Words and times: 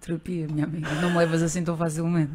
terapia, 0.00 0.46
minha 0.50 0.64
amiga. 0.64 0.88
Não 1.00 1.10
me 1.10 1.18
levas 1.18 1.42
assim 1.42 1.62
tão 1.62 1.76
facilmente. 1.76 2.32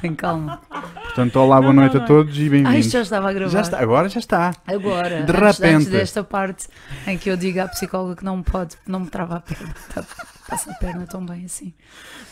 Tem 0.00 0.14
calma. 0.14 0.60
Portanto, 1.04 1.36
olá, 1.36 1.60
boa 1.60 1.72
Não, 1.72 1.80
noite 1.82 1.94
não, 1.94 2.00
a 2.00 2.02
não. 2.02 2.06
todos 2.08 2.36
e 2.36 2.46
Ah, 2.46 2.50
bem-vindos. 2.50 2.74
isto 2.86 2.92
já 2.92 3.00
estava 3.02 3.30
a 3.30 3.32
gravar. 3.32 3.50
Já 3.52 3.60
está, 3.60 3.78
agora 3.80 4.08
já 4.08 4.18
está. 4.18 4.52
Agora, 4.66 5.22
De 5.22 5.32
antes, 5.32 5.58
repente. 5.58 5.74
antes 5.76 5.86
desta 5.88 6.24
parte 6.24 6.66
em 7.06 7.16
que 7.16 7.30
eu 7.30 7.36
digo 7.36 7.60
à 7.60 7.68
psicóloga 7.68 8.16
que 8.16 8.24
não 8.24 8.38
me 8.38 8.42
pode, 8.42 8.76
não 8.86 9.00
me 9.00 9.06
trava 9.06 9.36
a 9.36 9.40
perna. 9.40 9.74
Tá, 9.94 10.04
passa 10.48 10.70
a 10.70 10.74
perna 10.74 11.06
tão 11.06 11.24
bem 11.24 11.44
assim. 11.44 11.72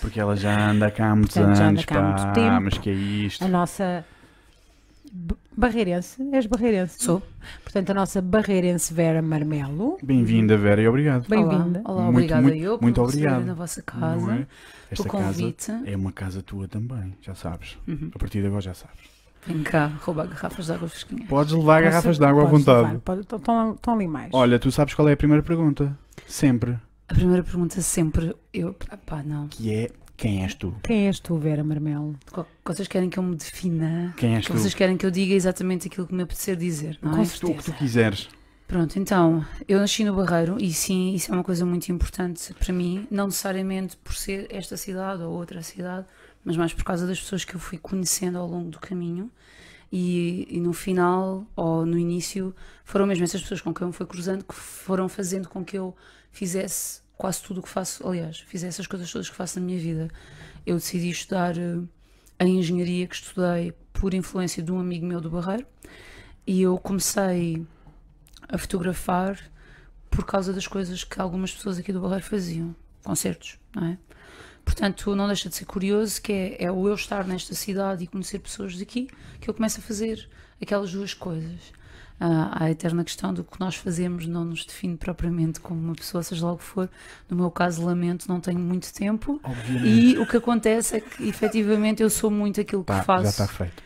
Porque 0.00 0.20
ela 0.20 0.36
já 0.36 0.70
anda 0.70 0.90
cá 0.90 1.10
há 1.10 1.16
muitos 1.16 1.34
Portanto, 1.36 1.56
já 1.56 1.62
anda 1.64 1.70
anos, 1.70 1.84
cá 1.84 1.98
há 1.98 2.02
muito 2.02 2.32
tempo. 2.34 2.60
mas 2.62 2.78
que 2.78 2.90
é 2.90 2.92
isto? 2.92 3.44
A 3.44 3.48
nossa 3.48 4.04
barreirense, 5.56 6.20
és 6.32 6.46
barreirense? 6.46 7.02
Sou. 7.02 7.22
Portanto, 7.62 7.90
a 7.90 7.94
nossa 7.94 8.20
barreirense 8.20 8.92
Vera 8.92 9.22
Marmelo. 9.22 9.96
Bem-vinda, 10.02 10.56
Vera, 10.56 10.82
e 10.82 10.88
obrigado. 10.88 11.28
Bem-vinda. 11.28 11.82
Olá, 11.84 11.94
olá 11.94 12.02
Muito, 12.04 12.16
obrigada 12.16 12.42
muito, 12.42 12.56
eu 12.58 12.78
por 12.78 12.82
muito 12.82 13.02
receberem 13.04 13.32
obrigado. 13.32 13.46
na 13.46 13.54
vossa 13.54 13.82
casa, 13.82 14.32
é? 14.34 14.46
Esta 14.90 15.08
casa 15.08 15.26
convite. 15.26 15.72
é 15.86 15.96
uma 15.96 16.12
casa 16.12 16.42
tua 16.42 16.66
também, 16.66 17.16
já 17.20 17.34
sabes. 17.34 17.78
Uhum. 17.86 18.10
A 18.14 18.18
partir 18.18 18.40
de 18.40 18.46
agora 18.48 18.60
já 18.62 18.74
sabes. 18.74 19.14
Vem 19.46 19.62
cá, 19.62 19.92
roubar 20.00 20.26
garrafas 20.26 20.66
de 20.66 20.72
água 20.72 20.88
fresquinha. 20.88 21.26
Podes 21.26 21.52
levar 21.52 21.82
Com 21.82 21.88
garrafas 21.90 22.18
de 22.18 22.24
água 22.24 22.42
à 22.44 22.46
podes 22.48 22.64
vontade. 22.64 22.96
estão 23.76 23.94
ali 23.94 24.08
mais. 24.08 24.30
Olha, 24.32 24.58
tu 24.58 24.72
sabes 24.72 24.94
qual 24.94 25.08
é 25.08 25.12
a 25.12 25.16
primeira 25.16 25.42
pergunta? 25.42 25.96
Sempre. 26.26 26.78
A 27.08 27.14
primeira 27.14 27.42
pergunta 27.42 27.80
sempre, 27.82 28.34
eu, 28.52 28.74
pá, 29.04 29.22
não. 29.22 29.46
Que 29.48 29.72
é, 29.74 29.90
quem 30.16 30.42
és 30.42 30.54
tu? 30.54 30.74
Quem 30.82 31.06
és 31.08 31.18
tu, 31.18 31.36
Vera 31.36 31.64
Marmelo? 31.64 32.16
Vocês 32.64 32.88
querem 32.88 33.10
que 33.10 33.18
eu 33.18 33.22
me 33.22 33.36
defina? 33.36 34.14
Quem 34.16 34.36
és 34.36 34.46
Que 34.46 34.52
tu? 34.52 34.58
vocês 34.58 34.74
querem 34.74 34.96
que 34.96 35.04
eu 35.04 35.10
diga 35.10 35.34
exatamente 35.34 35.88
aquilo 35.88 36.06
que 36.06 36.14
me 36.14 36.22
apetecer 36.22 36.56
dizer, 36.56 36.98
não 37.02 37.12
Com 37.12 37.22
é? 37.22 37.22
O 37.22 37.54
que 37.56 37.64
tu 37.64 37.72
quiseres. 37.72 38.28
Pronto, 38.66 38.98
então, 38.98 39.44
eu 39.68 39.78
nasci 39.78 40.04
no 40.04 40.16
Barreiro 40.16 40.56
e 40.58 40.72
sim, 40.72 41.14
isso 41.14 41.30
é 41.30 41.34
uma 41.34 41.44
coisa 41.44 41.66
muito 41.66 41.90
importante 41.90 42.54
para 42.54 42.72
mim, 42.72 43.06
não 43.10 43.26
necessariamente 43.26 43.96
por 43.98 44.14
ser 44.14 44.46
esta 44.50 44.76
cidade 44.76 45.22
ou 45.22 45.32
outra 45.32 45.62
cidade, 45.62 46.06
mas 46.42 46.56
mais 46.56 46.72
por 46.72 46.82
causa 46.82 47.06
das 47.06 47.20
pessoas 47.20 47.44
que 47.44 47.54
eu 47.54 47.60
fui 47.60 47.76
conhecendo 47.76 48.38
ao 48.38 48.48
longo 48.48 48.70
do 48.70 48.80
caminho 48.80 49.30
e, 49.92 50.46
e 50.50 50.60
no 50.60 50.72
final 50.72 51.46
ou 51.54 51.84
no 51.84 51.98
início 51.98 52.54
foram 52.84 53.06
mesmo 53.06 53.24
essas 53.24 53.42
pessoas 53.42 53.60
com 53.60 53.72
quem 53.72 53.82
eu 53.84 53.88
me 53.88 53.92
fui 53.94 54.06
cruzando 54.06 54.44
que 54.44 54.54
foram 54.54 55.08
fazendo 55.08 55.48
com 55.48 55.62
que 55.62 55.76
eu 55.76 55.94
fizesse 56.32 57.03
quase 57.16 57.42
tudo 57.42 57.60
o 57.60 57.62
que 57.62 57.68
faço, 57.68 58.06
aliás, 58.06 58.40
fizesse 58.40 58.80
as 58.80 58.86
coisas 58.86 59.10
todas 59.10 59.28
que 59.28 59.36
faço 59.36 59.58
na 59.58 59.66
minha 59.66 59.78
vida. 59.78 60.08
Eu 60.66 60.76
decidi 60.76 61.10
estudar 61.10 61.56
eh, 61.56 61.78
a 62.38 62.44
engenharia 62.44 63.06
que 63.06 63.14
estudei 63.14 63.72
por 63.92 64.14
influência 64.14 64.62
de 64.62 64.72
um 64.72 64.78
amigo 64.78 65.06
meu 65.06 65.20
do 65.20 65.30
Barreiro 65.30 65.66
e 66.46 66.60
eu 66.60 66.76
comecei 66.78 67.64
a 68.48 68.58
fotografar 68.58 69.38
por 70.10 70.24
causa 70.24 70.52
das 70.52 70.66
coisas 70.66 71.04
que 71.04 71.20
algumas 71.20 71.52
pessoas 71.52 71.78
aqui 71.78 71.92
do 71.92 72.00
Barreiro 72.00 72.24
faziam, 72.24 72.74
concertos, 73.02 73.58
não 73.74 73.86
é? 73.86 73.98
Portanto, 74.64 75.14
não 75.14 75.26
deixa 75.26 75.48
de 75.48 75.54
ser 75.54 75.66
curioso 75.66 76.22
que 76.22 76.32
é, 76.32 76.64
é 76.64 76.72
o 76.72 76.88
eu 76.88 76.94
estar 76.94 77.26
nesta 77.26 77.54
cidade 77.54 78.04
e 78.04 78.06
conhecer 78.06 78.38
pessoas 78.38 78.76
daqui 78.78 79.10
que 79.40 79.48
eu 79.48 79.54
começo 79.54 79.78
a 79.78 79.82
fazer 79.82 80.28
aquelas 80.60 80.90
duas 80.90 81.12
coisas. 81.12 81.72
Ah, 82.20 82.64
a 82.64 82.70
eterna 82.70 83.02
questão 83.02 83.34
do 83.34 83.42
que 83.42 83.58
nós 83.58 83.74
fazemos 83.74 84.26
não 84.26 84.44
nos 84.44 84.64
define 84.64 84.96
propriamente 84.96 85.58
como 85.58 85.80
uma 85.80 85.94
pessoa, 85.94 86.22
seja 86.22 86.46
lá 86.46 86.52
o 86.52 86.56
que 86.58 86.62
for. 86.64 86.88
No 87.28 87.36
meu 87.36 87.50
caso, 87.50 87.84
lamento, 87.84 88.28
não 88.28 88.40
tenho 88.40 88.58
muito 88.60 88.92
tempo. 88.94 89.40
Obviamente. 89.42 89.88
E 89.88 90.18
o 90.18 90.26
que 90.26 90.36
acontece 90.36 90.96
é 90.96 91.00
que, 91.00 91.28
efetivamente, 91.28 92.02
eu 92.02 92.08
sou 92.08 92.30
muito 92.30 92.60
aquilo 92.60 92.82
que 92.82 92.86
Pá, 92.92 93.02
faço. 93.02 93.24
já 93.24 93.30
está 93.30 93.48
feito. 93.48 93.82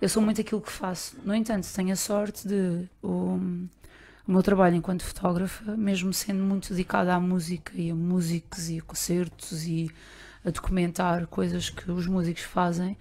Eu 0.00 0.08
sou 0.10 0.22
muito 0.22 0.40
aquilo 0.40 0.60
que 0.60 0.70
faço. 0.70 1.16
No 1.24 1.34
entanto, 1.34 1.66
tenho 1.74 1.90
a 1.92 1.96
sorte 1.96 2.46
de 2.46 2.86
o, 3.02 3.38
o 4.28 4.32
meu 4.32 4.42
trabalho 4.42 4.76
enquanto 4.76 5.02
fotógrafa, 5.02 5.74
mesmo 5.76 6.12
sendo 6.12 6.42
muito 6.42 6.68
dedicada 6.70 7.14
à 7.14 7.18
música 7.18 7.72
e 7.74 7.90
a 7.90 7.94
músicos 7.94 8.68
e 8.68 8.78
a 8.78 8.82
concertos 8.82 9.66
e 9.66 9.90
a 10.44 10.50
documentar 10.50 11.26
coisas 11.26 11.70
que 11.70 11.90
os 11.90 12.06
músicos 12.06 12.42
fazem, 12.42 12.96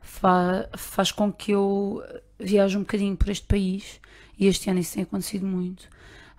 fa- 0.00 0.68
faz 0.76 1.10
com 1.12 1.32
que 1.32 1.52
eu 1.52 2.02
viaje 2.38 2.76
um 2.76 2.80
bocadinho 2.80 3.16
por 3.16 3.30
este 3.30 3.46
país 3.46 4.00
e 4.38 4.46
este 4.46 4.70
ano 4.70 4.80
isso 4.80 4.94
tem 4.94 5.02
acontecido 5.02 5.46
muito. 5.46 5.88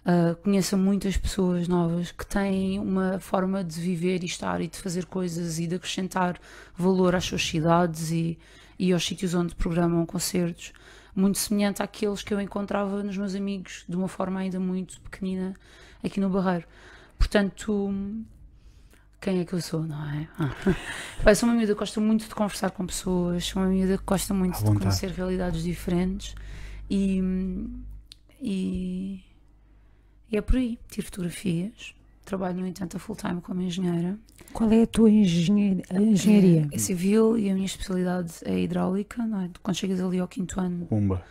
Uh, 0.06 0.36
conheça 0.44 0.78
muitas 0.78 1.18
pessoas 1.18 1.68
novas 1.68 2.12
que 2.12 2.26
têm 2.26 2.80
uma 2.80 3.20
forma 3.20 3.64
de 3.64 3.80
viver 3.82 4.22
e 4.22 4.28
estar 4.28 4.62
e 4.62 4.68
de 4.68 4.78
fazer 4.78 5.06
coisas 5.06 5.58
e 5.58 5.66
de 5.66 5.76
acrescentar 5.76 6.40
valor 6.78 7.16
às 7.16 7.26
suas 7.26 7.44
cidades 7.44 8.12
e, 8.12 8.38
e 8.78 8.94
aos 8.94 9.04
sítios 9.04 9.34
onde 9.34 9.56
programam 9.56 10.06
concertos, 10.06 10.74
muito 11.16 11.40
semelhante 11.40 11.82
àqueles 11.82 12.22
que 12.22 12.32
eu 12.32 12.40
encontrava 12.40 13.02
nos 13.02 13.18
meus 13.18 13.34
amigos 13.34 13.84
de 13.90 13.96
uma 13.96 14.08
forma 14.08 14.40
ainda 14.40 14.60
muito 14.60 15.02
pequenina 15.02 15.56
aqui 16.04 16.20
no 16.20 16.30
Barreiro. 16.30 16.68
Portanto, 17.18 17.92
quem 19.20 19.40
é 19.40 19.46
que 19.46 19.54
eu 19.54 19.62
sou, 19.62 19.82
não 19.84 20.04
é? 20.12 20.28
Ah. 21.26 21.34
Sou 21.34 21.50
uma 21.50 21.56
miúda 21.56 21.74
que 21.74 21.80
gosta 21.80 22.00
muito 22.00 22.28
de 22.28 22.36
conversar 22.36 22.70
com 22.70 22.86
pessoas, 22.86 23.44
sou 23.44 23.64
uma 23.64 23.70
miúda 23.70 23.98
que 23.98 24.04
gosta 24.06 24.36
muito 24.36 24.54
À 24.54 24.60
de 24.60 24.66
vontade. 24.66 24.86
conhecer 24.86 25.10
realidades 25.10 25.64
diferentes 25.64 26.36
e, 26.90 27.22
e, 28.42 29.24
e 30.32 30.38
é 30.38 30.42
por 30.42 30.56
aí. 30.58 30.78
Tiro 30.90 31.06
fotografias, 31.08 31.94
trabalho, 32.24 32.60
no 32.60 32.68
entanto, 32.68 32.98
a 32.98 33.00
full 33.00 33.16
time 33.16 33.42
como 33.42 33.62
engenheira. 33.62 34.18
Qual 34.54 34.72
é 34.72 34.84
a 34.84 34.88
tua 34.88 35.10
engenhe- 35.10 35.84
engenharia? 35.92 36.68
É 36.72 36.78
civil 36.78 37.38
e 37.38 37.50
a 37.50 37.54
minha 37.54 37.66
especialidade 37.66 38.34
é 38.44 38.60
hidráulica, 38.60 39.26
não 39.26 39.42
é? 39.42 39.50
Quando 39.62 39.76
chegas 39.78 40.00
ali 40.02 40.20
ao 40.20 40.28
quinto 40.28 40.60
ano 40.60 40.86
Pumba. 40.86 41.24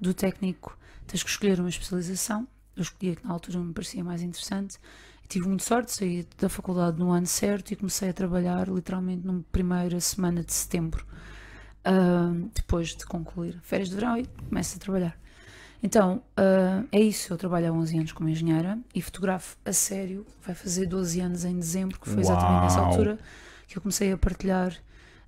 do 0.00 0.14
técnico, 0.14 0.76
tens 1.06 1.22
que 1.22 1.30
escolher 1.30 1.60
uma 1.60 1.68
especialização. 1.68 2.46
Eu 2.76 2.82
escolhi 2.82 3.12
a 3.12 3.16
que 3.16 3.26
na 3.26 3.32
altura 3.32 3.58
me 3.58 3.72
parecia 3.74 4.02
mais 4.02 4.22
interessante. 4.22 4.78
E 5.24 5.28
tive 5.28 5.46
muita 5.46 5.64
sorte, 5.64 5.92
saí 5.92 6.26
da 6.38 6.48
faculdade 6.48 6.98
no 6.98 7.10
ano 7.10 7.26
certo 7.26 7.72
e 7.72 7.76
comecei 7.76 8.08
a 8.08 8.12
trabalhar 8.12 8.68
literalmente 8.68 9.26
na 9.26 9.40
primeira 9.52 10.00
semana 10.00 10.42
de 10.42 10.52
setembro, 10.52 11.04
ah, 11.84 12.32
depois 12.54 12.88
de 12.88 13.04
concluir 13.06 13.58
férias 13.62 13.88
de 13.88 13.94
verão 13.94 14.16
e 14.16 14.26
começo 14.48 14.76
a 14.76 14.80
trabalhar. 14.80 15.18
Então, 15.82 16.22
ah, 16.36 16.84
é 16.92 17.00
isso. 17.00 17.32
Eu 17.32 17.38
trabalho 17.38 17.68
há 17.68 17.72
11 17.72 17.98
anos 17.98 18.12
como 18.12 18.28
engenheira 18.28 18.78
e 18.94 19.00
fotografo 19.00 19.56
a 19.64 19.72
sério. 19.72 20.26
Vai 20.44 20.54
fazer 20.54 20.86
12 20.86 21.20
anos 21.20 21.44
em 21.44 21.56
dezembro, 21.56 21.98
que 21.98 22.08
foi 22.08 22.20
exatamente 22.20 22.62
nessa 22.62 22.80
altura 22.80 23.18
que 23.66 23.78
eu 23.78 23.82
comecei 23.82 24.12
a 24.12 24.18
partilhar 24.18 24.76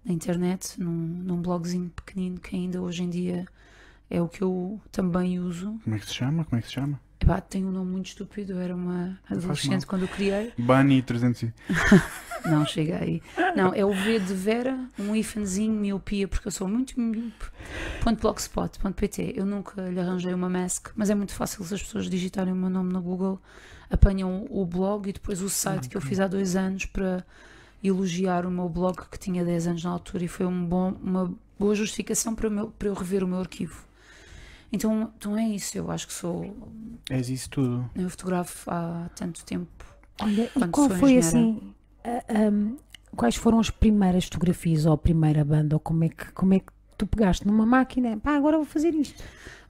na 0.05 0.12
internet, 0.12 0.81
num, 0.81 0.91
num 0.91 1.41
blogzinho 1.41 1.89
pequenino 1.91 2.41
que 2.41 2.57
ainda 2.57 2.83
hoje 2.83 3.05
em 3.05 3.09
dia 3.09 3.47
é 4.11 4.21
o 4.21 4.29
que 4.29 4.43
eu 4.43 4.81
também 4.91 5.39
uso. 5.39 5.79
Como 5.85 5.97
é 5.97 5.99
que 5.99 6.07
se 6.07 6.15
chama? 6.15 6.45
Como 6.45 6.59
é 6.59 6.61
que 6.61 6.67
se 6.67 6.75
chama? 6.75 7.01
Epá, 7.22 7.41
tem 7.41 7.65
um 7.65 7.71
nome 7.71 7.91
muito 7.93 8.06
estúpido, 8.06 8.59
era 8.59 8.75
uma 8.75 9.19
adolescente 9.31 9.87
quando 9.87 10.03
eu 10.03 10.09
criei. 10.09 10.53
Bunny 10.59 11.03
300. 11.03 11.43
e- 11.44 11.53
Não, 12.44 12.66
chega 12.66 12.99
aí. 12.99 13.22
Não, 13.55 13.72
é 13.72 13.84
o 13.84 13.93
V 13.93 14.19
de 14.19 14.34
Vera, 14.34 14.77
um 14.99 15.15
ifanzinho, 15.15 15.72
miopia, 15.72 16.27
porque 16.27 16.49
eu 16.49 16.50
sou 16.53 16.66
muito 16.66 16.94
blogspot.pt. 18.21 19.32
Eu 19.37 19.47
nunca 19.47 19.82
lhe 19.88 20.00
arranjei 20.00 20.34
uma 20.34 20.49
mask, 20.49 20.88
mas 20.97 21.11
é 21.11 21.15
muito 21.15 21.32
fácil 21.34 21.65
se 21.65 21.75
as 21.75 21.82
pessoas 21.82 22.11
digitarem 22.11 22.53
o 22.53 22.56
meu 22.56 22.69
nome 22.71 22.93
no 22.93 23.00
Google, 23.00 23.41
apanham 23.91 24.47
o 24.50 24.65
blog 24.66 25.09
e 25.09 25.12
depois 25.12 25.41
o 25.41 25.49
site 25.49 25.88
que 25.88 25.97
eu 25.97 26.00
fiz 26.00 26.19
há 26.21 26.27
dois 26.27 26.56
anos 26.56 26.84
para 26.87 27.25
elogiar 27.82 28.47
o 28.47 28.50
meu 28.50 28.69
blog 28.69 28.97
que 29.11 29.19
tinha 29.19 29.44
10 29.44 29.66
anos 29.69 29.84
na 29.84 29.91
altura 29.91 30.25
e 30.25 30.28
foi 30.28 30.47
um 30.47 30.65
bom, 30.65 30.97
uma 31.03 31.32
boa 31.59 31.75
justificação 31.75 32.34
para, 32.34 32.49
meu- 32.50 32.69
para 32.77 32.88
eu 32.88 32.94
rever 32.94 33.22
o 33.25 33.28
meu 33.28 33.38
arquivo. 33.41 33.84
Então, 34.72 35.12
então 35.19 35.37
é 35.37 35.47
isso, 35.49 35.77
eu 35.77 35.91
acho 35.91 36.06
que 36.06 36.12
sou. 36.15 36.56
És 37.10 37.28
isso 37.28 37.50
tudo. 37.50 37.91
Eu 37.94 38.09
fotografo 38.09 38.71
há 38.71 39.10
tanto 39.15 39.44
tempo. 39.44 39.84
Olha, 40.21 40.50
e 40.56 40.69
qual 40.69 40.88
foi 40.88 41.12
engenheira. 41.19 41.27
assim? 41.28 41.75
a- 42.05 42.47
am, 42.47 42.77
quais 43.15 43.37
foram 43.37 43.59
as 43.61 43.69
primeiras 43.71 44.25
fotografias 44.25 44.87
ou 44.87 44.93
a 44.94 44.99
primeira 44.99 45.44
banda? 45.44 45.77
Ou 45.77 45.81
como 45.81 46.05
é 46.05 46.09
que, 46.09 46.32
como 46.32 46.55
é 46.55 46.59
que 46.61 46.72
tu 46.97 47.06
pegaste 47.06 47.47
numa 47.47 47.66
máquina? 47.66 48.16
Pá, 48.19 48.34
agora 48.37 48.56
vou 48.56 48.65
fazer 48.66 48.94
isto. 48.94 49.22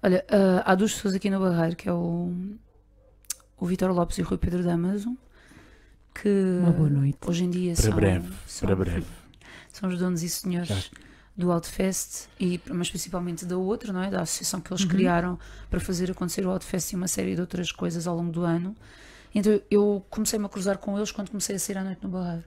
Olha, 0.02 0.24
ah, 0.30 0.62
há 0.70 0.74
duas 0.74 0.92
pessoas 0.94 1.14
aqui 1.14 1.28
no 1.30 1.41
Barreiro, 1.41 1.74
que 1.76 1.88
é 1.88 1.92
o, 1.92 2.32
o 3.58 3.66
Vitor 3.66 3.91
Lopes 3.92 4.18
e 4.18 4.22
o 4.22 4.24
Rui 4.24 4.38
Pedro 4.38 4.62
Damaso, 4.62 5.16
que 6.14 6.28
Uma 6.60 6.70
boa 6.72 6.91
noite. 6.91 7.18
hoje 7.26 7.44
em 7.44 7.50
dia 7.50 7.74
Para 7.74 7.82
são, 7.82 7.94
breve, 7.94 8.32
são, 8.46 8.66
Para 8.66 8.76
breve. 8.76 9.06
são 9.72 9.88
os 9.88 9.98
donos 9.98 10.22
e 10.22 10.28
senhores 10.28 10.68
Já. 10.68 10.77
Do 11.36 11.50
Outfest, 11.50 12.26
e, 12.38 12.60
mas 12.70 12.90
principalmente 12.90 13.44
da 13.46 13.56
outra, 13.56 13.92
não 13.92 14.02
é? 14.02 14.10
da 14.10 14.20
associação 14.22 14.60
que 14.60 14.70
eles 14.72 14.82
Uhum. 14.82 14.88
criaram 14.90 15.38
para 15.70 15.80
fazer 15.80 16.10
acontecer 16.10 16.44
o 16.46 16.50
Outfest 16.50 16.92
e 16.92 16.96
uma 16.96 17.08
série 17.08 17.34
de 17.34 17.40
outras 17.40 17.72
coisas 17.72 18.06
ao 18.06 18.14
longo 18.16 18.30
do 18.30 18.42
ano. 18.42 18.76
Então 19.34 19.58
eu 19.70 20.04
comecei-me 20.10 20.44
a 20.44 20.48
cruzar 20.48 20.76
com 20.78 20.96
eles 20.98 21.10
quando 21.10 21.30
comecei 21.30 21.56
a 21.56 21.58
sair 21.58 21.78
à 21.78 21.84
noite 21.84 22.00
no 22.02 22.10
Barreiro. 22.10 22.44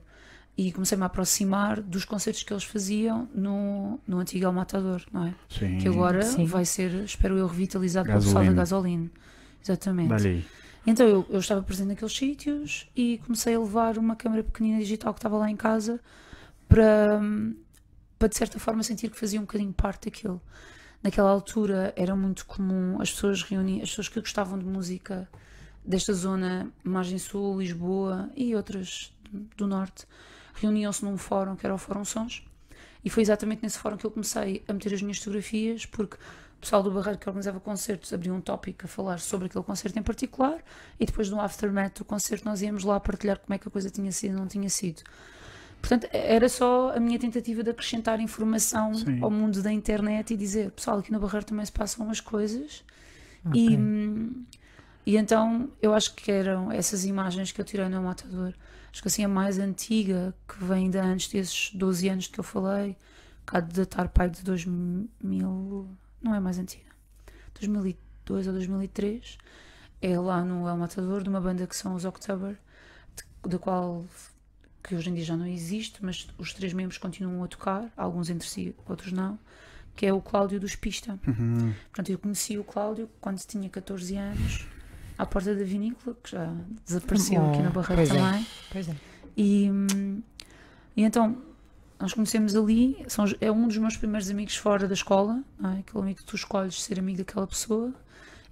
E 0.58 0.72
comecei-me 0.72 1.04
a 1.04 1.08
aproximar 1.08 1.82
dos 1.82 2.06
concertos 2.06 2.44
que 2.44 2.54
eles 2.54 2.64
faziam 2.64 3.28
no, 3.34 4.00
no 4.08 4.20
antigo 4.20 4.46
El 4.46 4.54
Matador, 4.54 5.02
não 5.12 5.26
é? 5.26 5.34
Sim. 5.50 5.80
que 5.80 5.88
agora 5.88 6.22
Sim. 6.24 6.46
vai 6.46 6.64
ser, 6.64 6.92
espero 7.04 7.38
eu, 7.38 7.46
revitalizado 7.48 8.08
pelo 8.08 8.22
pessoal 8.22 8.46
da 8.46 8.54
Gasolina. 8.54 9.10
Exatamente. 9.62 10.28
Aí. 10.28 10.46
Então 10.88 11.06
eu, 11.08 11.26
eu 11.30 11.40
estava 11.40 11.62
presente 11.64 11.88
naqueles 11.88 12.16
sítios 12.16 12.88
e 12.96 13.20
comecei 13.26 13.56
a 13.56 13.60
levar 13.60 13.98
uma 13.98 14.16
câmera 14.16 14.44
pequenina 14.44 14.78
digital 14.80 15.12
que 15.14 15.18
estava 15.18 15.38
lá 15.38 15.50
em 15.50 15.56
casa 15.58 16.00
para, 16.70 17.20
para 18.18 18.28
de 18.28 18.38
certa 18.38 18.60
forma 18.60 18.84
sentir 18.84 19.10
que 19.10 19.20
fazia 19.20 19.40
um 19.40 19.44
bocadinho 19.44 19.74
parte 19.74 20.10
daquilo. 20.10 20.42
Naquela 21.04 21.30
altura 21.30 21.94
era 21.96 22.16
muito 22.16 22.46
comum 22.46 23.00
as 23.02 23.12
pessoas 23.12 23.44
reunirem, 23.44 23.82
as 23.82 23.90
pessoas 23.90 24.10
que 24.10 24.20
gostavam 24.20 24.58
de 24.58 24.66
música 24.66 25.30
desta 25.84 26.14
zona, 26.14 26.72
Margem 26.84 27.20
Sul, 27.20 27.60
Lisboa 27.60 28.30
e 28.36 28.56
outras 28.56 29.14
do 29.56 29.68
Norte, 29.68 30.08
reuniam-se 30.56 31.04
num 31.04 31.18
fórum 31.18 31.56
que 31.56 31.66
era 31.66 31.76
o 31.76 31.78
Fórum 31.78 32.06
Sons 32.06 32.44
e 33.04 33.10
foi 33.10 33.22
exatamente 33.22 33.62
nesse 33.62 33.78
fórum 33.78 33.98
que 33.98 34.06
eu 34.06 34.12
comecei 34.12 34.64
a 34.68 34.74
meter 34.74 34.94
as 34.94 35.02
minhas 35.02 35.20
fotografias 35.20 35.86
porque 35.86 36.16
o 36.16 36.62
pessoal 36.62 36.82
do 36.82 36.90
Barreiro 36.90 37.20
que 37.20 37.30
organizava 37.30 37.60
concertos 37.60 38.12
abria 38.12 38.34
um 38.34 38.42
tópico 38.42 38.86
a 38.86 38.88
falar 38.88 39.20
sobre 39.20 39.46
aquele 39.46 39.64
concerto 39.64 40.00
em 40.00 40.02
particular 40.02 40.64
e 41.00 41.06
depois 41.06 41.30
no 41.30 41.40
aftermath 41.40 42.00
do 42.00 42.06
concerto 42.06 42.46
nós 42.46 42.62
íamos 42.62 42.84
lá 42.84 43.00
partilhar 43.00 43.38
como 43.38 43.54
é 43.54 43.60
que 43.60 43.68
a 43.68 43.72
coisa 43.72 43.90
tinha 43.92 44.12
sido 44.12 44.34
ou 44.34 44.40
não 44.40 44.48
tinha 44.48 44.70
sido. 44.70 45.04
Portanto, 45.88 46.08
era 46.12 46.50
só 46.50 46.96
a 46.96 47.00
minha 47.00 47.20
tentativa 47.20 47.62
de 47.62 47.70
acrescentar 47.70 48.20
informação 48.20 48.92
Sim. 48.96 49.22
ao 49.22 49.30
mundo 49.30 49.62
da 49.62 49.72
internet 49.72 50.34
e 50.34 50.38
dizer, 50.38 50.72
pessoal, 50.72 50.98
aqui 50.98 51.12
no 51.12 51.20
Barreiro 51.20 51.46
também 51.46 51.64
se 51.64 51.72
passam 51.72 52.10
as 52.10 52.20
coisas. 52.20 52.84
Ok. 53.46 53.62
E, 53.62 53.78
hum, 53.78 54.44
e 55.06 55.16
então 55.16 55.70
eu 55.80 55.94
acho 55.94 56.16
que 56.16 56.32
eram 56.32 56.72
essas 56.72 57.06
imagens 57.06 57.52
que 57.52 57.62
eu 57.62 57.66
tirei 57.66 57.88
no 57.88 58.02
Matador. 58.02 58.56
Acho 58.92 59.00
que 59.00 59.08
assim 59.10 59.24
a 59.24 59.28
mais 59.28 59.60
antiga, 59.60 60.34
que 60.48 60.64
vem 60.64 60.90
de 60.90 60.98
antes 60.98 61.28
desses 61.28 61.70
12 61.76 62.10
anos 62.10 62.26
que 62.28 62.40
eu 62.40 62.44
falei, 62.44 62.98
cá 63.46 63.60
de 63.60 63.72
datar 63.74 64.10
pai 64.10 64.28
de 64.28 64.42
2000, 64.42 65.88
não 66.20 66.34
é 66.34 66.40
mais 66.40 66.58
antiga, 66.58 66.90
2002 67.60 68.48
ou 68.48 68.54
2003, 68.54 69.38
é 70.02 70.18
lá 70.20 70.44
no 70.44 70.68
El 70.68 70.78
Matador, 70.78 71.22
de 71.22 71.30
uma 71.30 71.40
banda 71.40 71.68
que 71.68 71.76
são 71.76 71.94
os 71.94 72.06
October, 72.06 72.58
de- 73.16 73.50
da 73.50 73.60
qual 73.60 74.04
que 74.86 74.96
hoje 74.96 75.10
em 75.10 75.14
dia 75.14 75.26
já 75.26 75.36
não 75.36 75.48
existe, 75.48 76.04
mas 76.04 76.28
os 76.38 76.54
três 76.54 76.72
membros 76.72 76.98
continuam 76.98 77.44
a 77.44 77.48
tocar, 77.48 77.92
alguns 77.98 78.30
entre 78.30 78.48
si, 78.48 78.76
outros 78.88 79.12
não, 79.12 79.40
que 79.96 80.06
é 80.06 80.14
o 80.14 80.22
Cláudio 80.22 80.60
dos 80.60 80.76
Pista. 80.76 81.20
Uhum. 81.28 81.74
Portanto, 81.86 82.12
eu 82.12 82.20
conheci 82.20 82.58
o 82.58 82.64
Cláudio 82.64 83.10
quando 83.20 83.40
tinha 83.40 83.68
14 83.68 84.16
anos, 84.16 84.68
à 85.18 85.26
porta 85.26 85.56
da 85.56 85.64
vinícola, 85.64 86.16
que 86.22 86.32
já 86.32 86.54
desapareceu 86.86 87.44
aqui 87.50 87.62
na 87.64 87.70
Barreira 87.70 87.96
pois 87.96 88.12
é. 88.12 88.14
também. 88.14 88.48
Pois 88.72 88.90
é. 88.90 88.96
E, 89.36 89.72
e 90.96 91.04
então, 91.04 91.42
nós 92.00 92.14
conhecemos 92.14 92.56
ali, 92.56 93.04
são, 93.08 93.26
é 93.42 93.52
um 93.52 93.68
dos 93.68 93.78
meus 93.78 93.98
primeiros 93.98 94.30
amigos 94.30 94.56
fora 94.56 94.88
da 94.88 94.94
escola, 94.94 95.44
não 95.60 95.72
é? 95.72 95.80
aquele 95.80 96.04
amigo 96.04 96.20
que 96.20 96.26
tu 96.26 96.36
escolhes 96.36 96.82
ser 96.84 97.00
amigo 97.00 97.20
daquela 97.20 97.48
pessoa, 97.48 97.94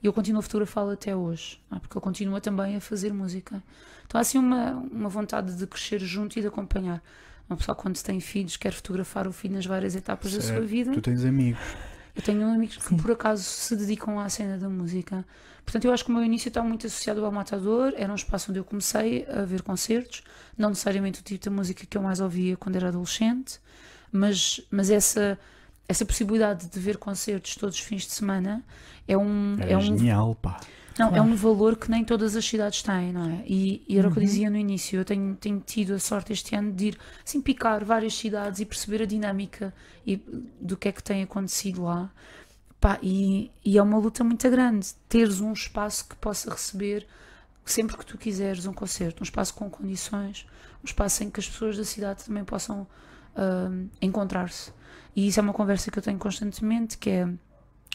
e 0.01 0.07
eu 0.07 0.13
continuo 0.13 0.39
a 0.39 0.41
fotografá-lo 0.41 0.91
até 0.91 1.15
hoje, 1.15 1.61
não 1.69 1.77
é? 1.77 1.79
porque 1.79 1.97
ele 1.97 2.03
continua 2.03 2.41
também 2.41 2.75
a 2.75 2.81
fazer 2.81 3.13
música. 3.13 3.61
Então 4.05 4.19
há 4.19 4.21
assim 4.21 4.37
uma, 4.37 4.71
uma 4.91 5.09
vontade 5.09 5.55
de 5.55 5.67
crescer 5.67 5.99
junto 5.99 6.37
e 6.37 6.41
de 6.41 6.47
acompanhar. 6.47 7.01
Uma 7.49 7.57
pessoa 7.57 7.75
quando 7.75 8.01
tem 8.01 8.19
filhos 8.19 8.57
quer 8.57 8.71
fotografar 8.73 9.27
o 9.27 9.33
filho 9.33 9.55
nas 9.55 9.65
várias 9.65 9.95
etapas 9.95 10.33
da 10.33 10.41
sua 10.41 10.53
Certo. 10.53 10.65
vida. 10.65 10.91
Tu 10.93 11.01
tens 11.01 11.25
amigos. 11.25 11.59
Eu 12.15 12.21
tenho 12.21 12.47
amigos 12.47 12.77
que 12.77 12.89
Sim. 12.89 12.97
por 12.97 13.11
acaso 13.11 13.43
se 13.43 13.75
dedicam 13.75 14.19
à 14.19 14.29
cena 14.29 14.57
da 14.57 14.69
música. 14.69 15.25
Portanto, 15.65 15.85
eu 15.85 15.93
acho 15.93 16.05
que 16.05 16.11
o 16.11 16.13
meu 16.13 16.23
início 16.23 16.49
está 16.49 16.61
muito 16.61 16.85
associado 16.85 17.25
ao 17.25 17.31
Matador. 17.31 17.93
Era 17.95 18.11
um 18.11 18.15
espaço 18.15 18.51
onde 18.51 18.59
eu 18.59 18.63
comecei 18.63 19.25
a 19.27 19.43
ver 19.43 19.61
concertos, 19.63 20.23
não 20.57 20.69
necessariamente 20.69 21.21
o 21.21 21.23
tipo 21.23 21.43
de 21.43 21.49
música 21.49 21.85
que 21.85 21.97
eu 21.97 22.01
mais 22.01 22.19
ouvia 22.19 22.55
quando 22.55 22.75
era 22.75 22.89
adolescente, 22.89 23.59
mas, 24.11 24.61
mas 24.69 24.89
essa, 24.91 25.39
essa 25.87 26.05
possibilidade 26.05 26.67
de 26.67 26.79
ver 26.79 26.97
concertos 26.97 27.55
todos 27.55 27.75
os 27.75 27.81
fins 27.81 28.03
de 28.03 28.11
semana 28.11 28.63
é 29.07 29.17
um, 29.17 29.55
Era 29.59 29.71
é 29.71 29.77
um, 29.77 29.81
genial, 29.81 30.35
pá. 30.35 30.59
Não, 30.97 31.07
é 31.09 31.09
Claro. 31.09 31.23
um 31.23 31.35
valor 31.35 31.75
que 31.77 31.89
nem 31.89 32.03
todas 32.05 32.35
as 32.35 32.45
cidades 32.45 32.83
têm, 32.83 33.11
não 33.13 33.25
é? 33.29 33.43
E, 33.47 33.83
e 33.87 33.97
era 33.97 34.07
o 34.07 34.11
que 34.11 34.17
eu 34.19 34.21
Uhum. 34.21 34.27
dizia 34.27 34.49
no 34.49 34.57
início. 34.57 34.99
Eu 34.99 35.05
tenho, 35.05 35.35
tenho 35.35 35.59
tido 35.59 35.93
a 35.95 35.99
sorte 35.99 36.33
este 36.33 36.55
ano 36.55 36.71
de 36.71 36.87
ir 36.87 36.97
assim, 37.25 37.41
picar 37.41 37.83
várias 37.83 38.13
cidades 38.15 38.59
e 38.59 38.65
perceber 38.65 39.01
a 39.03 39.05
dinâmica 39.05 39.73
e, 40.05 40.17
do 40.61 40.77
que 40.77 40.87
é 40.89 40.91
que 40.91 41.03
tem 41.03 41.23
acontecido 41.23 41.83
lá. 41.83 42.11
Pá, 42.79 42.99
e, 43.01 43.49
e 43.63 43.77
é 43.77 43.81
uma 43.81 43.97
luta 43.97 44.23
muito 44.23 44.49
grande 44.49 44.87
teres 45.07 45.39
um 45.39 45.53
espaço 45.53 46.07
que 46.07 46.15
possa 46.17 46.51
receber 46.51 47.07
sempre 47.65 47.97
que 47.97 48.05
tu 48.05 48.17
quiseres 48.17 48.65
um 48.65 48.73
concerto, 48.73 49.23
um 49.23 49.25
espaço 49.25 49.53
com 49.53 49.69
condições, 49.69 50.45
um 50.83 50.85
espaço 50.85 51.23
em 51.23 51.29
que 51.29 51.39
as 51.39 51.47
pessoas 51.47 51.77
da 51.77 51.85
cidade 51.85 52.25
também 52.25 52.43
possam 52.43 52.85
ahm, 53.35 53.87
encontrar-se. 54.01 54.71
E 55.15 55.27
isso 55.27 55.39
é 55.39 55.43
uma 55.43 55.53
conversa 55.53 55.89
que 55.89 55.97
eu 55.97 56.03
tenho 56.03 56.19
constantemente, 56.19 56.97
que 56.97 57.09
é 57.09 57.29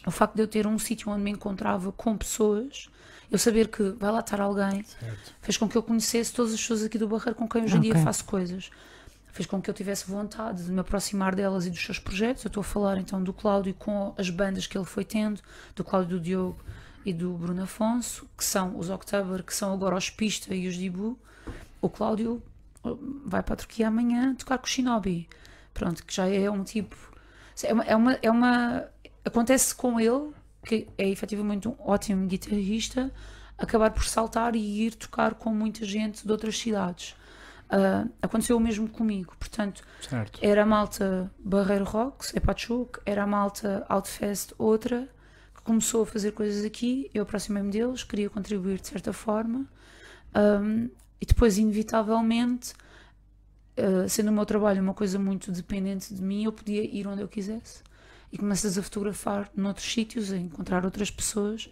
o 0.07 0.11
facto 0.11 0.35
de 0.35 0.43
eu 0.43 0.49
ter 0.49 0.67
um 0.67 0.79
sítio 0.79 1.11
onde 1.11 1.23
me 1.23 1.31
encontrava 1.31 1.91
com 1.93 2.17
pessoas, 2.17 2.89
eu 3.31 3.39
saber 3.39 3.69
que 3.69 3.83
vai 3.91 4.11
lá 4.11 4.21
estar 4.21 4.41
alguém, 4.41 4.83
Certo. 4.85 5.35
fez 5.43 5.57
com 5.57 5.69
que 5.69 5.77
eu 5.77 5.83
conhecesse 5.83 6.33
todas 6.33 6.55
as 6.55 6.61
pessoas 6.61 6.85
aqui 6.85 6.97
do 6.99 7.09
Barreiro 7.09 7.35
com 7.35 7.49
quem 7.49 7.65
hoje 7.65 7.77
em 7.77 7.81
dia 7.81 7.93
Ok. 7.93 8.05
faço 8.05 8.25
coisas. 8.25 8.71
Fez 9.33 9.47
com 9.47 9.61
que 9.61 9.69
eu 9.71 9.75
tivesse 9.75 10.11
vontade 10.11 10.65
de 10.65 10.71
me 10.73 10.81
aproximar 10.81 11.35
delas 11.35 11.67
e 11.67 11.71
dos 11.71 11.81
seus 11.85 11.99
projetos. 11.99 12.43
Eu 12.45 12.49
estou 12.49 12.63
a 12.63 12.65
falar 12.65 12.97
então 12.99 13.23
do 13.23 13.33
Cláudio 13.33 13.75
com 13.75 14.15
as 14.17 14.31
bandas 14.31 14.67
que 14.67 14.77
ele 14.77 14.87
foi 14.87 15.05
tendo, 15.05 15.41
do 15.77 15.85
Cláudio 15.85 16.19
do 16.19 16.21
Diogo 16.25 16.59
e 17.05 17.13
do 17.13 17.35
Bruno 17.35 17.63
Afonso, 17.63 18.27
que 18.37 18.45
são 18.45 18.77
os 18.79 18.89
October, 18.91 19.43
que 19.45 19.55
são 19.55 19.73
agora 19.73 19.95
os 19.97 20.11
Pista 20.11 20.55
e 20.55 20.67
os 20.67 20.75
Dibu. 20.75 21.17
O 21.81 21.89
Cláudio 21.89 22.43
oh, 22.83 22.97
vai 23.27 23.43
para 23.43 23.55
a 23.55 23.57
Turquia 23.59 23.89
amanhã 23.89 24.35
tocar 24.35 24.59
com 24.59 24.65
o 24.65 24.69
Shinobi. 24.69 25.29
Pronto, 25.75 26.05
que 26.05 26.13
já 26.15 26.27
é 26.27 26.51
um 26.51 26.65
tipo. 26.65 26.97
É 27.63 27.73
uma, 27.73 27.85
é 27.85 27.95
uma, 27.97 28.13
é 28.23 28.31
uma- 28.31 28.85
acontece 29.29 29.75
com 29.75 30.01
ele, 30.01 30.33
que 30.65 30.89
é 30.99 31.09
efetivamente 31.09 31.69
um 31.69 31.75
ótimo 31.79 32.27
guitarrista, 32.27 33.13
acabar 33.57 33.91
por 33.91 34.05
saltar 34.05 34.55
e 34.57 34.87
ir 34.87 34.95
tocar 34.95 35.35
com 35.35 35.51
muita 35.55 35.85
gente 35.85 36.25
de 36.27 36.31
outras 36.33 36.59
cidades. 36.59 37.15
Ah, 37.71 38.07
aconteceu 38.23 38.57
o 38.57 38.61
mesmo 38.61 38.89
comigo, 38.89 39.35
portanto, 39.39 39.83
Certo. 40.01 40.39
era 40.43 40.63
a 40.63 40.67
malta 40.67 41.31
Barreiro 41.39 41.85
Rocks, 41.85 42.35
Epachuk, 42.35 42.99
era 43.05 43.25
a 43.25 43.27
malta 43.27 43.85
Outfest, 43.89 44.55
outra, 44.57 45.09
que 45.55 45.63
começou 45.63 46.03
a 46.03 46.07
fazer 46.07 46.33
coisas 46.33 46.65
aqui, 46.65 47.11
eu 47.13 47.23
aproximei-me 47.25 47.71
deles, 47.71 48.03
queria 48.05 48.31
contribuir 48.31 48.81
de 48.81 48.89
certa 48.89 49.13
forma, 49.13 49.67
Ahm, 50.35 50.89
e 51.21 51.27
depois, 51.27 51.57
inevitavelmente, 51.59 52.75
ah, 53.77 54.09
sendo 54.09 54.29
o 54.31 54.33
meu 54.33 54.45
trabalho 54.47 54.83
uma 54.83 54.95
coisa 54.95 55.19
muito 55.19 55.51
dependente 55.53 56.15
de 56.15 56.23
mim, 56.23 56.45
eu 56.45 56.53
podia 56.53 56.83
ir 56.85 57.07
onde 57.07 57.23
eu 57.23 57.29
quisesse. 57.29 57.83
E 58.33 58.37
começas 58.39 58.77
a 58.77 58.83
fotografar 58.83 59.51
noutros 59.57 59.91
sítios, 59.91 60.31
a 60.33 60.37
encontrar 60.37 60.85
outras 60.85 61.11
pessoas, 61.11 61.69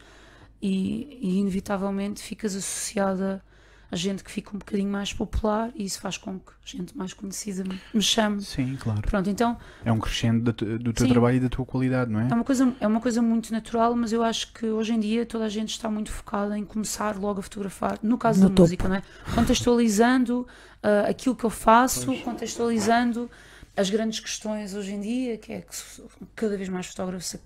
e, 0.62 1.18
e 1.20 1.38
inevitavelmente 1.38 2.22
ficas 2.22 2.56
associada 2.56 3.42
a 3.88 3.94
gente 3.94 4.24
que 4.24 4.30
fica 4.32 4.50
um 4.52 4.58
bocadinho 4.58 4.90
mais 4.90 5.12
popular, 5.12 5.70
e 5.76 5.84
isso 5.84 6.00
faz 6.00 6.18
com 6.18 6.40
que 6.40 6.52
gente 6.64 6.96
mais 6.96 7.12
conhecida 7.12 7.62
me- 7.62 7.78
me 7.94 8.02
chame. 8.02 8.42
Sim, 8.42 8.76
claro. 8.80 9.00
Pronto, 9.02 9.30
então 9.30 9.56
É 9.84 9.92
um 9.92 10.00
crescendo 10.00 10.52
do 10.52 10.92
teu 10.92 11.06
Sim. 11.06 11.12
trabalho 11.12 11.36
e 11.36 11.40
da 11.40 11.48
tua 11.48 11.64
qualidade, 11.64 12.10
não 12.10 12.18
é? 12.20 12.28
é 12.28 12.34
uma, 12.34 12.42
coisa, 12.42 12.74
é 12.80 12.86
uma 12.86 13.00
coisa 13.00 13.22
muito 13.22 13.52
natural, 13.52 13.94
mas 13.94 14.12
eu 14.12 14.24
acho 14.24 14.52
que 14.52 14.66
hoje 14.66 14.92
em 14.92 14.98
dia 14.98 15.24
toda 15.24 15.44
a 15.44 15.48
gente 15.48 15.70
está 15.70 15.88
muito 15.88 16.10
focada 16.10 16.58
em 16.58 16.64
começar 16.64 17.16
logo 17.16 17.38
a 17.38 17.42
fotografar, 17.44 17.98
no 18.02 18.18
caso 18.18 18.40
No 18.40 18.48
da 18.48 18.54
topo. 18.56 18.62
música, 18.62 18.88
não 18.88 18.96
é? 18.96 19.02
Contextualizando 19.36 20.48
ah, 20.82 21.02
aquilo 21.08 21.36
que 21.36 21.44
eu 21.44 21.50
faço, 21.50 22.12
contextualizando 22.24 23.30
as 23.76 23.90
grandes 23.90 24.20
questões 24.20 24.74
hoje 24.74 24.92
em 24.92 25.00
dia, 25.00 25.36
que 25.36 25.52
é 25.52 25.60
que 25.60 25.76
cada 26.34 26.56
vez 26.56 26.68
mais 26.68 26.86
fotógrafos 26.86 27.36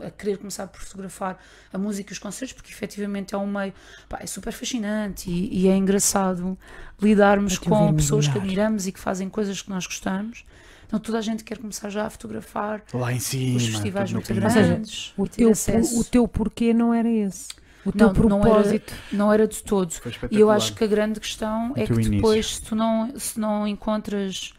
a, 0.00 0.06
a 0.06 0.10
querer 0.10 0.38
começar 0.38 0.66
por 0.68 0.80
fotografar 0.80 1.38
a 1.72 1.76
música 1.78 2.10
e 2.10 2.14
os 2.14 2.18
concertos, 2.18 2.54
porque 2.54 2.72
efetivamente 2.72 3.34
é 3.34 3.38
um 3.38 3.46
meio, 3.46 3.72
pá, 4.08 4.18
é 4.22 4.26
super 4.26 4.52
fascinante 4.52 5.28
e, 5.30 5.64
e 5.64 5.68
é 5.68 5.76
engraçado 5.76 6.56
lidarmos 7.00 7.54
te 7.54 7.60
com 7.60 7.92
pessoas 7.94 8.26
que 8.28 8.38
admiramos 8.38 8.86
e 8.86 8.92
que 8.92 9.00
fazem 9.00 9.28
coisas 9.28 9.60
que 9.60 9.68
nós 9.70 9.86
gostamos. 9.86 10.44
Então 10.86 10.98
toda 10.98 11.18
a 11.18 11.20
gente 11.20 11.44
quer 11.44 11.58
começar 11.58 11.90
já 11.90 12.06
a 12.06 12.10
fotografar 12.10 12.82
Lá 12.94 13.12
em 13.12 13.20
cima. 13.20 13.58
os 13.58 13.66
festivais 13.66 14.10
muito 14.10 14.32
no 14.32 14.42
Ou 14.42 14.50
seja, 14.50 14.66
grandes 14.68 15.12
O 15.18 15.26
teu, 15.28 15.52
o 15.98 16.04
teu 16.04 16.26
porquê 16.26 16.72
não 16.72 16.94
era 16.94 17.10
esse. 17.10 17.48
O 17.84 17.92
teu 17.92 18.06
Não, 18.06 18.14
não 18.14 18.40
era- 18.40 18.50
propósito. 18.52 18.94
não 19.12 19.32
era 19.32 19.46
de 19.46 19.62
todo. 19.62 19.92
E 20.30 20.40
eu 20.40 20.50
acho 20.50 20.74
que 20.74 20.82
a 20.82 20.86
grande 20.86 21.20
questão 21.20 21.72
é 21.76 21.86
que 21.86 21.92
depois, 21.92 22.54
se 22.56 22.62
tu 22.62 22.74
não, 22.74 23.12
se 23.18 23.38
não 23.38 23.66
encontras 23.68 24.52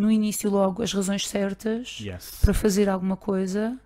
no 0.00 0.10
início 0.10 0.50
logo 0.50 0.82
as 0.82 0.92
razões 0.92 1.28
certas 1.28 1.98
Yes. 2.00 2.38
para 2.40 2.54
fazer 2.54 2.88
alguma 2.88 3.16
coisa, 3.16 3.76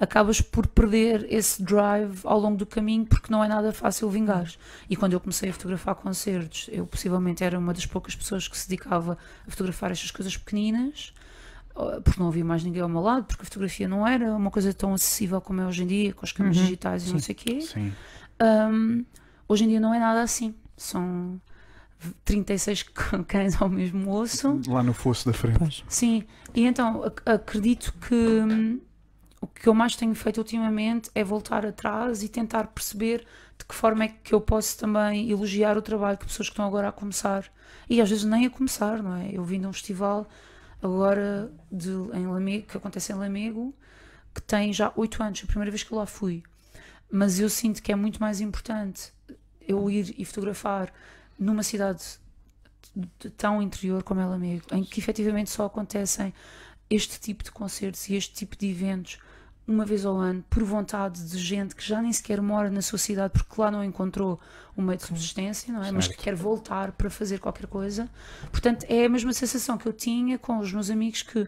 acabas 0.00 0.40
por 0.40 0.66
perder 0.66 1.26
esse 1.28 1.62
drive 1.62 2.20
ao 2.24 2.38
longo 2.38 2.56
do 2.56 2.64
caminho 2.66 3.04
porque 3.04 3.30
não 3.32 3.42
é 3.44 3.48
nada 3.48 3.72
fácil 3.72 4.08
vingar. 4.08 4.48
E 4.88 4.96
quando 4.96 5.12
eu 5.12 5.20
comecei 5.20 5.50
a 5.50 5.52
fotografar 5.52 5.94
concertos, 5.96 6.68
eu 6.72 6.86
possivelmente 6.86 7.42
era 7.44 7.58
uma 7.58 7.74
das 7.74 7.84
poucas 7.86 8.14
pessoas 8.14 8.46
que 8.48 8.56
se 8.56 8.68
dedicava 8.68 9.18
a 9.46 9.50
fotografar 9.50 9.90
estas 9.90 10.10
coisas 10.10 10.36
pequeninas. 10.36 11.12
Porque 12.02 12.18
não 12.18 12.26
havia 12.26 12.44
mais 12.44 12.64
ninguém 12.64 12.82
ao 12.82 12.88
meu 12.88 13.00
lado, 13.00 13.24
porque 13.26 13.42
a 13.42 13.44
fotografia 13.44 13.86
não 13.86 14.04
era 14.04 14.34
uma 14.34 14.50
coisa 14.50 14.74
tão 14.74 14.94
acessível 14.94 15.40
como 15.40 15.60
é 15.60 15.66
hoje 15.66 15.84
em 15.84 15.86
dia, 15.86 16.12
com 16.12 16.24
as 16.26 16.32
câmeras 16.32 16.56
Uhum, 16.56 16.64
digitais 16.64 17.06
e 17.06 17.12
não 17.12 17.20
sim. 17.20 17.24
sei 17.26 17.34
o 17.34 17.38
quê. 17.38 17.58
Um, 18.42 19.04
hoje 19.46 19.62
em 19.64 19.68
dia 19.68 19.78
não 19.78 19.94
é 19.94 19.98
nada 20.00 20.20
assim. 20.22 20.54
São 20.76 21.40
36 22.24 22.84
cães 23.26 23.60
ao 23.60 23.68
mesmo 23.68 24.10
osso. 24.12 24.60
Lá 24.66 24.82
no 24.82 24.92
fosso 24.92 25.26
da 25.26 25.32
frente. 25.32 25.58
Pois. 25.58 25.84
Sim, 25.88 26.24
e 26.54 26.64
então 26.64 27.02
ac- 27.04 27.22
acredito 27.26 27.92
que 28.06 28.14
hum, 28.14 28.80
o 29.40 29.46
que 29.46 29.68
eu 29.68 29.74
mais 29.74 29.96
tenho 29.96 30.14
feito 30.14 30.38
ultimamente 30.38 31.10
é 31.14 31.22
voltar 31.24 31.64
atrás 31.66 32.22
e 32.22 32.28
tentar 32.28 32.68
perceber 32.68 33.26
de 33.58 33.64
que 33.64 33.74
forma 33.74 34.04
é 34.04 34.08
que 34.08 34.32
eu 34.34 34.40
posso 34.40 34.78
também 34.78 35.30
elogiar 35.30 35.76
o 35.76 35.82
trabalho 35.82 36.16
que 36.18 36.26
pessoas 36.26 36.48
que 36.48 36.52
estão 36.52 36.64
agora 36.64 36.88
a 36.88 36.92
começar 36.92 37.44
e 37.90 38.00
às 38.00 38.08
vezes 38.08 38.24
nem 38.24 38.46
a 38.46 38.50
começar, 38.50 39.02
não 39.02 39.14
é? 39.16 39.30
Eu 39.32 39.42
vim 39.44 39.60
de 39.60 39.66
um 39.66 39.72
festival 39.72 40.28
agora 40.82 41.50
de, 41.70 41.90
em 41.90 42.26
Lamego, 42.26 42.66
que 42.66 42.76
acontece 42.76 43.12
em 43.12 43.16
Lamego, 43.16 43.74
que 44.34 44.40
tem 44.42 44.72
já 44.72 44.92
oito 44.96 45.20
anos, 45.22 45.40
a 45.42 45.46
primeira 45.46 45.70
vez 45.70 45.82
que 45.82 45.92
eu 45.92 45.98
lá 45.98 46.06
fui. 46.06 46.42
Mas 47.10 47.40
eu 47.40 47.48
sinto 47.48 47.82
que 47.82 47.90
é 47.90 47.96
muito 47.96 48.20
mais 48.20 48.40
importante 48.40 49.12
eu 49.66 49.90
ir 49.90 50.14
e 50.16 50.24
fotografar 50.24 50.92
numa 51.38 51.62
cidade 51.62 52.02
de 53.18 53.30
tão 53.30 53.62
interior 53.62 54.02
como 54.02 54.20
é 54.20 54.26
Lamego, 54.26 54.64
em 54.72 54.82
que 54.82 54.98
efetivamente 54.98 55.50
só 55.50 55.66
acontecem 55.66 56.34
este 56.90 57.20
tipo 57.20 57.44
de 57.44 57.50
concertos 57.50 58.08
e 58.08 58.14
este 58.14 58.34
tipo 58.34 58.56
de 58.56 58.68
eventos 58.70 59.18
uma 59.66 59.84
vez 59.84 60.06
ao 60.06 60.16
ano, 60.16 60.42
por 60.48 60.64
vontade 60.64 61.22
de 61.22 61.36
gente 61.36 61.76
que 61.76 61.86
já 61.86 62.00
nem 62.00 62.10
sequer 62.10 62.40
mora 62.40 62.70
na 62.70 62.80
sua 62.80 62.98
cidade 62.98 63.34
porque 63.34 63.60
lá 63.60 63.70
não 63.70 63.84
encontrou 63.84 64.40
um 64.74 64.80
meio 64.80 64.96
de 64.96 65.04
subsistência, 65.04 65.70
não 65.70 65.84
é? 65.84 65.92
Mas 65.92 66.06
que 66.06 66.14
Certo. 66.14 66.24
quer 66.24 66.34
voltar 66.34 66.92
para 66.92 67.10
fazer 67.10 67.38
qualquer 67.38 67.66
coisa. 67.66 68.08
Portanto, 68.50 68.86
é 68.88 69.04
a 69.04 69.08
mesma 69.10 69.32
sensação 69.34 69.76
que 69.76 69.86
eu 69.86 69.92
tinha 69.92 70.38
com 70.38 70.58
os 70.58 70.72
meus 70.72 70.88
amigos 70.88 71.22
que 71.22 71.46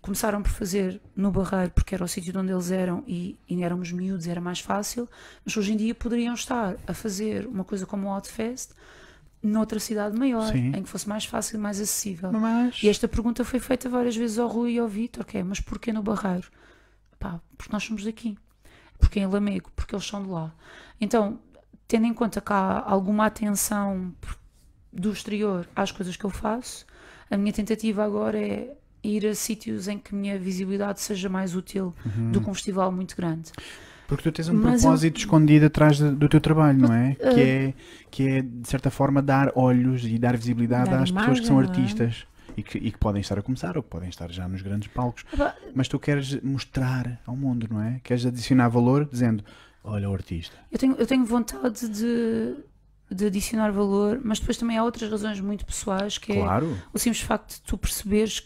começaram 0.00 0.42
por 0.42 0.50
fazer 0.50 1.00
no 1.14 1.30
Barreiro 1.30 1.70
porque 1.70 1.94
era 1.94 2.02
o 2.02 2.08
sítio 2.08 2.32
de 2.32 2.38
onde 2.38 2.50
eles 2.50 2.72
eram 2.72 3.04
e, 3.06 3.38
e 3.48 3.62
éramos 3.62 3.92
miúdos, 3.92 4.26
era 4.26 4.40
mais 4.40 4.58
fácil, 4.58 5.08
mas 5.44 5.56
hoje 5.56 5.72
em 5.72 5.76
dia 5.76 5.94
poderiam 5.94 6.34
estar 6.34 6.74
a 6.84 6.92
fazer 6.92 7.46
uma 7.46 7.62
coisa 7.62 7.86
como 7.86 8.08
o 8.08 8.10
Outfest 8.10 8.72
noutra 9.42 9.80
cidade 9.80 10.16
maior, 10.16 10.52
Sim. 10.52 10.68
em 10.68 10.82
que 10.82 10.88
fosse 10.88 11.08
mais 11.08 11.24
fácil 11.24 11.56
e 11.56 11.60
mais 11.60 11.80
acessível. 11.80 12.32
Mas. 12.32 12.82
E 12.82 12.88
esta 12.88 13.08
pergunta 13.08 13.44
foi 13.44 13.58
feita 13.58 13.88
várias 13.88 14.16
vezes 14.16 14.38
ao 14.38 14.48
Rui 14.48 14.74
e 14.74 14.78
ao 14.78 14.88
Vítor, 14.88 15.24
que 15.24 15.38
é, 15.38 15.42
mas 15.42 15.60
porquê 15.60 15.92
no 15.92 16.02
Barreiro? 16.02 16.48
Pá, 17.18 17.40
porque 17.56 17.72
nós 17.72 17.82
somos 17.82 18.04
daqui. 18.04 18.38
Porque 18.98 19.18
em 19.18 19.26
Lamego, 19.26 19.70
porque 19.74 19.94
eles 19.94 20.06
são 20.06 20.22
de 20.22 20.28
lá. 20.28 20.54
Então, 21.00 21.40
tendo 21.88 22.06
em 22.06 22.14
conta 22.14 22.40
que 22.40 22.52
há 22.52 22.82
alguma 22.86 23.26
atenção 23.26 24.14
do 24.92 25.12
exterior 25.12 25.68
às 25.74 25.90
coisas 25.90 26.16
que 26.16 26.24
eu 26.24 26.30
faço, 26.30 26.86
a 27.30 27.36
minha 27.36 27.52
tentativa 27.52 28.04
agora 28.04 28.38
é 28.38 28.76
ir 29.02 29.26
a 29.26 29.34
sítios 29.34 29.88
em 29.88 29.98
que 29.98 30.14
a 30.14 30.18
minha 30.18 30.38
visibilidade 30.38 31.00
seja 31.00 31.28
mais 31.28 31.56
útil 31.56 31.94
do 32.30 32.40
que 32.40 32.48
um 32.48 32.54
festival 32.54 32.92
muito 32.92 33.16
grande. 33.16 33.50
Porque 34.16 34.30
tu 34.30 34.32
tens 34.34 34.48
um 34.48 34.54
Mas 34.54 34.74
eu- 34.74 34.88
propósito 34.90 35.16
escondido 35.18 35.66
atrás 35.66 35.96
de- 35.98 36.10
do 36.12 36.28
teu 36.28 36.40
trabalho, 36.40 36.78
não 36.78 36.92
é? 36.92 37.16
eh, 37.18 37.34
Que 37.34 37.40
é, 37.40 37.74
que 38.10 38.28
é, 38.28 38.42
de 38.42 38.68
certa 38.68 38.90
forma, 38.90 39.22
dar 39.22 39.50
olhos 39.54 40.04
e 40.04 40.18
dar 40.18 40.36
visibilidade 40.36 40.90
Dar 40.90 41.02
às 41.02 41.10
pessoas 41.10 41.40
que 41.40 41.46
são 41.46 41.56
imagem, 41.60 41.74
é? 41.74 41.82
artistas. 41.82 42.26
E 42.54 42.62
que, 42.62 42.76
e 42.76 42.90
que 42.92 42.98
podem 42.98 43.22
estar 43.22 43.38
a 43.38 43.42
começar 43.42 43.78
ou 43.78 43.82
que 43.82 43.88
podem 43.88 44.10
estar 44.10 44.30
já 44.30 44.46
nos 44.46 44.60
grandes 44.60 44.86
palcos. 44.88 45.24
Mas 45.74 45.88
tu 45.88 45.98
queres 45.98 46.38
mostrar 46.42 47.18
ao 47.26 47.34
mundo, 47.34 47.66
não 47.70 47.80
é? 47.80 47.98
Queres 48.04 48.26
adicionar 48.26 48.68
valor 48.68 49.08
dizendo: 49.10 49.42
Olha 49.82 50.10
o 50.10 50.12
artista. 50.12 50.54
Eu 50.70 50.78
tenho, 50.78 50.94
eu 50.96 51.06
tenho 51.06 51.24
vontade 51.24 51.88
de, 51.88 52.54
de 53.10 53.24
adicionar 53.24 53.70
valor, 53.72 54.20
mas 54.22 54.38
depois 54.38 54.58
também 54.58 54.76
há 54.76 54.84
outras 54.84 55.10
razões 55.10 55.40
muito 55.40 55.64
pessoais, 55.64 56.18
que 56.18 56.32
é 56.32 56.36
Claro. 56.42 56.76
o 56.92 56.98
simples 56.98 57.22
facto 57.22 57.54
de 57.54 57.62
tu 57.62 57.78
perceberes 57.78 58.40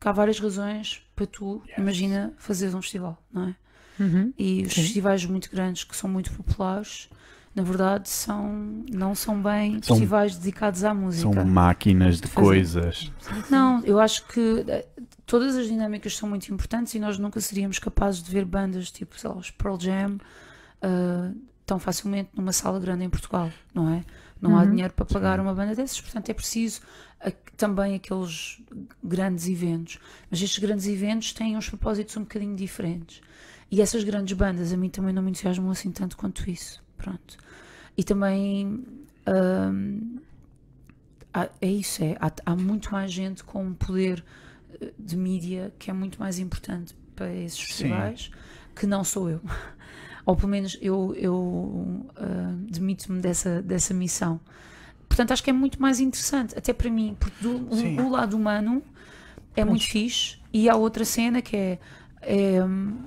que 0.00 0.08
há 0.08 0.12
várias 0.12 0.40
razões 0.40 1.02
para 1.14 1.26
tu, 1.26 1.62
Yes. 1.68 1.76
imagina, 1.78 2.32
fazeres 2.38 2.74
um 2.74 2.80
festival, 2.80 3.22
não 3.30 3.48
é? 3.48 3.56
Uhum. 4.00 4.32
E 4.38 4.62
os 4.62 4.72
Sim. 4.72 4.82
festivais 4.82 5.24
muito 5.26 5.50
grandes, 5.50 5.84
que 5.84 5.96
são 5.96 6.08
muito 6.08 6.32
populares, 6.32 7.08
na 7.54 7.62
verdade, 7.62 8.08
são, 8.08 8.82
não 8.90 9.14
são 9.14 9.42
bem 9.42 9.72
São- 9.82 9.94
festivais 9.96 10.36
dedicados 10.36 10.84
à 10.84 10.94
música. 10.94 11.32
São 11.34 11.44
máquinas 11.44 12.20
de 12.20 12.26
Fazer- 12.28 12.46
coisas. 12.46 13.12
Não, 13.50 13.84
eu 13.84 14.00
acho 14.00 14.26
que 14.28 14.64
eh, 14.66 14.86
todas 15.26 15.54
as 15.56 15.66
dinâmicas 15.66 16.16
são 16.16 16.26
muito 16.28 16.48
importantes 16.52 16.94
e 16.94 16.98
nós 16.98 17.18
nunca 17.18 17.38
seríamos 17.42 17.78
capazes 17.78 18.22
de 18.22 18.30
ver 18.30 18.46
bandas 18.46 18.90
tipo, 18.90 19.18
sei 19.20 19.28
lá, 19.28 19.36
os 19.36 19.50
Pearl 19.50 19.76
Jam 19.78 20.16
ah, 20.80 21.30
tão 21.66 21.78
facilmente 21.78 22.30
numa 22.34 22.52
sala 22.52 22.80
grande 22.80 23.04
em 23.04 23.10
Portugal, 23.10 23.50
não 23.74 23.88
é? 23.92 24.02
Não 24.40 24.56
há 24.58 24.62
Uhum. 24.62 24.70
dinheiro 24.70 24.92
para 24.94 25.04
pagar 25.04 25.38
uma 25.38 25.54
banda 25.54 25.74
dessas, 25.74 26.00
portanto 26.00 26.28
é 26.30 26.34
preciso 26.34 26.80
a- 27.20 27.30
também 27.56 27.94
aqueles 27.94 28.60
grandes 29.04 29.46
eventos. 29.46 29.98
Mas 30.30 30.42
estes 30.42 30.58
grandes 30.58 30.86
eventos 30.86 31.32
têm 31.32 31.56
uns 31.56 31.68
propósitos 31.68 32.16
um 32.16 32.22
bocadinho 32.22 32.56
diferentes. 32.56 33.20
E 33.72 33.80
essas 33.80 34.04
grandes 34.04 34.36
bandas 34.36 34.70
a 34.70 34.76
mim 34.76 34.90
também 34.90 35.14
não 35.14 35.22
me 35.22 35.30
entusiasmam 35.30 35.70
assim 35.70 35.90
tanto 35.90 36.14
quanto 36.14 36.48
isso. 36.48 36.82
Pronto. 36.98 37.38
E 37.96 38.04
também. 38.04 38.84
há- 41.32 41.48
é 41.58 41.66
isso, 41.66 42.04
é. 42.04 42.14
Há, 42.20 42.30
há 42.44 42.54
muito 42.54 42.92
mais 42.92 43.10
gente 43.10 43.42
com 43.42 43.64
um 43.64 43.72
poder 43.72 44.22
eh, 44.78 44.92
de 44.98 45.16
mídia 45.16 45.72
que 45.78 45.90
é 45.90 45.94
muito 45.94 46.20
mais 46.20 46.38
importante 46.38 46.94
para 47.16 47.32
esses 47.34 47.58
festivais 47.58 48.30
que 48.76 48.86
não 48.86 49.02
sou 49.02 49.30
eu. 49.30 49.40
Ou 50.26 50.36
pelo 50.36 50.48
menos 50.48 50.76
eu, 50.80 51.14
eu 51.16 52.06
ah, 52.16 52.54
demito-me 52.70 53.20
dessa, 53.20 53.62
dessa 53.62 53.92
missão. 53.94 54.38
Portanto, 55.08 55.32
acho 55.32 55.42
que 55.42 55.50
é 55.50 55.52
muito 55.52 55.80
mais 55.80 55.98
interessante, 55.98 56.56
até 56.56 56.72
para 56.72 56.88
mim, 56.90 57.16
porque 57.18 57.42
do, 57.42 57.74
Sim. 57.74 57.98
o 58.00 58.08
lado 58.10 58.36
humano 58.36 58.82
é 59.56 59.64
muito 59.64 59.84
fixe 59.84 60.38
e 60.52 60.68
há 60.68 60.76
outra 60.76 61.04
cena 61.04 61.42
que 61.42 61.56
é. 61.56 61.78
é, 62.20 62.62
hum, 62.64 62.98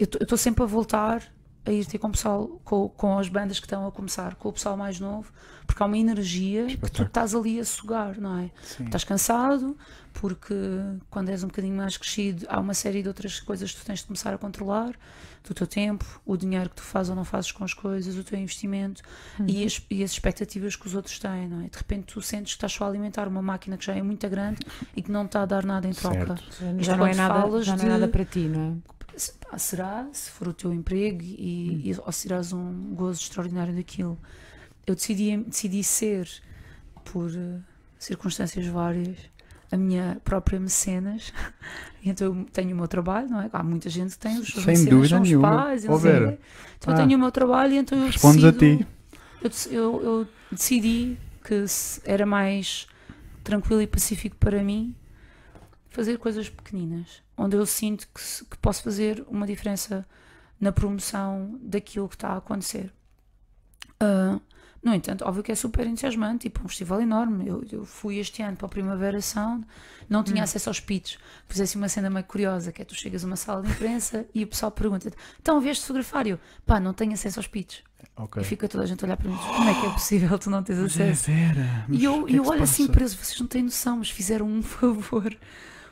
eu 0.00 0.22
estou 0.22 0.38
sempre 0.38 0.62
a 0.62 0.66
voltar 0.66 1.22
a 1.64 1.70
ir 1.70 1.84
ter 1.84 1.98
com 1.98 2.08
o 2.08 2.10
pessoal, 2.10 2.60
com, 2.64 2.88
com 2.88 3.18
as 3.18 3.28
bandas 3.28 3.60
que 3.60 3.66
estão 3.66 3.86
a 3.86 3.92
começar, 3.92 4.34
com 4.36 4.48
o 4.48 4.52
pessoal 4.52 4.76
mais 4.76 4.98
novo, 4.98 5.30
porque 5.66 5.82
há 5.82 5.86
uma 5.86 5.98
energia 5.98 6.66
que 6.66 6.76
tu 6.76 6.84
Espetáculo. 6.84 7.06
estás 7.08 7.34
ali 7.34 7.60
a 7.60 7.64
sugar, 7.64 8.18
não 8.18 8.38
é? 8.38 8.50
Sim. 8.62 8.84
Estás 8.84 9.04
cansado, 9.04 9.76
porque 10.12 10.54
quando 11.10 11.28
és 11.28 11.44
um 11.44 11.48
bocadinho 11.48 11.76
mais 11.76 11.96
crescido, 11.96 12.46
há 12.48 12.58
uma 12.58 12.74
série 12.74 13.02
de 13.02 13.08
outras 13.08 13.40
coisas 13.40 13.72
que 13.72 13.80
tu 13.80 13.84
tens 13.84 14.00
de 14.00 14.06
começar 14.06 14.32
a 14.32 14.38
controlar: 14.38 14.94
do 15.46 15.54
teu 15.54 15.66
tempo, 15.66 16.04
o 16.24 16.36
dinheiro 16.36 16.70
que 16.70 16.76
tu 16.76 16.82
fazes 16.82 17.10
ou 17.10 17.16
não 17.16 17.24
fazes 17.24 17.52
com 17.52 17.62
as 17.62 17.74
coisas, 17.74 18.16
o 18.16 18.24
teu 18.24 18.38
investimento 18.38 19.02
e, 19.46 19.64
as, 19.64 19.84
e 19.90 20.02
as 20.02 20.12
expectativas 20.12 20.76
que 20.76 20.86
os 20.86 20.94
outros 20.94 21.18
têm, 21.18 21.46
não 21.46 21.60
é? 21.60 21.68
De 21.68 21.76
repente 21.76 22.14
tu 22.14 22.22
sentes 22.22 22.54
que 22.54 22.56
estás 22.56 22.72
só 22.72 22.84
a 22.84 22.88
alimentar 22.88 23.28
uma 23.28 23.42
máquina 23.42 23.76
que 23.76 23.84
já 23.84 23.94
é 23.94 24.02
muito 24.02 24.26
grande 24.28 24.60
e 24.96 25.02
que 25.02 25.12
não 25.12 25.26
está 25.26 25.42
a 25.42 25.46
dar 25.46 25.64
nada 25.64 25.86
em 25.86 25.92
troca. 25.92 26.36
Certo. 26.36 26.82
Já 26.82 26.96
não 26.96 27.06
é 27.06 27.14
nada, 27.14 27.62
já 27.62 27.76
não 27.76 27.84
é 27.84 27.88
nada 27.88 28.08
para 28.08 28.24
ti, 28.24 28.40
não 28.40 28.82
é? 28.86 28.90
Pá, 29.50 29.58
será, 29.58 30.06
se 30.12 30.30
for 30.30 30.48
o 30.48 30.52
teu 30.54 30.72
emprego 30.72 31.22
e, 31.22 31.90
e- 31.90 31.96
ou 32.04 32.12
se 32.12 32.28
terás 32.28 32.52
um 32.52 32.94
gozo 32.94 33.20
extraordinário 33.20 33.74
daquilo. 33.74 34.18
Eu 34.86 34.94
decidi, 34.94 35.36
decidi 35.36 35.82
ser, 35.84 36.28
por 37.04 37.30
eh, 37.34 37.58
circunstâncias 37.98 38.66
várias, 38.66 39.16
a 39.70 39.76
minha 39.76 40.20
própria 40.24 40.58
mecenas. 40.60 41.32
Então 42.02 42.28
eu 42.34 42.44
tenho 42.50 42.72
o 42.72 42.76
meu 42.78 42.88
trabalho, 42.88 43.28
não 43.28 43.42
é? 43.42 43.50
Há 43.52 43.62
muita 43.62 43.90
gente 43.90 44.12
que 44.12 44.18
tem 44.20 44.38
os 44.38 44.48
seus 44.48 44.64
Sem 44.64 44.72
mecenas, 44.72 44.90
dúvida 44.90 45.08
são 45.16 45.20
os 45.22 45.28
nenhuma. 45.28 45.54
pais, 45.64 45.84
e 45.84 45.86
quê. 45.86 46.38
Então 46.78 46.94
Ah. 46.94 46.96
eu 46.96 46.96
tenho 47.06 47.18
o 47.18 47.20
meu 47.20 47.30
trabalho 47.30 47.74
e 47.74 47.76
então 47.76 47.98
eu 47.98 48.06
Respondes 48.06 48.42
a 48.42 48.50
decido, 48.52 48.86
ti. 49.42 49.70
Eu, 49.70 49.76
eu- 49.76 50.02
eu 50.02 50.28
decidi 50.50 51.18
que 51.44 51.62
era 52.06 52.24
mais 52.24 52.86
tranquilo 53.44 53.82
e 53.82 53.86
pacífico 53.86 54.34
para 54.36 54.62
mim 54.62 54.94
fazer 55.90 56.18
coisas 56.18 56.48
pequeninas, 56.48 57.22
onde 57.36 57.56
eu 57.56 57.66
sinto 57.66 58.08
que, 58.08 58.44
que 58.44 58.58
posso 58.58 58.82
fazer 58.82 59.24
uma 59.28 59.46
diferença 59.46 60.06
na 60.58 60.72
promoção 60.72 61.58
daquilo 61.62 62.08
que 62.08 62.14
está 62.14 62.30
a 62.30 62.36
acontecer. 62.36 62.92
Ah, 63.98 64.40
no 64.82 64.94
entanto, 64.94 65.26
óbvio 65.26 65.42
que 65.42 65.52
é 65.52 65.54
super 65.54 65.86
entusiasmante, 65.86 66.48
tipo 66.48 66.64
um 66.64 66.68
festival 66.68 67.02
enorme. 67.02 67.46
Eu, 67.46 67.62
eu 67.70 67.84
fui 67.84 68.18
este 68.18 68.42
ano 68.42 68.56
para 68.56 68.66
a 68.66 68.68
Primavera 68.68 69.20
Sound, 69.20 69.66
não 70.08 70.24
tinha 70.24 70.42
acesso 70.42 70.70
aos 70.70 70.80
pitches. 70.80 71.18
Fizesse 71.46 71.76
uma 71.76 71.88
cena 71.88 72.08
meio 72.08 72.24
curiosa, 72.24 72.72
que 72.72 72.80
é 72.80 72.84
tu 72.84 72.94
chegas 72.94 73.22
a 73.22 73.26
uma 73.26 73.36
sala 73.36 73.62
de 73.62 73.70
imprensa 73.70 74.24
e 74.34 74.42
o 74.42 74.46
pessoal 74.46 74.70
pergunta 74.70 75.10
então 75.38 75.60
vieste 75.60 75.82
fotografar? 75.82 76.26
Eu, 76.26 76.38
pá, 76.64 76.80
não 76.80 76.94
tenho 76.94 77.12
acesso 77.12 77.38
aos 77.38 77.46
pitches. 77.46 77.82
Ok. 78.16 78.42
E 78.42 78.44
fica 78.44 78.68
toda 78.68 78.84
a 78.84 78.86
gente 78.86 79.04
a 79.04 79.06
olhar 79.06 79.16
para 79.18 79.28
mim, 79.28 79.36
como 79.36 79.68
é 79.68 79.80
que 79.80 79.86
é 79.86 79.90
possível 79.90 80.38
tu 80.38 80.48
não 80.48 80.62
teres 80.62 80.82
Mas 80.82 80.98
é 80.98 81.10
acesso? 81.10 81.30
Vera. 81.30 81.84
mas 81.86 82.00
E 82.00 82.04
eu, 82.04 82.26
é 82.26 82.32
eu 82.32 82.46
olho 82.46 82.62
assim 82.62 82.84
eles, 82.84 83.14
vocês 83.14 83.38
não 83.38 83.46
têm 83.46 83.62
noção, 83.62 83.98
mas 83.98 84.10
fizeram 84.10 84.46
um 84.46 84.62
favor. 84.62 85.36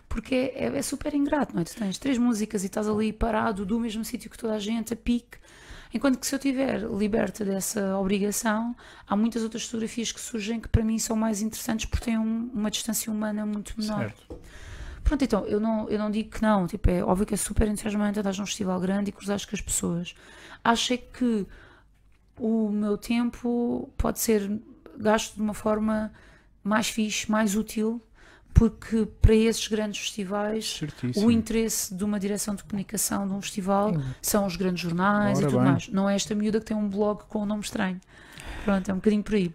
Porque 0.09 0.35
é, 0.55 0.65
é- 0.67 0.79
é 0.79 0.83
super 0.83 1.15
ingrato, 1.15 1.55
não 1.55 1.62
é? 1.62 1.65
Tu 1.65 1.75
tens 1.77 1.99
três 1.99 2.17
músicas 2.19 2.62
e 2.62 2.67
estás 2.67 2.88
ali 2.88 3.12
parado 3.12 3.65
do 3.67 3.79
mesmo 3.79 4.05
sítio 4.05 4.31
que 4.31 4.38
toda 4.38 4.55
a 4.55 4.59
gente, 4.59 4.93
a 4.93 4.97
pique. 4.97 5.38
Enquanto 5.93 6.19
que 6.19 6.27
se 6.27 6.35
eu 6.35 6.38
tiver 6.38 6.81
liberta 6.83 7.45
dessa 7.45 7.97
obrigação, 7.99 8.77
há 9.07 9.17
muitas 9.17 9.43
outras 9.43 9.65
fotografias 9.65 10.12
que 10.12 10.21
surgem 10.21 10.61
que 10.61 10.69
para 10.69 10.85
mim 10.85 10.99
são 10.99 11.17
mais 11.17 11.41
interessantes 11.41 11.87
porque 11.87 12.05
têm 12.07 12.19
um- 12.19 12.50
uma 12.53 12.71
distância 12.71 13.11
humana 13.11 13.47
muito 13.47 13.75
menor. 13.79 13.99
Certo. 14.11 14.38
Pronto, 15.03 15.25
então, 15.25 15.47
eu 15.47 15.59
não, 15.59 15.88
eu 15.88 15.99
não 15.99 16.11
digo 16.11 16.29
que 16.31 16.43
não. 16.43 16.67
Tipo, 16.67 16.91
é 16.91 17.03
óbvio 17.03 17.25
que 17.25 17.33
é 17.33 17.37
super 17.38 17.67
entusiasmante 17.67 18.19
andares 18.19 18.38
num 18.38 18.45
festival 18.45 18.79
grande 18.81 19.09
e 19.09 19.12
cruzares 19.12 19.47
com 19.47 19.57
as 19.57 19.62
pessoas. 19.62 20.15
Acho 20.62 20.93
é 20.93 20.97
que 20.99 21.47
o 22.38 22.69
meu 22.71 22.99
tempo 22.99 23.91
pode 23.97 24.19
ser 24.21 24.61
gasto 24.99 25.35
de 25.37 25.41
uma 25.41 25.55
forma 25.55 26.12
mais 26.62 26.88
fixe, 26.88 27.31
mais 27.31 27.57
útil, 27.57 28.03
porque 28.59 29.07
para 29.23 29.35
esses 29.35 29.69
grandes 29.69 30.00
festivais 30.00 30.79
Certíssimo. 30.79 31.27
o 31.27 31.31
interesse 31.31 31.95
de 31.95 32.03
uma 32.05 32.19
direção 32.19 32.55
de 32.57 32.65
comunicação 32.65 33.27
de 33.27 33.33
um 33.33 33.41
festival 33.41 33.93
são 34.21 34.45
os 34.47 34.57
grandes 34.57 34.83
jornais 34.83 35.38
Ora 35.38 35.47
e 35.47 35.50
tudo 35.50 35.62
bem. 35.62 35.71
mais. 35.73 35.88
Não 35.88 36.09
é 36.09 36.17
esta 36.17 36.35
miúda 36.35 36.59
que 36.59 36.67
tem 36.67 36.77
um 36.77 36.88
blog 36.88 37.23
com 37.29 37.43
um 37.43 37.47
nome 37.47 37.62
estranho. 37.62 38.00
Pronto, 38.65 38.91
é 38.91 38.93
um 38.93 38.97
bocadinho 38.97 39.23
por 39.23 39.35
aí. 39.37 39.55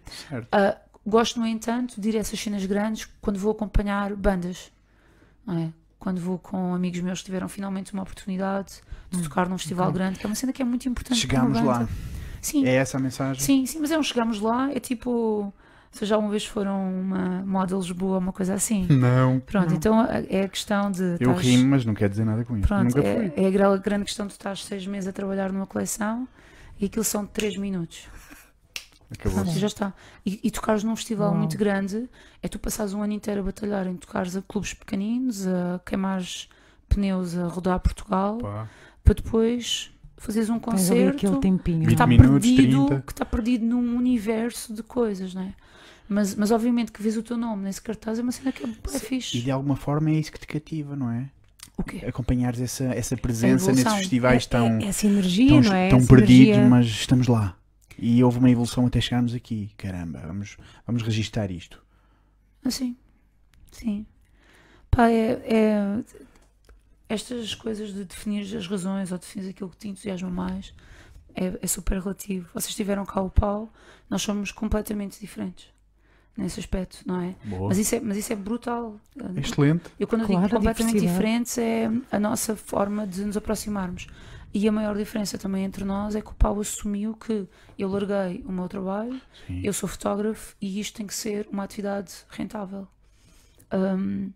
Ah, 0.52 0.78
gosto, 1.06 1.40
no 1.40 1.46
entanto, 1.46 2.00
de 2.00 2.10
ir 2.10 2.16
a 2.16 2.20
essas 2.20 2.40
cenas 2.40 2.66
grandes 2.66 3.08
quando 3.20 3.38
vou 3.38 3.52
acompanhar 3.52 4.16
bandas. 4.16 4.72
É? 5.50 5.70
Quando 6.00 6.22
vou 6.22 6.40
com 6.40 6.74
amigos 6.74 7.02
meus 7.02 7.20
que 7.20 7.26
tiveram 7.26 7.50
finalmente 7.50 7.94
uma 7.94 8.04
oportunidade 8.04 8.82
de 9.12 9.22
tocar 9.22 9.50
num 9.50 9.58
festival 9.58 9.90
ok. 9.90 10.00
grande, 10.00 10.20
que 10.20 10.26
é 10.26 10.30
uma 10.30 10.36
cena 10.36 10.54
que 10.54 10.62
é 10.62 10.66
muito 10.66 10.88
importante. 10.88 11.28
banda. 11.28 11.62
lá. 11.62 11.90
Sim, 12.42 12.66
É 12.66 12.76
essa 12.76 12.98
a 12.98 13.00
mensagem? 13.00 13.42
sim, 13.42 13.66
sim, 13.66 13.80
mas 13.80 13.92
é 13.92 13.98
um 13.98 14.04
chegamos 14.04 14.40
lá, 14.40 14.72
é 14.72 14.80
tipo. 14.80 15.54
Se 15.94 16.06
já 16.06 16.18
uma 16.18 16.30
vez 16.30 16.44
foram 16.46 16.92
uma 17.02 17.44
moda 17.46 17.76
Lisboa, 17.76 18.18
uma 18.18 18.34
coisa 18.34 18.56
assim. 18.56 18.88
Não. 18.90 19.40
Pronto, 19.40 19.70
Não. 19.70 19.76
então 19.78 20.00
a- 20.02 20.24
é 20.28 20.42
a 20.42 20.50
questão 20.50 20.90
de. 20.92 21.04
Eu 21.20 21.30
estás- 21.32 21.42
rimo, 21.42 21.70
mas 21.70 21.86
não 21.86 21.94
quer 21.94 22.10
dizer 22.10 22.26
nada 22.26 22.44
com 22.44 22.58
isso. 22.58 22.68
Pronto, 22.68 22.84
Nunca 22.96 23.02
fui. 23.02 23.32
é, 23.38 23.44
é 23.44 23.48
a 23.48 23.52
gra- 23.52 23.78
grande 23.78 24.04
questão 24.06 24.26
de 24.26 24.34
tu 24.34 24.38
estás 24.40 24.66
seis 24.66 24.86
meses 24.88 25.08
a 25.08 25.14
trabalhar 25.14 25.52
numa 25.54 25.68
coleção 25.68 26.28
e 26.80 26.86
aquilo 26.88 27.06
são 27.06 27.26
três 27.28 27.56
minutos. 27.58 28.08
Acabou. 29.12 29.46
Já 29.46 29.68
está. 29.68 29.94
E, 30.26 30.40
e 30.44 30.50
tocares 30.50 30.84
num 30.84 30.96
festival 30.96 31.30
Uau. 31.30 31.38
muito 31.38 31.56
grande 31.58 32.10
é 32.42 32.48
tu 32.48 32.58
passares 32.58 32.94
um 32.96 33.04
ano 33.04 33.14
inteiro 33.14 33.42
a 33.42 33.44
batalhar 33.44 33.86
em 33.86 33.96
tocares 33.96 34.36
a 34.36 34.42
clubes 34.42 34.74
pequeninos, 34.74 35.46
a 35.48 35.80
queimares 35.86 36.50
pneus, 36.90 37.38
a 37.38 37.46
rodar 37.48 37.80
Portugal, 37.80 38.40
Pá. 38.40 38.68
para 39.04 39.14
depois 39.14 39.92
fazeres 40.18 40.50
um 40.50 40.54
ali 40.54 40.62
aquele 40.64 40.72
concerto 40.78 41.40
tempinho. 41.40 41.82
que 41.82 41.86
20 41.88 41.92
está 41.94 42.08
perdido, 42.08 42.86
30. 42.88 43.02
que 43.06 43.12
está 43.12 43.26
perdido 43.26 43.66
num 43.66 43.96
universo 43.96 44.74
de 44.74 44.82
coisas, 44.82 45.34
não 45.36 45.44
é? 45.44 45.54
Mas, 46.08 46.36
mas 46.36 46.52
obviamente 46.52 46.92
que 46.92 47.02
vês 47.02 47.16
o 47.18 47.24
teu 47.24 47.38
nome 47.38 47.64
nesse 47.64 47.82
cartaz 47.82 48.20
é 48.20 48.22
uma 48.22 48.32
cena 48.32 48.52
que 48.52 48.64
é, 48.64 48.68
é 48.68 48.96
E 48.96 49.00
fixe. 49.00 49.42
de 49.42 49.50
alguma 49.50 49.76
forma 49.76 50.10
é 50.10 50.14
isso 50.16 50.32
que 50.32 50.40
te 50.40 50.48
cativa, 50.48 50.96
não 50.96 51.10
é? 51.10 51.30
O 51.78 51.84
quê? 51.84 52.06
Acompanhares 52.06 52.60
essa, 52.62 52.84
essa 52.86 53.18
presença 53.18 53.72
nesses 53.72 53.92
festivais 53.94 54.46
tão, 54.46 54.68
É, 54.80 54.86
essa 54.86 55.08
energia, 55.08 55.48
tão, 55.50 55.62
não 55.62 55.74
é? 55.74 55.90
tão 55.90 55.98
Essa 56.00 56.08
perdidos, 56.08 56.48
energia- 56.56 56.70
mas 56.70 56.86
estamos 56.88 57.28
lá. 57.28 57.58
E 57.98 58.24
houve 58.24 58.38
uma 58.40 58.50
evolução 58.50 58.86
até 58.86 59.00
chegarmos 59.02 59.34
aqui. 59.34 59.72
Caramba, 59.78 60.20
vamos, 60.28 60.58
vamos 60.86 61.02
registar 61.04 61.50
isto. 61.52 61.82
Assim, 62.66 62.96
sim. 63.72 64.06
Pá, 64.92 65.10
é, 65.10 65.42
é- 65.46 66.04
Estas 67.10 67.54
coisas 67.54 67.94
de 67.94 68.06
definir 68.06 68.42
as 68.58 68.66
razões 68.68 69.12
ou 69.12 69.18
definir 69.18 69.50
aquilo 69.50 69.70
que 69.70 69.78
te 69.78 69.88
entusiasma 69.88 70.30
mais 70.30 70.74
é, 71.36 71.58
é 71.62 71.68
super 71.68 72.00
relativo. 72.02 72.50
Vocês 72.54 72.74
tiveram 72.76 73.06
cá 73.06 73.22
o 73.22 73.30
pau, 73.30 73.72
nós 74.10 74.22
somos 74.22 74.52
completamente 74.52 75.20
diferentes 75.20 75.68
nesse 76.38 76.60
aspecto, 76.60 77.00
não 77.06 77.22
é? 77.22 77.36
Boa. 77.44 77.70
Mas 77.70 77.78
isso 77.78 77.96
é, 77.96 78.00
mas 78.00 78.18
isso 78.18 78.34
é 78.34 78.36
brutal. 78.36 79.00
Excelente. 79.38 79.84
Eu 80.00 80.08
quando 80.08 80.22
eu 80.22 80.28
Claro, 80.28 80.44
digo 80.48 80.56
a 80.56 80.60
completamente 80.60 81.00
diferentes 81.00 81.58
é 81.58 81.90
a 82.12 82.20
nossa 82.20 82.56
forma 82.56 83.06
de 83.06 83.24
nos 83.24 83.38
aproximarmos. 83.38 84.08
E 84.56 84.68
a 84.68 84.72
maior 84.72 84.96
diferença 84.96 85.36
também 85.38 85.64
entre 85.66 85.84
nós 85.84 86.16
é 86.16 86.22
que 86.22 86.30
o 86.30 86.34
Pau 86.36 86.60
assumiu 86.60 87.16
que 87.16 87.48
eu 87.78 87.90
larguei 87.90 88.44
o 88.48 88.52
meu 88.52 88.68
trabalho, 88.68 89.20
Sim. 89.48 89.62
eu 89.64 89.74
sou 89.74 89.90
fotógrafo 89.90 90.56
e 90.62 90.80
isto 90.80 90.98
tem 90.98 91.08
que 91.08 91.14
ser 91.16 91.48
uma 91.52 91.64
atividade 91.64 92.14
rentável. 92.30 92.88
Hum, 93.74 94.32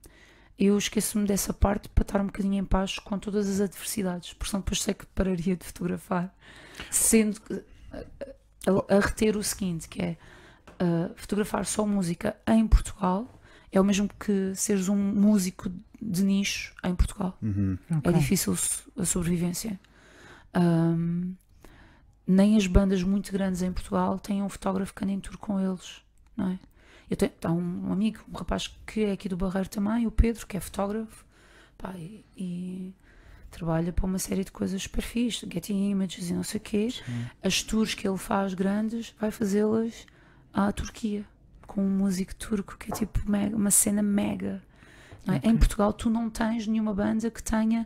eu 0.57 0.75
esqueço-me 0.75 1.27
dessa 1.27 1.53
parte 1.53 1.87
para 1.89 2.01
estar 2.01 2.19
um 2.19 2.25
bocadinho 2.25 2.55
em 2.55 2.65
paz 2.65 2.97
com 2.97 3.19
todas 3.19 3.47
as 3.47 3.61
adversidades, 3.61 4.33
porque 4.33 4.49
senão 4.49 4.61
depois 4.61 4.81
sei 4.81 4.95
que 4.95 5.05
pararia 5.05 5.55
de 5.55 5.63
fotografar, 5.63 6.33
sendo 6.89 7.39
a- 7.93 8.95
a 8.95 8.99
reter 8.99 9.37
o 9.37 9.43
seguinte, 9.43 9.87
que 9.87 10.01
é 10.01 10.17
uh, 10.81 11.13
fotografar 11.15 11.65
só 11.65 11.85
música 11.85 12.35
em 12.47 12.67
Portugal 12.67 13.39
é 13.71 13.79
o 13.81 13.83
mesmo 13.83 14.09
que 14.19 14.53
seres 14.55 14.87
um 14.89 14.95
músico 14.95 15.69
de 16.01 16.23
nicho 16.23 16.73
em 16.83 16.95
Portugal. 16.95 17.37
Uhum. 17.41 17.77
É 17.89 17.97
Ok. 17.97 18.13
difícil 18.13 18.55
so- 18.55 18.89
a 18.97 19.05
sobrevivência. 19.05 19.79
Ahm, 20.53 21.33
nem 22.25 22.57
as 22.57 22.67
bandas 22.67 23.03
muito 23.03 23.31
grandes 23.31 23.61
em 23.61 23.71
Portugal 23.71 24.19
têm 24.19 24.41
um 24.43 24.49
fotógrafo 24.49 24.93
que 24.93 25.03
anda 25.03 25.13
em 25.13 25.19
tour 25.19 25.37
com 25.37 25.59
eles, 25.59 26.01
não 26.35 26.49
é? 26.51 26.59
Eu 27.09 27.15
tenho 27.15 27.31
há 27.43 27.51
um 27.51 27.91
amigo, 27.91 28.19
um 28.31 28.37
rapaz 28.37 28.67
que 28.85 29.05
é 29.05 29.11
aqui 29.13 29.29
do 29.29 29.37
Barreiro 29.37 29.69
também, 29.69 30.05
o 30.05 30.11
Pedro, 30.11 30.45
que 30.45 30.57
é 30.57 30.59
fotógrafo, 30.59 31.25
pá, 31.77 31.93
e, 31.97 32.25
e 32.35 32.93
trabalha 33.49 33.93
para 33.93 34.05
uma 34.05 34.19
série 34.19 34.43
de 34.43 34.51
coisas 34.51 34.81
super 34.83 35.01
fixe, 35.01 35.47
Getty 35.51 35.71
Images 35.73 36.29
e 36.29 36.33
não 36.33 36.43
sei 36.43 36.59
o 36.59 36.63
quê. 36.63 36.89
As 37.41 37.63
tours 37.63 37.93
que 37.93 38.05
ele 38.07 38.17
faz 38.17 38.53
grandes, 38.53 39.13
vai 39.19 39.31
fazê-las 39.31 40.05
à 40.57 40.71
Turquia, 40.71 41.23
com 41.65 41.81
um 41.85 41.89
músico 41.89 42.33
turco 42.35 42.75
que 42.77 42.91
é 42.91 42.95
tipo 42.95 43.19
mega- 43.29 43.55
uma 43.55 43.71
cena 43.71 44.01
mega. 44.01 44.61
não 45.25 45.35
é? 45.35 45.41
Em 45.43 45.55
Portugal 45.57 45.93
tu 45.93 46.09
não 46.09 46.29
tens 46.29 46.65
nenhuma 46.67 46.93
banda 46.93 47.29
que 47.29 47.43
tenha 47.43 47.85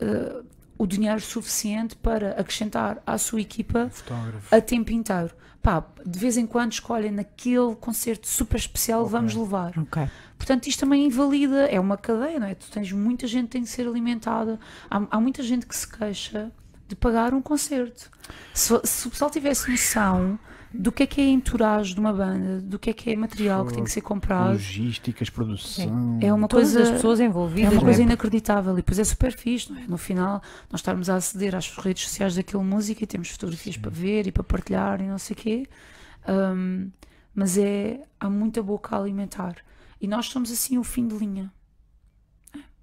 eh, 0.00 0.42
o 0.78 0.86
dinheiro 0.86 1.20
suficiente 1.20 1.94
para 1.94 2.30
acrescentar 2.40 3.02
à 3.06 3.18
sua 3.18 3.40
equipa 3.40 3.88
Fotógrafo. 3.90 4.54
a 4.54 4.60
tempo 4.60 4.90
inteiro. 4.92 5.30
Pá, 5.62 5.84
de 6.06 6.18
vez 6.18 6.38
em 6.38 6.46
quando 6.46 6.72
escolhem 6.72 7.10
naquele 7.10 7.76
concerto 7.76 8.26
super 8.26 8.56
especial, 8.56 9.00
Ok. 9.02 9.12
vamos 9.12 9.34
levar. 9.34 9.72
Ok. 9.78 10.08
Portanto, 10.38 10.66
isto 10.68 10.80
também 10.80 11.04
invalida, 11.04 11.66
é 11.66 11.78
uma 11.78 11.98
cadeia, 11.98 12.40
não 12.40 12.46
é? 12.46 12.54
Tu 12.54 12.70
tens 12.70 12.90
muita 12.92 13.26
gente 13.26 13.44
que 13.44 13.50
tem 13.52 13.62
que 13.62 13.68
ser 13.68 13.86
alimentada. 13.86 14.58
Há, 14.90 15.06
há 15.10 15.20
muita 15.20 15.42
gente 15.42 15.66
que 15.66 15.76
se 15.76 15.86
queixa 15.86 16.50
de 16.88 16.96
pagar 16.96 17.34
um 17.34 17.42
concerto. 17.42 18.10
Se, 18.54 18.80
se 18.84 19.06
o 19.06 19.10
pessoal 19.10 19.30
tivesse 19.30 19.70
noção 19.70 20.38
do 20.72 20.92
que 20.92 21.02
é 21.02 21.06
que 21.06 21.20
é 21.20 21.24
a 21.24 21.28
entourage 21.28 21.94
de 21.94 22.00
uma 22.00 22.12
banda, 22.12 22.60
do 22.60 22.78
que 22.78 22.90
é 22.90 22.92
que 22.92 23.10
é 23.10 23.16
material 23.16 23.66
que 23.66 23.74
tem 23.74 23.82
que 23.84 23.90
ser 23.90 24.00
comprado, 24.02 24.52
Logísticas, 24.52 25.28
produção. 25.28 26.18
é 26.20 26.32
uma 26.32 26.46
Todas 26.46 26.72
coisa. 26.72 26.82
as 26.82 26.90
pessoas 26.90 27.20
É 27.20 27.24
envolvidas. 27.24 27.70
uma 27.72 27.76
não 27.76 27.82
coisa 27.84 28.02
inacreditável 28.02 28.72
e 28.74 28.76
depois 28.76 28.98
é 28.98 29.04
super 29.04 29.32
fixe, 29.32 29.72
não 29.72 29.80
é? 29.80 29.86
No 29.86 29.98
final, 29.98 30.40
nós 30.70 30.80
estarmos 30.80 31.10
a 31.10 31.16
aceder 31.16 31.54
às 31.54 31.70
redes 31.76 32.04
sociais 32.04 32.36
daquele 32.36 32.62
músico 32.62 33.02
e 33.02 33.06
temos 33.06 33.28
fotografias 33.30 33.76
para 33.76 33.90
ver 33.90 34.26
e 34.26 34.32
para 34.32 34.42
partilhar 34.44 35.00
e 35.00 35.06
não 35.08 35.18
sei 35.18 35.34
o 35.34 35.36
quê. 35.38 35.66
Um, 36.28 36.90
mas 37.34 37.56
é. 37.58 38.00
Há 38.18 38.28
muita 38.28 38.62
boca 38.62 38.94
a 38.94 38.98
alimentar. 39.00 39.56
E 40.00 40.06
nós 40.06 40.26
somos 40.26 40.50
assim 40.52 40.76
o 40.78 40.84
fim 40.84 41.08
de 41.08 41.16
linha. 41.16 41.50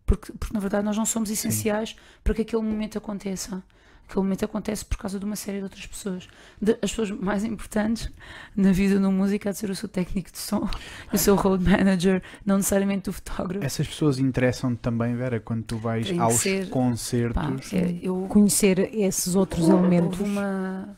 Porque, 0.07 0.33
porque 0.33 0.53
na 0.55 0.59
verdade 0.59 0.83
nós 0.85 0.97
não 0.97 1.05
somos 1.05 1.29
essenciais 1.29 1.95
para 2.23 2.33
que 2.33 2.41
aquele 2.41 2.63
momento 2.63 2.97
aconteça. 2.97 3.61
Aquele 4.09 4.23
momento 4.23 4.45
acontece 4.45 4.85
por 4.85 4.97
causa 4.97 5.19
de 5.19 5.25
uma 5.25 5.35
série 5.35 5.57
de 5.57 5.63
outras 5.65 5.85
pessoas. 5.85 6.29
De- 6.61 6.77
as 6.81 6.91
pessoas 6.91 7.11
mais 7.11 7.43
importantes 7.43 8.09
na 8.55 8.71
vida 8.71 9.05
um 9.05 9.11
músico 9.11 9.49
há 9.49 9.51
de 9.51 9.57
ser 9.57 9.69
o 9.69 9.75
seu 9.75 9.89
técnico 9.89 10.31
de 10.31 10.37
som, 10.37 10.65
o 11.11 11.17
seu 11.17 11.35
road 11.35 11.61
manager, 11.61 12.23
não 12.45 12.55
necessariamente 12.55 13.09
o 13.09 13.13
fotógrafo. 13.13 13.65
Essas 13.65 13.85
pessoas 13.85 14.17
interessam-te 14.17 14.79
também, 14.79 15.13
Vera, 15.13 15.41
quando 15.41 15.63
tu 15.63 15.77
vais 15.77 16.07
Tem 16.07 16.19
aos 16.19 16.35
ser- 16.35 16.67
Pá, 16.67 16.71
concertos. 16.71 17.73
é, 17.73 17.99
eu 18.01 18.27
Conhecer 18.29 18.79
esses 18.95 19.35
outros 19.35 19.67
elementos. 19.67 20.17
Houve 20.17 20.23
uma, 20.31 20.97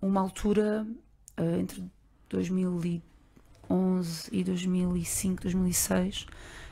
uma 0.00 0.20
altura 0.20 0.86
eh, 1.36 1.58
entre 1.58 1.82
2011 2.28 4.28
e 4.30 4.44
2005, 4.44 5.42
2006, 5.42 6.26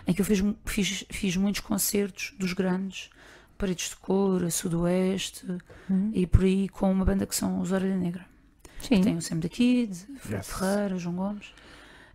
em 0.08 0.12
que 0.14 0.20
eu 0.20 0.24
fiz, 0.24 0.42
fiz, 0.64 1.04
fiz 1.10 1.36
muitos 1.36 1.60
concertos 1.60 2.34
dos 2.38 2.52
grandes, 2.52 3.10
Paredes 3.56 3.90
de 3.90 3.96
Cor, 3.96 4.42
a 4.44 4.50
Sudoeste 4.50 5.46
Uhum. 5.90 6.10
e 6.14 6.26
por 6.26 6.42
aí 6.44 6.68
com 6.68 6.90
uma 6.90 7.04
banda 7.04 7.26
que 7.26 7.34
são 7.36 7.60
os 7.60 7.70
Orelha 7.72 7.96
Negra. 7.96 8.26
Sim. 8.80 9.00
Tem 9.00 9.16
o 9.16 9.22
Sam 9.22 9.38
da 9.38 9.48
Kid, 9.48 9.94
Fred 10.20 10.36
Yes. 10.36 10.48
Ferreira, 10.48 10.96
João 10.98 11.14
Gomes. 11.16 11.52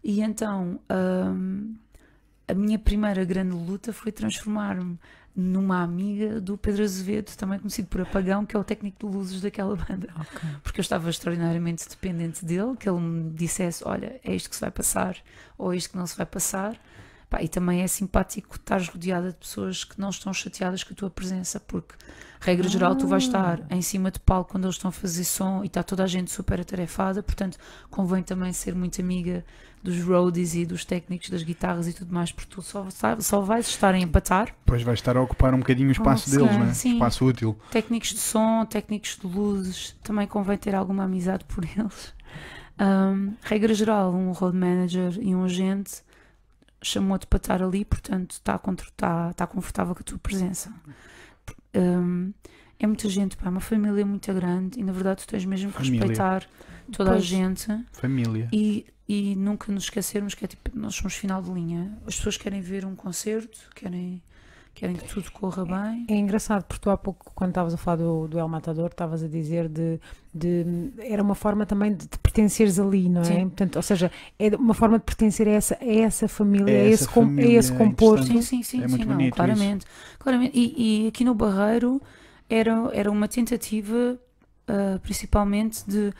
E 0.03 0.21
então 0.21 0.79
hum, 0.91 1.75
a 2.47 2.53
minha 2.53 2.77
primeira 2.79 3.23
grande 3.25 3.53
luta 3.55 3.91
foi 3.93 4.11
transformar-me 4.11 4.97
numa 5.35 5.81
amiga 5.81 6.39
do 6.39 6.57
Pedro 6.57 6.83
Azevedo, 6.83 7.35
também 7.35 7.57
conhecido 7.57 7.87
por 7.87 8.01
Apagão, 8.01 8.45
que 8.45 8.55
é 8.55 8.59
o 8.59 8.63
técnico 8.63 9.07
de 9.09 9.15
luzes 9.17 9.41
daquela 9.41 9.75
banda. 9.75 10.09
Ok. 10.15 10.49
Porque 10.61 10.79
eu 10.79 10.83
estava 10.83 11.09
extraordinariamente 11.09 11.89
dependente 11.89 12.45
dele, 12.45 12.75
que 12.79 12.87
ele 12.87 12.99
me 12.99 13.31
dissesse: 13.31 13.83
Olha, 13.85 14.19
é 14.23 14.35
isto 14.35 14.49
que 14.49 14.55
se 14.55 14.61
vai 14.61 14.69
passar, 14.71 15.17
ou 15.57 15.73
é 15.73 15.77
isto 15.77 15.89
que 15.89 15.97
não 15.97 16.05
se 16.05 16.15
vai 16.15 16.25
passar. 16.25 16.79
Pá, 17.33 17.41
e 17.41 17.47
também 17.47 17.81
é 17.81 17.87
simpático 17.87 18.57
estares 18.57 18.87
rodeada 18.87 19.29
de 19.29 19.37
pessoas 19.37 19.83
que 19.83 19.99
não 19.99 20.11
estão 20.11 20.31
chateadas 20.31 20.83
com 20.83 20.93
a 20.93 20.95
tua 20.95 21.09
presença, 21.09 21.59
porque, 21.59 21.95
regra 22.39 22.69
geral, 22.69 22.95
tu 22.95 23.07
vais 23.07 23.23
estar 23.23 23.59
em 23.71 23.81
cima 23.81 24.11
de 24.11 24.19
palco 24.19 24.51
quando 24.51 24.65
eles 24.65 24.75
estão 24.75 24.89
a 24.89 24.91
fazer 24.91 25.23
som 25.23 25.63
e 25.63 25.65
está 25.65 25.81
toda 25.81 26.03
a 26.03 26.05
gente 26.05 26.29
super 26.29 26.61
atarefada, 26.61 27.23
portanto, 27.23 27.57
convém 27.89 28.21
também 28.21 28.53
ser 28.53 28.75
muito 28.75 29.01
amiga 29.01 29.43
dos 29.81 29.99
roadies 30.03 30.53
e 30.53 30.63
dos 30.63 30.85
técnicos 30.85 31.27
das 31.31 31.41
guitarras 31.41 31.87
e 31.87 31.93
tudo 31.93 32.13
mais, 32.13 32.31
porque 32.31 32.53
tu 32.53 32.61
só, 32.61 32.85
só 33.19 33.41
vais 33.41 33.67
estar 33.67 33.95
a 33.95 33.97
empatar 33.97 34.53
Depois 34.63 34.83
vais 34.83 34.99
estar 34.99 35.17
a 35.17 35.21
ocupar 35.23 35.55
um 35.55 35.59
bocadinho 35.59 35.89
o 35.89 35.91
espaço 35.91 36.29
sim, 36.29 36.37
deles, 36.37 36.55
não 36.55 36.67
é? 36.67 36.73
sim. 36.75 36.93
Espaço 36.93 37.25
útil. 37.25 37.57
técnicos 37.71 38.09
de 38.09 38.19
som, 38.19 38.63
técnicos 38.63 39.17
de 39.19 39.25
luzes, 39.25 39.95
também 40.03 40.27
convém 40.27 40.55
ter 40.55 40.75
alguma 40.75 41.05
amizade 41.05 41.43
por 41.45 41.63
eles. 41.63 42.13
Um, 42.79 43.33
regra 43.41 43.73
geral, 43.73 44.13
um 44.13 44.31
road 44.33 44.55
manager 44.55 45.17
e 45.19 45.33
um 45.33 45.43
agente 45.43 46.03
chamou-te 46.83 47.25
para 47.27 47.37
estar 47.37 47.63
ali, 47.63 47.83
portanto 47.85 48.31
está, 48.31 48.59
contro- 48.59 48.89
está, 48.89 49.29
está 49.31 49.47
confortável 49.47 49.95
com 49.95 50.01
a 50.01 50.03
tua 50.03 50.19
presença. 50.19 50.71
Um, 51.75 52.31
é 52.79 52.85
muita 52.85 53.07
gente, 53.09 53.35
pá, 53.37 53.47
é 53.47 53.49
uma 53.49 53.59
família 53.61 54.05
muito 54.05 54.31
grande 54.33 54.79
e 54.79 54.83
na 54.83 54.91
verdade 54.91 55.25
tu 55.25 55.27
tens 55.27 55.45
mesmo 55.45 55.71
que 55.71 55.77
Família. 55.77 55.99
respeitar 56.01 56.43
toda 56.91 57.11
a 57.11 57.13
Pois. 57.13 57.25
gente 57.25 57.67
Família. 57.93 58.49
e, 58.51 58.85
e 59.07 59.35
nunca 59.35 59.71
nos 59.71 59.85
esquecermos 59.85 60.35
que 60.35 60.43
é 60.45 60.47
tipo, 60.47 60.69
nós 60.77 60.93
somos 60.95 61.13
final 61.15 61.41
de 61.41 61.51
linha. 61.51 61.97
As 62.05 62.15
pessoas 62.17 62.37
querem 62.37 62.61
ver 62.61 62.85
um 62.85 62.95
concerto, 62.95 63.57
querem, 63.73 64.21
querem 64.73 64.95
que 64.95 65.07
tudo 65.07 65.31
corra 65.31 65.65
bem. 65.65 66.05
É 66.09 66.15
engraçado 66.15 66.63
porque 66.65 66.81
tu 66.81 66.89
há 66.89 66.97
pouco, 66.97 67.31
quando 67.35 67.49
estavas 67.51 67.73
a 67.73 67.77
falar 67.77 67.97
do, 67.97 68.27
do 68.27 68.39
El 68.39 68.47
Matador, 68.47 68.87
estavas 68.87 69.23
a 69.23 69.27
dizer 69.27 69.69
de, 69.69 69.99
de- 70.33 70.91
Era 70.99 71.21
uma 71.21 71.35
forma 71.35 71.65
também 71.65 71.91
de, 71.93 72.07
de 72.07 72.17
pertenceres 72.17 72.79
ali, 72.79 73.07
não 73.09 73.21
é? 73.21 73.25
Sim. 73.25 73.41
Portanto, 73.49 73.75
ou 73.75 73.81
seja, 73.81 74.11
é 74.39 74.47
uma 74.55 74.73
forma 74.73 74.97
de 74.97 75.05
pertencer 75.05 75.47
a 75.47 75.51
essa, 75.51 75.77
a 75.79 75.85
essa 75.85 76.27
família, 76.27 76.71
É 76.71 76.81
a, 76.83 76.87
essa 76.89 77.03
esse, 77.03 77.07
com- 77.13 77.23
a 77.37 77.41
esse 77.41 77.71
é 77.71 77.75
composto. 77.77 78.25
Sim, 78.25 78.41
sim, 78.41 78.63
sim, 78.63 78.83
É 78.83 78.87
sim, 78.87 78.91
muito 78.91 79.07
não, 79.07 79.15
bonito 79.15 79.35
claramente. 79.35 79.85
claramente. 80.19 80.57
E, 80.57 81.05
e 81.05 81.07
aqui 81.07 81.23
no 81.23 81.35
Barreiro 81.35 82.01
era, 82.49 82.89
era 82.93 83.11
uma 83.11 83.27
tentativa 83.27 84.19
ah, 84.67 84.99
principalmente 85.01 85.83
de, 85.87 86.11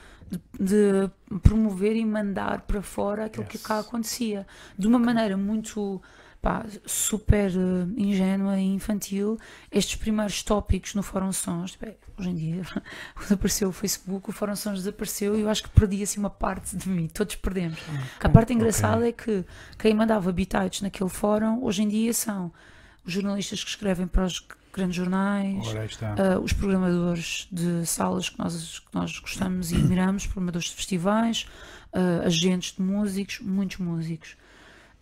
de, 0.60 1.10
de 1.30 1.40
promover 1.40 1.96
e 1.96 2.06
mandar 2.06 2.62
para 2.62 2.82
fora 2.82 3.26
aquilo 3.26 3.46
que 3.46 3.58
Yes. 3.58 3.66
cá 3.66 3.80
acontecia. 3.80 4.46
De 4.78 4.88
uma 4.88 5.00
maneira 5.00 5.36
muito 5.38 6.02
pá, 6.44 6.66
super 6.86 7.50
eh, 7.52 7.88
ingênua 7.96 8.60
e 8.60 8.66
infantil. 8.66 9.40
Estes 9.72 9.96
primeiros 9.96 10.44
tópicos 10.44 10.94
no 10.94 11.02
Fórum 11.02 11.32
Sons, 11.32 11.78
bem, 11.80 11.96
hoje 12.20 12.30
em 12.30 12.36
dia, 12.36 12.64
quando 13.16 13.32
apareceu 13.32 13.70
o 13.70 13.72
Facebook, 13.72 14.30
o 14.30 14.34
Fórum 14.34 14.56
Sons 14.56 14.80
desapareceu 14.80 15.38
e 15.38 15.42
eu 15.42 15.50
acho 15.50 15.64
que 15.64 15.70
perdi 15.70 16.04
assim 16.04 16.20
uma 16.20 16.30
parte 16.30 16.76
de 16.76 16.90
mim, 16.90 17.08
todos 17.08 17.38
perdemos. 17.38 17.80
A 18.20 18.28
parte 18.28 18.52
engraçada 18.52 19.08
é 19.08 19.14
que 19.14 19.46
quem 19.80 19.94
mandava 19.94 20.30
bitites 20.34 20.82
naquele 20.82 21.10
fórum, 21.10 21.64
hoje 21.64 21.82
em 21.82 21.88
dia 21.88 22.14
são 22.14 22.52
os 23.06 23.14
jornalistas 23.14 23.64
que 23.64 23.70
escrevem 23.70 24.06
para 24.06 24.26
os 24.26 24.46
grandes 24.74 24.98
jornais. 24.98 25.66
Uh, 25.66 26.40
os 26.44 26.52
programadores 26.52 27.48
de 27.50 27.86
salas 27.86 28.28
que 28.28 28.38
nós, 28.38 28.80
que 28.80 28.94
nós 28.94 29.18
gostamos 29.18 29.72
e 29.72 29.76
admiramos, 29.76 30.28
programadores 30.28 30.68
de 30.68 30.76
festivais, 30.76 31.48
uh, 31.94 32.26
agentes 32.26 32.76
de 32.76 32.82
músicos, 32.82 33.40
muitos 33.40 33.78
músicos. 33.78 34.36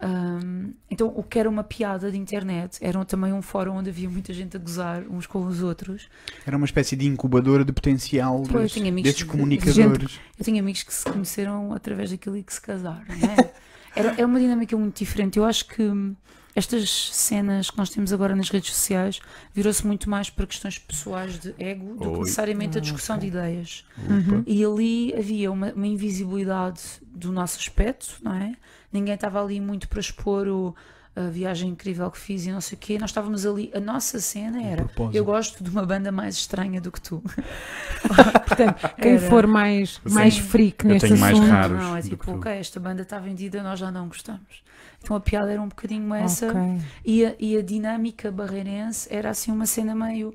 Um, 0.03 0.73
então, 0.89 1.13
o 1.15 1.21
que 1.21 1.37
era 1.37 1.47
uma 1.47 1.63
piada 1.63 2.11
de 2.11 2.17
internet 2.17 2.79
era 2.81 3.03
também 3.05 3.31
um 3.33 3.41
fórum 3.41 3.75
onde 3.75 3.89
havia 3.91 4.09
muita 4.09 4.33
gente 4.33 4.57
a 4.57 4.59
gozar 4.59 5.03
uns 5.07 5.27
com 5.27 5.45
os 5.45 5.61
outros. 5.61 6.09
Era 6.45 6.57
uma 6.57 6.65
espécie 6.65 6.95
de 6.95 7.05
incubadora 7.05 7.63
de 7.63 7.71
potencial 7.71 8.41
Pô, 8.43 8.57
eu 8.57 8.61
desses, 8.63 8.73
tinha 8.73 8.89
amigos 8.89 9.03
desses 9.11 9.19
de- 9.19 9.25
de 9.25 9.29
comunicadores. 9.31 10.19
Eu 10.39 10.45
tenho 10.45 10.57
amigos 10.59 10.81
que 10.81 10.91
se 10.91 11.05
conheceram 11.05 11.71
através 11.71 12.09
daquilo 12.09 12.35
e 12.35 12.41
que 12.41 12.51
se 12.51 12.59
casaram, 12.59 13.03
não 13.07 13.29
é? 13.29 13.51
Era, 13.95 14.15
é 14.19 14.25
uma 14.25 14.39
dinâmica 14.39 14.75
muito 14.75 14.97
diferente. 14.97 15.37
Eu 15.37 15.45
acho 15.45 15.65
que 15.67 15.83
hum, 15.83 16.15
estas 16.55 16.89
cenas 17.15 17.69
que 17.69 17.77
nós 17.77 17.91
temos 17.91 18.11
agora 18.11 18.35
nas 18.35 18.49
redes 18.49 18.73
sociais 18.73 19.19
virou-se 19.53 19.85
muito 19.85 20.09
mais 20.09 20.31
para 20.31 20.47
questões 20.47 20.79
pessoais 20.79 21.37
de 21.37 21.53
ego 21.59 21.93
do 21.95 22.05
Oi. 22.09 22.13
que 22.13 22.19
necessariamente 22.21 22.77
a 22.77 22.79
Ah, 22.79 22.81
discussão 22.81 23.19
de 23.19 23.27
ideias. 23.27 23.85
Uhum. 24.09 24.43
E 24.47 24.65
ali 24.65 25.13
havia 25.15 25.51
uma, 25.51 25.71
uma 25.73 25.85
invisibilidade 25.85 26.81
do 27.05 27.31
nosso 27.31 27.59
aspecto, 27.59 28.17
não 28.23 28.33
é? 28.33 28.53
Ninguém 28.91 29.15
estava 29.15 29.41
ali 29.43 29.59
muito 29.61 29.87
para 29.87 29.99
expor 29.99 30.47
o- 30.47 30.75
a 31.13 31.23
viagem 31.23 31.69
incrível 31.71 32.09
que 32.09 32.17
fiz 32.17 32.45
e 32.45 32.51
não 32.51 32.61
sei 32.61 32.77
o 32.77 32.79
quê. 32.79 32.97
Nós 32.97 33.09
estávamos 33.09 33.45
ali, 33.45 33.69
a 33.75 33.79
nossa 33.81 34.19
cena 34.19 34.61
era: 34.63 34.85
propósito. 34.85 35.15
eu 35.17 35.25
gosto 35.25 35.63
de 35.63 35.69
uma 35.69 35.85
banda 35.85 36.09
mais 36.11 36.35
estranha 36.35 36.79
do 36.79 36.89
que 36.91 37.01
tu. 37.01 37.21
Portanto, 38.47 38.95
quem 39.01 39.13
Era- 39.13 39.29
for 39.29 39.47
mais, 39.47 39.99
Eu 40.05 40.11
mais 40.11 40.35
tenho- 40.35 40.47
freak 40.47 40.85
eu 40.85 40.91
neste 40.91 41.07
tenho 41.09 41.19
mais 41.19 41.37
assunto. 41.37 41.49
raros 41.51 41.77
não, 41.79 41.95
é 41.95 42.01
tipo, 42.01 42.31
ok, 42.31 42.51
esta 42.53 42.79
banda 42.79 43.01
está 43.01 43.19
vendida, 43.19 43.61
nós 43.63 43.79
já 43.79 43.91
não 43.91 44.07
gostamos. 44.07 44.63
Então 45.03 45.15
a 45.15 45.19
piada 45.19 45.51
era 45.51 45.61
um 45.61 45.67
bocadinho 45.67 46.13
essa. 46.13 46.47
Ok. 46.47 46.61
E, 47.03 47.25
a, 47.25 47.35
e 47.39 47.57
a 47.57 47.61
dinâmica 47.61 48.31
barreirense 48.31 49.07
era 49.13 49.29
assim 49.29 49.51
uma 49.51 49.65
cena 49.65 49.93
meio: 49.95 50.33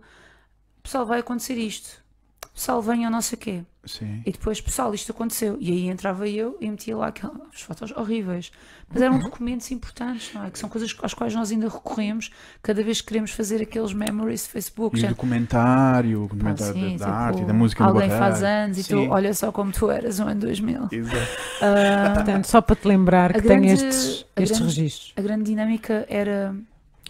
pessoal, 0.83 1.07
vai 1.07 1.21
acontecer 1.21 1.55
isto. 1.55 2.05
Pessoal, 2.53 2.81
venham, 2.83 3.11
não 3.11 3.21
sei 3.21 3.37
o 3.37 3.41
quê. 3.41 3.63
Sim. 3.87 4.23
E 4.27 4.33
depois, 4.33 4.61
pessoal, 4.61 4.93
isto 4.93 5.13
aconteceu. 5.13 5.57
E 5.61 5.71
aí 5.71 5.89
entrava 5.89 6.29
eu 6.29 6.57
e 6.61 6.71
metia 6.71 6.97
lá 6.97 7.07
aquelas 7.09 7.61
fotos 7.61 7.93
horríveis. 7.93 8.51
Mas 8.93 9.03
eram 9.03 9.19
documentos 9.19 9.71
importantes, 9.71 10.31
não 10.35 10.45
é? 10.45 10.51
Que 10.51 10.59
são 10.59 10.69
coisas 10.69 10.95
às 11.03 11.13
quais 11.15 11.35
nós 11.35 11.51
ainda 11.51 11.69
recorremos 11.69 12.31
cada 12.63 12.83
vez 12.83 13.01
que 13.01 13.09
queremos 13.09 13.31
fazer 13.33 13.61
aqueles 13.63 13.93
memories 13.93 14.45
de 14.45 14.49
Facebook. 14.51 14.97
E 14.97 14.99
o 15.01 15.03
Já- 15.03 15.09
documentário, 15.09 16.23
o 16.25 16.29
Pá, 16.29 16.35
documentário 16.35 16.73
sim, 16.75 16.97
da, 16.97 17.07
da 17.07 17.11
tipo, 17.13 17.19
arte 17.19 17.43
e 17.43 17.45
da 17.47 17.53
música 17.53 17.85
Alguém 17.85 18.11
faz 18.11 18.43
anos 18.43 18.79
e 18.79 18.83
tu, 18.85 18.89
Sim. 19.01 19.09
olha 19.09 19.35
só 19.35 19.51
como 19.51 19.73
tu 19.73 19.91
eras 19.91 20.19
no 20.19 20.29
ano 20.29 20.41
2000. 20.41 20.89
Exato. 20.93 21.17
Ah, 21.63 22.13
Portanto, 22.15 22.45
só 22.47 22.61
para 22.61 22.77
te 22.77 22.87
lembrar 22.87 23.33
que 23.33 23.41
tem 23.43 23.61
grande- 23.63 23.73
estes, 23.73 24.25
a 24.37 24.43
estes 24.43 24.59
grande- 24.59 24.75
registros. 24.77 25.13
a 25.17 25.21
grande 25.21 25.45
dinâmica 25.45 26.07
era 26.09 26.55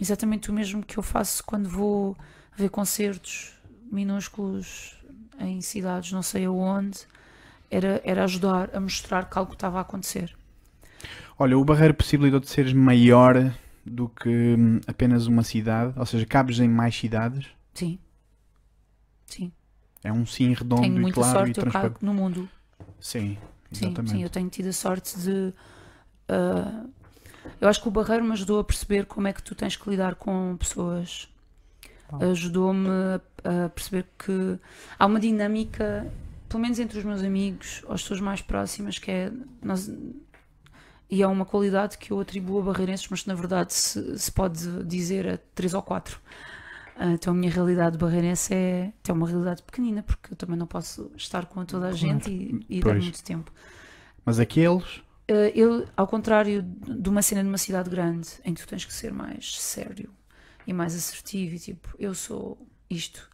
exatamente 0.01 0.49
o 0.49 0.53
mesmo 0.53 0.81
que 0.83 0.97
eu 0.97 1.03
faço 1.03 1.43
quando 1.43 1.69
vou 1.69 2.15
ver 2.55 2.69
concertos 2.69 3.53
minúsculos 3.91 4.96
em 5.39 5.61
cidades 5.61 6.11
não 6.11 6.21
sei 6.21 6.45
aonde. 6.45 6.99
Era, 7.69 8.01
era 8.05 8.23
ajudar 8.23 8.69
a 8.75 8.79
mostrar 8.79 9.29
que 9.29 9.37
algo 9.37 9.53
estava 9.53 9.77
a 9.77 9.81
acontecer. 9.81 10.35
Olha, 11.37 11.57
o 11.57 11.65
Barreiro 11.65 11.93
possibilitou-te 11.93 12.49
seres 12.49 12.73
maior 12.73 13.53
do 13.85 14.09
que 14.09 14.29
hum, 14.57 14.79
apenas 14.87 15.27
uma 15.27 15.43
cidade, 15.43 15.93
ou 15.97 16.05
seja, 16.05 16.25
cabes 16.25 16.59
em 16.59 16.67
mais 16.67 16.95
cidades. 16.95 17.47
Sim. 17.73 17.99
Sim. 19.25 19.51
É 20.03 20.11
um 20.11 20.25
sim 20.25 20.53
redondo 20.53 20.81
tenho 20.81 20.99
e 20.99 20.99
muita 21.01 21.21
claro 21.21 21.47
e 21.47 21.53
sorte, 21.53 21.57
eu 21.57 21.63
transparente. 21.63 21.93
cago 21.93 22.05
no 22.05 22.13
mundo. 22.13 22.49
Sim, 22.99 23.37
Sim, 23.71 23.85
exatamente. 23.85 24.11
sim, 24.11 24.23
eu 24.23 24.29
tenho 24.29 24.49
tido 24.49 24.69
a 24.69 24.73
sorte 24.73 25.17
de. 25.19 25.53
ah, 26.29 26.85
eu 27.61 27.67
acho 27.69 27.81
que 27.81 27.87
o 27.87 27.91
Barreiro 27.91 28.23
me 28.23 28.31
ajudou 28.33 28.59
a 28.59 28.63
perceber 28.63 29.05
como 29.05 29.27
é 29.27 29.33
que 29.33 29.41
tu 29.43 29.55
tens 29.55 29.75
que 29.75 29.89
lidar 29.89 30.15
com 30.15 30.55
pessoas. 30.57 31.27
Ajudou-me 32.19 32.89
a, 32.89 33.21
a 33.65 33.69
perceber 33.69 34.05
que 34.17 34.59
há 34.97 35.05
uma 35.05 35.19
dinâmica, 35.19 36.11
pelo 36.49 36.61
menos 36.61 36.79
entre 36.79 36.97
os 36.99 37.05
meus 37.05 37.23
amigos, 37.23 37.81
ou 37.85 37.93
as 37.93 38.01
pessoas 38.01 38.19
mais 38.21 38.41
próximas, 38.41 38.99
que 38.99 39.11
é. 39.11 39.31
Nós, 39.61 39.89
e 41.09 41.21
é 41.23 41.27
uma 41.27 41.45
qualidade 41.45 41.97
que 41.97 42.11
eu 42.11 42.19
atribuo 42.19 42.59
a 42.59 42.63
barreirenses, 42.63 43.07
mas 43.09 43.21
que 43.21 43.27
na 43.29 43.35
verdade 43.35 43.73
se, 43.73 44.19
se 44.19 44.31
pode 44.31 44.83
dizer 44.85 45.27
a 45.27 45.37
três 45.55 45.73
ou 45.73 45.81
quatro. 45.81 46.19
Ah, 46.95 47.11
Então 47.13 47.33
a 47.33 47.35
minha 47.37 47.51
realidade 47.51 47.97
barreirense 47.97 48.53
é, 48.53 48.91
é 49.07 49.13
uma 49.13 49.27
realidade 49.27 49.63
pequenina, 49.63 50.03
porque 50.03 50.33
eu 50.33 50.37
também 50.37 50.57
não 50.57 50.67
posso 50.67 51.11
estar 51.15 51.45
com 51.45 51.63
toda 51.65 51.87
a 51.87 51.93
gente 51.93 52.29
e, 52.31 52.65
e 52.69 52.83
dar 52.83 52.95
muito 52.97 53.23
tempo. 53.23 53.51
Mas 54.25 54.39
aqueles, 54.39 55.01
Uh, 55.29 55.51
eu, 55.53 55.85
ao 55.97 56.07
contrário 56.07 56.61
de 56.63 57.09
uma 57.09 57.21
cena 57.21 57.41
de 57.43 57.49
uma 57.49 57.57
cidade 57.57 57.89
grande, 57.89 58.29
em 58.45 58.53
que 58.53 58.61
tu 58.61 58.67
tens 58.67 58.85
que 58.85 58.93
ser 58.93 59.11
mais 59.11 59.59
sério 59.59 60.09
e 60.65 60.71
mais 60.71 60.95
assertivo, 60.95 61.55
e 61.55 61.59
tipo, 61.59 61.93
eu 61.99 62.15
sou 62.15 62.57
isto. 62.89 63.29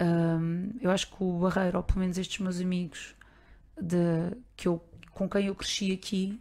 Um, 0.00 0.72
eu 0.80 0.90
acho 0.90 1.08
que 1.08 1.16
o 1.20 1.38
Barreiro, 1.38 1.78
ou 1.78 1.82
pelo 1.82 2.00
menos 2.00 2.18
estes 2.18 2.38
meus 2.38 2.60
amigos 2.60 3.14
de, 3.80 4.36
que 4.56 4.68
eu, 4.68 4.82
com 5.10 5.28
quem 5.28 5.46
eu 5.46 5.54
cresci 5.54 5.92
aqui, 5.92 6.40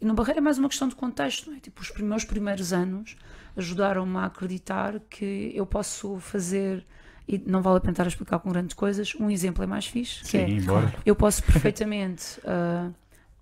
no 0.00 0.14
Barreiro 0.14 0.38
é 0.38 0.42
mais 0.42 0.58
uma 0.58 0.68
questão 0.68 0.88
de 0.88 0.94
contexto, 0.94 1.50
não 1.50 1.56
é? 1.56 1.60
Tipo, 1.60 1.82
os 1.82 1.90
meus 1.98 2.24
primeiros 2.24 2.72
anos 2.72 3.16
ajudaram-me 3.56 4.16
a 4.18 4.24
acreditar 4.24 5.00
que 5.10 5.52
eu 5.54 5.66
posso 5.66 6.18
fazer, 6.18 6.86
e 7.26 7.38
não 7.38 7.62
vale 7.62 7.78
a 7.78 7.80
pena 7.80 7.92
estar 7.92 8.04
a 8.04 8.08
explicar 8.08 8.38
com 8.38 8.50
grandes 8.50 8.74
coisas, 8.74 9.14
um 9.16 9.30
exemplo 9.30 9.62
é 9.64 9.66
mais 9.66 9.86
fixe, 9.86 10.20
que 10.22 10.28
sim, 10.28 10.38
é 10.38 10.48
embora. 10.48 10.94
eu 11.04 11.16
posso 11.16 11.42
perfeitamente 11.42 12.40
ah, 12.44 12.90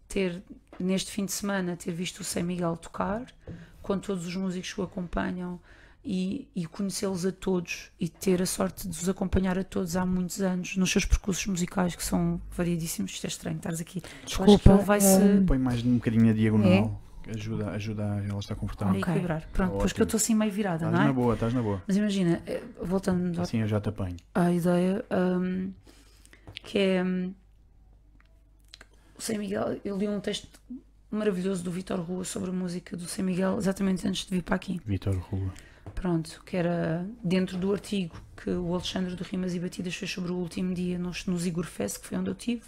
ter, 0.09 0.43
neste 0.79 1.11
fim 1.11 1.25
de 1.25 1.33
semana, 1.33 1.77
ter 1.77 1.93
visto 1.93 2.21
o 2.21 2.25
Sem 2.25 2.43
Miguel 2.43 2.77
tocar, 2.77 3.27
com 3.83 3.99
todos 3.99 4.27
os 4.27 4.35
músicos 4.35 4.73
que 4.73 4.81
o 4.81 4.85
acompanham 4.85 5.61
e, 6.09 6.49
e 6.55 6.65
conhecê-los 6.67 7.27
a 7.27 7.33
todos 7.33 7.91
e 7.99 8.09
ter 8.09 8.41
a 8.41 8.47
sorte 8.47 8.87
de 8.87 8.97
os 8.97 9.09
acompanhar 9.09 9.59
a 9.59 9.65
todos 9.65 9.97
há 9.97 10.07
muitos 10.07 10.41
anos 10.41 10.77
nos 10.77 10.93
seus 10.93 11.05
percursos 11.05 11.45
musicais 11.47 11.97
que 11.97 12.05
são 12.05 12.41
variedíssimos. 12.57 13.11
Isto 13.11 13.25
é 13.25 13.29
estranho, 13.29 13.57
estares 13.57 13.81
aqui. 13.81 14.01
Que 14.01 14.09
Desculpa, 14.27 14.73
ele 14.73 14.83
vai 14.85 15.01
se 15.01 15.21
eh, 15.21 15.43
Põe 15.45 15.59
mais 15.59 15.83
um 15.85 15.95
bocadinho 15.97 16.31
a 16.31 16.33
diagonal. 16.33 17.03
Ajuda, 17.29 17.71
ajuda 17.73 18.05
a 18.05 18.25
ela 18.25 18.39
estar 18.39 18.55
confortável. 18.55 18.95
Ok. 18.95 19.03
equilibrar. 19.03 19.49
Pronto, 19.53 19.73
depois 19.73 19.93
que 19.93 20.01
Ótimo. 20.01 20.03
eu 20.03 20.05
estou 20.05 20.19
assim 20.19 20.35
meio 20.37 20.53
virada, 20.53 20.85
Estás 20.87 20.93
não 20.93 21.01
na 21.01 21.09
é? 21.09 21.13
boa, 21.13 21.35
estás 21.35 21.53
na 21.53 21.61
boa. 21.61 21.83
Mas 21.89 21.97
imagina, 21.97 22.41
eh, 22.47 22.63
voltando 22.81 23.41
Assim 23.41 23.61
eu 23.61 23.67
já 23.67 23.81
te 23.81 23.89
apanho. 23.89 24.17
à 24.33 24.53
ideia 24.53 25.05
hum, 25.11 25.73
que 26.63 26.79
é 26.79 27.03
hum, 27.03 27.35
o 29.19 29.21
Sem 29.21 29.39
Miguel. 29.39 29.81
Eu 29.85 29.99
li 29.99 30.07
um 30.09 30.21
texto 30.21 30.49
maravilhoso 31.11 31.65
do 31.65 31.71
Vitor 31.73 31.99
Rua 32.01 32.25
sobre 32.25 32.51
a 32.51 32.53
música 32.53 32.97
do 32.97 33.07
Sem 33.07 33.25
Miguel 33.25 33.59
exatamente 33.59 34.07
antes 34.07 34.25
de 34.25 34.33
vir 34.37 34.43
para 34.45 34.55
aqui. 34.55 34.81
Vitor 34.87 35.17
Rua. 35.17 35.53
Pronto, 35.95 36.43
que 36.45 36.57
era 36.57 37.07
dentro 37.23 37.57
do 37.57 37.73
artigo 37.73 38.21
que 38.37 38.51
o 38.51 38.75
Alexandre 38.75 39.15
do 39.15 39.25
Rimas 39.25 39.55
e 39.55 39.61
Batidas 39.61 39.95
fez 39.95 40.11
sobre 40.11 40.31
o 40.31 40.37
último 40.37 40.75
dia 40.75 40.99
nos, 40.99 41.27
no 41.27 41.39
Zigor 41.39 41.65
Fest, 41.65 42.01
que 42.01 42.07
foi 42.07 42.19
onde 42.19 42.31
eu 42.31 42.35
tive. 42.35 42.63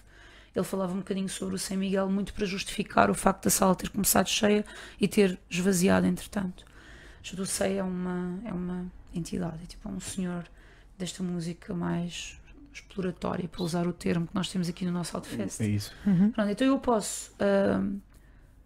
Ele 0.54 0.64
falava 0.64 0.92
um 0.92 0.98
bocadinho 0.98 1.28
sobre 1.28 1.54
o 1.54 1.59
Sem 1.59 1.76
Miguel, 1.76 2.11
muito 2.11 2.33
para 2.33 2.46
justificar 2.46 3.11
o 3.11 3.14
facto 3.14 3.44
da 3.44 3.50
sala 3.50 3.74
ter 3.74 3.90
começado 3.90 4.28
cheia 4.28 4.64
e 5.00 5.07
ter 5.07 5.38
esvaziado 5.48 6.07
entretanto. 6.07 6.64
O 7.38 7.46
Sei 7.46 7.78
é 7.78 7.83
uma, 7.83 8.40
é 8.44 8.52
uma 8.52 8.90
entidade, 9.14 9.62
é 9.62 9.66
tipo 9.66 9.88
um 9.88 10.00
senhor 10.00 10.44
desta 10.96 11.22
música 11.22 11.74
mais 11.74 12.38
exploratória, 12.72 13.48
para 13.48 13.62
usar 13.62 13.87
o 13.87 13.92
termo 13.92 14.26
que 14.26 14.35
nós 14.35 14.50
temos 14.50 14.68
aqui 14.68 14.85
no 14.85 14.92
nosso 14.92 15.16
Outfest. 15.16 15.61
É 15.61 15.66
isso. 15.66 15.92
uhum. 16.07 16.31
Pronto, 16.31 16.50
então 16.50 16.66
eu 16.66 16.78
posso 16.78 17.33
ahm, 17.38 17.98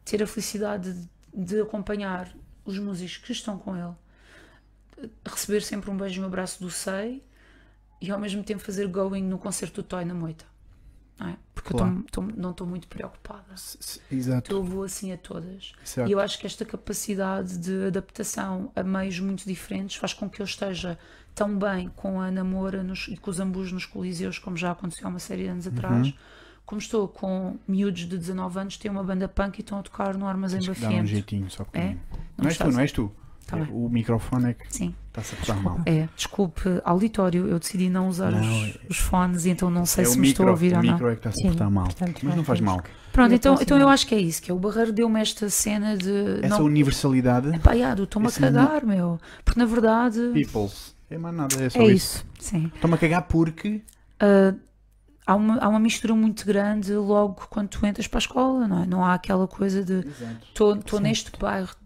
ter 0.05 0.23
a 0.23 0.27
felicidade 0.27 0.93
de, 0.93 1.09
de 1.35 1.61
acompanhar 1.61 2.33
os 2.65 2.79
músicos 2.79 3.19
que 3.19 3.33
estão 3.33 3.59
com 3.59 3.77
ele, 3.77 3.95
receber 5.25 5.61
sempre 5.62 5.91
um 5.91 5.97
beijo 5.97 6.21
no 6.21 6.27
abraço 6.27 6.62
do 6.62 6.71
Sei 6.71 7.23
e 8.01 8.11
ao 8.11 8.19
mesmo 8.19 8.43
tempo 8.43 8.61
fazer 8.62 8.87
going 8.88 9.23
no 9.23 9.38
concerto 9.38 9.83
do 9.83 9.87
Toy 9.87 10.05
na 10.05 10.15
Moita. 10.15 10.45
Não 11.19 11.29
é? 11.29 11.37
Porque 11.55 11.73
Claro. 11.73 11.99
eu 11.99 12.03
tô- 12.11 12.23
tô- 12.23 12.33
não 12.37 12.51
estou 12.51 12.67
muito 12.67 12.88
preocupada. 12.88 13.45
Exato. 14.11 14.49
Então 14.51 14.57
eu 14.59 14.65
vou 14.65 14.83
assim 14.83 15.12
a 15.12 15.17
todas. 15.19 15.73
Exato. 15.85 16.09
E 16.09 16.12
eu 16.12 16.19
acho 16.19 16.38
que 16.38 16.47
esta 16.47 16.65
capacidade 16.65 17.59
de 17.59 17.87
adaptação 17.87 18.73
a 18.75 18.83
meios 18.83 19.21
muito 19.21 19.45
diferentes 19.47 19.97
faz 19.97 20.12
com 20.15 20.29
que 20.29 20.41
eu 20.43 20.45
esteja 20.47 20.99
tão 21.35 21.57
bem 21.57 21.88
com 21.95 22.21
a 22.21 22.31
Namora 22.31 22.83
nos- 22.83 23.07
e 23.09 23.17
com 23.17 23.31
os 23.31 23.38
ambus 23.38 23.71
nos 23.73 23.87
Coliseus, 23.87 24.38
como 24.38 24.57
já 24.57 24.73
aconteceu 24.73 25.07
há 25.07 25.11
uma 25.11 25.19
série 25.19 25.45
de 25.45 25.49
anos 25.51 25.67
atrás, 25.67 26.09
Uhum. 26.09 26.15
como 26.67 26.81
estou 26.81 27.07
com 27.07 27.59
miúdos 27.69 28.01
de 28.07 28.19
19 28.19 28.59
anos 28.59 28.77
que 28.77 28.83
têm 28.83 28.91
uma 28.91 29.05
banda 29.05 29.29
punk 29.29 29.59
e 29.59 29.61
estão 29.61 29.79
a 29.79 29.83
tocar 29.83 30.17
no 30.17 30.27
Armazém 30.27 30.61
dar 30.61 30.71
um 30.71 30.75
Bafiento. 30.75 31.07
jeitinho 31.07 31.51
só 31.51 31.65
pequenino. 31.65 32.01
Não 32.11 32.19
Não 32.38 32.47
és 32.49 32.59
tu, 32.59 32.71
não 32.71 32.81
és 32.81 32.91
tu. 32.93 33.12
Tá 33.53 33.59
É, 33.59 33.67
o 33.71 33.88
microfone 33.88 34.51
é 34.51 34.55
que 34.55 34.65
Sim, 34.75 34.95
está-se 35.09 35.51
a 35.51 35.55
mal. 35.57 35.81
é. 35.87 36.09
Desculpe, 36.17 36.62
auditório, 36.85 37.47
eu 37.49 37.59
decidi 37.59 37.91
não 37.91 38.09
usar 38.09 38.31
Não, 38.33 38.41
os, 38.41 38.79
os 38.91 38.97
fones 38.99 39.45
então 39.47 39.71
não 39.71 39.85
sei 39.85 40.05
é 40.05 40.07
se 40.07 40.12
o 40.17 40.21
me 40.21 40.29
micro, 40.29 40.31
estou 40.33 40.49
a 40.49 40.51
ouvir 40.53 40.73
o 40.73 40.77
ou 40.79 40.83
não. 40.83 40.93
micro 40.93 41.09
é 41.09 41.12
que 41.12 41.19
está-se 41.19 41.43
a 41.43 41.51
portar 41.51 41.71
mal. 41.71 41.85
portanto, 41.85 42.21
Mas 42.23 42.37
não 42.37 42.45
faz 42.45 42.61
mal. 42.61 42.83
Pronto, 43.12 43.35
então, 43.35 43.59
então 43.61 43.79
eu 43.79 43.88
acho 43.91 44.07
que 44.07 44.15
é 44.15 44.19
isso, 44.21 44.41
que 44.41 44.51
é 44.51 44.55
o 44.55 44.59
Barreiro 44.59 44.91
deu-me 44.93 45.21
esta 45.21 45.51
cena 45.51 45.97
de. 45.99 46.38
Essa 46.43 46.59
não, 46.59 46.65
universalidade. 46.65 47.59
pá, 47.59 47.77
já, 47.77 47.95
do 47.95 48.05
estou-me 48.05 48.29
a 48.29 48.33
cagar, 48.33 48.87
meu. 48.87 49.21
Porque 49.45 49.61
na 49.61 49.67
verdade. 49.67 50.31
Peoples. 50.33 50.97
É 51.11 51.19
mais 51.19 51.35
nada, 51.37 51.62
é 51.62 51.69
só 51.69 51.79
É 51.79 51.85
isso. 51.88 51.93
isso. 51.93 52.27
Sim. 52.38 52.71
Estou-me 52.75 52.95
a 52.95 52.99
cagar 52.99 53.23
porque. 53.29 53.83
ah, 54.19 54.55
há, 55.27 55.35
uma, 55.37 55.59
há 55.59 55.69
uma 55.69 55.79
mistura 55.79 56.15
muito 56.15 56.47
grande 56.47 56.95
logo 56.95 57.35
quando 57.51 57.69
tu 57.69 57.85
entras 57.85 58.07
para 58.09 58.17
a 58.17 58.21
escola, 58.21 58.67
não 58.67 58.83
é? 58.83 58.87
Não 58.87 59.05
há 59.05 59.12
aquela 59.12 59.47
coisa 59.47 59.85
de 59.85 60.07
estou 60.49 60.75
neste 61.01 61.31
bairro 61.38 61.77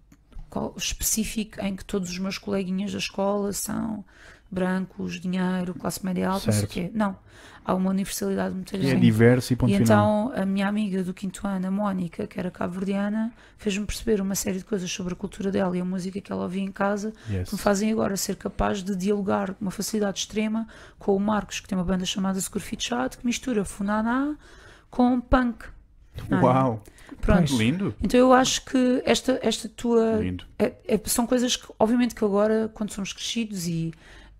específico 0.77 1.61
em 1.61 1.75
que 1.77 1.85
todos 1.85 2.11
os 2.11 2.19
meus 2.19 2.39
coleguinhas 2.39 2.93
da 2.93 2.99
escola 2.99 3.53
são 3.53 4.05
brancos, 4.51 5.21
dinheiro, 5.21 5.75
classe 5.75 6.05
média 6.05 6.29
alta, 6.29 6.47
não 6.47 6.53
sei 6.53 6.65
o 6.65 6.69
Certo. 6.69 6.73
quê. 6.73 6.91
Não. 6.95 7.17
Há 7.65 7.75
uma 7.75 7.91
universalidade 7.91 8.55
muito 8.55 8.71
Que 8.71 8.77
é 8.77 8.81
grande. 8.91 9.01
diverso 9.01 9.53
e 9.53 9.57
ponto 9.57 9.71
E 9.73 9.77
final. 9.77 10.29
então 10.31 10.41
a 10.41 10.47
minha 10.47 10.69
amiga 10.69 11.03
do 11.03 11.13
quinto 11.13 11.45
ano, 11.49 11.67
a 11.67 11.71
Mónica, 11.71 12.25
que 12.25 12.39
era 12.39 12.49
cabo-verdiana, 12.49 13.33
fez-me 13.59 13.85
perceber 13.85 14.21
uma 14.21 14.37
série 14.37 14.59
de 14.59 14.65
coisas 14.65 14.89
sobre 14.89 15.15
a 15.15 15.17
cultura 15.17 15.51
dela 15.51 15.77
e 15.77 15.81
a 15.81 15.85
música 15.85 16.21
que 16.21 16.31
ela 16.31 16.45
ouvia 16.45 16.63
em 16.63 16.71
casa 16.71 17.13
Yes. 17.29 17.49
que 17.49 17.57
me 17.57 17.61
fazem 17.61 17.91
agora 17.91 18.17
ser 18.17 18.37
capaz 18.37 18.85
de 18.85 18.95
dialogar 18.95 19.53
com 19.55 19.65
uma 19.65 19.73
facilidade 19.73 20.21
extrema 20.21 20.69
com 20.97 21.17
o 21.17 21.19
Marcos, 21.19 21.59
que 21.59 21.67
tem 21.67 21.77
uma 21.77 21.85
banda 21.85 22.05
chamada 22.05 22.41
Scurfit 22.41 22.85
Chat, 22.85 23.19
que 23.19 23.27
mistura 23.27 23.65
funaná 23.65 24.37
com 24.89 25.21
punk. 25.21 25.65
não 26.31 26.39
é? 26.39 26.41
Pronto. 27.21 27.57
Lindo! 27.57 27.95
Então 28.03 28.19
eu 28.19 28.33
acho 28.33 28.65
que 28.65 29.03
esta, 29.05 29.39
esta 29.43 29.69
tua. 29.69 30.17
Lindo. 30.17 30.45
é- 30.59 30.73
é- 30.87 31.01
são 31.07 31.27
coisas 31.27 31.57
que, 31.57 31.67
obviamente, 31.79 32.15
que 32.15 32.25
agora, 32.25 32.71
quando 32.75 32.93
somos 32.93 33.13
crescidos 33.13 33.67
e 33.67 33.93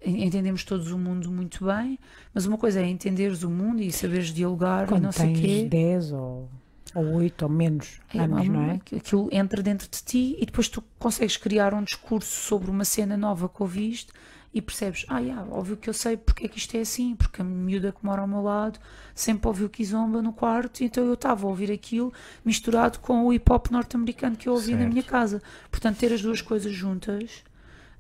en- 0.05 0.25
entendemos 0.27 0.65
todos 0.65 0.91
o 0.91 0.99
mundo 0.99 1.31
muito 1.31 1.65
bem, 1.65 1.99
mas 2.35 2.47
uma 2.47 2.59
coisa 2.59 2.81
é 2.81 2.87
entenderes 2.89 3.43
o 3.43 3.51
mundo 3.51 3.81
e 3.83 3.91
saberes 3.93 4.29
dialogar 4.29 4.85
e 4.85 4.89
Quando 4.89 5.03
não 5.05 5.13
sei 5.13 5.31
o 5.31 5.35
tens 5.35 5.41
quê. 5.63 5.69
10 5.69 6.13
ou, 6.13 6.49
ou 6.95 7.15
8 7.15 7.43
ou 7.43 7.49
menos 7.49 8.01
É, 8.15 8.21
anos, 8.21 8.49
não 8.49 8.63
é? 8.63 8.81
Aquilo 8.97 9.29
entra 9.33 9.63
dentro 9.63 9.89
de 9.89 10.03
ti 10.03 10.37
e 10.39 10.47
depois 10.47 10.69
tu 10.69 10.83
consegues 10.99 11.37
criar 11.37 11.73
um 11.75 11.83
discurso 11.83 12.29
sobre 12.31 12.71
uma 12.71 12.85
cena 12.85 13.17
nova 13.17 13.49
que 13.49 13.63
ouviste 13.63 14.13
e 14.55 14.63
percebes, 14.63 15.05
ah, 15.09 15.19
yeah, 15.19 15.45
óbvio 15.51 15.77
que 15.77 15.89
eu 15.91 15.93
sei 15.95 16.17
porque 16.17 16.47
é 16.47 16.49
que 16.49 16.57
isto 16.59 16.75
é 16.77 16.81
assim, 16.81 17.15
porque 17.15 17.43
a 17.43 17.45
miúda 17.45 17.93
que 17.93 18.05
mora 18.05 18.23
ao 18.23 18.27
meu 18.29 18.41
lado 18.43 18.79
sempre 19.15 19.47
ouviu 19.49 19.69
Kizomba 19.69 20.23
no 20.23 20.33
quarto, 20.33 20.83
então 20.83 21.05
eu 21.05 21.15
estava 21.15 21.47
a 21.47 21.49
ouvir 21.51 21.71
aquilo 21.71 22.13
misturado 22.45 22.99
com 23.01 23.27
o 23.27 23.33
hip 23.33 23.51
hop 23.53 23.71
norte-americano 23.71 24.35
que 24.37 24.49
eu 24.49 24.55
ouvi 24.55 24.73
na 24.73 24.79
Certo. 24.79 24.91
minha 24.93 25.03
casa. 25.03 25.43
Portanto, 25.71 25.99
ter 25.99 26.13
as 26.13 26.23
duas 26.23 26.41
coisas 26.41 26.73
juntas 26.73 27.45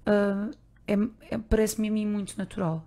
ah, 0.07 0.49
é- 0.89 0.97
é- 1.35 1.39
parece-me 1.39 1.89
a 1.89 1.91
mim 1.91 2.07
muito 2.07 2.37
natural. 2.39 2.85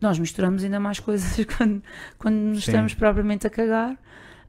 Nós 0.00 0.18
misturamos 0.18 0.62
ainda 0.64 0.78
mais 0.80 1.00
coisas 1.00 1.32
quando, 1.58 1.82
quando 2.18 2.34
nos 2.36 2.64
Sim. 2.64 2.70
estamos 2.70 2.94
propriamente 2.94 3.46
a 3.46 3.50
cagar. 3.50 3.98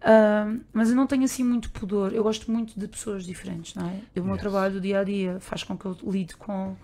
Ah, 0.04 0.54
mas 0.74 0.90
eu 0.90 0.96
não 0.96 1.06
tenho 1.08 1.24
assim 1.24 1.44
muito 1.44 1.70
pudor. 1.72 2.14
Eu 2.14 2.24
gosto 2.24 2.52
muito 2.52 2.80
de 2.80 2.88
pessoas 2.88 3.24
diferentes, 3.26 3.76
não 3.76 3.88
é? 3.88 4.20
O 4.20 4.24
meu 4.24 4.34
Yes. 4.34 4.42
trabalho 4.42 4.74
do 4.76 4.82
dia 4.82 5.00
a 5.00 5.04
dia 5.04 5.40
faz 5.40 5.64
com 5.64 5.78
que 5.78 5.86
eu 5.86 5.96
lide 6.04 6.36
com, 6.36 6.76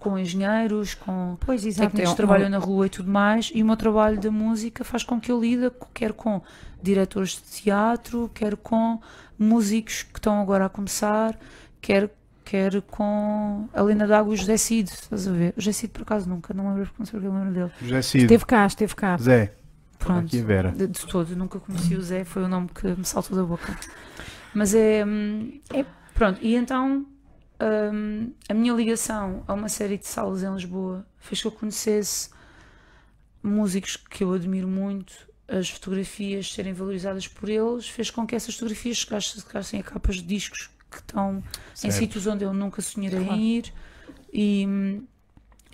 com 0.00 0.18
engenheiros, 0.18 0.94
com 0.94 1.36
Pois, 1.38 1.62
técnicos 1.62 2.00
é 2.00 2.04
que 2.06 2.16
trabalham 2.16 2.48
na 2.48 2.58
rua 2.58 2.86
e 2.86 2.88
tudo 2.88 3.10
mais, 3.10 3.52
e 3.54 3.62
o 3.62 3.66
meu 3.66 3.76
trabalho 3.76 4.18
da 4.18 4.30
música 4.30 4.82
faz 4.82 5.04
com 5.04 5.20
que 5.20 5.30
eu 5.30 5.38
lide 5.38 5.70
quer 5.94 6.14
com 6.14 6.42
diretores 6.82 7.32
de 7.32 7.62
teatro, 7.62 8.30
quer 8.34 8.56
com 8.56 8.98
músicos 9.38 10.02
que 10.02 10.18
estão 10.18 10.40
agora 10.40 10.64
a 10.64 10.68
começar, 10.70 11.38
quer, 11.82 12.10
quer 12.44 12.80
com 12.82 13.68
a 13.74 13.82
Lena 13.82 14.06
D'Água 14.06 14.32
e 14.32 14.34
o 14.34 14.36
José 14.38 14.56
Cid, 14.56 14.90
estás 14.90 15.28
a 15.28 15.32
ver? 15.32 15.52
O 15.56 15.60
José 15.60 15.72
Cid 15.72 15.92
por 15.92 16.02
acaso 16.02 16.28
nunca, 16.28 16.54
não 16.54 16.74
lembro, 16.74 16.90
não 16.98 17.04
sei 17.04 17.20
eu 17.20 17.32
lembro 17.32 17.52
dele. 17.52 17.70
José 17.82 18.02
Cid. 18.02 18.24
Esteve 18.24 18.46
cá, 18.46 18.66
esteve 18.66 18.94
cá. 18.94 19.18
Zé. 19.18 19.52
Pronto. 19.98 20.24
Aqui 20.26 20.40
a 20.40 20.44
Vera. 20.44 20.72
De, 20.72 20.86
de 20.86 21.06
todo, 21.06 21.36
nunca 21.36 21.60
conheci 21.60 21.94
o 21.94 22.00
Zé, 22.00 22.24
foi 22.24 22.42
o 22.42 22.48
nome 22.48 22.70
que 22.74 22.86
me 22.88 23.04
saltou 23.04 23.36
da 23.36 23.44
boca. 23.44 23.76
Mas 24.54 24.74
é, 24.74 25.04
hum, 25.04 25.60
é- 25.74 25.84
Pronto, 26.14 26.38
e 26.42 26.54
então 26.56 27.06
hum, 27.92 28.32
a 28.48 28.54
minha 28.54 28.72
ligação 28.72 29.44
a 29.46 29.54
uma 29.54 29.68
série 29.68 29.98
de 29.98 30.06
salas 30.06 30.42
em 30.42 30.52
Lisboa 30.52 31.06
fez 31.18 31.40
que 31.40 31.46
eu 31.46 31.52
conhecesse 31.52 32.30
músicos 33.42 33.96
que 33.96 34.22
eu 34.24 34.32
admiro 34.32 34.68
muito, 34.68 35.12
as 35.48 35.68
fotografias 35.70 36.52
serem 36.52 36.72
valorizadas 36.72 37.26
por 37.26 37.48
eles, 37.48 37.88
fez 37.88 38.10
com 38.10 38.26
que 38.26 38.34
essas 38.36 38.54
fotografias 38.54 38.98
chegassem, 38.98 39.80
a 39.80 39.82
capas 39.82 40.16
de 40.16 40.22
discos 40.22 40.70
que 40.90 40.98
estão 40.98 41.38
em 41.38 41.74
Certo. 41.74 41.94
sítios 41.94 42.26
onde 42.26 42.44
eu 42.44 42.52
nunca 42.52 42.82
sonharei 42.82 43.24
Claro. 43.24 43.40
em 43.40 43.56
ir 43.58 43.72
e 44.32 45.02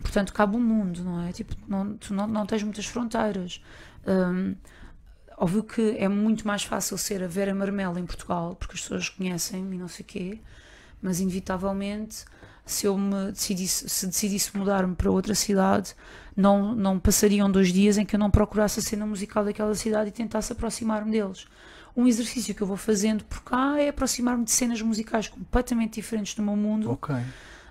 portanto 0.00 0.32
cabe 0.32 0.56
o 0.56 0.60
mundo, 0.60 1.02
não 1.04 1.22
é? 1.26 1.32
Tipo, 1.32 1.54
não, 1.66 1.96
tu 1.96 2.14
não, 2.14 2.26
não 2.26 2.46
tens 2.46 2.62
muitas 2.62 2.86
fronteiras. 2.86 3.62
Hum, 4.06 4.54
óbvio 5.36 5.62
que 5.64 5.96
é 5.98 6.08
muito 6.08 6.46
mais 6.46 6.62
fácil 6.62 6.96
ser 6.96 7.22
a 7.22 7.26
Vera 7.26 7.54
Marmela 7.54 7.98
em 7.98 8.06
Portugal, 8.06 8.54
porque 8.56 8.74
as 8.74 8.80
pessoas 8.80 9.08
conhecem-me 9.08 9.76
e 9.76 9.78
não 9.78 9.88
sei 9.88 10.04
o 10.04 10.06
quê, 10.06 10.40
mas 11.06 11.20
inevitavelmente 11.20 12.24
se 12.64 12.84
eu 12.84 12.98
me 12.98 13.30
decidisse, 13.30 13.88
se 13.88 14.06
decidisse 14.08 14.56
mudar-me 14.58 14.96
para 14.96 15.08
outra 15.08 15.36
cidade, 15.36 15.94
não, 16.36 16.74
não 16.74 16.98
passariam 16.98 17.48
dois 17.48 17.72
dias 17.72 17.96
em 17.96 18.04
que 18.04 18.16
eu 18.16 18.18
não 18.18 18.28
procurasse 18.28 18.80
a 18.80 18.82
cena 18.82 19.06
musical 19.06 19.44
daquela 19.44 19.72
cidade 19.76 20.08
e 20.08 20.12
tentasse 20.12 20.52
aproximar-me 20.52 21.12
deles. 21.12 21.46
Um 21.96 22.08
exercício 22.08 22.52
que 22.56 22.60
eu 22.62 22.66
vou 22.66 22.76
fazendo 22.76 23.22
por 23.24 23.40
cá 23.44 23.80
é 23.80 23.88
aproximar-me 23.88 24.44
de 24.44 24.50
cenas 24.50 24.82
musicais 24.82 25.28
completamente 25.28 25.94
diferentes 25.94 26.34
do 26.34 26.42
meu 26.42 26.56
mundo. 26.56 26.90
Ok. 26.90 27.14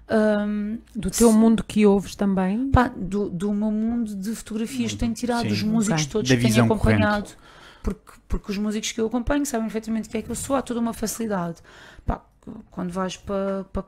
Hum, 0.09 0.77
Do 0.95 1.11
teu 1.11 1.33
mundo 1.33 1.61
que 1.63 1.85
ouves 1.85 2.15
também. 2.15 2.69
pá, 2.71 2.87
do, 2.87 3.29
do 3.29 3.51
meu 3.53 3.71
mundo 3.71 4.15
de 4.15 4.33
fotografias 4.33 4.93
que 4.93 4.97
tenho 4.99 5.13
tirado, 5.13 5.41
Sim. 5.41 5.47
dos 5.49 5.61
músicos 5.63 6.03
Ok. 6.03 6.11
todos 6.11 6.29
Da 6.29 6.37
que 6.37 6.41
tenho 6.43 6.63
acompanhado. 6.63 7.29
Porque, 7.83 8.13
porque 8.27 8.51
os 8.51 8.57
músicos 8.57 8.91
que 8.93 9.01
eu 9.01 9.07
acompanho 9.07 9.45
sabem 9.45 9.65
perfeitamente 9.67 10.07
o 10.07 10.11
que 10.11 10.17
é 10.17 10.21
que 10.21 10.29
eu 10.29 10.35
sou, 10.35 10.55
há 10.55 10.61
toda 10.61 10.79
uma 10.79 10.93
facilidade. 10.93 11.57
Quando 12.71 12.91
vais 12.91 13.17
para. 13.17 13.65
para 13.71 13.83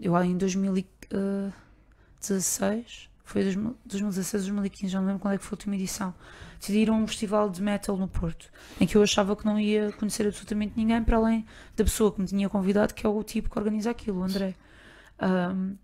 eu 0.00 0.12
lá 0.12 0.24
em 0.24 0.36
2016, 0.36 3.10
foi 3.24 3.42
2000 3.42 3.76
2016, 3.84 4.44
2015, 4.44 4.92
já 4.92 5.00
não 5.00 5.08
lembro 5.08 5.20
quando 5.20 5.34
é 5.34 5.38
que 5.38 5.44
foi 5.44 5.56
a 5.56 5.58
última 5.58 5.74
edição. 5.74 6.14
Decidi 6.58 6.78
ir 6.78 6.90
a 6.90 6.92
um 6.92 7.06
festival 7.06 7.50
de 7.50 7.62
metal 7.62 7.96
no 7.96 8.08
Porto, 8.08 8.50
em 8.80 8.86
que 8.86 8.96
eu 8.96 9.02
achava 9.02 9.36
que 9.36 9.44
não 9.44 9.58
ia 9.58 9.92
conhecer 9.92 10.26
absolutamente 10.26 10.74
ninguém 10.76 11.02
para 11.02 11.16
além 11.16 11.44
da 11.76 11.84
pessoa 11.84 12.12
que 12.12 12.20
me 12.20 12.26
tinha 12.26 12.48
convidado, 12.48 12.94
que 12.94 13.06
é 13.06 13.08
o 13.08 13.22
tipo 13.22 13.50
que 13.50 13.58
organiza 13.58 13.90
aquilo, 13.90 14.20
o 14.20 14.24
André. 14.24 14.54
Ahm, 15.18 15.74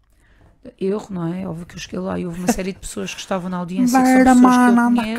erro, 0.78 1.06
não 1.10 1.26
é? 1.32 1.46
Óbvio 1.46 1.66
que 1.66 1.74
eu 1.74 1.78
cheguei 1.78 1.98
lá 1.98 2.18
e 2.18 2.26
houve 2.26 2.38
uma 2.40 2.52
série 2.52 2.72
de 2.72 2.78
pessoas 2.78 3.14
que 3.14 3.20
estavam 3.20 3.48
na 3.50 3.58
audiência 3.58 3.98
que 4.00 4.06
são 4.06 4.14
pessoas 4.34 4.56
que 4.56 4.70
eu 4.70 4.74
conheço, 5.02 5.16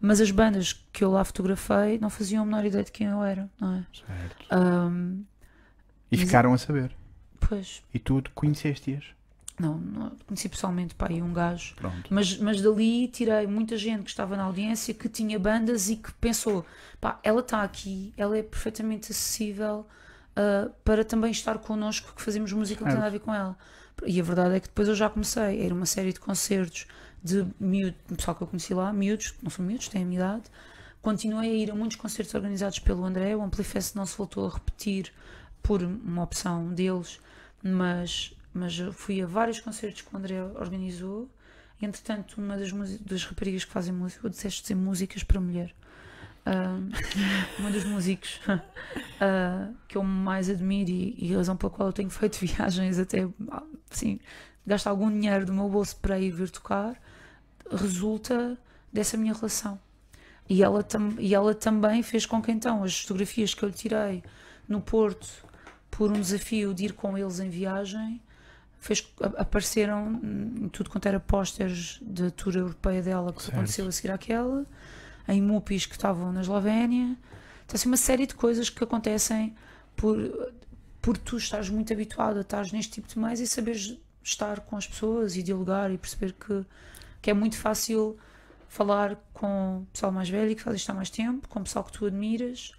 mas 0.00 0.20
as 0.20 0.30
bandas 0.30 0.72
que 0.92 1.04
eu 1.04 1.10
lá 1.10 1.24
fotografei 1.24 1.98
não 1.98 2.10
faziam 2.10 2.42
a 2.42 2.46
menor 2.46 2.64
ideia 2.64 2.84
de 2.84 2.92
quem 2.92 3.06
eu 3.08 3.22
era, 3.24 3.48
não 3.60 3.74
é? 3.74 3.84
Certo. 3.92 4.46
Ahm, 4.50 5.22
E 6.10 6.16
Mas- 6.16 6.26
ficaram 6.26 6.52
a 6.52 6.58
saber. 6.58 6.94
pois, 7.40 7.82
E 7.92 7.98
tu 7.98 8.22
conheceste-as. 8.34 9.04
não, 9.58 9.78
não 9.78 10.12
conheci 10.26 10.48
pessoalmente 10.48 10.94
pá, 10.94 11.08
um 11.10 11.32
gajo, 11.32 11.74
Pronto. 11.76 12.06
mas, 12.10 12.38
mas 12.38 12.60
dali 12.60 13.08
tirei 13.08 13.46
muita 13.46 13.76
gente 13.76 14.02
que 14.04 14.10
estava 14.10 14.36
na 14.36 14.44
audiência 14.44 14.92
que 14.94 15.08
tinha 15.08 15.38
bandas 15.38 15.88
e 15.88 15.96
que 15.96 16.12
pensou, 16.14 16.64
pá, 17.00 17.18
ela 17.22 17.40
está 17.40 17.62
aqui, 17.62 18.12
ela 18.16 18.36
é 18.36 18.42
perfeitamente 18.42 19.10
acessível 19.12 19.86
ah, 20.36 20.68
para 20.84 21.04
também 21.04 21.30
estar 21.30 21.58
connosco 21.58 22.12
que 22.14 22.22
fazemos 22.22 22.52
música 22.52 22.78
que 22.78 22.84
tem 22.84 22.94
nada 22.94 23.06
a 23.06 23.10
ver 23.10 23.20
com 23.20 23.32
ela. 23.34 23.56
E 24.04 24.20
a 24.20 24.22
verdade 24.22 24.54
é 24.56 24.60
que 24.60 24.68
depois 24.68 24.86
eu 24.88 24.94
já 24.94 25.08
comecei, 25.08 25.64
era 25.64 25.74
uma 25.74 25.86
série 25.86 26.12
de 26.12 26.20
concertos 26.20 26.86
de 27.24 27.46
miúdos, 27.58 27.98
pessoal 28.14 28.36
que 28.36 28.42
eu 28.42 28.46
conheci 28.46 28.74
lá, 28.74 28.92
miúdos, 28.92 29.30
que 29.30 29.42
não 29.42 29.50
são 29.50 29.64
miúdos, 29.64 29.88
têm 29.88 30.02
a 30.02 30.04
minha 30.04 30.20
idade. 30.20 30.44
Continuei 31.00 31.50
a 31.50 31.54
ir 31.54 31.70
a 31.70 31.74
muitos 31.74 31.96
concertos 31.96 32.34
organizados 32.34 32.78
pelo 32.78 33.04
André, 33.04 33.34
o 33.34 33.42
Amplifest 33.42 33.96
não 33.96 34.04
se 34.04 34.16
voltou 34.18 34.46
a 34.46 34.50
repetir 34.52 35.12
por 35.62 35.82
uma 35.82 36.22
opção 36.22 36.72
deles, 36.72 37.20
mas, 37.62 38.34
mas 38.52 38.76
fui 38.92 39.20
a 39.22 39.26
vários 39.26 39.60
concertos 39.60 40.02
que 40.02 40.14
o 40.14 40.18
André 40.18 40.42
organizou. 40.42 41.28
Entretanto, 41.80 42.40
uma 42.40 42.56
das, 42.56 42.72
das 43.00 43.24
raparigas 43.24 43.64
que 43.64 43.72
fazem 43.72 43.92
música, 43.92 44.26
eu 44.26 44.30
disseste 44.30 44.62
dizer 44.62 44.74
músicas 44.74 45.22
para 45.22 45.40
mulher. 45.40 45.74
Ah, 46.46 46.78
uma 47.58 47.70
dos 47.72 47.84
músicos 47.84 48.40
ah, 49.20 49.70
que 49.88 49.96
eu 49.96 50.02
mais 50.04 50.48
admiro 50.48 50.90
e, 50.90 51.16
e 51.18 51.34
razão 51.34 51.56
pela 51.56 51.70
qual 51.70 51.88
eu 51.88 51.92
tenho 51.92 52.08
feito 52.08 52.38
viagens 52.46 53.00
até 53.00 53.28
assim, 53.90 54.20
gasto 54.64 54.86
algum 54.86 55.10
dinheiro 55.10 55.44
do 55.44 55.52
meu 55.52 55.68
bolso 55.68 55.96
para 55.96 56.18
ir 56.20 56.30
ver 56.30 56.50
tocar, 56.50 57.00
resulta 57.70 58.56
dessa 58.92 59.16
minha 59.16 59.34
relação. 59.34 59.78
E 60.48 60.62
ela, 60.62 60.84
tam, 60.84 61.14
e 61.18 61.34
ela 61.34 61.52
também 61.54 62.02
fez 62.04 62.24
com 62.24 62.40
que 62.40 62.52
então 62.52 62.84
as 62.84 63.00
fotografias 63.00 63.52
que 63.52 63.64
eu 63.64 63.68
lhe 63.68 63.74
tirei 63.74 64.22
no 64.68 64.80
Porto 64.80 65.26
por 65.96 66.10
um 66.10 66.20
desafio 66.20 66.74
de 66.74 66.84
ir 66.84 66.92
com 66.92 67.16
eles 67.16 67.40
em 67.40 67.48
viagem 67.48 68.20
fez, 68.78 69.06
apareceram 69.36 70.20
em 70.22 70.68
tudo 70.68 70.90
quanto 70.90 71.06
era 71.06 71.18
pósteres 71.18 71.98
da 72.02 72.30
tour 72.30 72.54
europeia 72.54 73.02
dela 73.02 73.32
que 73.32 73.42
Certo. 73.42 73.54
aconteceu 73.54 73.88
a 73.88 73.92
seguir 73.92 74.10
àquela, 74.10 74.66
em 75.26 75.40
MUPIs 75.40 75.86
que 75.86 75.94
estavam 75.94 76.32
na 76.32 76.42
Eslovénia. 76.42 77.16
Então, 77.64 77.74
assim, 77.74 77.88
uma 77.88 77.96
série 77.96 78.26
de 78.26 78.34
coisas 78.34 78.68
que 78.68 78.84
acontecem 78.84 79.56
por, 79.96 80.18
por 81.00 81.16
tu 81.16 81.38
estares 81.38 81.70
muito 81.70 81.90
habituado 81.94 82.36
a 82.36 82.42
estar 82.42 82.62
neste 82.72 82.92
tipo 82.92 83.08
de 83.08 83.18
meios 83.18 83.40
e 83.40 83.46
saberes 83.46 83.98
estar 84.22 84.60
com 84.60 84.76
as 84.76 84.86
pessoas 84.86 85.34
e 85.34 85.42
dialogar 85.42 85.90
e 85.90 85.96
perceber 85.96 86.34
que, 86.34 86.64
que 87.22 87.30
é 87.30 87.34
muito 87.34 87.56
fácil 87.56 88.18
falar 88.68 89.16
com 89.32 89.78
o 89.78 89.86
pessoal 89.86 90.12
mais 90.12 90.28
velho 90.28 90.54
que 90.54 90.62
faz 90.62 90.76
isto 90.76 90.90
há 90.90 90.94
mais 90.94 91.08
tempo, 91.08 91.48
com 91.48 91.60
o 91.60 91.62
pessoal 91.62 91.84
que 91.86 91.92
tu 91.92 92.04
admiras 92.04 92.72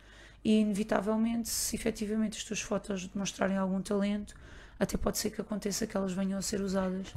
e 0.44 0.60
inevitavelmente, 0.62 1.50
se 1.50 1.76
efetivamente 1.76 2.38
as 2.38 2.44
tuas 2.44 2.62
fotos 2.62 3.08
demonstrarem 3.08 3.58
algum 3.58 3.82
talento, 3.82 4.36
até 4.80 4.96
pode 4.96 5.18
ser 5.18 5.32
que 5.32 5.42
aconteça 5.42 5.88
que 5.88 5.98
elas 5.98 6.14
venham 6.14 6.38
a 6.38 6.42
ser 6.42 6.62
usadas. 6.62 7.08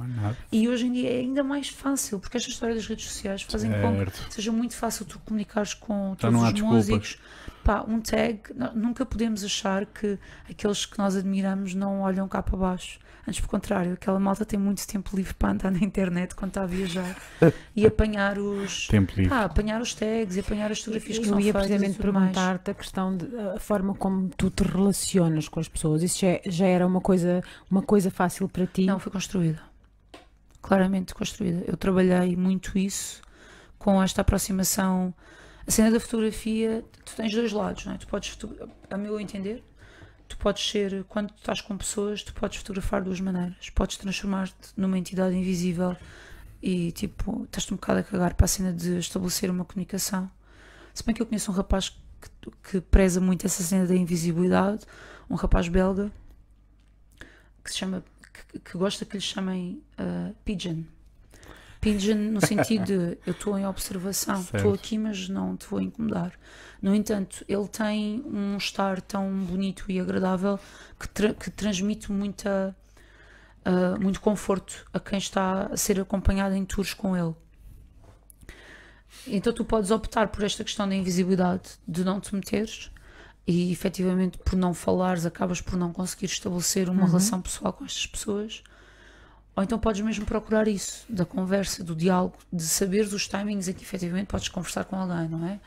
E 0.51 0.67
hoje 0.67 0.87
em 0.87 0.91
dia 0.93 1.11
é 1.11 1.19
ainda 1.19 1.43
mais 1.43 1.69
fácil, 1.69 2.19
porque 2.19 2.37
esta 2.37 2.49
história 2.49 2.73
das 2.73 2.87
redes 2.87 3.05
sociais 3.05 3.43
fazem 3.43 3.71
com 3.71 3.95
Certo. 3.97 4.27
que 4.27 4.33
seja 4.33 4.51
muito 4.51 4.75
fácil 4.75 5.05
tu 5.05 5.19
comunicares 5.19 5.73
com 5.75 6.15
Já 6.19 6.27
todos 6.29 6.41
os 6.43 6.53
desculpas. 6.53 6.75
músicos. 6.89 7.19
Pá, 7.63 7.85
um 7.87 8.01
tag, 8.01 8.41
nunca 8.73 9.05
podemos 9.05 9.43
achar 9.43 9.85
que 9.85 10.17
aqueles 10.49 10.85
que 10.87 10.97
nós 10.97 11.15
admiramos 11.15 11.75
não 11.75 12.01
olham 12.01 12.27
cá 12.27 12.41
para 12.41 12.57
baixo. 12.57 12.99
Antes, 13.27 13.39
pelo 13.39 13.49
contrário, 13.49 13.93
aquela 13.93 14.19
malta 14.19 14.43
tem 14.43 14.57
muito 14.57 14.85
tempo 14.87 15.15
livre 15.15 15.33
para 15.35 15.51
andar 15.51 15.71
na 15.71 15.79
internet 15.79 16.33
quando 16.33 16.49
está 16.49 16.63
a 16.63 16.65
viajar 16.65 17.15
e 17.75 17.85
apanhar 17.85 18.39
os. 18.39 18.87
Tempo 18.87 19.13
livre. 19.15 19.29
Pá, 19.29 19.43
apanhar 19.43 19.79
os 19.79 19.93
tags 19.93 20.35
e 20.35 20.39
apanhar 20.39 20.71
as 20.71 20.79
fotografias 20.79 21.19
que 21.19 21.25
Eu 21.25 21.29
são 21.29 21.39
ia 21.39 21.53
precisamente 21.53 21.99
perguntar-te 21.99 22.71
a 22.71 22.73
questão 22.73 23.15
de 23.15 23.27
a 23.55 23.59
forma 23.59 23.93
como 23.93 24.29
tu 24.29 24.49
te 24.49 24.63
relacionas 24.63 25.47
com 25.47 25.59
as 25.59 25.67
pessoas. 25.67 26.01
Isso 26.01 26.19
já, 26.19 26.39
já 26.45 26.65
era 26.65 26.85
uma 26.85 26.99
coisa, 26.99 27.43
uma 27.69 27.83
coisa 27.83 28.09
fácil 28.09 28.49
para 28.49 28.65
ti? 28.65 28.85
Não, 28.85 28.99
foi 28.99 29.11
construída. 29.11 29.61
Claramente 30.61 31.13
construída. 31.13 31.63
Eu 31.67 31.77
trabalhei 31.77 32.35
muito 32.35 32.77
isso 32.77 33.21
com 33.77 34.01
esta 34.01 34.21
aproximação. 34.21 35.13
A 35.65 35.69
cena 35.69 35.91
da 35.91 35.99
fotografia, 35.99 36.83
tu 37.05 37.15
tens 37.15 37.31
dois 37.33 37.51
lados, 37.51 37.85
não 37.85 37.93
é? 37.93 37.97
Tu 37.97 38.07
podes, 38.07 38.37
a 38.89 38.97
meu 38.97 39.19
entender, 39.19 39.63
tu 40.31 40.37
podes 40.37 40.67
ser, 40.69 41.03
quando 41.09 41.33
estás 41.35 41.59
com 41.59 41.77
pessoas, 41.77 42.23
tu 42.23 42.33
podes 42.33 42.57
fotografar 42.57 43.01
de 43.01 43.05
duas 43.05 43.19
maneiras. 43.19 43.69
Podes 43.69 43.97
transformar-te 43.97 44.55
numa 44.77 44.97
entidade 44.97 45.35
invisível 45.35 45.95
e, 46.61 46.93
tipo, 46.93 47.43
estás-te 47.43 47.73
um 47.73 47.75
bocado 47.75 47.99
a 47.99 48.03
cagar 48.03 48.33
para 48.33 48.45
a 48.45 48.47
cena 48.47 48.71
de 48.71 48.97
estabelecer 48.97 49.49
uma 49.49 49.65
comunicação. 49.65 50.31
Se 50.93 51.03
bem 51.03 51.13
que 51.13 51.21
eu 51.21 51.25
conheço 51.25 51.51
um 51.51 51.53
rapaz 51.53 51.89
que, 51.89 52.51
que 52.63 52.81
preza 52.81 53.19
muito 53.19 53.45
essa 53.45 53.61
cena 53.61 53.85
da 53.85 53.95
invisibilidade, 53.95 54.85
um 55.29 55.35
rapaz 55.35 55.67
belga, 55.67 56.09
que 57.61 57.71
se 57.71 57.77
chama 57.77 58.01
que, 58.47 58.59
que 58.59 58.77
gosta 58.77 59.03
que 59.03 59.17
lhe 59.17 59.21
chamem 59.21 59.83
uh, 59.99 60.33
pigeon. 60.45 60.83
Pigeon 61.81 62.15
no 62.31 62.39
sentido 62.45 62.85
de 62.85 63.17
eu 63.25 63.31
estou 63.33 63.57
em 63.57 63.65
observação, 63.65 64.35
estou 64.57 64.73
aqui, 64.75 64.97
mas 64.99 65.27
não 65.27 65.57
te 65.57 65.65
vou 65.67 65.81
incomodar. 65.81 66.31
No 66.81 66.93
entanto, 66.95 67.43
ele 67.47 67.67
tem 67.67 68.21
um 68.25 68.55
estar 68.55 69.01
tão 69.01 69.29
bonito 69.45 69.85
e 69.89 69.99
agradável 69.99 70.59
que, 70.99 71.09
tra- 71.09 71.33
que 71.33 71.49
transmite 71.49 72.11
muita, 72.11 72.75
uh, 73.65 73.99
muito 74.01 74.21
conforto 74.21 74.85
a 74.93 74.99
quem 74.99 75.17
está 75.17 75.63
a 75.71 75.75
ser 75.77 75.99
acompanhado 75.99 76.55
em 76.55 76.63
tours 76.63 76.93
com 76.93 77.17
ele. 77.17 77.33
Então 79.27 79.51
tu 79.53 79.65
podes 79.65 79.91
optar 79.91 80.27
por 80.29 80.43
esta 80.43 80.63
questão 80.63 80.87
da 80.87 80.95
invisibilidade, 80.95 81.71
de 81.87 82.03
não 82.03 82.19
te 82.19 82.33
meteres 82.33 82.89
e 83.45 83.71
efetivamente 83.71 84.37
por 84.37 84.55
não 84.55 84.73
falares 84.73 85.25
acabas 85.25 85.59
por 85.61 85.75
não 85.77 85.91
conseguir 85.91 86.27
estabelecer 86.27 86.89
uma 86.89 87.01
relação 87.07 87.41
pessoal 87.41 87.73
com 87.73 87.83
estas 87.85 88.05
pessoas. 88.07 88.63
Ou 89.55 89.63
então 89.63 89.77
podes 89.77 90.01
mesmo 90.01 90.25
procurar 90.25 90.67
isso, 90.67 91.05
da 91.09 91.25
conversa, 91.25 91.83
do 91.83 91.93
diálogo, 91.93 92.37
de 92.51 92.63
saberes 92.63 93.11
os 93.11 93.27
timings 93.27 93.67
em 93.67 93.73
que 93.73 93.83
efetivamente 93.83 94.27
podes 94.27 94.47
conversar 94.47 94.85
com 94.85 94.95
alguém, 94.95 95.27
não 95.27 95.45
é? 95.45 95.59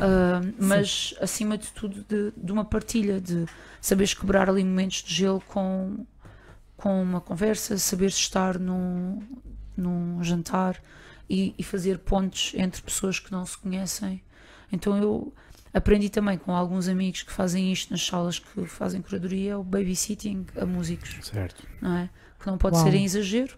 Ah, 0.00 0.40
mas 0.58 1.14
acima 1.20 1.56
de 1.56 1.68
tudo 1.72 2.04
de, 2.06 2.32
de 2.36 2.52
uma 2.52 2.64
partilha, 2.64 3.20
de 3.20 3.46
saberes 3.80 4.12
quebrar 4.12 4.50
ali 4.50 4.62
momentos 4.62 5.02
de 5.02 5.14
gelo 5.14 5.42
com, 5.48 6.04
com 6.76 7.02
uma 7.02 7.22
conversa, 7.22 7.78
saberes 7.78 8.14
estar 8.16 8.58
num, 8.58 9.22
num 9.74 10.22
jantar 10.22 10.82
e, 11.28 11.54
e 11.56 11.64
fazer 11.64 12.00
pontes 12.00 12.52
entre 12.54 12.82
pessoas 12.82 13.18
que 13.18 13.32
não 13.32 13.46
se 13.46 13.56
conhecem. 13.56 14.22
Então 14.70 14.98
eu 14.98 15.32
aprendi 15.72 16.10
também 16.10 16.38
com 16.38 16.54
alguns 16.54 16.88
amigos 16.88 17.22
que 17.22 17.32
fazem 17.32 17.72
isto 17.72 17.90
nas 17.90 18.04
salas 18.04 18.38
que 18.38 18.66
fazem 18.66 19.00
curadoria, 19.02 19.58
o 19.58 19.64
babysitting 19.64 20.46
a 20.56 20.66
músicos 20.66 21.16
Certo. 21.22 21.66
não 21.80 21.96
é? 21.96 22.10
Que 22.38 22.46
não 22.46 22.58
pode 22.58 22.76
Uau. 22.76 22.84
ser 22.84 22.94
em 22.94 23.04
exagero, 23.04 23.56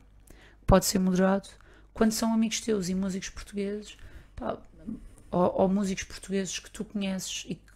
pode 0.67 0.85
ser 0.85 0.99
moderado. 0.99 1.49
Quando 1.93 2.13
são 2.13 2.33
amigos 2.33 2.61
teus 2.61 2.89
e 2.89 2.95
músicos 2.95 3.31
portugueses, 3.31 3.97
pá, 4.37 4.59
ou, 5.31 5.63
ou 5.63 5.69
músicos 5.69 6.05
portugueses 6.05 6.59
que 6.59 6.71
tu 6.71 6.85
conheces 6.85 7.47
e 7.49 7.55
que 7.55 7.73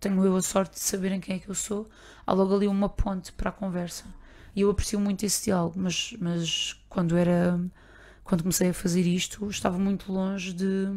tenho 0.00 0.24
eu 0.24 0.36
a 0.36 0.42
sorte 0.42 0.74
de 0.74 0.80
saberem 0.80 1.20
quem 1.20 1.36
é 1.36 1.38
que 1.38 1.48
eu 1.48 1.54
sou, 1.54 1.88
há 2.26 2.32
logo 2.32 2.54
ali 2.54 2.66
uma 2.66 2.88
ponte 2.88 3.32
para 3.32 3.50
a 3.50 3.52
conversa. 3.52 4.04
E 4.54 4.60
eu 4.60 4.70
aprecio 4.70 5.00
muito 5.00 5.24
esse 5.24 5.44
diálogo, 5.46 5.74
mas, 5.78 6.14
mas 6.20 6.78
quando 6.88 7.16
era 7.16 7.58
quando 8.24 8.40
comecei 8.42 8.70
a 8.70 8.74
fazer 8.74 9.02
isto, 9.02 9.48
estava 9.50 9.78
muito 9.78 10.10
longe 10.10 10.52
de. 10.52 10.88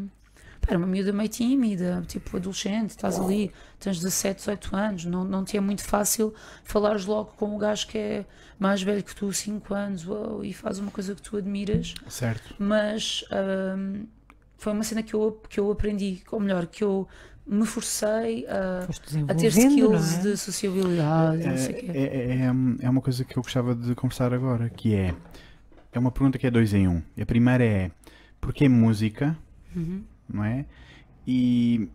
Era 0.67 0.77
uma 0.77 0.85
miúda 0.87 1.13
meio 1.13 1.29
tímida, 1.29 2.03
tipo 2.07 2.35
adolescente, 2.35 2.89
estás 2.89 3.17
ali, 3.19 3.51
tens 3.79 3.97
17, 3.97 4.37
18 4.39 4.75
anos, 4.75 5.05
não, 5.05 5.23
não 5.23 5.43
te 5.45 5.55
é 5.55 5.61
muito 5.61 5.83
fácil 5.83 6.33
falares 6.63 7.05
logo 7.05 7.31
com 7.37 7.55
o 7.55 7.57
gajo 7.57 7.87
que 7.87 7.97
é 7.97 8.25
mais 8.59 8.81
velho 8.81 9.01
que 9.03 9.15
tu, 9.15 9.31
5 9.31 9.73
anos, 9.73 10.05
uau, 10.05 10.43
e 10.43 10.51
faz 10.53 10.77
uma 10.79 10.91
coisa 10.91 11.15
que 11.15 11.21
tu 11.21 11.37
admiras, 11.37 11.93
Certo. 12.09 12.53
mas 12.59 13.23
hum, 13.77 14.05
foi 14.57 14.73
uma 14.73 14.83
cena 14.83 15.01
que 15.03 15.13
eu, 15.13 15.41
que 15.47 15.59
eu 15.59 15.71
aprendi, 15.71 16.21
ou 16.31 16.39
melhor, 16.39 16.65
que 16.67 16.83
eu 16.83 17.07
me 17.45 17.65
forcei 17.65 18.45
a, 18.47 18.83
a 19.29 19.33
ter 19.35 19.47
skills 19.47 20.17
é? 20.17 20.21
de 20.21 20.37
sociabilidade, 20.37 21.45
não 21.47 21.57
sei 21.57 21.73
o 21.73 21.77
É, 21.77 21.79
quê. 21.79 21.91
é, 21.93 22.03
é, 22.03 22.85
é 22.85 22.89
uma 22.89 22.99
coisa 22.99 23.23
que 23.23 23.37
eu 23.37 23.41
gostava 23.43 23.73
de 23.73 23.95
conversar 23.95 24.33
agora, 24.33 24.69
que 24.69 24.93
é 24.93 25.15
é 25.93 25.99
uma 25.99 26.11
pergunta 26.11 26.37
que 26.37 26.45
é 26.45 26.51
dois 26.51 26.73
em 26.73 26.87
um. 26.87 27.01
A 27.19 27.25
primeira 27.25 27.63
é 27.63 27.91
porquê 28.39 28.67
música, 28.69 29.35
Uhum. 29.75 30.03
Não 30.31 30.43
é? 30.43 30.65
E 31.25 31.89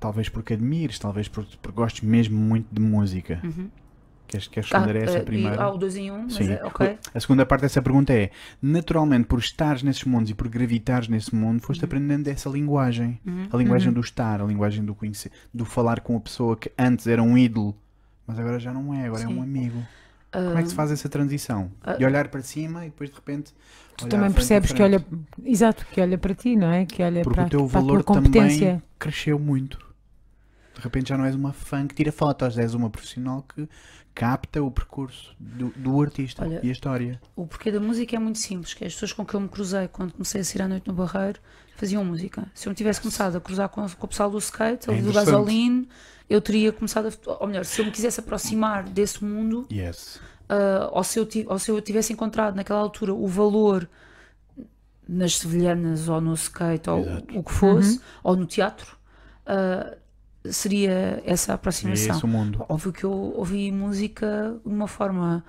talvez 0.00 0.28
porque 0.28 0.54
admires, 0.54 0.98
talvez 0.98 1.28
porque, 1.28 1.56
porque 1.60 1.76
gostes 1.76 2.02
mesmo 2.02 2.36
muito 2.38 2.66
de 2.72 2.80
música. 2.80 3.40
Uhum. 3.44 3.70
Queres, 4.26 4.48
queres 4.48 4.70
responder 4.70 4.96
a 4.96 5.00
Ah, 5.00 5.04
essa 5.04 5.18
eh, 5.18 5.20
e- 5.20 5.24
primeira? 5.24 5.62
Ah, 5.62 5.70
o 5.72 5.76
2 5.78 5.96
em 5.96 6.10
1, 6.10 6.14
um, 6.14 6.22
mas 6.24 6.32
Sim. 6.34 6.50
é, 6.52 6.64
ok. 6.64 6.98
A 7.14 7.20
segunda 7.20 7.44
parte 7.46 7.60
dessa 7.62 7.80
pergunta 7.82 8.12
é: 8.12 8.30
naturalmente, 8.60 9.26
por 9.26 9.38
estares 9.38 9.82
nesses 9.82 10.02
mundos 10.04 10.30
e 10.30 10.34
por 10.34 10.48
gravitares 10.48 11.08
nesse 11.08 11.34
mundo, 11.34 11.60
foste 11.60 11.82
Uhum. 11.82 11.86
aprendendo 11.86 12.28
essa 12.28 12.48
linguagem. 12.48 13.20
Uhum. 13.24 13.48
A 13.52 13.56
linguagem 13.56 13.88
Uhum. 13.88 13.94
do 13.94 14.00
estar, 14.00 14.40
a 14.40 14.44
linguagem 14.44 14.84
do 14.84 14.94
conhecer, 14.94 15.30
do 15.52 15.64
falar 15.64 16.00
com 16.00 16.16
a 16.16 16.20
pessoa 16.20 16.56
que 16.56 16.72
antes 16.78 17.06
era 17.06 17.22
um 17.22 17.36
ídolo, 17.38 17.76
mas 18.26 18.38
agora 18.38 18.58
já 18.58 18.72
não 18.72 18.92
é, 18.94 19.06
agora 19.06 19.22
é 19.22 19.26
Sim. 19.26 19.38
um 19.38 19.42
amigo. 19.42 19.82
Como 20.32 20.58
é 20.58 20.62
que 20.62 20.68
se 20.68 20.74
faz 20.74 20.90
essa 20.90 21.08
transição? 21.08 21.70
Ah. 21.80 21.92
De 21.92 22.04
olhar 22.04 22.26
para 22.26 22.40
cima 22.42 22.84
e 22.84 22.88
depois 22.90 23.08
de 23.10 23.14
repente. 23.14 23.54
Tu 23.96 24.08
também 24.08 24.28
a 24.28 24.32
percebes 24.32 24.72
que 24.72 24.82
olha, 24.82 25.04
exato, 25.44 25.86
que 25.86 26.00
olha 26.00 26.18
para 26.18 26.34
ti, 26.34 26.56
não 26.56 26.70
é? 26.70 26.84
Que 26.84 27.02
olha 27.02 27.22
Porque 27.22 27.36
para, 27.36 27.46
o 27.46 27.50
teu 27.50 27.66
para 27.68 27.78
a 27.78 27.80
valor 27.82 28.02
tua 28.02 28.14
competência. 28.16 28.66
também 28.66 28.82
cresceu 28.98 29.38
muito. 29.38 29.78
De 30.74 30.80
repente 30.80 31.08
já 31.08 31.16
não 31.16 31.24
és 31.24 31.34
uma 31.34 31.52
fã 31.52 31.86
que 31.86 31.94
tira 31.94 32.10
fotos, 32.10 32.58
és 32.58 32.74
uma 32.74 32.90
profissional 32.90 33.44
que 33.54 33.68
capta 34.14 34.62
o 34.62 34.70
percurso 34.70 35.34
do, 35.38 35.68
do 35.76 36.00
artista 36.00 36.42
Olha, 36.44 36.60
e 36.62 36.68
a 36.68 36.72
história. 36.72 37.20
O 37.34 37.46
porquê 37.46 37.70
da 37.70 37.80
música 37.80 38.14
é 38.16 38.18
muito 38.18 38.38
simples, 38.38 38.74
que 38.74 38.84
é 38.84 38.86
as 38.86 38.94
pessoas 38.94 39.12
com 39.12 39.24
que 39.24 39.34
eu 39.34 39.40
me 39.40 39.48
cruzei 39.48 39.88
quando 39.88 40.12
comecei 40.12 40.40
a 40.40 40.44
sair 40.44 40.62
à 40.62 40.68
noite 40.68 40.86
no 40.86 40.94
Barreiro 40.94 41.40
faziam 41.76 42.04
música. 42.04 42.46
Se 42.54 42.66
eu 42.66 42.70
me 42.70 42.76
tivesse 42.76 43.00
começado 43.00 43.36
a 43.36 43.40
cruzar 43.40 43.68
com, 43.68 43.86
com 43.88 44.06
o 44.06 44.08
pessoal 44.08 44.30
do 44.30 44.38
skate, 44.38 44.90
É 44.90 45.00
do 45.02 45.12
gasolina, 45.12 45.84
eu 46.28 46.40
teria 46.40 46.72
começado 46.72 47.08
a. 47.08 47.30
Ou 47.40 47.46
melhor, 47.46 47.64
se 47.64 47.80
eu 47.80 47.84
me 47.84 47.90
quisesse 47.90 48.20
aproximar 48.20 48.84
desse 48.84 49.22
mundo, 49.24 49.66
Yes. 49.70 50.20
Ah, 50.48 50.90
ou, 50.92 51.04
se 51.04 51.18
eu, 51.18 51.28
ou 51.46 51.58
se 51.58 51.70
eu 51.70 51.80
tivesse 51.80 52.12
encontrado 52.12 52.54
naquela 52.54 52.80
altura 52.80 53.14
o 53.14 53.26
valor 53.26 53.88
nas 55.06 55.36
sevilhanas 55.36 56.08
ou 56.08 56.20
no 56.20 56.34
skate 56.34 56.88
ou 56.88 57.00
Exato. 57.00 57.38
o 57.38 57.42
que 57.42 57.52
fosse, 57.52 58.00
ou 58.22 58.36
no 58.36 58.46
teatro, 58.46 58.96
ah, 59.46 59.96
seria 60.50 61.22
essa 61.24 61.54
aproximação. 61.54 62.16
esse 62.16 62.24
o 62.24 62.28
mundo. 62.28 62.64
Óbvio 62.68 62.92
que 62.92 63.04
eu 63.04 63.12
ouvi 63.12 63.70
música 63.72 64.58
de 64.64 64.72
uma 64.72 64.86
forma 64.86 65.44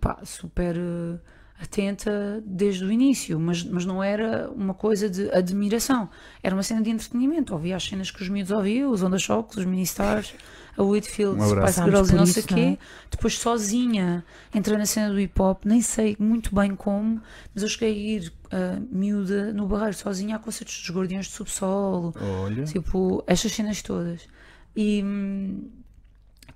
pá, 0.00 0.18
super 0.24 0.76
eh, 0.76 1.18
atenta 1.60 2.42
desde 2.44 2.84
o 2.84 2.92
início, 2.92 3.38
mas, 3.40 3.64
mas 3.64 3.84
não 3.84 4.02
era 4.02 4.50
uma 4.50 4.74
coisa 4.74 5.08
de 5.08 5.30
admiração, 5.32 6.08
era 6.42 6.54
uma 6.54 6.62
cena 6.62 6.82
de 6.82 6.90
entretenimento. 6.90 7.52
Ouvia 7.52 7.76
as 7.76 7.84
cenas 7.84 8.10
que 8.10 8.22
os 8.22 8.28
miúdos 8.28 8.52
ouviam, 8.52 8.90
os 8.90 9.02
Onda 9.02 9.18
Shocks, 9.18 9.56
os 9.56 9.64
Mini 9.64 9.82
Stars, 9.82 10.34
a 10.78 10.82
Whitfield, 10.82 11.40
Um. 11.40 11.48
Spice 11.66 11.82
Girls 11.84 12.12
e 12.12 12.16
não 12.16 12.24
sei 12.24 12.36
o 12.36 12.38
isso, 12.44 12.48
quê. 12.48 12.54
não 12.54 12.72
é? 12.72 12.78
Depois 13.10 13.36
sozinha 13.38 14.24
entrei 14.54 14.78
na 14.78 14.86
cena 14.86 15.12
do 15.12 15.18
hip 15.20 15.40
hop, 15.42 15.64
nem 15.64 15.82
sei 15.82 16.16
muito 16.18 16.54
bem 16.54 16.74
como, 16.76 17.20
mas 17.52 17.62
eu 17.64 17.68
cheguei 17.68 17.90
a 17.90 17.96
ir 18.22 18.32
eh, 18.50 18.78
miúda 18.90 19.52
no 19.52 19.66
barreiro 19.66 19.96
sozinha 19.96 20.36
a 20.36 20.38
concertos 20.38 20.80
dos 20.80 20.90
Guardiões 20.96 21.26
de 21.26 21.32
Subsolo, 21.32 22.14
Olha. 22.20 22.64
Tipo, 22.64 23.22
estas 23.26 23.52
cenas 23.52 23.82
todas. 23.82 24.28
E, 24.76 25.02
hum, 25.04 25.68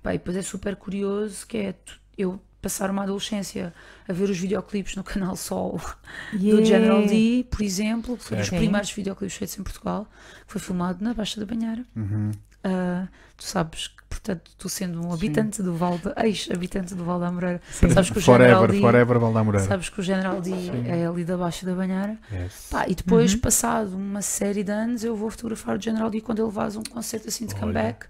pá, 0.01 0.13
e 0.15 0.17
depois 0.17 0.37
é 0.37 0.41
super 0.41 0.75
curioso 0.77 1.45
que 1.45 1.57
é 1.57 1.73
tu- 1.73 1.99
eu 2.17 2.39
passar 2.61 2.89
uma 2.89 3.03
adolescência 3.03 3.73
a 4.07 4.13
ver 4.13 4.29
os 4.29 4.37
videoclipes 4.39 4.95
no 4.95 5.03
canal 5.03 5.35
Sol 5.35 5.81
do 6.31 6.37
Yeah. 6.45 6.65
General 6.65 7.05
D, 7.05 7.45
por 7.51 7.61
exemplo, 7.61 8.15
que 8.15 8.23
foi 8.23 8.37
dos 8.37 8.47
Certo. 8.47 8.61
primeiros 8.61 8.89
videoclipes 8.91 9.35
feitos 9.35 9.59
em 9.59 9.63
Portugal, 9.63 10.07
que 10.47 10.53
foi 10.53 10.61
filmado 10.61 11.03
na 11.03 11.13
Baixa 11.13 11.39
da 11.41 11.45
Banheira. 11.45 11.83
Uhum. 11.93 12.31
Ah, 12.63 13.09
tu 13.35 13.43
sabes 13.43 13.87
que, 13.87 14.02
portanto, 14.13 14.51
tu 14.57 14.69
sendo 14.69 15.05
um 15.05 15.11
habitante 15.13 15.61
do 15.61 15.73
Val 15.75 15.97
de, 15.97 16.13
ex-habitante 16.25 16.95
do 16.95 17.03
Val 17.03 17.19
da 17.19 17.31
Moreira, 17.31 17.61
Sim. 17.71 17.89
sabes 17.89 18.09
que 18.09 18.17
o 18.17 18.21
General 18.21 18.59
Forever, 18.61 18.75
D, 18.75 18.81
forever 18.81 19.19
Valda 19.19 19.43
Moreira. 19.43 19.67
sabes 19.67 19.89
que 19.89 19.99
o 19.99 20.03
General 20.03 20.39
D 20.41 20.51
é 20.87 21.05
ali 21.05 21.23
da 21.25 21.37
Baixa 21.37 21.65
da 21.65 21.73
Banheira. 21.73 22.17
Yes. 22.31 22.67
Pá, 22.69 22.85
e 22.87 22.95
depois, 22.95 23.35
passado 23.35 23.95
uma 23.95 24.21
série 24.21 24.63
de 24.63 24.71
anos, 24.71 25.03
eu 25.03 25.15
vou 25.15 25.29
fotografar 25.29 25.77
o 25.77 25.81
General 25.81 26.09
D 26.09 26.21
quando 26.21 26.41
ele 26.43 26.51
faz 26.51 26.75
um 26.75 26.83
concerto 26.83 27.27
assim 27.27 27.45
de 27.45 27.53
Olha. 27.53 27.61
comeback. 27.61 28.05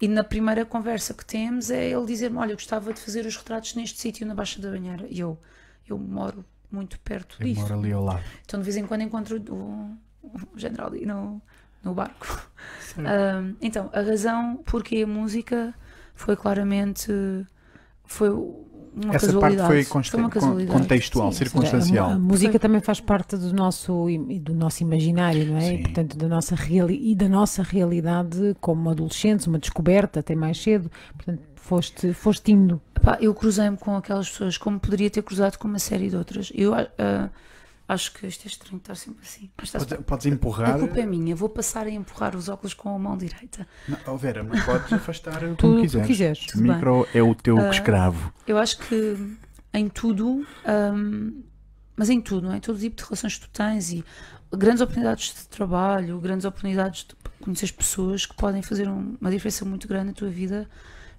E 0.00 0.08
na 0.08 0.24
primeira 0.24 0.64
conversa 0.64 1.14
que 1.14 1.24
temos 1.24 1.70
é 1.70 1.90
ele 1.90 2.04
dizer-me: 2.06 2.36
Olha, 2.38 2.52
eu 2.52 2.56
gostava 2.56 2.92
de 2.92 3.00
fazer 3.00 3.24
os 3.24 3.36
retratos 3.36 3.74
neste 3.74 4.00
sítio, 4.00 4.26
na 4.26 4.34
Baixa 4.34 4.60
da 4.60 4.70
Banheira. 4.70 5.06
E 5.08 5.20
eu, 5.20 5.38
eu 5.88 5.96
moro 5.96 6.44
muito 6.70 6.98
perto 7.00 7.36
Eu 7.38 7.46
disso. 7.46 7.60
moro 7.60 7.74
ali 7.74 7.92
ao 7.92 8.02
lado. 8.02 8.22
Então 8.44 8.58
de 8.58 8.64
vez 8.64 8.76
em 8.76 8.86
quando 8.86 9.02
encontro 9.02 9.36
o, 9.50 9.96
o 10.54 10.58
general 10.58 10.88
ali 10.88 11.06
no, 11.06 11.40
no 11.84 11.94
barco. 11.94 12.48
Um, 12.98 13.56
então, 13.60 13.88
a 13.92 14.00
razão 14.02 14.60
porque 14.66 15.02
a 15.02 15.06
música 15.06 15.72
foi 16.14 16.36
claramente 16.36 17.10
foi 18.04 18.28
uma 18.30 19.14
Essa 19.14 19.26
parte 19.32 19.56
casualidade. 19.56 19.68
foi 19.68 19.84
conste- 19.86 20.16
uma 20.16 20.28
casualidade. 20.28 20.78
contextual, 20.78 21.32
Sim, 21.32 21.38
circunstancial. 21.38 22.10
A, 22.10 22.12
a 22.14 22.18
música 22.18 22.58
também 22.58 22.80
faz 22.82 23.00
parte 23.00 23.36
do 23.38 23.50
nosso, 23.54 24.06
do 24.42 24.54
nosso 24.54 24.82
imaginário, 24.82 25.46
não 25.46 25.56
é? 25.56 25.60
Sim. 25.62 25.74
E, 25.76 25.82
portanto, 25.82 26.16
da 26.18 26.28
nossa 26.28 26.54
reali 26.54 27.10
e 27.10 27.14
da 27.14 27.28
nossa 27.30 27.62
realidade 27.62 28.54
como 28.60 28.90
adolescentes, 28.90 29.46
uma 29.46 29.58
descoberta 29.58 30.20
até 30.20 30.34
mais 30.34 30.60
cedo. 30.62 30.90
Portanto, 31.16 31.40
foste, 31.56 32.12
foste 32.12 32.52
indo. 32.52 32.82
Pá, 33.02 33.16
eu 33.20 33.32
cruzei-me 33.34 33.78
com 33.78 33.96
aquelas 33.96 34.28
pessoas 34.28 34.58
como 34.58 34.78
poderia 34.78 35.08
ter 35.08 35.22
cruzado 35.22 35.56
com 35.56 35.66
uma 35.66 35.78
série 35.78 36.10
de 36.10 36.16
outras. 36.16 36.52
Eu 36.54 36.74
ah, 36.74 37.30
acho 37.92 38.12
que 38.14 38.26
isto 38.26 38.44
é 38.44 38.48
estranho 38.48 38.76
estar 38.78 38.94
sempre 38.94 39.22
assim. 39.22 39.50
Podes, 39.56 40.02
podes 40.04 40.26
A 40.26 40.28
empurrar. 40.28 40.78
culpa 40.78 41.00
é 41.00 41.06
minha, 41.06 41.34
vou 41.36 41.48
passar 41.48 41.86
a 41.86 41.90
empurrar 41.90 42.34
os 42.36 42.48
óculos 42.48 42.74
com 42.74 42.94
a 42.94 42.98
mão 42.98 43.16
direita. 43.16 43.66
Não, 43.88 43.98
oh 44.06 44.16
Vera, 44.16 44.42
mas 44.42 44.64
podes 44.64 44.92
afastar 44.92 45.40
como 45.56 45.80
quiseres. 45.80 46.06
quiseres. 46.06 46.46
O 46.54 46.60
micro 46.60 47.06
é 47.14 47.22
o 47.22 47.34
teu 47.34 47.58
Ah, 47.58 47.70
escravo. 47.70 48.32
Eu 48.46 48.58
acho 48.58 48.78
que 48.78 49.36
em 49.74 49.88
tudo, 49.88 50.46
hum, 50.94 51.42
mas 51.96 52.10
em 52.10 52.20
tudo, 52.20 52.48
não 52.48 52.54
é? 52.54 52.60
Todo 52.60 52.78
tipo 52.78 52.96
de 52.96 53.02
relações 53.04 53.36
que 53.38 53.48
tu 53.48 53.50
tens 53.50 53.92
e 53.92 54.04
grandes 54.52 54.80
oportunidades 54.82 55.34
de 55.34 55.48
trabalho, 55.48 56.18
grandes 56.20 56.44
oportunidades 56.44 57.04
de 57.04 57.14
conhecer 57.44 57.72
pessoas 57.72 58.26
que 58.26 58.34
podem 58.36 58.62
fazer 58.62 58.88
um- 58.88 59.16
uma 59.20 59.30
diferença 59.30 59.64
muito 59.64 59.88
grande 59.88 60.06
na 60.08 60.12
tua 60.12 60.28
vida, 60.28 60.68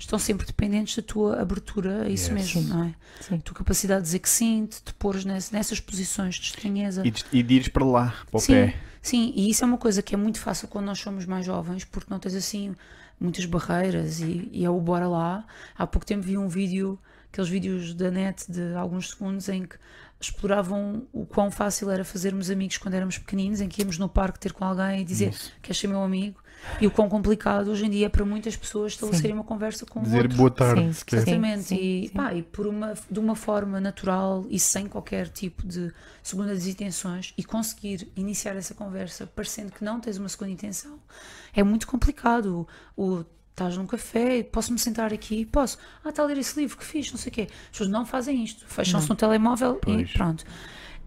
estão 0.03 0.19
sempre 0.19 0.45
dependentes 0.45 0.95
da 0.95 1.01
tua 1.01 1.41
abertura 1.41 2.03
a 2.03 2.09
isso 2.09 2.31
Yes. 2.31 2.53
mesmo, 2.53 2.61
Sim. 2.61 2.67
não 2.69 2.83
é? 2.85 2.95
Sim. 3.21 3.35
A 3.35 3.39
tua 3.39 3.55
capacidade 3.55 4.01
de 4.01 4.05
dizer 4.05 4.19
que 4.19 4.29
sim, 4.29 4.65
de 4.65 4.81
te 4.81 4.93
pôres 4.93 5.25
ness- 5.25 5.51
nessas 5.51 5.79
posições 5.79 6.35
de 6.35 6.45
estranheza. 6.47 7.01
E, 7.05 7.11
de- 7.11 7.25
e 7.31 7.43
de 7.43 7.53
ires 7.55 7.67
para 7.67 7.85
lá, 7.85 8.13
para 8.29 8.37
o 8.37 8.41
Sim. 8.41 8.53
pé. 8.53 8.75
Sim, 9.01 9.33
e 9.35 9.49
isso 9.49 9.63
é 9.63 9.67
uma 9.67 9.77
coisa 9.77 10.01
que 10.01 10.13
é 10.15 10.17
muito 10.17 10.39
fácil 10.39 10.67
quando 10.67 10.85
nós 10.85 10.99
somos 10.99 11.25
mais 11.25 11.45
jovens, 11.45 11.83
porque 11.83 12.07
não 12.09 12.19
tens 12.19 12.35
assim 12.35 12.75
muitas 13.19 13.45
barreiras 13.45 14.19
e, 14.21 14.49
e 14.51 14.63
é 14.65 14.69
o 14.69 14.79
bora 14.79 15.07
lá. 15.07 15.45
Há 15.77 15.85
pouco 15.87 16.05
tempo 16.05 16.21
vi 16.23 16.37
um 16.37 16.47
vídeo, 16.47 16.97
aqueles 17.31 17.49
vídeos 17.49 17.93
da 17.93 18.09
net 18.11 18.49
de 18.51 18.73
alguns 18.75 19.09
segundos 19.09 19.47
em 19.49 19.63
que 19.65 19.75
exploravam 20.19 21.05
o 21.11 21.25
quão 21.25 21.51
fácil 21.51 21.89
era 21.91 22.03
fazermos 22.03 22.49
amigos 22.49 22.77
quando 22.77 22.93
éramos 22.95 23.17
pequeninos, 23.17 23.59
em 23.61 23.67
que 23.67 23.81
íamos 23.81 23.97
no 23.97 24.07
parque 24.09 24.39
ter 24.39 24.53
com 24.53 24.63
alguém 24.65 25.01
e 25.01 25.03
dizer 25.05 25.29
Isso. 25.29 25.51
queres 25.61 25.77
ser 25.77 25.87
meu 25.87 26.01
amigo, 26.01 26.39
e 26.81 26.87
o 26.87 26.91
quão 26.91 27.07
complicado 27.09 27.69
hoje 27.69 27.85
em 27.85 27.89
dia 27.89 28.05
é 28.05 28.09
para 28.09 28.23
muitas 28.25 28.55
pessoas 28.55 28.93
estabelecerem 28.93 29.33
uma 29.35 29.43
conversa 29.43 29.85
com 29.85 30.01
Dizer 30.01 30.23
outro. 30.23 30.37
boa 30.37 30.51
tarde. 30.51 30.81
Sim, 30.81 30.93
se 30.93 31.05
quer. 31.05 31.17
sim. 31.17 31.21
Exatamente, 31.23 31.73
e, 31.75 32.07
sim. 32.07 32.13
pá, 32.13 32.33
e 32.33 32.41
por 32.43 32.67
uma, 32.67 32.93
de 33.09 33.19
uma 33.19 33.35
forma 33.35 33.79
natural 33.79 34.45
e 34.49 34.59
sem 34.59 34.87
qualquer 34.87 35.27
tipo 35.29 35.65
de 35.67 35.91
segundas 36.21 36.65
intenções 36.67 37.33
e 37.37 37.43
conseguir 37.43 38.11
iniciar 38.15 38.55
essa 38.55 38.73
conversa 38.73 39.27
parecendo 39.27 39.71
que 39.71 39.83
não 39.83 39.99
tens 39.99 40.17
uma 40.17 40.29
segunda 40.29 40.51
intenção 40.51 40.99
é 41.53 41.63
muito 41.63 41.85
complicado. 41.87 42.67
O, 42.95 43.03
o- 43.19 43.25
estás 43.51 43.77
num 43.77 43.85
café, 43.85 44.41
posso-me 44.41 44.79
sentar 44.79 45.13
aqui? 45.13 45.45
Posso. 45.45 45.77
Ah, 46.03 46.09
está 46.09 46.23
a 46.23 46.25
ler 46.25 46.39
esse 46.39 46.59
livro, 46.59 46.75
que 46.75 46.83
fiz, 46.83 47.11
não 47.11 47.19
sei 47.19 47.29
o 47.29 47.33
quê. 47.35 47.47
As 47.65 47.69
pessoas 47.69 47.89
não 47.89 48.03
fazem 48.03 48.43
isto, 48.43 48.65
fecham-se 48.65 49.07
no 49.07 49.15
telemóvel 49.15 49.75
Pois. 49.75 50.09
e 50.09 50.13
pronto. 50.13 50.43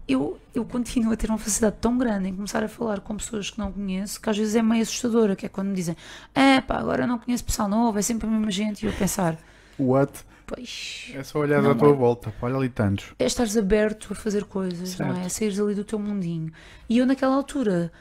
Eu, 0.07 0.39
eu 0.55 0.63
continuo 0.63 1.11
a 1.11 1.17
ter 1.17 1.29
uma 1.29 1.37
facilidade 1.37 1.75
tão 1.81 1.97
grande 1.97 2.29
em 2.29 2.33
começar 2.35 2.63
a 2.63 2.67
falar 2.69 3.01
com 3.01 3.17
pessoas 3.17 3.49
que 3.49 3.59
não 3.59 3.71
conheço 3.73 4.21
que 4.21 4.29
às 4.29 4.37
vezes 4.37 4.55
é 4.55 4.61
meio 4.61 4.81
assustadora, 4.81 5.35
que 5.35 5.45
é 5.45 5.49
quando 5.49 5.67
me 5.67 5.75
dizem 5.75 5.97
é 6.33 6.61
pá, 6.61 6.77
agora 6.77 7.05
não 7.05 7.19
conheço 7.19 7.43
pessoal 7.43 7.67
novo, 7.67 7.99
é 7.99 8.01
sempre 8.01 8.25
a 8.27 8.31
mesma 8.31 8.49
gente, 8.49 8.83
e 8.83 8.85
eu 8.85 8.93
pensar, 8.93 9.37
What? 9.77 10.13
pois, 10.45 11.11
É 11.13 11.21
só 11.23 11.39
olhar 11.39 11.59
à 11.65 11.75
tua 11.75 11.89
é. 11.89 11.93
volta. 11.93 12.33
Olha 12.41 12.55
ali 12.55 12.69
tantos. 12.69 13.13
é 13.19 13.25
estares 13.25 13.57
aberto 13.57 14.07
a 14.13 14.15
fazer 14.15 14.45
coisas, 14.45 14.97
não 14.97 15.07
é? 15.07 15.13
Certo. 15.13 15.25
A 15.25 15.29
saíres 15.29 15.59
ali 15.59 15.75
do 15.75 15.83
teu 15.83 15.99
mundinho. 15.99 16.51
E 16.87 16.97
eu 16.99 17.05
naquela 17.05 17.35
altura 17.35 17.91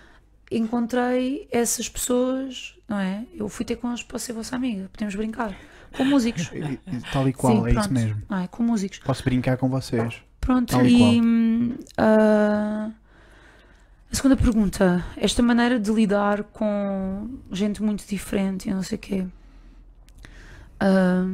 encontrei 0.50 1.48
essas 1.50 1.88
pessoas, 1.88 2.74
não 2.88 2.98
é? 2.98 3.24
Eu 3.34 3.48
fui 3.48 3.64
ter 3.64 3.76
com 3.76 3.88
eles 3.88 4.02
para 4.02 4.18
ser 4.18 4.32
vossa 4.32 4.54
amiga, 4.56 4.88
podemos 4.92 5.14
brincar. 5.14 5.54
Com 5.96 6.04
músicos. 6.04 6.50
Tal 7.12 7.28
e 7.28 7.32
qual, 7.32 7.52
Sim, 7.52 7.66
é 7.66 7.70
isso 7.70 7.80
pronto. 7.80 7.92
mesmo. 7.94 8.22
Não 8.28 8.38
é? 8.38 8.46
Com 8.48 8.62
músicos. 8.62 8.98
Posso 9.00 9.24
brincar 9.24 9.56
com 9.56 9.68
vocês. 9.68 10.22
Pronto, 10.46 10.70
Tal 10.70 10.86
e 10.86 11.18
e 11.18 11.74
ah, 11.98 12.88
a 14.12 14.14
segunda 14.14 14.36
pergunta, 14.36 15.04
esta 15.16 15.42
maneira 15.42 15.80
de 15.80 15.90
lidar 15.90 16.44
com 16.44 17.28
gente 17.50 17.82
muito 17.82 18.06
diferente 18.06 18.68
e 18.68 18.72
não 18.72 18.84
sei 18.84 18.94
o 18.94 19.00
quê, 19.00 19.26
ah, 20.78 21.26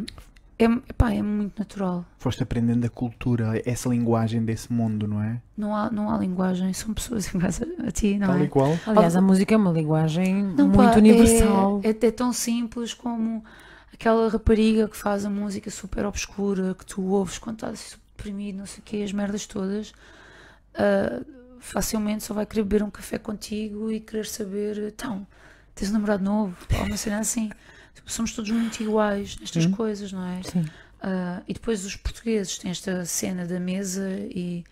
é, 0.59 0.65
epá, 0.65 1.13
é 1.13 1.21
muito 1.21 1.59
natural. 1.59 2.07
Foste 2.17 2.43
aprendendo 2.43 2.87
a 2.87 2.89
cultura, 2.89 3.61
essa 3.67 3.87
linguagem 3.91 4.43
desse 4.43 4.73
mundo, 4.73 5.07
não 5.07 5.23
é? 5.23 5.43
Não 5.59 5.77
há, 5.77 5.91
não 5.91 6.09
há 6.09 6.17
linguagem, 6.17 6.73
são 6.73 6.95
pessoas 6.95 7.27
iguais 7.35 7.61
a, 7.61 7.89
a 7.89 7.91
ti, 7.91 8.17
não 8.17 8.29
Tal 8.29 8.37
é? 8.39 8.45
e 8.45 8.49
qual. 8.49 8.79
Aliás, 8.87 9.15
a 9.15 9.21
música 9.21 9.53
é 9.53 9.59
uma 9.59 9.73
linguagem 9.73 10.43
Não, 10.43 10.69
muito 10.69 10.91
pá, 10.91 10.97
universal. 10.97 11.83
É, 11.85 11.89
é, 11.89 11.91
é 11.91 12.11
tão 12.11 12.33
simples 12.33 12.95
como 12.95 13.45
aquela 13.93 14.31
rapariga 14.31 14.89
que 14.89 14.97
faz 14.97 15.27
a 15.27 15.29
música 15.29 15.71
super 15.71 16.07
obscura 16.07 16.75
que 16.75 16.87
tu 16.87 17.03
ouves 17.09 17.37
quando 17.37 17.57
estás 17.57 17.75
assim 17.75 17.91
super 17.91 18.02
deprimido, 18.23 18.59
não 18.59 18.67
sei 18.67 18.81
o 18.81 18.83
quê, 18.83 19.03
as 19.05 19.13
merdas 19.13 19.47
todas. 19.47 19.93
ah, 20.75 21.23
facilmente 21.61 22.25
só 22.25 22.35
vai 22.35 22.45
querer 22.47 22.63
beber 22.65 22.83
um 22.83 22.91
café 22.91 23.19
contigo 23.19 23.91
e 23.91 24.01
querer 24.01 24.27
saber, 24.27 24.79
então, 24.89 25.27
tens 25.75 25.91
um 25.91 25.93
namorado 25.95 26.25
novo, 26.25 26.57
ou 26.73 26.85
uma 26.85 26.97
cena 26.97 27.21
assim. 27.21 27.51
Tipo, 27.95 28.11
Somos 28.11 28.33
todos 28.35 28.51
muito 28.51 28.81
iguais 28.81 29.37
nestas 29.39 29.67
Hum. 29.67 29.71
coisas, 29.71 30.13
não 30.13 30.25
é? 30.27 30.43
Sim. 30.43 30.71
Ah, 31.01 31.43
e 31.47 31.53
depois 31.55 31.85
os 31.85 31.97
portugueses 31.97 32.59
têm 32.59 32.71
esta 32.71 33.05
cena 33.05 33.47
da 33.47 33.61
mesa 33.61 34.09
e, 34.35 34.65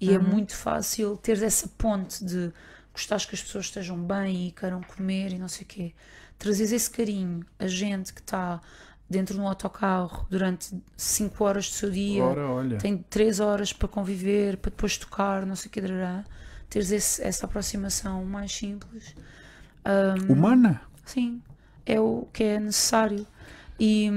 e 0.00 0.12
é 0.14 0.18
Uhum. 0.18 0.24
muito 0.24 0.54
fácil 0.56 1.16
ter 1.18 1.42
essa 1.42 1.68
ponte 1.68 2.24
de 2.24 2.52
gostares 2.92 3.24
que 3.26 3.34
as 3.34 3.42
pessoas 3.42 3.66
estejam 3.66 3.98
bem 4.02 4.48
e 4.48 4.52
queiram 4.52 4.82
comer 4.82 5.32
e 5.32 5.38
não 5.38 5.48
sei 5.48 5.64
o 5.64 5.66
quê. 5.66 5.94
Trazes 6.38 6.72
esse 6.72 6.90
carinho 6.90 7.44
a 7.58 7.66
gente 7.66 8.12
que 8.12 8.20
está 8.20 8.60
dentro 9.08 9.34
de 9.34 9.40
um 9.40 9.46
autocarro 9.46 10.26
durante 10.30 10.74
5 10.96 11.44
horas 11.44 11.68
do 11.68 11.74
seu 11.74 11.90
dia, 11.90 12.24
Ora, 12.24 12.46
olha. 12.46 12.78
tem 12.78 12.96
3 13.10 13.40
horas 13.40 13.72
para 13.72 13.86
conviver, 13.88 14.56
para 14.56 14.70
depois 14.70 14.96
tocar, 14.96 15.44
não 15.44 15.54
sei 15.56 15.68
o 15.68 15.70
que, 15.72 15.80
dará. 15.80 16.24
teres 16.70 16.90
esse- 16.90 17.22
essa 17.22 17.44
aproximação 17.44 18.24
mais 18.24 18.50
simples. 18.50 19.14
Ahm, 19.84 20.30
Humana? 20.32 20.80
Sim, 21.04 21.42
é 21.84 22.00
o 22.00 22.26
que 22.32 22.42
é 22.44 22.58
necessário. 22.60 23.26
E, 23.78 24.10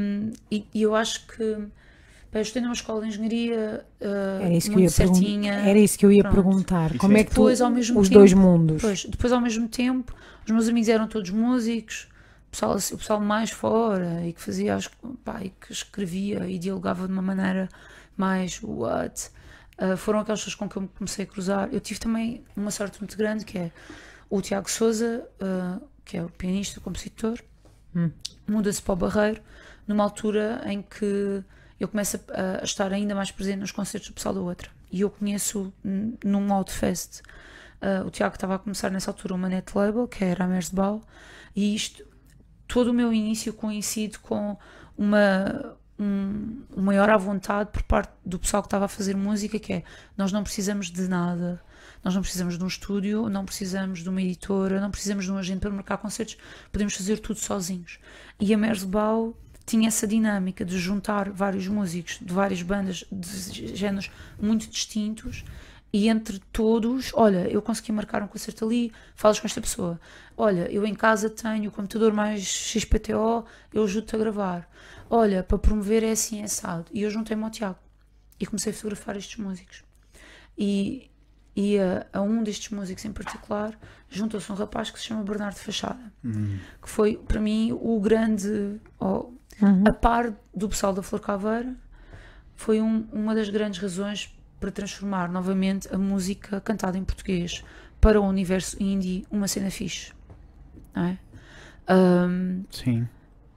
e, 0.49 0.65
e 0.73 0.81
eu 0.81 0.95
acho 0.95 1.25
que 1.27 1.41
eu 1.41 2.41
estudei 2.41 2.61
numa 2.63 2.73
escola 2.73 3.01
de 3.01 3.07
engenharia 3.07 3.85
ah, 4.01 4.39
Era 4.43 4.53
isso 4.53 4.69
que 4.69 4.75
eu 4.75 4.79
ia, 4.79 4.83
muito 4.85 4.91
certinha. 4.91 5.53
era 5.53 5.79
isso 5.79 5.97
que 5.97 6.05
eu 6.05 6.11
ia 6.11 6.21
Pronto. 6.23 6.35
perguntar. 6.35 6.89
Isso 6.91 6.99
Como 6.99 7.17
é 7.17 7.21
é 7.21 7.23
que 7.25 7.31
tu, 7.31 7.35
Depois, 7.35 7.59
ao 7.61 7.69
mesmo 7.69 7.99
os 7.99 8.07
tempo- 8.07 8.19
dois 8.19 8.33
mundos? 8.33 8.81
Pois, 8.81 9.03
depois 9.05 9.33
ao 9.33 9.41
mesmo 9.41 9.67
tempo, 9.67 10.13
os 10.45 10.51
meus 10.51 10.69
amigos 10.69 10.87
eram 10.89 11.07
todos 11.09 11.31
músicos, 11.31 12.07
pessoal, 12.55 12.77
o 12.77 12.97
pessoal 12.97 13.19
mais 13.19 13.51
fora 13.51 14.25
e 14.25 14.31
que 14.31 14.41
fazia, 14.41 14.77
pá, 15.23 15.43
e 15.43 15.49
que 15.49 15.71
escrevia 15.71 16.47
e 16.47 16.57
dialogava 16.57 17.05
de 17.05 17.11
uma 17.11 17.21
maneira 17.21 17.67
mais 18.15 18.59
what. 18.63 19.29
ah, 19.77 19.97
foram 19.97 20.19
aquelas 20.19 20.39
pessoas 20.39 20.55
com 20.55 20.69
que 20.69 20.77
eu 20.77 20.83
me 20.83 20.87
comecei 20.87 21.25
a 21.25 21.27
cruzar. 21.27 21.69
Eu 21.71 21.81
tive 21.81 21.99
também 21.99 22.43
uma 22.55 22.71
sorte 22.71 22.99
muito 22.99 23.17
grande 23.17 23.43
que 23.43 23.57
é 23.57 23.71
o 24.29 24.41
Tiago 24.41 24.71
Souza, 24.71 25.27
ah, 25.41 25.79
que 26.05 26.17
é 26.17 26.23
o 26.23 26.29
pianista, 26.29 26.79
compositor, 26.79 27.39
Hum. 27.97 28.11
muda-se 28.45 28.81
para 28.81 28.91
o 28.91 28.95
Barreiro 28.97 29.41
numa 29.87 30.03
altura 30.03 30.61
em 30.65 30.81
que 30.81 31.41
eu 31.79 31.87
começo 31.87 32.19
a, 32.29 32.61
a 32.61 32.63
estar 32.65 32.91
ainda 32.91 33.15
mais 33.15 33.31
presente 33.31 33.59
nos 33.59 33.71
concertos 33.71 34.09
do 34.09 34.13
pessoal 34.13 34.35
da 34.35 34.41
outra. 34.41 34.69
E 34.91 34.99
eu 35.01 35.09
conheço 35.09 35.73
num 35.83 36.51
Outfest 36.51 37.21
Uh, 37.81 38.07
o 38.07 38.09
Tiago 38.09 38.35
estava 38.35 38.55
a 38.55 38.59
começar 38.59 38.89
nessa 38.89 39.11
altura 39.11 39.35
uma 39.35 39.49
net 39.49 39.75
label, 39.75 40.07
que 40.07 40.23
era 40.23 40.45
a 40.45 40.47
Mersbau, 40.47 41.03
e 41.55 41.75
isto, 41.75 42.03
todo 42.67 42.89
o 42.89 42.93
meu 42.93 43.13
início 43.13 43.53
coincide 43.53 44.19
com 44.19 44.57
uma, 44.97 45.75
um, 45.99 46.63
maior 46.75 47.09
à 47.09 47.17
vontade 47.17 47.69
por 47.71 47.83
parte 47.83 48.11
do 48.25 48.39
pessoal 48.39 48.63
que 48.63 48.67
estava 48.67 48.85
a 48.85 48.87
fazer 48.89 49.15
música, 49.15 49.59
que 49.59 49.73
é, 49.73 49.83
nós 50.17 50.31
não 50.31 50.43
precisamos 50.43 50.91
de 50.91 51.07
nada, 51.07 51.61
nós 52.03 52.13
não 52.13 52.21
precisamos 52.21 52.57
de 52.57 52.63
um 52.63 52.67
estúdio, 52.67 53.29
não 53.29 53.45
precisamos 53.45 53.99
de 53.99 54.09
uma 54.09 54.21
editora, 54.21 54.79
não 54.79 54.91
precisamos 54.91 55.25
de 55.25 55.31
um 55.31 55.37
agente 55.37 55.59
para 55.59 55.71
marcar 55.71 55.97
concertos, 55.97 56.37
podemos 56.71 56.95
fazer 56.95 57.19
tudo 57.19 57.39
sozinhos. 57.39 57.99
E 58.39 58.53
a 58.53 58.57
Mersbau 58.57 59.37
tinha 59.65 59.87
essa 59.87 60.05
dinâmica 60.05 60.63
de 60.63 60.77
juntar 60.77 61.31
vários 61.31 61.67
músicos 61.67 62.19
de 62.21 62.31
várias 62.31 62.61
bandas 62.61 63.03
de 63.11 63.75
géneros 63.75 64.11
muito 64.39 64.69
distintos 64.69 65.43
e 65.97 66.09
entre 66.09 66.39
todos, 66.51 67.11
olha, 67.13 67.47
eu 67.49 67.61
consegui 67.61 67.91
marcar 67.93 68.21
um 68.21 68.27
concerto 68.27 68.65
ali, 68.65 68.91
falas 69.15 69.39
com 69.39 69.47
esta 69.47 69.61
pessoa. 69.61 69.99
Olha, 70.35 70.69
eu 70.71 70.85
em 70.85 70.93
casa 70.93 71.29
tenho 71.29 71.69
o 71.69 71.71
computador 71.71 72.11
mais 72.11 72.41
XPTO, 72.43 73.45
eu 73.73 73.83
ajudo-te 73.83 74.15
a 74.15 74.19
gravar. 74.19 74.69
Olha, 75.09 75.41
para 75.43 75.57
promover 75.57 76.03
é 76.03 76.11
assim, 76.11 76.41
é 76.41 76.45
assado. 76.45 76.85
E 76.91 77.01
eu 77.03 77.09
juntei-me 77.09 77.43
ao 77.43 77.49
Tiago 77.49 77.79
e 78.39 78.45
comecei 78.45 78.71
a 78.71 78.75
fotografar 78.75 79.15
estes 79.15 79.37
músicos. 79.37 79.83
E 80.57 81.09
E 81.57 81.79
a, 81.79 82.05
a 82.11 82.21
um 82.21 82.43
destes 82.43 82.69
músicos 82.71 83.05
em 83.05 83.13
particular 83.13 83.79
juntou-se 84.09 84.51
um 84.51 84.55
rapaz 84.55 84.91
que 84.91 84.99
se 84.99 85.05
chama 85.05 85.23
Bernardo 85.23 85.55
Fachada, 85.55 86.11
Hum, 86.21 86.57
que 86.81 86.89
foi 86.89 87.15
para 87.15 87.39
mim 87.39 87.71
o 87.71 87.97
grande, 88.01 88.77
ó, 88.99 89.27
Uhum. 89.61 89.83
a 89.87 89.93
par 89.93 90.33
do 90.53 90.67
pessoal 90.67 90.91
da 90.91 91.01
Flor 91.01 91.21
Caveira, 91.21 91.73
foi 92.57 92.81
um- 92.81 93.07
uma 93.13 93.33
das 93.33 93.47
grandes 93.49 93.79
razões 93.79 94.34
para 94.59 94.71
transformar 94.71 95.31
novamente 95.31 95.93
a 95.93 95.97
música 95.97 96.59
cantada 96.61 96.97
em 96.97 97.03
português 97.03 97.63
para 97.99 98.19
o 98.19 98.25
universo 98.25 98.81
indie 98.81 99.25
uma 99.29 99.47
cena 99.47 99.69
fixe. 99.69 100.13
É? 100.95 101.17
Ahm, 101.87 102.63
sim. 102.71 103.07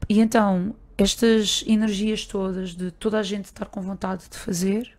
e 0.09 0.20
então, 0.20 0.74
estas 0.96 1.64
energias 1.66 2.26
todas 2.26 2.74
de 2.74 2.90
toda 2.90 3.18
a 3.18 3.22
gente 3.22 3.46
estar 3.46 3.66
com 3.66 3.80
vontade 3.80 4.24
de 4.28 4.36
fazer 4.36 4.99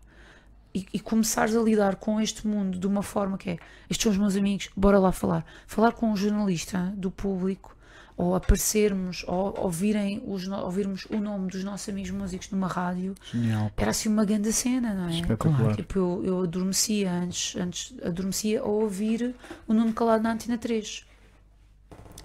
e, 0.73 0.85
e 0.93 0.99
começares 0.99 1.55
a 1.55 1.61
lidar 1.61 1.95
com 1.97 2.21
este 2.21 2.47
mundo 2.47 2.79
de 2.79 2.87
uma 2.87 3.03
forma 3.03 3.37
que 3.37 3.51
é: 3.51 3.57
estes 3.89 4.03
são 4.03 4.11
os 4.11 4.17
meus 4.17 4.35
amigos, 4.35 4.69
bora 4.75 4.97
lá 4.99 5.11
falar. 5.11 5.45
Falar 5.67 5.91
com 5.93 6.11
um 6.11 6.15
jornalista 6.15 6.93
do 6.95 7.11
público, 7.11 7.75
ou 8.21 8.35
aparecermos, 8.35 9.23
ou 9.25 9.57
ouvirem 9.61 10.21
os, 10.27 10.45
ouvirmos 10.45 11.05
o 11.09 11.21
nome 11.21 11.49
dos 11.49 11.63
nossos 11.63 11.87
amigos 11.87 12.11
músicos 12.11 12.49
numa 12.51 12.67
rádio, 12.67 13.15
Genial. 13.31 13.71
era 13.77 13.91
assim 13.91 14.09
uma 14.09 14.25
grande 14.25 14.51
cena, 14.51 14.93
não 14.93 15.07
é? 15.07 15.11
Espetacular. 15.21 15.73
Tipo, 15.77 15.97
eu, 15.97 16.21
eu 16.25 16.41
adormecia 16.43 17.09
antes, 17.13 17.55
antes 17.55 17.95
adormecia 18.03 18.59
a 18.59 18.65
ouvir 18.65 19.33
o 19.65 19.73
Nuno 19.73 19.93
Calado 19.93 20.21
na 20.21 20.33
Antena 20.33 20.57
3. 20.57 21.05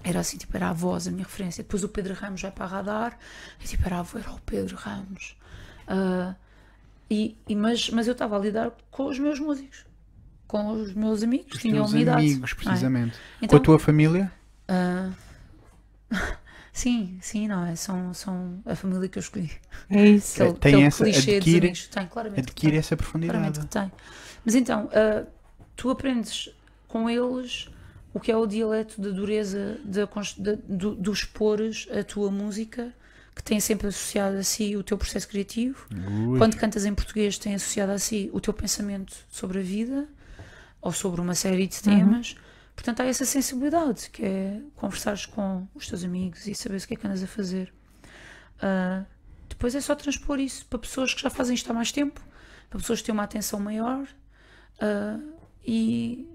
Era 0.03 0.19
assim, 0.19 0.37
tipo, 0.37 0.55
era 0.57 0.69
a 0.69 0.73
voz, 0.73 1.07
a 1.07 1.11
minha 1.11 1.23
referência. 1.23 1.63
Depois 1.63 1.81
o 1.81 1.87
Pedro 1.87 2.13
Ramos 2.13 2.41
vai 2.41 2.51
para 2.51 2.65
a 2.65 2.67
radar, 2.67 3.17
e 3.63 3.65
tipo, 3.65 3.85
era, 3.85 3.99
a 3.99 4.01
voz, 4.01 4.21
era 4.25 4.33
o 4.35 4.41
Pedro 4.41 4.75
Ramos. 4.75 5.37
Ah, 5.87 6.35
e, 7.09 7.37
e- 7.47 7.55
mas, 7.55 7.89
mas 7.89 8.05
eu 8.05 8.11
estava 8.11 8.35
a 8.35 8.39
lidar 8.39 8.73
com 8.91 9.05
os 9.05 9.17
meus 9.17 9.39
músicos, 9.39 9.85
com 10.45 10.73
os 10.73 10.93
meus 10.93 11.23
amigos, 11.23 11.55
Os 11.55 11.63
idade. 11.93 12.09
amigos, 12.09 12.51
é? 12.51 12.55
precisamente. 12.55 13.17
Então, 13.41 13.57
Com 13.57 13.63
a 13.63 13.65
tua 13.65 13.79
família? 13.79 14.29
ah, 14.67 15.09
sim, 16.73 17.17
sim, 17.21 17.47
não 17.47 17.65
é? 17.65 17.75
São, 17.75 18.13
são 18.13 18.61
a 18.65 18.75
família 18.75 19.07
que 19.07 19.17
eu 19.17 19.21
escolhi. 19.21 19.51
É 19.89 20.05
isso. 20.07 20.41
Aquele, 20.43 20.57
tem 20.59 20.73
aquele 20.73 20.87
essa- 20.87 21.03
clichê 21.03 21.35
adquire- 21.37 21.69
dos. 21.69 21.87
Tem, 21.87 22.07
claramente. 22.07 22.35
que 22.43 22.51
Adquire 22.51 22.71
tem. 22.71 22.79
essa 22.79 22.97
profundidade. 22.97 23.39
Claramente 23.39 23.59
que 23.61 23.67
tem. 23.67 23.91
Mas 24.43 24.55
então, 24.55 24.89
ah, 24.93 25.25
tu 25.75 25.89
aprendes 25.89 26.49
com 26.87 27.09
eles 27.09 27.69
o 28.13 28.19
que 28.19 28.31
é 28.31 28.37
o 28.37 28.45
dialeto 28.45 29.01
da 29.01 29.09
dureza 29.09 29.77
da, 29.83 30.07
cons- 30.07 30.37
da- 30.37 30.57
do, 30.67 30.95
do 30.95 31.11
expores 31.11 31.87
a 31.91 32.03
tua 32.03 32.31
música, 32.31 32.93
que 33.35 33.43
tem 33.43 33.59
sempre 33.59 33.87
associado 33.87 34.37
a 34.37 34.43
si 34.43 34.77
o 34.77 34.83
teu 34.83 34.97
processo 34.97 35.27
criativo. 35.27 35.85
Ui. 36.27 36.37
Quando 36.37 36.55
cantas 36.55 36.85
em 36.85 36.93
português, 36.95 37.37
tem 37.37 37.55
associado 37.55 37.91
a 37.91 37.99
si 37.99 38.29
o 38.31 38.39
teu 38.39 38.53
pensamento 38.53 39.13
sobre 39.29 39.59
a 39.59 39.61
vida 39.61 40.07
ou 40.81 40.93
sobre 40.93 41.19
uma 41.19 41.35
série 41.35 41.67
de 41.67 41.81
temas. 41.81 42.35
Portanto, 42.75 42.99
há 43.01 43.05
essa 43.05 43.25
sensibilidade 43.25 44.09
que 44.09 44.23
é 44.23 44.61
conversares 44.75 45.25
com 45.25 45.67
os 45.73 45.87
teus 45.87 46.03
amigos 46.03 46.45
e 46.45 46.53
saberes 46.53 46.83
o 46.83 46.87
que 46.87 46.93
é 46.93 46.97
que 46.97 47.07
andas 47.07 47.23
a 47.23 47.27
fazer. 47.27 47.73
Ah, 48.61 49.05
depois 49.49 49.73
é 49.75 49.81
só 49.81 49.95
transpor 49.95 50.39
isso 50.39 50.65
para 50.65 50.79
pessoas 50.79 51.13
que 51.13 51.21
já 51.21 51.29
fazem 51.29 51.55
isto 51.55 51.69
há 51.71 51.73
mais 51.73 51.91
tempo, 51.91 52.19
para 52.69 52.79
pessoas 52.79 52.99
que 52.99 53.05
têm 53.05 53.13
uma 53.13 53.23
atenção 53.23 53.59
maior 53.59 54.05
ah, 54.81 55.19
e, 55.65 56.27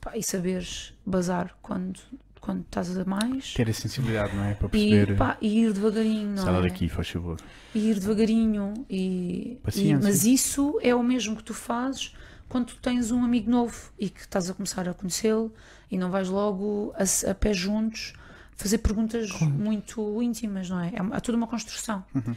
pá, 0.00 0.16
e 0.16 0.22
saberes 0.22 0.92
bazar 1.06 1.56
quando, 1.62 2.00
quando 2.40 2.62
estás 2.62 2.96
a 2.98 3.04
mais. 3.04 3.54
Ter 3.54 3.68
a 3.70 3.72
sensibilidade, 3.72 4.34
não 4.36 4.44
é? 4.44 4.54
Para 4.54 4.66
E, 4.76 4.90
perceber. 4.90 5.16
pá, 5.16 5.38
e 5.40 5.60
ir 5.60 5.72
devagarinho, 5.72 6.38
Sai 6.38 6.58
é? 6.58 6.62
daqui, 6.62 6.88
faz 6.88 7.08
favor. 7.08 7.38
e 7.74 7.90
ir 7.90 7.98
devagarinho 8.00 8.74
e, 8.90 9.58
Paciência. 9.62 9.94
e- 9.94 10.02
mas 10.02 10.24
isso 10.24 10.78
é 10.82 10.94
o 10.94 11.02
mesmo 11.02 11.36
que 11.36 11.44
tu 11.44 11.54
fazes 11.54 12.14
quando 12.48 12.66
tu 12.66 12.76
tens 12.76 13.10
um 13.10 13.24
amigo 13.24 13.50
novo 13.50 13.92
e 13.98 14.08
que 14.10 14.20
estás 14.20 14.50
a 14.50 14.54
começar 14.54 14.88
a 14.88 14.94
conhecê-lo 14.94 15.52
e 15.90 15.98
não 15.98 16.10
vais 16.10 16.28
logo 16.28 16.94
a, 16.96 17.30
a 17.30 17.34
pé 17.34 17.52
juntos 17.52 18.12
fazer 18.56 18.78
perguntas 18.78 19.30
muito 19.40 20.22
íntimas, 20.22 20.70
não 20.70 20.80
é? 20.80 20.88
É, 20.88 21.16
é 21.16 21.20
tudo 21.20 21.36
uma 21.36 21.46
construção. 21.46 22.04
Uhum. 22.14 22.34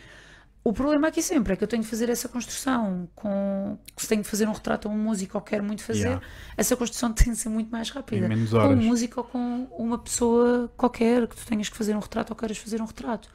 O 0.64 0.74
problema 0.74 1.08
aqui 1.08 1.22
sempre 1.22 1.54
é 1.54 1.56
que 1.56 1.64
eu 1.64 1.68
tenho 1.68 1.82
de 1.82 1.88
fazer 1.88 2.10
essa 2.10 2.28
construção 2.28 3.08
com 3.16 3.78
se 3.96 4.06
tenho 4.06 4.22
de 4.22 4.28
fazer 4.28 4.50
um 4.50 4.52
retrato 4.52 4.90
a 4.90 4.92
um 4.92 4.98
músico 4.98 5.38
ou 5.38 5.42
quero 5.42 5.64
muito 5.64 5.82
fazer, 5.82 6.08
Yeah. 6.08 6.22
essa 6.58 6.76
construção 6.76 7.14
tem 7.14 7.32
de 7.32 7.40
ser 7.40 7.48
muito 7.48 7.72
mais 7.72 7.90
rápida 7.90 8.28
com 8.28 8.68
um 8.68 8.76
músico 8.76 9.22
ou 9.22 9.24
com 9.26 9.68
uma 9.78 9.98
pessoa 9.98 10.70
qualquer 10.76 11.26
que 11.28 11.38
tu 11.38 11.46
tenhas 11.46 11.70
que 11.70 11.78
fazer 11.78 11.96
um 11.96 12.00
retrato 12.00 12.32
ou 12.32 12.36
queiras 12.36 12.58
fazer 12.58 12.82
um 12.82 12.86
retrato. 12.86 13.30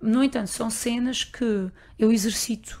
No 0.00 0.22
entanto, 0.22 0.50
são 0.50 0.70
cenas 0.70 1.24
que 1.24 1.68
eu 1.98 2.12
exercito 2.12 2.80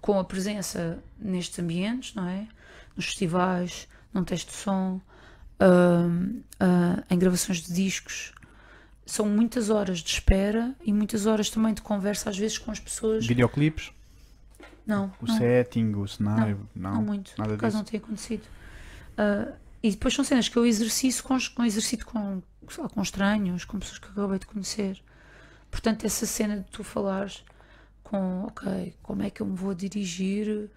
com 0.00 0.20
a 0.20 0.24
presença 0.24 1.02
nestes 1.18 1.58
ambientes, 1.58 2.14
não 2.14 2.28
é? 2.28 2.46
Nos 2.94 3.06
festivais, 3.06 3.88
num 4.14 4.22
teste 4.22 4.52
de 4.52 4.56
som, 4.56 5.00
ah, 5.60 7.02
em 7.10 7.18
gravações 7.18 7.62
de 7.62 7.72
discos. 7.72 8.32
São 9.04 9.26
muitas 9.26 9.70
horas 9.70 10.00
de 10.00 10.10
espera 10.10 10.74
e 10.84 10.92
muitas 10.92 11.26
horas 11.26 11.48
também 11.48 11.72
de 11.72 11.80
conversa, 11.80 12.28
às 12.28 12.36
vezes 12.36 12.58
com 12.58 12.70
as 12.70 12.80
pessoas. 12.80 13.24
Videoclipes, 13.26 13.92
Não, 14.84 15.12
o 15.22 15.26
não, 15.26 15.38
setting, 15.38 15.94
o 15.94 16.08
cenário. 16.08 16.68
Não, 16.74 16.94
não 16.94 17.02
muito. 17.02 17.32
nada 17.38 17.50
Por 17.50 17.56
acaso 17.56 17.76
não 17.76 17.84
tem 17.84 17.98
acontecido. 17.98 18.42
Ah, 19.16 19.52
e 19.82 19.90
depois 19.90 20.14
são 20.14 20.24
cenas 20.24 20.48
que 20.48 20.56
eu 20.56 20.66
exercito 20.66 21.22
com, 21.22 21.38
com, 21.54 21.64
exercito 21.64 22.06
com, 22.06 22.42
lá, 22.78 22.88
com 22.88 23.02
estranhos, 23.02 23.64
com 23.64 23.78
pessoas 23.78 23.98
que 23.98 24.08
acabei 24.08 24.38
de 24.38 24.46
conhecer. 24.46 25.00
Portanto, 25.70 26.04
essa 26.04 26.26
cena 26.26 26.58
de 26.58 26.64
tu 26.64 26.82
falares 26.82 27.44
com, 28.02 28.44
ok, 28.44 28.94
como 29.02 29.22
é 29.22 29.30
que 29.30 29.40
eu 29.40 29.46
me 29.46 29.56
vou 29.56 29.74
dirigir 29.74 30.68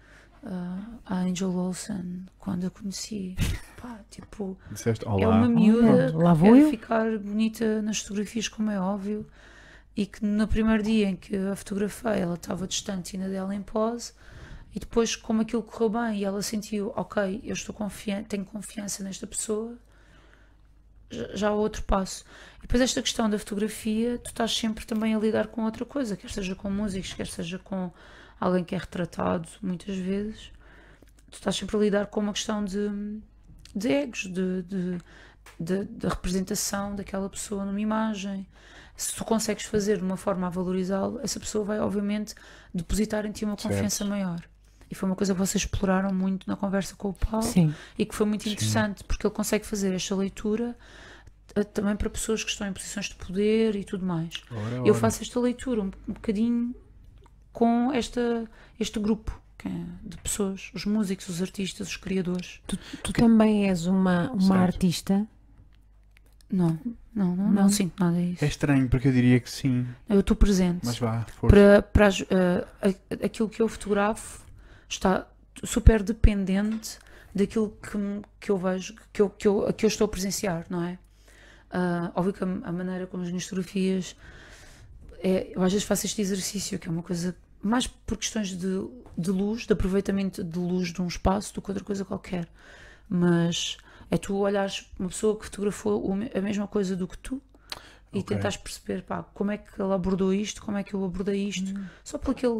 ah, 0.44 0.82
à 1.06 1.16
Angel 1.20 1.54
Olsen 1.54 2.26
quando 2.38 2.66
a 2.66 2.70
conheci? 2.70 3.36
Pá, 3.80 4.00
tipo, 4.10 4.58
Disseste 4.70 5.04
é 5.06 5.08
olá. 5.08 5.36
uma 5.36 5.48
miúda 5.48 5.88
Olha, 5.88 6.16
lá 6.16 6.32
que 6.32 6.38
vou 6.38 6.54
quer 6.54 6.70
ficar 6.70 7.18
bonita 7.18 7.82
nas 7.82 8.00
fotografias, 8.00 8.48
como 8.48 8.70
é 8.70 8.80
óbvio, 8.80 9.26
e 9.96 10.06
que 10.06 10.24
no 10.24 10.46
primeiro 10.46 10.82
dia 10.82 11.08
em 11.08 11.16
que 11.16 11.36
a 11.36 11.56
fotografei 11.56 12.20
ela 12.20 12.34
estava 12.34 12.66
distante 12.66 13.16
ainda 13.16 13.28
dela 13.28 13.54
em 13.54 13.62
pose, 13.62 14.12
e 14.74 14.78
depois, 14.78 15.16
como 15.16 15.42
aquilo 15.42 15.62
correu 15.62 15.88
bem 15.90 16.18
e 16.18 16.24
ela 16.24 16.42
sentiu, 16.42 16.92
ok, 16.94 17.40
eu 17.42 17.52
estou 17.52 17.74
confiante, 17.74 18.28
tenho 18.28 18.44
confiança 18.44 19.02
nesta 19.02 19.26
pessoa, 19.26 19.76
já, 21.10 21.36
já 21.36 21.48
há 21.48 21.52
outro 21.52 21.82
passo. 21.82 22.24
E 22.58 22.62
depois, 22.62 22.80
esta 22.80 23.02
questão 23.02 23.28
da 23.28 23.38
fotografia, 23.38 24.16
tu 24.18 24.28
estás 24.28 24.56
sempre 24.56 24.86
também 24.86 25.14
a 25.14 25.18
lidar 25.18 25.48
com 25.48 25.64
outra 25.64 25.84
coisa, 25.84 26.16
quer 26.16 26.30
seja 26.30 26.54
com 26.54 26.70
músicos, 26.70 27.12
quer 27.12 27.26
seja 27.26 27.58
com 27.58 27.90
alguém 28.40 28.64
que 28.64 28.74
é 28.74 28.78
retratado, 28.78 29.48
muitas 29.62 29.96
vezes, 29.96 30.50
tu 31.30 31.34
estás 31.34 31.54
sempre 31.56 31.76
a 31.76 31.80
lidar 31.80 32.06
com 32.06 32.20
uma 32.20 32.32
questão 32.32 32.64
de, 32.64 32.88
de 33.76 33.88
egos, 33.88 34.22
de, 34.26 34.62
de, 34.62 34.98
de- 35.58 35.84
da 35.84 36.08
representação 36.08 36.94
daquela 36.96 37.28
pessoa 37.28 37.64
numa 37.64 37.80
imagem. 37.80 38.46
Se 38.96 39.14
tu 39.14 39.24
consegues 39.24 39.64
fazer 39.64 39.98
de 39.98 40.04
uma 40.04 40.16
forma 40.16 40.46
a 40.46 40.50
valorizá-lo, 40.50 41.20
essa 41.22 41.38
pessoa 41.40 41.64
vai, 41.64 41.78
obviamente, 41.80 42.34
depositar 42.74 43.24
em 43.26 43.32
ti 43.32 43.44
uma 43.44 43.56
Certo. 43.58 43.72
confiança 43.72 44.04
maior. 44.04 44.40
E 44.90 44.94
foi 44.94 45.08
uma 45.08 45.14
coisa 45.16 45.32
que 45.32 45.38
vocês 45.38 45.62
exploraram 45.62 46.12
muito 46.12 46.48
na 46.48 46.56
conversa 46.56 46.96
com 46.96 47.10
o 47.10 47.14
Paulo 47.14 47.46
Sim. 47.46 47.72
e 47.96 48.04
que 48.04 48.14
foi 48.14 48.26
muito 48.26 48.44
Sim. 48.44 48.50
interessante 48.52 49.04
porque 49.04 49.24
ele 49.26 49.32
consegue 49.34 49.64
fazer 49.64 49.94
esta 49.94 50.14
leitura 50.16 50.76
eh, 51.54 51.62
também 51.62 51.94
para 51.94 52.10
pessoas 52.10 52.42
que 52.42 52.50
estão 52.50 52.66
em 52.66 52.72
posições 52.72 53.06
de 53.06 53.14
poder 53.14 53.76
e 53.76 53.84
tudo 53.84 54.04
mais. 54.04 54.34
Ora, 54.50 54.74
Eu 54.78 54.84
ora. 54.86 54.94
faço 54.94 55.22
esta 55.22 55.38
leitura 55.38 55.80
um, 55.80 55.90
um 56.08 56.12
bocadinho 56.12 56.74
com 57.60 57.92
esta, 57.92 58.44
este 58.78 58.98
grupo 58.98 59.38
que 59.58 59.68
é 59.68 59.84
de 60.02 60.16
pessoas, 60.16 60.70
os 60.74 60.86
músicos, 60.86 61.28
os 61.28 61.42
artistas, 61.42 61.88
os 61.88 61.96
criadores. 61.98 62.60
Tu, 62.66 62.78
tu 63.02 63.12
também 63.12 63.68
és 63.68 63.84
uma, 63.84 64.30
uma 64.30 64.40
Certo. 64.40 64.52
artista. 64.62 65.26
Não, 66.50 66.78
não, 67.14 67.36
não, 67.36 67.36
não, 67.36 67.52
Não? 67.52 67.68
sinto 67.68 68.00
nada 68.02 68.16
disso. 68.18 68.42
É 68.42 68.48
estranho, 68.48 68.88
porque 68.88 69.08
eu 69.08 69.12
diria 69.12 69.38
que 69.38 69.50
sim. 69.50 69.86
Eu 70.08 70.20
estou 70.20 70.34
presente. 70.34 70.80
Mas 70.84 70.98
vá, 70.98 71.26
força. 71.38 71.54
para, 71.54 71.82
para 71.82 72.08
a- 72.08 73.24
aquilo 73.26 73.50
que 73.50 73.60
eu 73.60 73.68
fotografo 73.68 74.42
está 74.88 75.26
super 75.62 76.02
dependente 76.02 76.98
daquilo 77.34 77.76
que, 77.82 77.98
que 78.40 78.50
eu 78.50 78.56
vejo, 78.56 78.94
que 79.12 79.20
eu, 79.20 79.28
que, 79.28 79.46
eu, 79.46 79.72
que 79.74 79.84
eu 79.84 79.88
estou 79.88 80.06
a 80.06 80.08
presenciar, 80.08 80.64
não 80.70 80.82
é? 80.82 80.98
Ah, 81.70 82.10
óbvio 82.16 82.32
que 82.32 82.42
a, 82.42 82.46
a 82.46 82.72
maneira 82.72 83.06
como 83.06 83.22
as 83.22 83.28
minhas 83.28 83.44
fotografias. 83.44 84.16
É, 85.22 85.52
eu 85.54 85.62
às 85.62 85.70
vezes 85.70 85.86
faço 85.86 86.06
este 86.06 86.22
exercício, 86.22 86.78
que 86.78 86.88
é 86.88 86.90
uma 86.90 87.02
coisa 87.02 87.36
mais 87.62 87.86
por 87.86 88.16
questões 88.16 88.48
de, 88.48 88.88
de 89.16 89.30
luz, 89.30 89.66
de 89.66 89.72
aproveitamento 89.72 90.42
de 90.42 90.58
luz 90.58 90.92
de 90.92 91.02
um 91.02 91.06
espaço, 91.06 91.54
do 91.54 91.62
que 91.62 91.70
outra 91.70 91.84
coisa 91.84 92.04
qualquer. 92.04 92.48
Mas 93.08 93.76
é 94.10 94.16
tu 94.16 94.36
olhares 94.36 94.90
uma 94.98 95.08
pessoa 95.08 95.38
que 95.38 95.44
fotografou 95.44 96.12
a 96.12 96.40
mesma 96.40 96.66
coisa 96.66 96.96
do 96.96 97.06
que 97.06 97.18
tu 97.18 97.40
e 98.12 98.18
Ok. 98.18 98.36
tentares 98.36 98.56
perceber 98.56 99.02
pá, 99.02 99.22
como 99.22 99.52
é 99.52 99.56
que 99.58 99.80
ela 99.80 99.94
abordou 99.94 100.34
isto, 100.34 100.60
como 100.62 100.76
é 100.76 100.82
que 100.82 100.94
eu 100.94 101.04
abordei 101.04 101.46
isto, 101.48 101.72
só 102.02 102.18
por 102.18 102.32
aquele, 102.32 102.54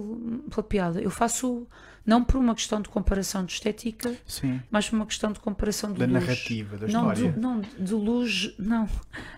pela 0.49 0.63
piada. 0.63 1.01
Eu 1.01 1.11
faço 1.11 1.67
não 2.07 2.23
por 2.25 2.37
uma 2.37 2.55
questão 2.55 2.81
de 2.81 2.89
comparação 2.89 3.45
de 3.45 3.53
estética, 3.53 4.15
Sim. 4.27 4.61
mas 4.71 4.89
por 4.89 4.97
uma 4.97 5.07
questão 5.07 5.33
de 5.33 5.41
comparação 5.41 5.93
de 5.93 5.99
Da 5.99 6.07
luz. 6.07 6.15
narrativa, 6.23 6.77
da 6.79 6.87
não, 6.87 7.13
história. 7.13 7.33
de, 7.33 7.39
não, 7.41 7.61
de 7.61 7.95
luz, 7.95 8.55
não, 8.59 8.89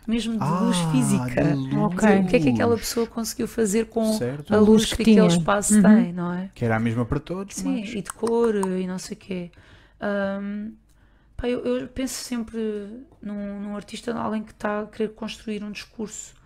mesmo 0.07 0.35
de 0.35 0.39
Ah, 0.45 0.61
luz 0.61 0.77
física. 0.93 1.43
de 1.45 1.55
luz. 1.55 1.75
Ok. 1.95 2.19
O 2.21 2.27
que 2.27 2.37
é 2.37 2.41
que 2.41 2.49
aquela 2.51 2.77
pessoa 2.77 3.07
conseguiu 3.07 3.49
fazer 3.49 3.87
com 3.87 4.13
Certo. 4.13 4.55
a 4.55 4.59
luz 4.59 4.69
luz 4.69 4.93
que 4.93 5.05
que, 5.05 5.11
aquele 5.13 5.27
espaço 5.27 5.75
Uhum. 5.77 5.83
tem, 5.83 6.13
não 6.13 6.33
é? 6.33 6.51
Que 6.55 6.65
era 6.65 6.77
a 6.77 6.81
mesma 6.81 7.05
para 7.07 7.19
todos, 7.21 7.57
Sim, 7.57 7.81
mas... 7.81 7.89
e 7.95 8.03
de 8.03 8.13
cor 8.13 8.55
e 8.55 8.87
não 8.87 8.99
sei 8.99 9.17
o 9.17 9.21
quê. 9.21 9.51
Ahm, 10.01 10.73
Pá, 11.43 11.49
eu, 11.49 11.65
eu 11.65 11.89
penso 11.89 12.23
sempre 12.23 13.05
num, 13.21 13.61
num 13.63 13.75
artista, 13.75 14.15
alguém 14.15 14.45
que 14.45 14.53
está 14.53 14.83
a 14.83 14.87
querer 14.87 15.09
construir 15.09 15.65
um 15.65 15.73
discurso 15.73 16.37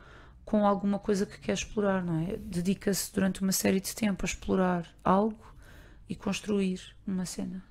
com 0.43 0.67
alguma 0.67 0.99
coisa 0.99 1.27
que 1.27 1.39
quer 1.39 1.53
explorar, 1.53 2.03
não 2.03 2.21
é? 2.21 2.39
Dedica-se 2.39 3.13
durante 3.13 3.43
uma 3.43 3.53
série 3.53 3.79
de 3.79 3.95
tempo 3.95 4.25
a 4.25 4.27
explorar 4.27 4.89
algo 5.05 5.55
e 6.09 6.17
construir 6.17 6.81
uma 7.07 7.27
cena. 7.27 7.63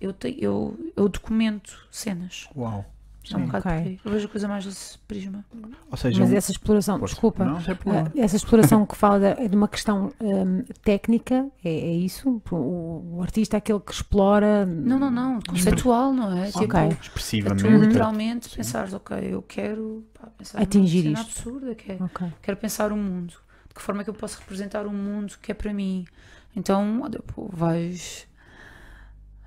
Eu, 0.00 0.12
te, 0.12 0.34
eu, 0.42 0.76
eu 0.96 1.08
documento 1.08 1.86
cenas. 1.88 2.48
Uau. 2.56 2.84
É 3.32 3.36
um 3.36 3.44
bocado 3.46 3.68
Ok. 3.68 3.78
por 3.80 3.86
aí. 3.88 4.00
Eu 4.04 4.10
vejo 4.12 4.26
a 4.26 4.28
coisa 4.30 4.48
mais 4.48 4.64
desse 4.64 4.98
prisma. 5.00 5.44
Ou 5.90 5.96
seja, 5.96 6.20
Mas 6.20 6.30
um- 6.32 6.36
essa 6.36 6.50
exploração, 6.50 6.98
Força. 6.98 7.14
desculpa, 7.14 7.44
Não, 7.44 7.60
problema. 7.62 8.08
ah, 8.16 8.18
essa 8.18 8.36
exploração 8.36 8.86
que 8.86 8.96
fala 8.96 9.20
da- 9.20 9.28
é 9.42 9.46
de 9.46 9.54
uma 9.56 9.68
questão 9.68 10.10
hum, 10.20 10.64
técnica, 10.82 11.46
é, 11.64 11.68
é 11.70 11.92
isso? 11.92 12.40
O, 12.50 13.16
o 13.16 13.22
artista 13.22 13.56
é 13.56 13.58
aquele 13.58 13.80
que 13.80 13.92
explora. 13.92 14.64
Não, 14.64 14.98
não, 14.98 15.10
não. 15.10 15.38
Conceitual, 15.42 16.12
não 16.12 16.36
é? 16.36 16.46
Tipo, 16.46 16.64
Ok. 16.64 16.80
é 16.80 16.88
tu 16.94 17.02
expressivamente. 17.02 17.66
literalmente 17.68 18.48
pensares, 18.56 18.94
ok, 18.94 19.16
eu 19.20 19.42
quero 19.42 20.04
pá, 20.18 20.28
pensar 20.36 20.60
Atingir 20.60 21.06
isto. 21.06 21.20
absurda, 21.20 21.74
que 21.74 21.92
é, 21.92 21.98
Ok. 22.02 22.26
quero 22.40 22.56
pensar 22.56 22.90
o 22.92 22.96
mundo. 22.96 23.34
De 23.68 23.74
que 23.74 23.82
forma 23.82 24.00
é 24.00 24.04
que 24.04 24.10
eu 24.10 24.14
posso 24.14 24.38
representar 24.40 24.86
o 24.86 24.92
mundo 24.92 25.34
que 25.40 25.52
é 25.52 25.54
para 25.54 25.72
mim? 25.72 26.04
Então, 26.56 27.00
olha, 27.02 27.20
pô, 27.20 27.48
vais. 27.52 28.26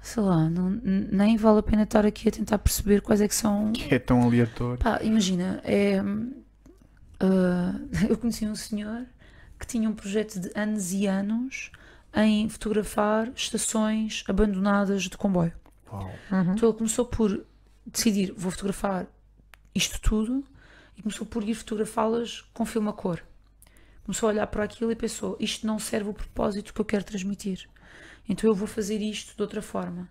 Sei 0.04 0.22
lá, 0.22 0.50
não- 0.50 0.70
nem 0.84 1.38
vale 1.38 1.60
a 1.60 1.64
pena 1.64 1.84
estar 1.84 2.06
aqui 2.06 2.28
a 2.28 2.32
tentar 2.32 2.58
perceber 2.58 3.02
quais 3.02 3.22
é 3.22 3.28
que 3.28 3.34
são. 3.34 3.72
Que 3.72 3.96
é 3.96 4.00
tão 4.00 4.22
aleatório. 4.22 4.78
Pá, 4.78 5.00
imagina, 5.02 5.62
é. 5.64 5.98
ah, 7.22 7.74
eu 8.10 8.18
conheci 8.18 8.46
um 8.46 8.54
senhor 8.54 9.06
que 9.58 9.66
tinha 9.66 9.90
um 9.90 9.94
projeto 9.94 10.42
de 10.42 10.52
anos 10.56 10.92
e 10.92 11.08
anos 11.08 11.72
em 12.14 12.50
fotografar 12.50 13.32
estações 13.34 14.26
abandonadas 14.28 15.04
de 15.04 15.18
comboio. 15.18 15.54
Uau. 15.90 16.12
Uhum. 16.32 16.54
Então 16.54 16.70
ele 16.70 16.78
começou 16.78 17.06
por 17.06 17.46
decidir, 17.86 18.34
vou 18.36 18.52
fotografar 18.52 19.08
isto 19.74 20.02
tudo, 20.02 20.44
e 20.98 21.02
começou 21.02 21.26
por 21.26 21.48
ir 21.48 21.54
fotografá-las 21.56 22.42
com 22.54 22.66
filme 22.66 22.90
a 22.90 22.94
cor. 22.94 23.24
Começou 24.04 24.28
a 24.28 24.34
olhar 24.34 24.48
para 24.48 24.66
aquilo 24.66 24.92
e 24.92 24.96
pensou, 24.98 25.38
isto 25.40 25.66
não 25.66 25.80
serve 25.80 26.10
o 26.10 26.14
propósito 26.14 26.74
que 26.74 26.82
eu 26.82 26.86
quero 26.86 27.06
transmitir. 27.06 27.70
Então 28.28 28.50
eu 28.50 28.56
vou 28.56 28.68
fazer 28.68 29.02
isto 29.02 29.36
de 29.36 29.42
outra 29.42 29.62
forma. 29.62 30.10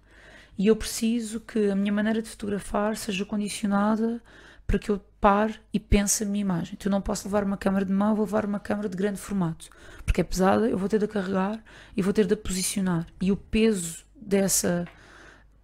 E 0.58 0.66
eu 0.66 0.76
preciso 0.76 1.40
que 1.40 1.70
a 1.70 1.74
minha 1.74 1.92
maneira 1.92 2.20
de 2.20 2.28
fotografar 2.28 2.96
seja 2.96 3.24
condicionada 3.24 4.22
para 4.66 4.78
que 4.78 4.90
eu 4.90 5.00
pare 5.20 5.54
e 5.72 5.80
pense 5.80 6.22
a 6.22 6.26
minha 6.26 6.42
imagem. 6.42 6.74
Então 6.74 6.90
eu 6.90 6.92
não 6.92 7.00
posso 7.00 7.26
levar 7.26 7.44
uma 7.44 7.56
câmera 7.56 7.84
de 7.84 7.92
mão, 7.92 8.14
vou 8.14 8.24
levar 8.24 8.44
uma 8.44 8.60
câmera 8.60 8.88
de 8.88 8.96
grande 8.96 9.18
formato. 9.18 9.70
Porque 10.04 10.20
é 10.20 10.24
pesada, 10.24 10.68
eu 10.68 10.78
vou 10.78 10.88
ter 10.88 10.98
de 10.98 11.06
carregar 11.06 11.62
e 11.96 12.02
vou 12.02 12.12
ter 12.12 12.26
de 12.26 12.36
posicionar. 12.36 13.06
E 13.20 13.32
o 13.32 13.36
peso 13.36 14.04
dessa 14.14 14.86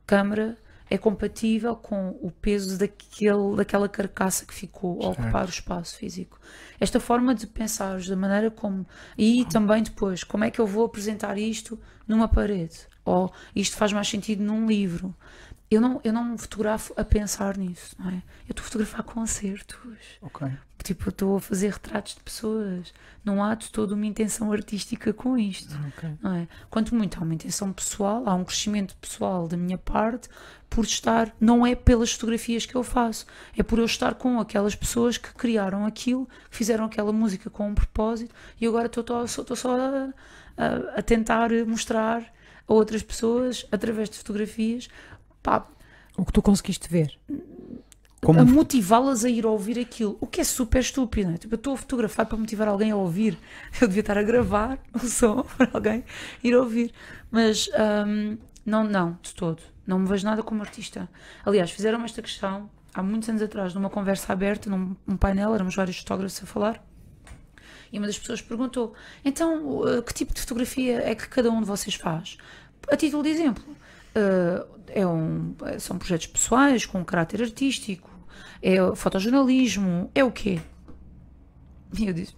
câmara 0.06 0.56
é 0.90 0.96
compatível 0.96 1.76
com 1.76 2.18
o 2.22 2.30
peso 2.30 2.78
daquele, 2.78 3.56
daquela 3.56 3.88
carcaça 3.88 4.46
que 4.46 4.54
ficou 4.54 5.02
a 5.02 5.08
ocupar 5.08 5.46
o 5.46 5.50
espaço 5.50 5.96
físico. 5.96 6.38
Esta 6.80 6.98
forma 6.98 7.34
de 7.34 7.46
pensar 7.46 8.00
da 8.00 8.16
maneira 8.16 8.50
como. 8.50 8.86
E 9.16 9.44
também 9.46 9.82
depois, 9.82 10.24
como 10.24 10.44
é 10.44 10.50
que 10.50 10.60
eu 10.60 10.66
vou 10.66 10.84
apresentar 10.84 11.36
isto 11.38 11.78
numa 12.06 12.28
parede? 12.28 12.86
Ou 13.04 13.32
isto 13.54 13.76
faz 13.76 13.92
mais 13.92 14.08
sentido 14.08 14.42
num 14.42 14.66
livro? 14.66 15.14
Eu 15.70 15.80
não, 15.82 16.00
eu 16.02 16.12
não 16.14 16.38
fotografo 16.38 16.94
a 16.96 17.04
pensar 17.04 17.58
nisso, 17.58 17.94
não 17.98 18.08
é? 18.10 18.14
Eu 18.48 18.52
estou 18.52 18.62
a 18.62 18.64
fotografar 18.64 19.02
concertos. 19.02 19.76
Ok. 20.22 20.48
Tipo, 20.82 21.08
eu 21.08 21.10
estou 21.10 21.36
a 21.36 21.40
fazer 21.40 21.70
retratos 21.72 22.14
de 22.14 22.20
pessoas. 22.22 22.94
Não 23.22 23.44
há 23.44 23.54
de 23.54 23.70
toda 23.70 23.94
uma 23.94 24.06
intenção 24.06 24.50
artística 24.50 25.12
com 25.12 25.36
isto 25.36 25.76
Ok. 25.88 26.08
não 26.22 26.34
é? 26.36 26.48
Quanto 26.70 26.94
muito 26.94 27.18
há 27.18 27.22
uma 27.22 27.34
intenção 27.34 27.70
pessoal, 27.72 28.22
há 28.26 28.34
um 28.34 28.44
crescimento 28.44 28.96
pessoal 28.96 29.46
da 29.46 29.56
minha 29.58 29.76
parte 29.76 30.28
por 30.70 30.84
estar, 30.84 31.34
não 31.40 31.66
é 31.66 31.74
pelas 31.74 32.12
fotografias 32.12 32.64
que 32.64 32.74
eu 32.74 32.82
faço, 32.82 33.26
é 33.56 33.62
por 33.62 33.78
eu 33.78 33.84
estar 33.84 34.14
com 34.14 34.38
aquelas 34.40 34.74
pessoas 34.74 35.18
que 35.18 35.32
criaram 35.34 35.84
aquilo, 35.84 36.26
que 36.50 36.56
fizeram 36.56 36.84
aquela 36.86 37.12
música 37.12 37.50
com 37.50 37.68
um 37.68 37.74
propósito 37.74 38.34
e 38.60 38.66
agora 38.66 38.86
estou 38.86 39.04
só, 39.26 39.42
estou 39.42 39.56
só 39.56 39.76
a, 39.78 40.08
a- 40.56 40.98
a 40.98 41.02
tentar 41.02 41.50
mostrar 41.66 42.22
a 42.66 42.72
outras 42.72 43.02
pessoas, 43.02 43.66
através 43.72 44.08
de 44.10 44.16
fotografias, 44.18 44.88
pá, 45.48 45.66
O 46.16 46.24
que 46.24 46.32
tu 46.32 46.42
conseguiste 46.42 46.88
ver. 46.88 47.18
Como 48.22 48.40
a 48.40 48.44
motivá-las 48.44 49.24
a 49.24 49.30
ir 49.30 49.46
ouvir 49.46 49.78
aquilo, 49.78 50.18
o 50.20 50.26
que 50.26 50.40
é 50.40 50.44
super 50.44 50.80
estúpido. 50.80 51.28
não 51.28 51.34
é? 51.36 51.38
Tipo, 51.38 51.54
eu 51.54 51.56
estou 51.56 51.74
a 51.74 51.76
fotografar 51.76 52.26
para 52.26 52.36
motivar 52.36 52.66
alguém 52.68 52.90
a 52.90 52.96
ouvir. 52.96 53.38
Eu 53.80 53.86
devia 53.86 54.00
estar 54.00 54.18
a 54.18 54.22
gravar 54.24 54.78
o 54.92 54.98
som 54.98 55.44
para 55.56 55.70
alguém 55.72 56.04
ir 56.42 56.56
ouvir. 56.56 56.92
Mas 57.30 57.70
hum, 58.06 58.36
não, 58.66 58.82
não, 58.82 59.16
de 59.22 59.32
todo. 59.34 59.62
Não 59.86 60.00
me 60.00 60.08
vejo 60.08 60.26
nada 60.26 60.42
como 60.42 60.60
artista. 60.62 61.08
Aliás, 61.46 61.70
fizeram 61.70 62.04
esta 62.04 62.20
questão 62.20 62.68
há 62.92 63.02
muitos 63.02 63.28
anos 63.28 63.40
atrás, 63.40 63.72
numa 63.72 63.88
conversa 63.88 64.32
aberta, 64.32 64.68
num, 64.68 64.96
num 65.06 65.16
painel, 65.16 65.54
éramos 65.54 65.76
vários 65.76 65.98
fotógrafos 65.98 66.42
a 66.42 66.46
falar. 66.46 66.84
E 67.92 67.98
uma 67.98 68.06
das 68.06 68.18
pessoas 68.18 68.42
perguntou: 68.42 68.94
então, 69.24 70.02
que 70.04 70.12
tipo 70.12 70.34
de 70.34 70.40
fotografia 70.40 71.00
é 71.08 71.14
que 71.14 71.28
cada 71.28 71.50
um 71.50 71.60
de 71.60 71.66
vocês 71.66 71.94
faz? 71.94 72.36
A 72.90 72.96
título 72.96 73.22
de 73.22 73.28
exemplo, 73.28 73.64
é 74.88 75.06
um, 75.06 75.54
são 75.78 75.98
projetos 75.98 76.26
pessoais 76.26 76.86
com 76.86 77.04
caráter 77.04 77.42
artístico, 77.42 78.10
é 78.62 78.76
fotojornalismo, 78.94 80.10
é 80.14 80.24
o 80.24 80.30
quê? 80.30 80.60
E 81.98 82.06
eu 82.06 82.12
disse: 82.12 82.34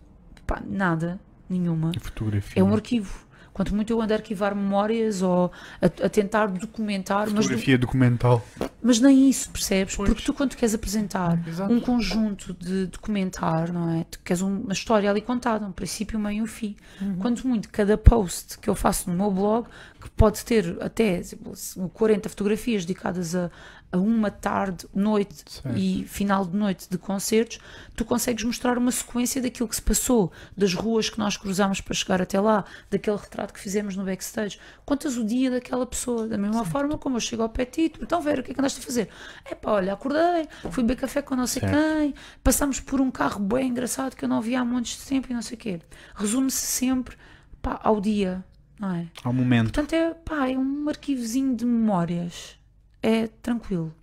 pá, 0.46 0.62
nada, 0.66 1.20
nenhuma. 1.48 1.92
fotografia. 2.00 2.60
É 2.60 2.64
um 2.64 2.74
arquivo. 2.74 3.29
Quanto 3.60 3.74
muito 3.74 3.92
eu 3.92 4.00
ando 4.00 4.14
a 4.14 4.16
arquivar 4.16 4.54
memórias 4.56 5.20
ou 5.20 5.52
a, 5.82 5.84
a 5.84 6.08
tentar 6.08 6.46
documentar, 6.46 7.26
mas, 7.26 7.44
Fotografia 7.44 7.76
documental. 7.76 8.42
mas 8.82 9.00
nem 9.00 9.28
isso, 9.28 9.50
percebes? 9.50 9.96
Pois. 9.96 10.08
Porque 10.08 10.24
tu, 10.24 10.32
quando 10.32 10.56
queres 10.56 10.74
apresentar 10.74 11.38
Exato. 11.46 11.70
um 11.70 11.78
conjunto 11.78 12.54
de 12.54 12.86
documentar, 12.86 13.70
não 13.70 13.90
é? 14.00 14.04
Tu 14.10 14.18
queres 14.24 14.40
um- 14.40 14.60
uma 14.62 14.72
história 14.72 15.10
ali 15.10 15.20
contada, 15.20 15.66
um 15.66 15.72
princípio, 15.72 16.18
um 16.18 16.22
meio 16.22 16.38
e 16.38 16.42
um 16.42 16.46
fim. 16.46 16.74
Quanto 17.18 17.46
muito, 17.46 17.68
cada 17.68 17.98
post 17.98 18.58
que 18.58 18.70
eu 18.70 18.74
faço 18.74 19.10
no 19.10 19.14
meu 19.16 19.30
blog, 19.30 19.66
que 20.00 20.08
pode 20.08 20.42
ter 20.42 20.78
até 20.80 21.20
tipo, 21.20 21.52
40 21.92 22.30
fotografias 22.30 22.86
dedicadas 22.86 23.34
a, 23.34 23.50
a 23.92 23.98
uma 23.98 24.30
tarde, 24.30 24.86
noite 24.94 25.44
Certo. 25.48 25.76
e 25.76 26.04
final 26.04 26.44
de 26.46 26.56
noite 26.56 26.88
de 26.88 26.96
concertos, 26.96 27.58
tu 27.96 28.04
consegues 28.04 28.44
mostrar 28.44 28.78
uma 28.78 28.92
sequência 28.92 29.42
daquilo 29.42 29.68
que 29.68 29.74
se 29.74 29.82
passou, 29.82 30.30
das 30.56 30.74
ruas 30.74 31.10
que 31.10 31.18
nós 31.18 31.36
cruzámos 31.36 31.80
para 31.80 31.94
chegar 31.94 32.22
até 32.22 32.38
lá, 32.40 32.64
daquele 32.88 33.16
retrato 33.16 33.52
que 33.52 33.58
fizemos 33.58 33.96
no 33.96 34.04
backstage. 34.04 34.58
Contas 34.84 35.16
o 35.16 35.24
dia 35.24 35.50
daquela 35.50 35.84
pessoa, 35.84 36.28
da 36.28 36.38
mesma 36.38 36.64
forma 36.64 36.96
como 36.96 37.16
eu 37.16 37.20
chego 37.20 37.42
ao 37.42 37.48
Petit, 37.48 37.98
então, 38.00 38.20
Vera, 38.20 38.40
o 38.40 38.44
que 38.44 38.52
é 38.52 38.54
que 38.54 38.60
andaste 38.60 38.78
a 38.78 38.82
fazer? 38.82 39.08
É 39.44 39.54
pá, 39.54 39.72
olha, 39.72 39.92
acordei, 39.92 40.46
fui 40.70 40.84
beber 40.84 41.00
café 41.00 41.20
com 41.20 41.34
não 41.34 41.46
sei 41.46 41.60
Certo. 41.60 41.74
quem, 41.74 42.14
passámos 42.44 42.78
por 42.78 43.00
um 43.00 43.10
carro 43.10 43.40
bem 43.40 43.68
engraçado 43.68 44.14
que 44.14 44.24
eu 44.24 44.28
não 44.28 44.40
via 44.40 44.60
há 44.60 44.64
montes 44.64 44.98
de 45.00 45.06
tempo 45.06 45.26
e 45.30 45.34
não 45.34 45.42
sei 45.42 45.56
o 45.56 45.58
quê. 45.58 45.80
Resume-se 46.14 46.64
sempre 46.64 47.16
pá, 47.60 47.80
ao 47.82 48.00
dia, 48.00 48.44
não 48.78 48.94
é? 48.94 49.08
Ao 49.24 49.32
momento. 49.32 49.72
Portanto, 49.72 49.92
é, 49.94 50.14
pá, 50.14 50.48
é 50.48 50.56
um 50.56 50.88
arquivozinho 50.88 51.56
de 51.56 51.64
memórias. 51.64 52.59
É 53.02 53.26
tranquilo. 53.42 53.94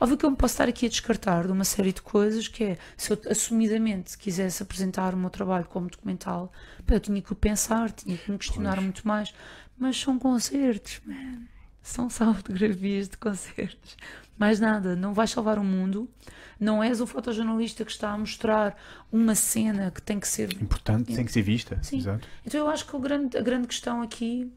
Óbvio 0.00 0.16
que 0.18 0.26
eu 0.26 0.30
me 0.30 0.36
posso 0.36 0.52
estar 0.54 0.68
aqui 0.68 0.86
a 0.86 0.88
descartar 0.88 1.46
de 1.46 1.52
uma 1.52 1.64
série 1.64 1.92
de 1.92 2.02
coisas 2.02 2.48
que 2.48 2.64
é, 2.64 2.78
se 2.96 3.12
eu 3.12 3.18
assumidamente 3.30 4.16
quisesse 4.18 4.62
apresentar 4.62 5.14
o 5.14 5.16
meu 5.16 5.30
trabalho 5.30 5.64
como 5.66 5.88
documental, 5.88 6.52
eu 6.86 7.00
tinha 7.00 7.20
que 7.22 7.34
pensar, 7.34 7.90
tinha 7.90 8.16
que 8.16 8.30
me 8.30 8.36
questionar 8.38 8.74
Pois. 8.74 8.84
muito 8.84 9.08
mais. 9.08 9.34
Mas 9.78 9.98
são 9.98 10.18
concertos, 10.18 11.00
man. 11.04 11.42
São 11.82 12.10
só 12.10 12.34
fotografias 12.34 13.08
de 13.08 13.16
concertos. 13.16 13.96
Mais 14.38 14.60
nada, 14.60 14.94
não 14.96 15.14
vais 15.14 15.30
salvar 15.30 15.58
o 15.58 15.64
mundo. 15.64 16.10
Não 16.58 16.82
és 16.82 17.00
o 17.00 17.06
fotojornalista 17.06 17.84
que 17.84 17.90
está 17.90 18.10
a 18.12 18.18
mostrar 18.18 18.76
uma 19.12 19.34
cena 19.34 19.90
que 19.90 20.00
tem 20.02 20.18
que 20.18 20.26
ser 20.28 20.52
Importante, 20.60 21.14
tem 21.14 21.24
que 21.24 21.32
ser 21.32 21.42
vista. 21.42 21.78
Sim. 21.82 21.98
Exato. 21.98 22.26
então 22.44 22.60
eu 22.60 22.68
acho 22.68 22.86
que 22.86 22.98
grande- 22.98 23.36
a 23.36 23.42
grande 23.42 23.66
questão 23.68 24.02
aqui 24.02 24.50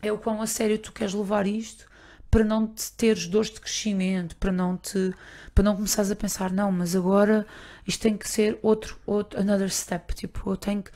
é 0.00 0.10
o 0.12 0.18
quão 0.18 0.42
a 0.42 0.46
sério 0.46 0.78
tu 0.78 0.92
queres 0.92 1.14
levar 1.14 1.46
isto 1.46 1.86
para 2.32 2.44
não 2.44 2.66
te 2.66 2.90
teres 2.92 3.26
dores 3.26 3.50
de 3.50 3.60
crescimento, 3.60 4.34
para 4.36 4.50
não 4.50 4.74
te 4.78 5.12
para 5.54 5.62
não 5.62 5.76
começares 5.76 6.10
a 6.10 6.16
pensar, 6.16 6.50
não, 6.50 6.72
mas 6.72 6.96
agora 6.96 7.46
isto 7.86 8.00
tem 8.00 8.16
que 8.16 8.26
ser 8.26 8.58
outro, 8.62 8.98
outro 9.04 9.38
another 9.38 9.70
step, 9.70 10.14
tipo, 10.14 10.50
eu 10.50 10.56
tenho 10.56 10.82
que, 10.82 10.90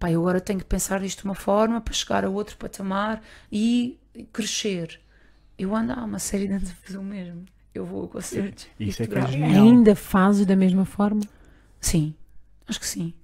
pá, 0.00 0.10
eu 0.10 0.20
agora 0.20 0.40
tenho 0.40 0.58
que 0.58 0.64
pensar 0.64 0.98
disto 0.98 1.20
de 1.20 1.26
uma 1.26 1.36
forma 1.36 1.80
para 1.80 1.94
chegar 1.94 2.24
a 2.24 2.28
outro 2.28 2.56
patamar 2.56 3.22
e 3.52 4.00
crescer. 4.32 5.00
Eu 5.56 5.76
ando 5.76 5.92
há 5.92 6.04
uma 6.04 6.18
série 6.18 6.48
de 6.48 6.54
anos 6.54 6.70
a 6.70 6.74
fazer 6.74 6.98
o 6.98 7.04
mesmo. 7.04 7.44
Eu 7.72 7.86
vou 7.86 8.06
a 8.06 8.08
concertos. 8.08 8.66
e 8.80 8.88
Isso 8.88 9.04
é 9.04 9.06
que 9.06 9.14
é. 9.14 9.44
Ainda 9.44 9.94
fazes 9.94 10.44
da 10.44 10.56
mesma 10.56 10.84
forma? 10.84 11.20
Sim, 11.80 12.16
acho 12.66 12.80
que 12.80 12.86
sim. 12.88 13.14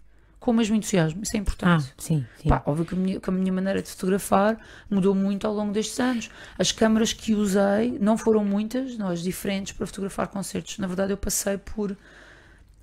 Com 0.47 0.53
o 0.53 0.55
mesmo 0.55 0.77
entusiasmo, 0.77 1.25
isso 1.25 1.35
é 1.37 1.41
Ah, 1.41 1.43
importante. 1.43 1.93
sim, 1.99 2.25
sim. 2.41 2.49
Pá, 2.49 2.63
óbvio 2.65 2.85
que 2.87 2.95
a, 2.95 2.97
minha, 2.97 3.19
que 3.19 3.29
a 3.29 3.33
minha 3.33 3.53
maneira 3.53 3.83
de 3.83 3.89
fotografar 3.91 4.57
mudou 4.89 5.13
muito 5.13 5.45
ao 5.45 5.53
longo 5.53 5.73
destes 5.73 5.99
anos. 5.99 6.31
As 6.57 6.71
câmaras 6.71 7.13
que 7.13 7.35
usei 7.35 7.99
não 8.01 8.17
foram 8.17 8.45
muitas, 8.45 8.97
nós 8.97 9.25
diferentes 9.25 9.73
para 9.73 9.85
fotografar 9.89 10.29
concertos. 10.29 10.79
Na 10.79 10.87
verdade, 10.87 11.13
eu 11.13 11.17
passei 11.17 11.59
por. 11.59 11.97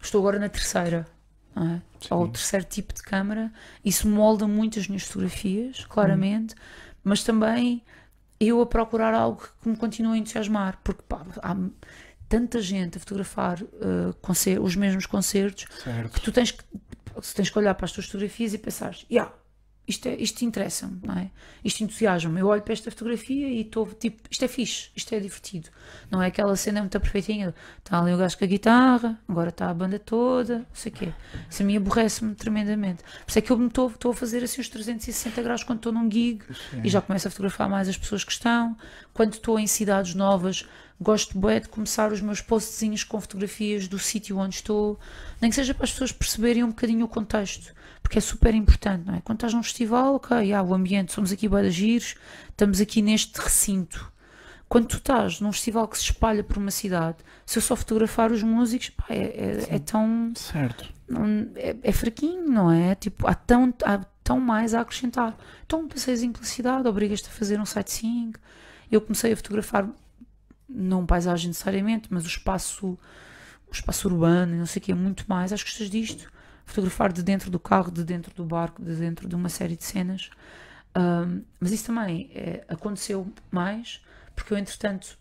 Estou 0.02 0.20
agora 0.20 0.38
na 0.40 0.50
terceira, 0.50 1.08
é? 1.56 1.80
Ou 2.10 2.28
terceiro 2.28 2.66
tipo 2.66 2.94
de 2.94 3.02
câmara. 3.02 3.50
Isso 3.86 4.10
molda 4.10 4.46
muito 4.46 4.78
as 4.78 4.86
minhas 4.90 5.04
fotografias, 5.04 5.86
claramente, 5.86 6.56
mas 7.02 7.24
também 7.24 7.82
eu 8.42 8.60
a 8.60 8.66
procurar 8.66 9.14
algo 9.14 9.42
que 9.62 9.70
me 9.70 9.78
continue 9.78 10.16
a 10.16 10.18
entusiasmar, 10.18 10.80
porque 10.84 11.02
pá, 11.08 11.26
há 11.42 11.56
tanta 12.28 12.62
gente 12.62 12.98
a 12.98 13.00
fotografar 13.00 13.62
uh, 13.62 14.62
os 14.62 14.76
mesmos 14.76 15.06
concertos 15.06 15.66
Certo. 15.82 16.12
que 16.12 16.20
tu 16.20 16.30
tens 16.30 16.52
que, 16.52 16.62
tens 17.36 17.50
que 17.50 17.58
olhar 17.58 17.74
para 17.76 17.86
as 17.86 17.92
tuas 17.92 18.06
fotografias 18.06 18.54
e 18.54 18.58
pensar, 18.58 18.96
yeah, 19.12 19.32
isto, 19.86 20.08
é, 20.08 20.16
isto 20.16 20.46
interessa-me, 20.46 21.00
não 21.06 21.14
é? 21.16 21.30
Isto 21.64 21.84
entusiasma-me. 21.84 22.40
Eu 22.40 22.48
olho 22.48 22.62
para 22.62 22.72
esta 22.72 22.90
fotografia 22.90 23.50
e 23.50 23.62
estou 23.62 23.86
tipo, 23.88 24.22
isto 24.32 24.46
é 24.46 24.48
fixe, 24.48 24.90
isto 24.96 25.14
é 25.14 25.20
divertido. 25.20 25.70
Não 26.10 26.22
é 26.22 26.28
aquela 26.28 26.56
cena 26.56 26.80
muito 26.80 26.98
perfeitinha, 27.02 27.54
está 27.80 28.00
ali 28.00 28.14
o 28.14 28.18
gajo 28.18 28.38
com 28.38 28.46
a 28.46 28.48
guitarra, 28.48 29.20
agora 29.28 29.50
está 29.50 29.70
a 29.70 29.74
banda 29.74 30.00
toda, 30.00 30.60
não 30.60 30.66
sei 30.74 30.90
o 30.90 30.96
quê. 30.96 31.14
Isso 31.50 31.64
a 31.64 31.66
mim 31.66 31.76
aborrece-me 31.76 32.34
tremendamente. 32.34 33.04
Por 33.04 33.30
isso 33.30 33.40
é 33.40 33.42
que 33.42 33.52
eu 33.52 33.58
me 33.58 33.68
estou 33.68 33.90
estou 33.90 34.12
a 34.12 34.16
fazer 34.16 34.42
assim 34.42 34.62
os 34.62 34.70
360 34.70 35.42
graus 35.42 35.64
quando 35.64 35.80
estou 35.80 35.92
num 35.92 36.10
gig 36.10 36.42
e 36.82 36.90
já 36.90 37.02
começo 37.02 37.28
a 37.28 37.32
fotografar 37.32 37.70
mais 37.70 37.90
as 37.90 37.98
pessoas 37.98 38.24
que 38.24 38.32
estão. 38.32 38.78
Quando 39.14 39.34
estou 39.34 39.60
em 39.60 39.68
cidades 39.68 40.16
novas, 40.16 40.66
gosto 41.00 41.38
bué 41.38 41.60
de 41.60 41.68
começar 41.70 42.12
os 42.12 42.22
meus 42.22 42.42
postzinhos 42.42 43.04
com 43.04 43.20
fotografias 43.20 43.88
do 43.88 44.00
sítio 44.00 44.38
onde 44.38 44.56
estou, 44.56 45.00
nem 45.42 45.50
que 45.50 45.56
seja 45.56 45.74
para 45.74 45.84
as 45.86 45.92
pessoas 45.92 46.12
perceberem 46.12 46.64
um 46.64 46.70
bocadinho 46.70 47.06
o 47.06 47.10
contexto, 47.10 47.74
porque 48.02 48.18
é 48.18 48.22
super 48.22 48.54
importante, 48.54 49.06
não 49.06 49.16
é? 49.16 49.22
Quando 49.22 49.38
estás 49.38 49.54
num 49.54 49.64
festival, 49.64 50.16
ok, 50.16 50.54
ah, 50.54 50.64
o 50.64 50.74
ambiente, 50.74 51.12
somos 51.14 51.32
aqui 51.32 51.48
de 51.50 51.72
giros, 51.72 52.16
estamos 52.50 52.80
aqui 52.80 53.02
neste 53.02 53.40
recinto. 53.40 54.12
Quando 54.70 54.88
tu 54.88 54.98
estás 54.98 55.40
num 55.40 55.52
festival 55.52 55.88
que 55.88 55.98
se 55.98 56.06
espalha 56.06 56.44
por 56.44 56.58
uma 56.58 56.72
cidade, 56.72 57.18
se 57.46 57.58
eu 57.58 57.62
só 57.62 57.76
fotografar 57.76 58.32
os 58.32 58.42
músicos, 58.42 58.90
pá, 58.90 59.06
é, 59.10 59.18
é- 59.70 59.76
é 59.76 59.80
tão 59.80 60.32
Certo. 60.36 60.90
é, 61.56 61.76
é 61.84 61.92
fraquinho, 61.92 62.50
não 62.50 62.72
é? 62.72 62.96
Tipo, 62.96 63.28
há 63.28 63.36
tão, 63.36 63.72
há 63.84 64.00
tão 64.24 64.40
mais 64.40 64.74
a 64.74 64.82
acrescentar. 64.82 65.38
Então, 65.66 65.82
um 65.82 65.88
passeiozinho 65.88 66.34
pela 66.34 66.46
cidade, 66.46 66.88
obrigas-te 66.88 67.28
a 67.28 67.32
fazer 67.32 67.60
um 67.60 67.66
sightseeing. 67.66 68.34
Eu 68.92 69.00
comecei 69.02 69.34
a 69.34 69.36
fotografar, 69.36 69.88
não 70.68 71.06
paisagem 71.06 71.48
necessariamente, 71.48 72.08
mas 72.12 72.24
o 72.24 72.28
espaço, 72.28 72.98
o 73.68 73.72
espaço 73.72 74.08
urbano, 74.08 74.56
e 74.56 74.58
não 74.58 74.66
sei 74.66 74.82
o 74.82 74.84
que, 74.86 74.94
muito 74.94 75.26
mais. 75.28 75.52
Acho 75.54 75.64
que 75.66 75.72
gostas 75.72 75.90
disto. 75.90 76.32
Fotografar 76.66 77.12
de 77.12 77.22
dentro 77.22 77.52
do 77.52 77.60
carro, 77.60 77.92
de 77.92 78.04
dentro 78.04 78.34
do 78.34 78.46
barco, 78.46 78.82
de 78.84 78.96
dentro 78.96 79.28
de 79.28 79.36
uma 79.36 79.50
série 79.50 79.76
de 79.76 79.84
cenas. 79.84 80.30
Ahm, 80.96 81.42
mas 81.60 81.72
isso 81.72 81.86
também 81.88 82.30
é, 82.34 82.64
aconteceu 82.70 83.32
mais, 83.52 84.02
porque 84.36 84.54
eu, 84.54 84.58
entretanto, 84.58 85.18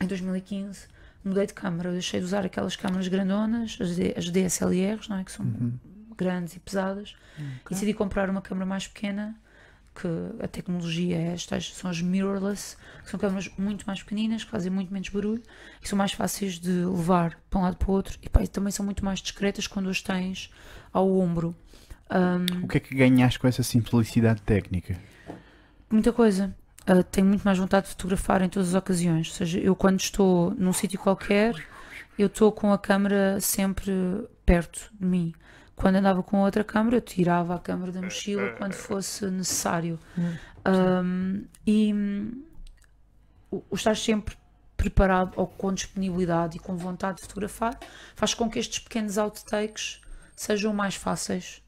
em 0.00 0.06
2015, 0.06 0.86
mudei 1.24 1.46
de 1.46 1.54
câmara. 1.54 1.88
Eu 1.88 1.92
deixei 1.94 2.20
de 2.20 2.26
usar 2.26 2.44
aquelas 2.46 2.76
câmaras 2.76 3.08
grandonas, 3.08 3.76
as, 3.80 3.96
D- 3.96 4.14
as 4.16 4.28
DSLRs, 4.30 5.08
não 5.08 5.16
é? 5.18 5.24
que 5.24 5.32
são 5.32 5.44
grandes 6.16 6.54
e 6.54 6.60
pesadas, 6.60 7.16
e 7.66 7.74
decidi 7.74 7.94
comprar 7.94 8.28
uma 8.30 8.40
câmara 8.42 8.66
mais 8.66 8.86
pequena, 8.86 9.34
que 9.94 10.08
a 10.42 10.48
tecnologia 10.48 11.16
é 11.16 11.32
estas, 11.32 11.74
são 11.74 11.90
as 11.90 12.00
mirrorless, 12.00 12.76
que 13.04 13.10
são 13.10 13.20
câmaras 13.20 13.50
muito 13.58 13.84
mais 13.86 14.02
pequeninas, 14.02 14.42
que 14.44 14.50
fazem 14.50 14.70
muito 14.70 14.92
menos 14.92 15.08
barulho 15.08 15.42
e 15.82 15.88
são 15.88 15.96
mais 15.98 16.12
fáceis 16.12 16.58
de 16.58 16.70
levar 16.70 17.38
para 17.50 17.60
um 17.60 17.62
lado 17.62 17.76
para 17.76 17.90
o 17.90 17.92
outro 17.92 18.18
e, 18.22 18.28
pá, 18.28 18.42
e 18.42 18.48
também 18.48 18.70
são 18.72 18.84
muito 18.84 19.04
mais 19.04 19.20
discretas 19.20 19.66
quando 19.66 19.88
as 19.90 20.00
tens 20.00 20.50
ao 20.92 21.10
ombro. 21.18 21.54
Ahm, 22.08 22.64
O 22.64 22.68
que 22.68 22.78
é 22.78 22.80
que 22.80 22.94
ganhaste 22.94 23.38
com 23.38 23.46
essa 23.46 23.62
simplicidade 23.62 24.40
técnica? 24.42 24.98
muita 25.90 26.12
coisa. 26.12 26.54
Uh, 26.88 27.04
tenho 27.04 27.26
muito 27.26 27.42
mais 27.42 27.58
vontade 27.58 27.84
de 27.86 27.90
fotografar 27.90 28.42
em 28.42 28.48
todas 28.48 28.70
as 28.70 28.74
ocasiões. 28.74 29.28
Ou 29.28 29.34
seja, 29.34 29.58
eu 29.60 29.76
quando 29.76 30.00
estou 30.00 30.52
num 30.58 30.72
sítio 30.72 30.98
qualquer, 30.98 31.54
eu 32.18 32.26
estou 32.26 32.50
com 32.50 32.72
a 32.72 32.78
câmera 32.78 33.40
sempre 33.40 33.92
perto 34.44 34.90
de 34.98 35.06
mim. 35.06 35.32
Quando 35.82 35.96
andava 35.96 36.22
com 36.22 36.38
outra 36.38 36.62
câmera, 36.62 36.98
eu 36.98 37.00
tirava 37.00 37.56
a 37.56 37.58
câmera 37.58 37.90
da 37.90 38.00
mochila 38.00 38.50
quando 38.50 38.72
fosse 38.72 39.26
necessário. 39.26 39.98
Um, 40.64 41.44
e 41.66 41.92
hum, 41.92 42.44
o, 43.50 43.64
o 43.68 43.74
estar 43.74 43.96
sempre 43.96 44.36
preparado 44.76 45.32
ou 45.34 45.44
com 45.44 45.74
disponibilidade 45.74 46.56
e 46.56 46.60
com 46.60 46.76
vontade 46.76 47.16
de 47.16 47.22
fotografar 47.22 47.76
faz 48.14 48.32
com 48.32 48.48
que 48.48 48.60
estes 48.60 48.78
pequenos 48.78 49.18
outtakes 49.18 50.00
sejam 50.36 50.72
mais 50.72 50.94
fáceis. 50.94 51.60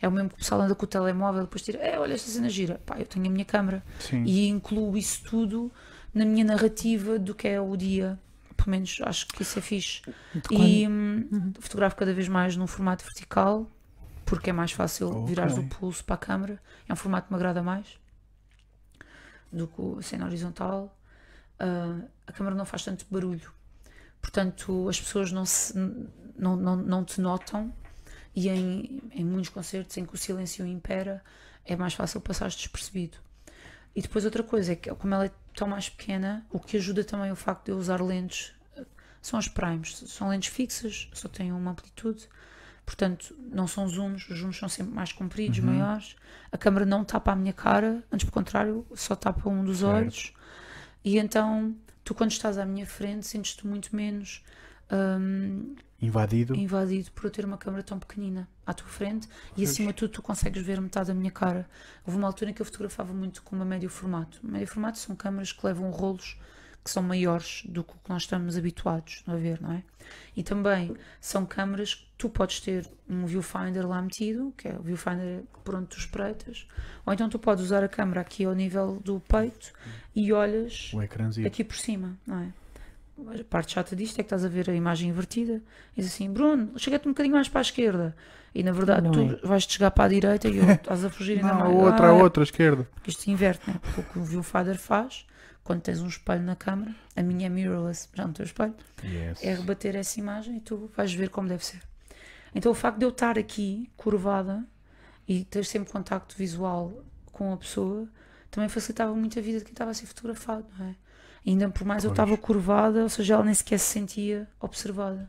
É 0.00 0.06
É 0.06 0.08
o 0.08 0.10
mesmo 0.10 0.30
que 0.30 0.36
o 0.36 0.38
pessoal 0.38 0.62
anda 0.62 0.74
com 0.74 0.84
o 0.84 0.88
telemóvel, 0.88 1.42
depois 1.42 1.60
tira, 1.60 1.78
é, 1.78 1.98
olha 1.98 2.14
esta 2.14 2.30
cena 2.30 2.48
gira, 2.48 2.80
pá, 2.86 2.98
eu 2.98 3.04
tenho 3.04 3.26
a 3.26 3.30
minha 3.30 3.44
câmera 3.44 3.84
Sim. 4.00 4.24
e 4.24 4.48
incluo 4.48 4.96
isso 4.96 5.24
tudo 5.24 5.70
na 6.14 6.24
minha 6.24 6.44
narrativa 6.44 7.18
do 7.18 7.34
que 7.34 7.48
é 7.48 7.60
o 7.60 7.76
dia. 7.76 8.18
Pelo 8.64 8.70
menos 8.70 8.98
acho 9.04 9.26
que 9.28 9.42
isso 9.42 9.58
é 9.58 9.62
fixe. 9.62 10.02
E 10.50 10.86
hum, 10.88 11.52
fotografo 11.60 11.96
cada 11.96 12.12
vez 12.14 12.28
mais 12.28 12.56
num 12.56 12.66
formato 12.66 13.04
vertical, 13.04 13.70
porque 14.24 14.50
é 14.50 14.52
mais 14.52 14.72
fácil 14.72 15.10
Ok. 15.10 15.24
virares 15.24 15.58
o 15.58 15.62
pulso 15.64 16.04
para 16.04 16.14
a 16.16 16.18
câmera. 16.18 16.62
É 16.88 16.92
um 16.92 16.96
formato 16.96 17.26
que 17.28 17.32
me 17.32 17.36
agrada 17.36 17.62
mais 17.62 17.98
do 19.52 19.66
que 19.68 19.98
a 19.98 20.02
cena 20.02 20.26
horizontal. 20.26 20.96
Ah, 21.58 22.00
a 22.26 22.32
câmera 22.32 22.56
não 22.56 22.64
faz 22.64 22.84
tanto 22.84 23.06
barulho, 23.10 23.52
portanto 24.20 24.88
as 24.88 25.00
pessoas 25.00 25.32
não, 25.32 25.46
se, 25.46 25.74
não, 26.36 26.56
não, 26.56 26.76
não 26.76 27.04
te 27.04 27.20
notam. 27.20 27.74
E 28.36 28.48
em, 28.48 29.02
em 29.12 29.24
muitos 29.24 29.50
concertos 29.50 29.96
em 29.98 30.06
que 30.06 30.14
o 30.14 30.18
silêncio 30.18 30.66
impera, 30.66 31.22
é 31.64 31.76
mais 31.76 31.94
fácil 31.94 32.20
passar 32.20 32.48
despercebido. 32.50 33.18
E 33.94 34.00
depois 34.02 34.24
outra 34.24 34.42
coisa 34.42 34.72
é 34.72 34.76
que, 34.76 34.92
como 34.94 35.14
ela 35.14 35.26
é 35.26 35.30
tão 35.54 35.68
mais 35.68 35.88
pequena, 35.88 36.46
o 36.50 36.58
que 36.58 36.76
ajuda 36.76 37.04
também 37.04 37.30
o 37.30 37.36
facto 37.36 37.66
de 37.66 37.72
eu 37.72 37.76
usar 37.78 38.00
lentes 38.00 38.52
são 39.20 39.38
as 39.38 39.48
primes. 39.48 40.02
São 40.06 40.28
lentes 40.28 40.52
fixas, 40.52 41.08
só 41.12 41.28
têm 41.28 41.52
uma 41.52 41.70
amplitude, 41.72 42.28
portanto 42.84 43.36
não 43.38 43.66
são 43.66 43.86
zooms, 43.88 44.28
os 44.28 44.38
zooms 44.38 44.56
são 44.56 44.68
sempre 44.68 44.94
mais 44.94 45.12
compridos, 45.12 45.58
maiores. 45.60 46.16
A 46.50 46.58
câmera 46.58 46.84
não 46.86 47.04
tapa 47.04 47.32
a 47.32 47.36
minha 47.36 47.52
cara, 47.52 48.02
antes 48.10 48.24
pelo 48.24 48.32
contrário, 48.32 48.86
só 48.94 49.14
tapa 49.14 49.48
um 49.48 49.64
dos 49.64 49.78
Certo. 49.78 49.94
olhos. 49.94 50.32
E 51.04 51.18
então 51.18 51.76
tu, 52.02 52.14
quando 52.14 52.30
estás 52.32 52.58
à 52.58 52.64
minha 52.64 52.86
frente, 52.86 53.26
sentes-te 53.26 53.66
muito 53.66 53.94
menos. 53.94 54.42
Hum, 54.92 55.74
Invadido. 56.00 56.54
invadido 56.56 57.12
por 57.12 57.26
eu 57.26 57.30
ter 57.30 57.44
uma 57.44 57.56
câmera 57.56 57.82
tão 57.82 57.98
pequenina 57.98 58.48
à 58.66 58.74
tua 58.74 58.88
frente 58.88 59.28
e 59.56 59.64
acima 59.64 59.92
de 59.92 59.98
tudo 59.98 60.10
tu 60.10 60.22
consegues 60.22 60.60
ver 60.62 60.80
metade 60.80 61.08
da 61.08 61.14
minha 61.14 61.30
cara. 61.30 61.68
Houve 62.04 62.18
uma 62.18 62.26
altura 62.26 62.50
em 62.50 62.54
que 62.54 62.60
eu 62.60 62.66
fotografava 62.66 63.12
muito 63.12 63.42
com 63.42 63.54
uma 63.54 63.64
médio 63.64 63.88
formato. 63.88 64.40
Médio 64.42 64.66
formato 64.66 64.98
são 64.98 65.14
câmaras 65.14 65.52
que 65.52 65.64
levam 65.64 65.90
rolos 65.90 66.36
que 66.84 66.90
são 66.90 67.02
maiores 67.02 67.62
do 67.66 67.84
que 67.84 67.92
o 67.92 67.96
que 67.96 68.10
nós 68.10 68.22
estamos 68.22 68.56
habituados 68.56 69.22
a 69.26 69.36
ver, 69.36 69.60
não 69.60 69.72
é? 69.72 69.84
E 70.36 70.42
também 70.42 70.96
são 71.20 71.46
câmaras 71.46 71.94
que 71.94 72.06
tu 72.18 72.28
podes 72.28 72.60
ter 72.60 72.90
um 73.08 73.24
viewfinder 73.24 73.86
lá 73.86 74.02
metido, 74.02 74.52
que 74.56 74.66
é 74.66 74.74
o 74.74 74.82
viewfinder 74.82 75.44
por 75.62 75.76
onde 75.76 75.86
tu 75.86 75.98
espreitas, 75.98 76.66
ou 77.06 77.12
então 77.12 77.28
tu 77.28 77.38
podes 77.38 77.64
usar 77.64 77.84
a 77.84 77.88
câmera 77.88 78.20
aqui 78.20 78.44
ao 78.44 78.54
nível 78.54 79.00
do 79.04 79.20
peito 79.20 79.72
e 80.14 80.32
olhas 80.32 80.90
aqui 81.46 81.62
por 81.62 81.76
cima, 81.76 82.18
não 82.26 82.40
é? 82.40 82.52
A 83.18 83.44
parte 83.44 83.72
chata 83.74 83.94
disto 83.94 84.14
é 84.18 84.22
que 84.22 84.26
estás 84.26 84.44
a 84.44 84.48
ver 84.48 84.68
a 84.70 84.74
imagem 84.74 85.10
invertida 85.10 85.62
e 85.96 86.00
diz 86.02 86.12
assim, 86.12 86.30
Bruno, 86.30 86.72
chega-te 86.78 87.06
um 87.06 87.12
bocadinho 87.12 87.34
mais 87.34 87.48
para 87.48 87.60
a 87.60 87.62
esquerda. 87.62 88.16
E 88.54 88.62
na 88.62 88.72
verdade 88.72 89.02
Não 89.08 89.12
tu 89.38 89.46
vais-te 89.46 89.74
chegar 89.74 89.90
para 89.90 90.04
a 90.04 90.08
direita 90.08 90.48
e 90.48 90.56
eu, 90.58 90.64
estás 90.72 91.04
a 91.04 91.10
fugir 91.10 91.36
ainda 91.38 91.48
Não, 91.54 91.60
a 91.60 91.64
mais. 91.64 91.74
outra, 91.76 92.06
Ah, 92.08 92.10
a 92.10 92.18
é, 92.18 92.22
outra, 92.22 92.42
a 92.42 92.44
esquerda. 92.44 92.88
porque 92.94 93.10
isto 93.10 93.26
inverte, 93.30 93.68
né? 93.70 93.78
Porque 93.82 94.00
o 94.00 94.04
que 94.04 94.18
o 94.18 94.24
viewfinder 94.24 94.78
faz, 94.78 95.26
quando 95.62 95.80
tens 95.82 96.00
um 96.00 96.08
espelho 96.08 96.42
na 96.42 96.56
câmara, 96.56 96.94
a 97.14 97.22
minha 97.22 97.46
é 97.46 97.48
mirrorless, 97.48 98.08
já 98.14 98.26
no 98.26 98.32
teu 98.32 98.44
espelho, 98.44 98.74
Yes. 99.04 99.42
é 99.42 99.54
rebater 99.54 99.94
essa 99.96 100.18
imagem 100.18 100.56
e 100.56 100.60
tu 100.60 100.90
vais 100.96 101.12
ver 101.12 101.28
como 101.30 101.48
deve 101.48 101.64
ser. 101.64 101.80
Então 102.54 102.72
o 102.72 102.74
facto 102.74 102.98
de 102.98 103.04
eu 103.04 103.10
estar 103.10 103.38
aqui, 103.38 103.90
curvada, 103.96 104.64
e 105.28 105.44
ter 105.44 105.64
sempre 105.64 105.90
contacto 105.92 106.36
visual 106.36 107.04
com 107.30 107.52
a 107.52 107.56
pessoa, 107.56 108.08
também 108.50 108.68
facilitava 108.68 109.14
muito 109.14 109.38
a 109.38 109.42
vida 109.42 109.58
de 109.58 109.64
quem 109.64 109.72
estava 109.72 109.90
a 109.92 109.94
ser 109.94 110.06
fotografado, 110.06 110.66
não 110.78 110.86
é? 110.86 110.94
Ainda 111.46 111.68
por 111.70 111.84
mais 111.84 112.04
eu 112.04 112.10
Pois. 112.10 112.18
estava 112.18 112.36
curvada, 112.40 113.02
ou 113.02 113.08
seja, 113.08 113.34
ela 113.34 113.44
nem 113.44 113.54
sequer 113.54 113.78
se 113.78 113.86
sentia 113.86 114.48
observada. 114.60 115.28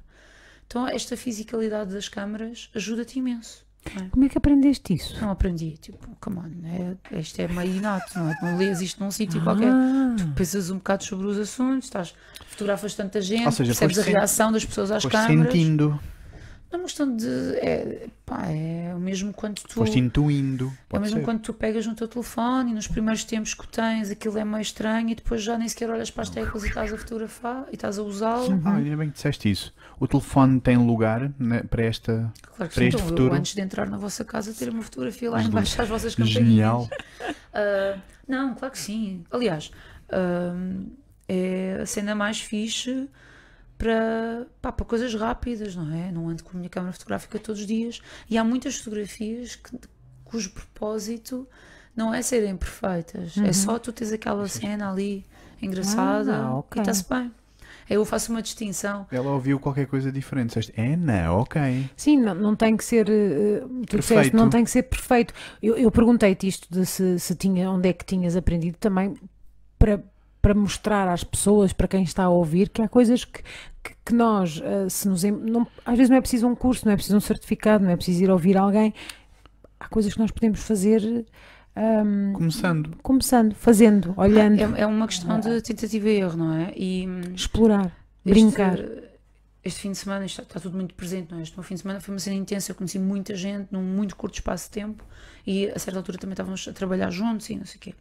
Então 0.68 0.88
esta 0.88 1.18
fisicalidade 1.18 1.94
das 1.94 2.08
câmaras 2.10 2.70
ajuda-te 2.76 3.20
imenso. 3.20 3.64
Como 4.12 4.24
é 4.24 4.30
que 4.30 4.38
aprendeste 4.38 4.94
isso? 4.94 5.20
Não 5.20 5.30
aprendi, 5.32 5.72
tipo, 5.78 5.98
come 6.22 6.38
on, 6.40 6.52
é, 7.12 7.20
isto 7.20 7.38
é 7.42 7.48
meio 7.50 7.76
inato, 7.76 8.18
não 8.18 8.30
é? 8.30 8.36
Não 8.42 8.58
lês 8.58 8.80
isto 8.82 9.04
num 9.04 9.12
sítio 9.12 9.44
qualquer 9.44 9.74
Ah, 9.74 10.16
pensas 10.38 10.70
um 10.70 10.78
bocado 10.78 11.04
sobre 11.04 11.28
os 11.28 11.38
assuntos, 11.38 11.88
estás, 11.88 12.16
fotografas 12.48 12.96
tanta 12.96 13.20
gente, 13.20 13.46
Ou 13.46 13.52
seja, 13.52 13.72
percebes 13.72 14.00
a 14.00 14.04
reação 14.04 14.54
das 14.54 14.64
pessoas 14.64 14.90
às 14.90 15.06
câmaras. 15.06 15.52
sentindo, 15.52 16.00
Não 16.74 16.80
é 16.80 16.82
uma 16.82 16.88
questão 16.88 17.16
de. 17.16 17.28
É, 17.58 18.08
pá, 18.26 18.48
é 18.48 18.96
o 18.96 19.00
mesmo 19.00 19.32
quando 19.32 19.62
tu. 19.62 19.76
foste 19.76 20.00
intuindo. 20.00 20.74
É 20.92 20.98
o 20.98 21.00
mesmo 21.00 21.20
ser. 21.20 21.24
quando 21.24 21.40
tu 21.42 21.54
pegas 21.54 21.86
no 21.86 21.94
teu 21.94 22.08
telefone 22.08 22.72
e 22.72 22.74
nos 22.74 22.88
primeiros 22.88 23.24
tempos 23.24 23.54
que 23.54 23.68
tens 23.68 24.10
aquilo 24.10 24.40
é 24.40 24.44
meio 24.44 24.64
estranho 24.64 25.10
e 25.10 25.14
depois 25.14 25.44
já 25.44 25.56
nem 25.56 25.68
sequer 25.68 25.92
olhas 25.92 26.10
para 26.10 26.24
as 26.24 26.32
teclas 26.32 26.64
e 26.64 26.70
estás 26.70 26.92
a 26.92 26.98
fotografar 26.98 27.68
e 27.72 27.76
estás 27.76 28.00
a 28.00 28.02
usá-lo. 28.02 28.60
Ah, 28.66 28.78
ainda 28.78 28.98
bem 28.98 29.10
que 29.10 29.14
disseste 29.14 29.52
isso. 29.52 29.72
O 30.00 30.08
telefone 30.08 30.60
tem 30.60 30.76
lugar 30.76 31.32
né, 31.38 31.62
para 31.62 31.84
esta. 31.84 32.34
Claro 32.42 32.54
que 32.58 32.58
Para 32.58 32.70
sim, 32.70 32.88
este 32.88 32.96
então, 32.96 33.00
eu, 33.02 33.08
futuro. 33.08 33.36
antes 33.36 33.54
de 33.54 33.62
entrar 33.62 33.88
na 33.88 33.98
vossa 33.98 34.26
casa 34.26 34.52
ter 34.52 34.70
uma 34.70 34.82
fotografia 34.82 35.30
lá 35.30 35.44
embaixo 35.44 35.80
às 35.80 35.88
vossas 35.88 36.16
campainhas. 36.16 36.44
Genial. 36.44 36.90
Ah, 37.56 38.00
não, 38.28 38.56
claro 38.56 38.72
que 38.72 38.80
sim. 38.80 39.24
Aliás, 39.30 39.70
ah, 40.10 40.56
é 41.30 41.78
a 41.84 41.86
cena 41.86 42.16
mais 42.16 42.40
fixe 42.42 43.08
para, 43.84 44.48
pá, 44.62 44.72
para 44.72 44.86
coisas 44.86 45.14
rápidas, 45.14 45.76
não 45.76 45.94
é? 45.94 46.10
Não 46.12 46.30
ando 46.30 46.42
com 46.44 46.52
a 46.52 46.58
minha 46.58 46.70
câmera 46.70 46.94
fotográfica 46.94 47.38
todos 47.38 47.60
os 47.62 47.68
dias. 47.68 48.02
E 48.30 48.38
há 48.38 48.44
muitas 48.44 48.78
fotografias 48.78 49.58
que- 49.58 49.78
cujo 50.24 50.52
propósito 50.52 51.46
não 51.96 52.14
é 52.14 52.22
serem 52.22 52.56
perfeitas, 52.56 53.38
é 53.38 53.52
só 53.54 53.78
tu 53.78 53.92
teres 53.92 54.14
aquela 54.14 54.48
cena 54.48 54.90
ali 54.90 55.26
engraçada 55.62 56.38
Ah, 56.38 56.56
ok. 56.60 56.80
e 56.80 56.82
está-se 56.82 57.06
bem. 57.10 57.32
Eu 57.90 58.06
faço 58.06 58.32
uma 58.32 58.42
distinção. 58.42 59.06
Ela 59.12 59.30
ouviu 59.32 59.60
qualquer 59.60 59.86
coisa 59.88 60.10
diferente. 60.10 60.48
Disseste, 60.48 60.74
é, 60.78 60.96
não, 60.96 61.40
ok. 61.40 61.90
Sim, 61.98 62.18
não, 62.22 62.34
não 62.34 62.56
tem 62.56 62.78
que 62.78 62.84
ser. 62.86 63.10
eh, 63.10 63.60
tu 63.86 63.98
disseste, 63.98 64.14
Perfeito. 64.14 64.38
não 64.38 64.50
tem 64.50 64.64
que 64.64 64.72
ser 64.72 64.84
perfeito. 64.84 65.34
Eu, 65.62 65.76
eu 65.76 65.92
perguntei-te 65.92 66.48
isto 66.48 66.68
de 66.72 66.86
se, 66.86 67.20
se 67.20 67.36
tinha, 67.36 67.70
onde 67.70 67.90
é 67.90 67.94
que 67.94 68.06
tinhas 68.06 68.38
aprendido 68.38 68.78
também 68.78 69.14
para, 69.78 70.02
para 70.44 70.54
mostrar 70.54 71.08
às 71.08 71.24
pessoas, 71.24 71.72
para 71.72 71.88
quem 71.88 72.04
está 72.04 72.24
a 72.26 72.30
ouvir, 72.30 72.68
que 72.68 72.82
há 72.82 72.88
coisas 72.90 73.24
que, 73.24 73.42
que, 73.82 73.96
que 74.06 74.14
nós, 74.14 74.62
eh, 74.62 74.90
se 74.90 75.08
nos. 75.08 75.24
Não, 75.24 75.66
às 75.86 75.96
vezes 75.96 76.10
não 76.10 76.18
é 76.18 76.22
preciso 76.22 76.46
um 76.48 76.54
curso, 76.54 76.86
não 76.86 76.92
é 76.92 76.96
preciso 76.98 77.16
um 77.16 77.22
certificado, 77.22 77.82
não 77.84 77.90
é 77.92 77.96
preciso 77.96 78.22
ir 78.26 78.30
ouvir 78.30 78.58
alguém. 78.58 78.94
Há 79.80 79.88
coisas 79.88 80.14
que 80.14 80.20
nós 80.20 80.32
podemos 80.32 80.60
fazer 80.60 81.26
ahm, 81.76 82.34
Começando. 82.34 82.98
começando, 83.02 83.56
fazendo, 83.56 84.14
olhando, 84.18 84.60
É, 84.76 84.82
é 84.82 84.86
uma 84.86 85.08
questão 85.08 85.40
de 85.40 85.62
tentativa 85.62 86.10
e 86.10 86.18
erro, 86.18 86.38
não 86.38 86.54
é? 86.54 86.74
E 86.76 87.08
explorar, 87.34 87.86
este- 88.26 88.30
brincar. 88.42 88.78
Este 89.64 89.80
fim 89.80 89.92
de 89.92 89.98
semana, 89.98 90.26
está, 90.26 90.44
está 90.44 90.60
tudo 90.60 90.76
muito 90.76 90.94
presente, 90.94 91.32
não 91.32 91.40
é? 91.40 91.42
Este 91.42 91.56
meu 91.56 91.64
fim 91.64 91.76
de 91.76 91.82
semana 91.84 92.02
foi 92.02 92.14
uma 92.14 92.20
cena 92.20 92.36
intensa, 92.36 92.70
eu 92.72 92.76
conheci 92.76 93.00
muita 93.00 93.34
gente 93.34 93.70
num 93.72 93.82
muito 93.82 94.14
curto 94.18 94.34
espaço 94.36 94.66
de 94.66 94.72
tempo 94.72 95.06
e 95.46 95.68
a 95.70 95.80
certa 95.80 96.00
altura 96.00 96.18
também 96.18 96.34
estávamos 96.34 96.68
a 96.68 96.74
trabalhar 96.74 97.10
juntos 97.12 97.50
e 97.50 97.56
não 97.56 97.66
sei 97.66 97.78
o 97.78 97.80
quê. 97.80 97.96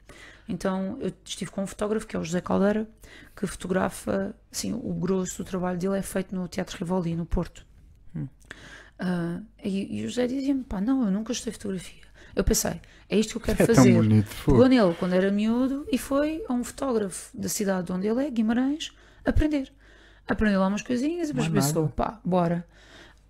Então 0.48 0.96
eu 1.00 1.12
estive 1.24 1.50
com 1.50 1.62
um 1.62 1.66
fotógrafo, 1.66 2.06
que 2.06 2.16
é 2.16 2.18
o 2.18 2.24
José 2.24 2.40
Caldeira, 2.40 2.88
que 3.36 3.46
fotografa, 3.46 4.34
assim, 4.50 4.72
o 4.72 4.92
grosso 4.94 5.38
do 5.42 5.44
trabalho 5.48 5.78
dele 5.78 5.98
é 5.98 6.02
feito 6.02 6.34
no 6.34 6.46
Teatro 6.48 6.76
Rivoli, 6.78 7.14
no 7.14 7.24
Porto. 7.26 7.64
Ah, 8.98 9.40
e, 9.62 10.00
e 10.00 10.04
o 10.04 10.08
José 10.08 10.26
dizia-me, 10.26 10.62
pá, 10.64 10.80
não, 10.80 11.04
eu 11.04 11.10
nunca 11.10 11.32
estudei 11.32 11.52
fotografia. 11.54 12.02
Eu 12.34 12.44
pensei, 12.44 12.80
é 13.08 13.18
isto 13.18 13.32
que 13.32 13.36
eu 13.50 13.54
quero 13.54 13.62
É 13.62 13.66
tão 13.66 13.74
fazer. 13.74 13.92
bonito. 13.94 14.26
fogo. 14.28 14.56
Pegou 14.58 14.68
nele 14.68 14.94
quando 14.98 15.12
era 15.14 15.30
miúdo 15.30 15.86
e 15.90 15.98
foi 15.98 16.44
a 16.48 16.52
um 16.52 16.62
fotógrafo 16.64 17.36
da 17.36 17.48
cidade 17.48 17.92
onde 17.92 18.06
ele 18.06 18.24
é, 18.24 18.30
Guimarães, 18.30 18.92
aprender. 19.24 19.72
Aprendeu 20.26 20.60
lá 20.60 20.68
umas 20.68 20.82
coisinhas 20.82 21.28
e 21.28 21.32
depois 21.32 21.48
pensou, 21.48 21.88
pá, 21.88 22.20
bora. 22.24 22.66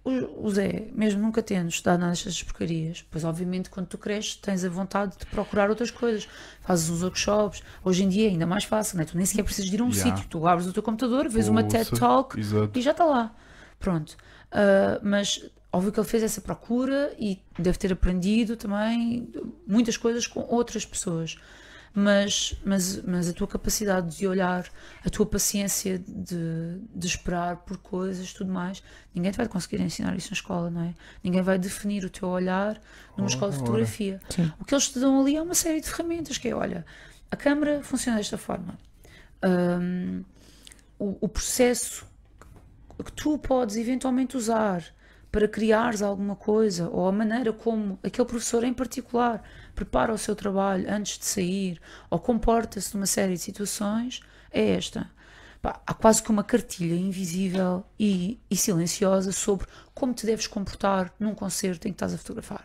O, 0.05 0.51
Zé, 0.51 0.89
mesmo 0.93 1.23
nunca 1.23 1.41
tendo 1.41 1.69
estudado 1.69 2.01
nada 2.01 2.11
destas 2.13 2.43
porcarias, 2.43 3.05
pois 3.09 3.23
obviamente 3.23 3.71
quando 3.71 3.87
tu 3.87 3.97
cresces 3.97 4.35
tens 4.35 4.65
a 4.65 4.69
vontade 4.69 5.17
de 5.17 5.27
procurar 5.27 5.71
outras 5.71 5.93
coisas, 5.93 6.29
fazes 6.61 6.91
uns 6.91 7.03
workshops, 7.05 7.63
hoje 7.85 8.03
em 8.03 8.09
dia 8.09 8.27
é 8.27 8.31
ainda 8.31 8.45
mais 8.45 8.65
fácil, 8.65 8.97
não 8.97 9.03
é? 9.03 9.07
tu 9.07 9.17
nem 9.17 9.25
sequer 9.25 9.45
precisas 9.45 9.71
de 9.71 9.77
ir 9.77 9.81
a 9.81 9.85
um 9.85 9.91
Yeah. 9.91 10.17
sítio, 10.17 10.29
tu 10.29 10.45
abres 10.45 10.67
o 10.67 10.73
teu 10.73 10.83
computador, 10.83 11.29
vês 11.29 11.47
uma 11.47 11.63
TED 11.63 11.91
Ouça. 11.91 11.97
Talk 12.01 12.41
Exato. 12.41 12.77
e 12.77 12.83
já 12.83 12.91
está 12.91 13.05
lá. 13.05 13.33
Pronto. 13.79 14.17
Ah, 14.51 14.99
mas 15.05 15.49
óbvio 15.73 15.93
que 15.93 16.01
ele 16.01 16.09
fez 16.09 16.23
essa 16.25 16.41
procura 16.41 17.15
e 17.19 17.41
deve 17.57 17.79
ter 17.79 17.93
aprendido 17.93 18.57
também 18.57 19.33
muitas 19.67 19.97
coisas 19.97 20.27
com 20.27 20.41
outras 20.41 20.85
pessoas. 20.85 21.37
Mas, 21.95 22.55
mas, 22.65 23.03
mas 23.03 23.29
a 23.29 23.35
tua 23.35 23.47
capacidade 23.47 24.17
de 24.17 24.27
olhar, 24.27 24.67
a 25.05 25.11
tua 25.11 25.27
paciência 25.27 25.99
de, 25.99 26.79
de 26.95 27.07
esperar 27.07 27.57
por 27.57 27.77
coisas, 27.77 28.33
tudo 28.33 28.51
mais, 28.51 28.83
ninguém 29.15 29.31
te 29.31 29.37
vai 29.37 29.47
conseguir 29.47 29.79
ensinar 29.81 30.17
isso 30.17 30.31
na 30.31 30.35
escola, 30.35 30.71
não 30.71 30.85
é? 30.85 30.95
Ninguém 31.23 31.43
vai 31.43 31.59
definir 31.59 32.03
o 32.05 32.09
teu 32.09 32.29
olhar 32.29 32.81
numa 33.15 33.27
Ora, 33.27 33.35
escola 33.35 33.53
de 33.53 33.59
fotografia. 33.59 34.21
Sim. 34.31 34.51
O 34.59 34.65
que 34.65 34.75
eles 34.75 34.89
te 34.89 34.99
dão 34.99 35.21
ali 35.21 35.37
é 35.37 35.43
uma 35.43 35.55
série 35.55 35.83
de 35.83 35.91
ferramentas, 35.91 36.39
que 36.39 36.49
é, 36.49 36.55
olha, 36.55 36.87
a 37.31 37.37
câmara 37.37 37.83
funciona 37.83 38.17
desta 38.17 38.39
forma. 38.39 38.79
Hum, 39.45 40.25
o, 40.99 41.19
o 41.21 41.29
processo 41.29 42.07
que 43.05 43.13
tu 43.13 43.37
podes 43.37 43.77
eventualmente 43.77 44.37
usar 44.37 44.85
para 45.31 45.49
criares 45.49 46.03
alguma 46.03 46.37
coisa, 46.37 46.89
ou 46.91 47.09
a 47.09 47.13
maneira 47.13 47.53
como 47.53 47.99
aquele 48.03 48.29
professor 48.29 48.63
em 48.65 48.73
particular 48.73 49.43
prepara 49.75 50.13
o 50.13 50.19
seu 50.19 50.35
trabalho 50.37 50.87
antes 50.89 51.19
de 51.19 51.25
sair, 51.25 51.81
ou 52.11 52.19
comporta-se 52.19 52.95
numa 52.95 53.07
série 53.07 53.35
de 53.35 53.41
situações, 53.41 54.21
é 54.51 54.71
esta. 54.71 55.11
Pá, 55.61 55.81
há 55.87 55.95
quase 55.95 56.23
que 56.23 56.31
uma 56.31 56.43
cartilha 56.43 56.95
invisível 56.95 57.85
e, 57.99 58.41
e 58.51 58.57
silenciosa 58.57 59.31
sobre 59.31 59.67
como 59.95 60.13
te 60.13 60.27
deves 60.27 60.49
comportar 60.49 61.13
num 61.21 61.35
concerto 61.35 61.87
em 61.87 61.93
que 61.93 61.95
estás 61.95 62.13
a 62.13 62.19
fotografar. 62.19 62.65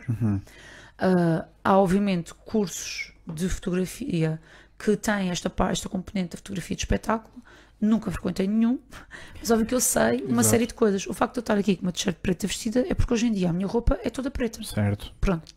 Ah, 0.98 1.46
há, 1.62 1.78
obviamente, 1.78 2.34
cursos 2.34 3.12
de 3.24 3.48
fotografia 3.48 4.40
que 4.76 4.96
têm 4.96 5.30
esta, 5.30 5.52
esta 5.70 5.88
componente 5.88 6.30
da 6.30 6.36
fotografia 6.38 6.76
de 6.76 6.82
espetáculo. 6.82 7.42
Nunca 7.80 8.10
frequentei 8.10 8.48
nenhum, 8.48 8.80
mas 9.38 9.52
óbvio 9.52 9.64
que 9.64 9.74
eu 9.74 9.80
sei 9.80 10.22
uma 10.22 10.40
Exato. 10.40 10.48
série 10.48 10.66
de 10.66 10.74
coisas. 10.74 11.06
O 11.06 11.14
facto 11.14 11.34
de 11.34 11.38
eu 11.38 11.42
estar 11.42 11.56
aqui 11.56 11.76
com 11.76 11.82
uma 11.82 11.92
t-shirt 11.92 12.16
preta 12.16 12.48
vestida 12.48 12.84
é 12.88 12.92
porque 12.92 13.14
hoje 13.14 13.28
em 13.28 13.32
dia 13.32 13.50
a 13.50 13.52
minha 13.52 13.68
roupa 13.68 13.96
é 14.02 14.10
toda 14.10 14.32
preta. 14.32 14.60
Certo. 14.64 15.14
Pronto. 15.20 15.54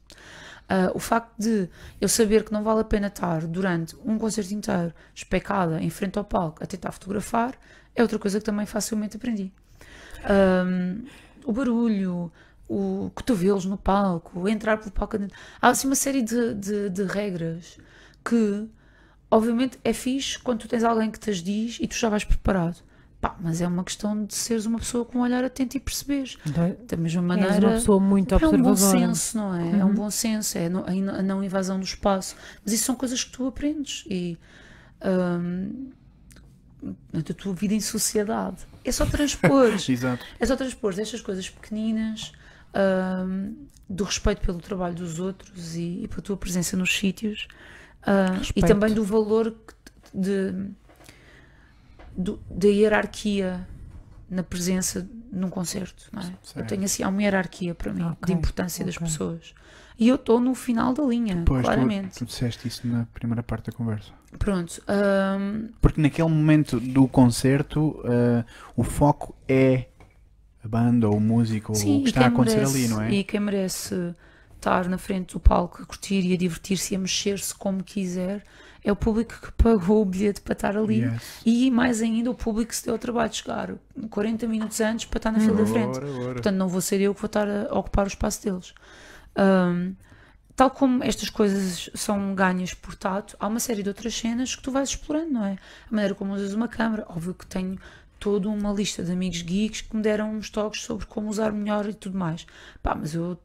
Ah, 0.74 0.89
o 0.95 0.99
facto 0.99 1.34
de 1.38 1.67
eu 1.99 2.07
saber 2.07 2.45
que 2.45 2.53
não 2.53 2.63
vale 2.63 2.80
a 2.80 2.86
pena 2.86 3.07
estar 3.07 3.45
durante 3.45 3.93
um 4.05 4.17
concerto 4.17 4.53
inteiro 4.53 4.93
especada 5.13 5.82
em 5.82 5.89
frente 5.89 6.17
ao 6.17 6.24
palco 6.24 6.63
a 6.63 6.65
tentar 6.65 6.93
fotografar 6.93 7.55
é 7.93 8.01
outra 8.01 8.17
coisa 8.17 8.39
que 8.39 8.45
também 8.45 8.65
facilmente 8.65 9.17
aprendi. 9.17 9.51
Ahm, 10.24 11.03
o 11.43 11.51
barulho, 11.51 12.32
o 12.69 13.11
cotovelos 13.13 13.65
no 13.65 13.78
palco, 13.78 14.47
entrar 14.47 14.78
pelo 14.78 14.91
palco. 14.91 15.17
Há 15.61 15.67
assim 15.67 15.88
uma 15.88 15.95
série 15.95 16.22
de, 16.22 16.53
de, 16.53 16.89
de 16.89 17.03
regras 17.03 17.78
que, 18.24 18.65
obviamente, 19.30 19.78
é 19.84 19.91
fixe 19.91 20.39
quando 20.39 20.59
tu 20.59 20.69
tens 20.69 20.86
alguém 20.86 21.11
que 21.11 21.19
te 21.19 21.32
as 21.32 21.43
diz 21.43 21.80
e 21.82 21.88
tu 21.88 21.95
já 21.95 22.07
vais 22.07 22.24
preparado. 22.24 22.78
Pá, 23.22 23.36
mas 23.39 23.61
é 23.61 23.67
uma 23.67 23.84
questão 23.84 24.26
de 24.26 24.34
seres 24.34 24.65
uma 24.65 24.80
pessoa 24.80 25.05
com 25.05 25.19
um 25.19 25.22
olhar 25.22 25.43
atento 25.43 25.78
e 25.78 25.80
perceberes. 25.80 26.38
Então, 26.45 26.76
Da 26.88 26.97
mesma 26.97 27.22
és 27.22 27.28
maneira. 27.28 27.67
uma 27.67 27.74
pessoa 27.76 27.99
muito 27.99 28.34
É 28.34 28.38
um 28.38 28.39
bom 28.61 28.72
observadora. 28.72 28.99
senso, 29.13 29.38
não 29.38 29.53
é? 29.55 29.80
É 29.80 29.86
um 29.86 29.93
bom 29.93 30.09
senso, 30.09 30.57
é 30.57 30.65
a 30.65 31.22
não 31.22 31.43
invasão 31.43 31.78
do 31.80 31.86
espaço. 31.86 32.36
Mas 32.65 32.74
isso 32.74 32.84
são 32.86 32.95
coisas 32.95 33.24
que 33.24 33.32
tu 33.32 33.45
aprendes 33.45 34.03
e 34.09 34.39
hum, 35.05 35.91
na 37.13 37.22
tua 37.22 37.53
vida 37.53 37.74
em 37.76 37.80
sociedade. 37.80 38.65
É 38.84 38.91
só 38.91 39.05
transpor, 39.05 39.69
é 40.39 40.45
só 40.45 40.55
transpor 40.55 40.93
estas 40.99 41.22
coisas 41.22 41.47
pequeninas 41.47 42.32
hum, 43.28 43.55
do 43.88 44.03
respeito 44.03 44.41
pelo 44.41 44.59
trabalho 44.59 44.95
dos 44.95 45.19
outros 45.19 45.76
e, 45.76 46.01
e 46.03 46.07
pela 46.07 46.22
tua 46.24 46.38
presença 46.38 46.76
nos 46.76 46.91
sítios 46.97 47.47
ah, 48.03 48.41
e 48.55 48.61
também 48.61 48.93
do 48.93 49.03
valor 49.03 49.51
que- 49.51 49.74
de, 50.13 50.53
do- 52.16 52.39
da 52.49 52.68
hierarquia 52.68 53.68
na 54.30 54.43
presença 54.43 55.07
num 55.32 55.49
concerto, 55.49 56.09
não 56.12 56.22
é? 56.22 56.34
Eu 56.55 56.66
tenho 56.66 56.84
assim, 56.84 57.03
há 57.03 57.09
uma 57.09 57.22
hierarquia 57.22 57.74
para 57.76 57.91
mim 57.93 57.99
de 57.99 58.05
Ok, 58.24 58.36
importância 58.36 58.86
das 58.86 58.95
ok. 58.95 59.07
pessoas. 59.07 59.53
E 59.99 60.07
eu 60.07 60.16
estou 60.16 60.39
no 60.39 60.55
final 60.55 60.93
da 60.93 61.03
linha, 61.03 61.43
Pois, 61.45 61.62
tu, 61.62 61.66
claramente. 61.66 62.18
tu 62.18 62.26
disseste 62.26 62.68
isso 62.68 62.88
na 62.88 63.05
primeira 63.14 63.43
parte 63.43 63.70
da 63.70 63.78
conversa. 63.78 64.12
Pronto. 64.39 64.82
hum, 65.39 65.70
Porque 65.82 66.01
naquele 66.01 66.30
momento 66.30 66.80
do 66.80 67.07
concerto, 67.07 68.01
eh, 68.05 68.43
o 68.76 68.84
foco 68.84 69.36
é 69.47 69.88
a 70.64 70.68
banda 70.68 71.07
ou 71.09 71.18
o 71.18 71.22
músico 71.22 71.74
ou 71.74 71.78
o 71.99 72.03
que 72.03 72.09
está 72.09 72.22
a 72.22 72.28
acontecer 72.28 72.57
merece- 72.57 72.78
ali, 72.78 72.88
não 72.88 73.01
é? 73.01 73.12
E 73.12 73.24
quem 73.24 73.39
merece 73.39 74.16
estar 74.55 74.88
na 74.88 74.97
frente 74.97 75.34
do 75.34 75.39
palco 75.39 75.82
a 75.82 75.86
curtir 75.86 76.22
e 76.26 76.34
a 76.34 76.38
divertir-se 76.38 76.93
e 76.93 76.95
a 76.95 76.99
mexer-se 76.99 77.53
como 77.53 77.84
quiser 77.84 78.43
é 78.84 78.91
o 78.91 78.95
público 78.95 79.39
que 79.39 79.51
pagou 79.51 80.01
o 80.01 80.05
bilhete 80.05 80.41
para 80.41 80.53
estar 80.53 80.75
ali. 80.75 81.01
Yes. 81.01 81.41
E 81.45 81.69
mais 81.69 82.01
ainda 82.01 82.32
o 82.32 82.34
público 82.34 82.69
que 82.69 82.75
se 82.75 82.86
deu 82.86 82.95
o 82.95 82.97
trabalho 82.97 83.29
de 83.29 83.38
chegar 83.38 83.75
40 84.09 84.47
minutos 84.47 84.82
antes 84.82 85.05
para 85.05 85.17
estar 85.17 85.32
na 85.32 85.39
fila 85.39 85.57
da 85.57 85.65
frente. 85.65 85.99
Ora. 85.99 86.34
Portanto, 86.34 86.55
não 86.55 86.67
vou 86.67 86.82
ser 86.82 86.99
eu 86.99 87.13
que 87.13 87.21
vou 87.21 87.27
estar 87.27 87.47
a 87.47 87.77
ocupar 87.77 88.05
o 88.05 88.07
espaço 88.07 88.43
deles. 88.43 88.73
Ahm, 89.36 89.93
tal 90.55 90.71
como 90.71 91.03
estas 91.03 91.29
coisas 91.29 91.89
são 91.93 92.34
ganhas 92.34 92.73
por 92.73 92.95
tato, 92.95 93.38
há 93.39 93.47
uma 93.47 93.59
série 93.59 93.84
de 93.84 93.89
outras 93.89 94.15
cenas 94.15 94.55
que 94.55 94.63
tu 94.63 94.71
vais 94.71 94.89
explorando, 94.89 95.32
não 95.32 95.45
é? 95.45 95.53
A 95.53 95.91
maneira 95.91 96.15
como 96.15 96.34
usas 96.34 96.53
uma 96.53 96.67
câmera. 96.67 97.05
Óbvio 97.07 97.36
que 97.36 97.45
tenho 97.45 97.77
toda 98.19 98.49
uma 98.49 98.71
lista 98.71 99.03
de 99.03 99.11
amigos 99.11 99.41
geeks 99.41 99.82
que 99.82 99.95
me 99.95 100.01
deram 100.01 100.34
uns 100.34 100.49
toques 100.49 100.82
sobre 100.84 101.05
como 101.05 101.29
usar 101.29 101.51
melhor 101.51 101.88
e 101.88 101.93
tudo 101.93 102.17
mais. 102.17 102.45
Pá, 102.82 102.95
mas 102.95 103.13
eu 103.13 103.38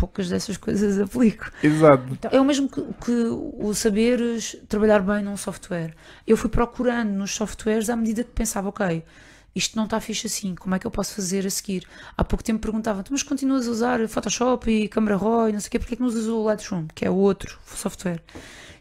poucas 0.00 0.30
dessas 0.30 0.56
coisas 0.56 0.98
aplico. 0.98 1.50
Exato. 1.62 2.18
É 2.32 2.40
o 2.40 2.44
mesmo 2.44 2.70
que, 2.70 2.82
que 3.04 3.12
o 3.12 3.74
saberes 3.74 4.56
trabalhar 4.66 5.00
bem 5.00 5.22
num 5.22 5.36
software. 5.36 5.94
Eu 6.26 6.38
fui 6.38 6.48
procurando 6.48 7.10
nos 7.10 7.32
softwares 7.32 7.90
à 7.90 7.96
medida 7.96 8.24
que 8.24 8.30
pensava, 8.30 8.70
ok, 8.70 9.04
isto 9.54 9.76
não 9.76 9.84
está 9.84 10.00
fixe 10.00 10.26
assim, 10.26 10.54
como 10.54 10.74
é 10.74 10.78
que 10.78 10.86
eu 10.86 10.90
posso 10.90 11.14
fazer 11.14 11.46
a 11.46 11.50
seguir? 11.50 11.86
Há 12.16 12.24
pouco 12.24 12.42
tempo 12.42 12.60
perguntavam, 12.60 13.04
mas 13.10 13.22
continuas 13.22 13.68
a 13.68 13.70
usar 13.70 14.08
Photoshop 14.08 14.70
e 14.70 14.88
Camera 14.88 15.18
Raw 15.18 15.50
e 15.50 15.52
não 15.52 15.60
sei 15.60 15.68
o 15.68 15.70
quê, 15.72 15.78
porque 15.78 15.94
é 15.94 15.96
que 15.96 16.02
não 16.02 16.08
usas 16.08 16.26
o 16.26 16.42
Lightroom, 16.44 16.86
que 16.94 17.04
é 17.04 17.10
o 17.10 17.16
outro 17.16 17.58
software? 17.66 18.22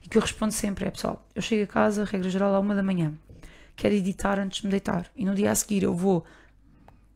E 0.03 0.07
que 0.07 0.17
eu 0.17 0.21
respondo 0.21 0.53
sempre 0.53 0.85
é, 0.85 0.91
pessoal, 0.91 1.27
eu 1.35 1.41
chego 1.41 1.63
a 1.63 1.67
casa, 1.67 2.05
regra 2.05 2.29
geral, 2.29 2.55
à 2.55 2.59
uma 2.59 2.73
da 2.73 2.83
manhã, 2.83 3.13
quero 3.75 3.93
editar 3.93 4.39
antes 4.39 4.61
de 4.61 4.67
me 4.67 4.71
deitar, 4.71 5.07
e 5.15 5.25
no 5.25 5.35
dia 5.35 5.51
a 5.51 5.55
seguir 5.55 5.83
eu 5.83 5.93
vou, 5.93 6.23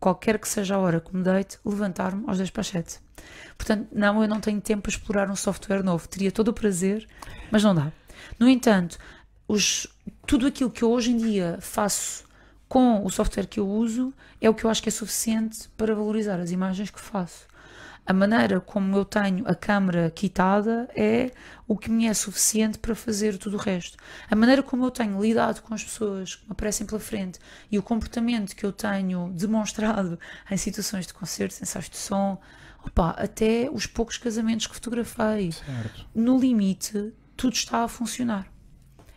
qualquer 0.04 0.38
que 0.38 0.50
seja 0.50 0.76
a 0.76 0.80
hora 0.80 1.00
que 1.00 1.16
me 1.16 1.24
deite, 1.24 1.58
levantar-me 1.64 2.26
aos 2.28 2.38
10 2.38 2.50
para 2.50 2.60
as 2.60 2.68
7. 2.68 3.00
Portanto, 3.58 3.88
não, 3.94 4.22
eu 4.22 4.28
não 4.28 4.42
tenho 4.42 4.60
tempo 4.60 4.82
para 4.82 4.90
explorar 4.90 5.32
um 5.32 5.36
software 5.36 5.82
novo. 5.82 6.10
Teria 6.10 6.30
todo 6.30 6.50
o 6.50 6.54
prazer, 6.54 7.08
mas 7.50 7.64
não 7.64 7.74
dá. 7.74 7.90
No 8.38 8.50
entanto, 8.50 8.98
os, 9.48 9.88
tudo 10.28 10.46
aquilo 10.46 10.70
que 10.70 10.84
eu 10.84 10.92
hoje 10.92 11.12
em 11.12 11.18
dia 11.18 11.58
faço 11.62 12.26
com 12.68 13.06
o 13.06 13.10
software 13.10 13.46
que 13.46 13.62
eu 13.62 13.70
uso 13.70 14.14
é 14.42 14.50
o 14.50 14.54
que 14.54 14.66
eu 14.66 14.70
acho 14.70 14.84
que 14.84 14.90
é 14.90 14.92
suficiente 14.92 15.70
para 15.78 15.96
valorizar 15.96 16.38
as 16.38 16.52
imagens 16.52 16.90
que 16.90 17.00
faço. 17.00 17.48
A 18.06 18.12
maneira 18.12 18.60
como 18.60 18.98
eu 18.98 19.06
tenho 19.06 19.48
a 19.48 19.56
câmara 19.56 20.12
quitada 20.12 20.90
é 20.94 21.32
o 21.66 21.78
que 21.78 21.90
me 21.90 22.06
é 22.06 22.14
suficiente 22.14 22.78
para 22.78 22.94
fazer 22.94 23.38
tudo 23.38 23.56
o 23.56 23.60
resto. 23.60 23.98
A 24.30 24.36
maneira 24.36 24.62
como 24.62 24.86
eu 24.86 24.92
tenho 24.92 25.22
lidado 25.22 25.62
com 25.62 25.74
as 25.74 25.84
pessoas 25.84 26.36
que 26.36 26.46
me 26.46 26.52
aparecem 26.52 26.86
pela 26.86 27.00
frente 27.00 27.40
e 27.72 27.80
o 27.80 27.84
comportamento 27.84 28.56
que 28.56 28.66
eu 28.66 28.74
tenho 28.74 29.32
demonstrado 29.34 30.20
em 30.52 30.58
situações 30.58 31.08
de 31.08 31.14
concertos, 31.14 31.62
ensaios 31.62 31.90
de 31.90 31.98
som, 31.98 32.42
opa, 32.86 33.12
até 33.12 33.70
os 33.72 33.86
poucos 33.86 34.18
casamentos 34.18 34.68
que 34.68 34.76
fotografei. 34.76 35.54
Certo. 35.54 36.06
No 36.14 36.38
limite, 36.38 37.14
tudo 37.38 37.54
está 37.54 37.86
a 37.86 37.88
funcionar. 37.88 38.52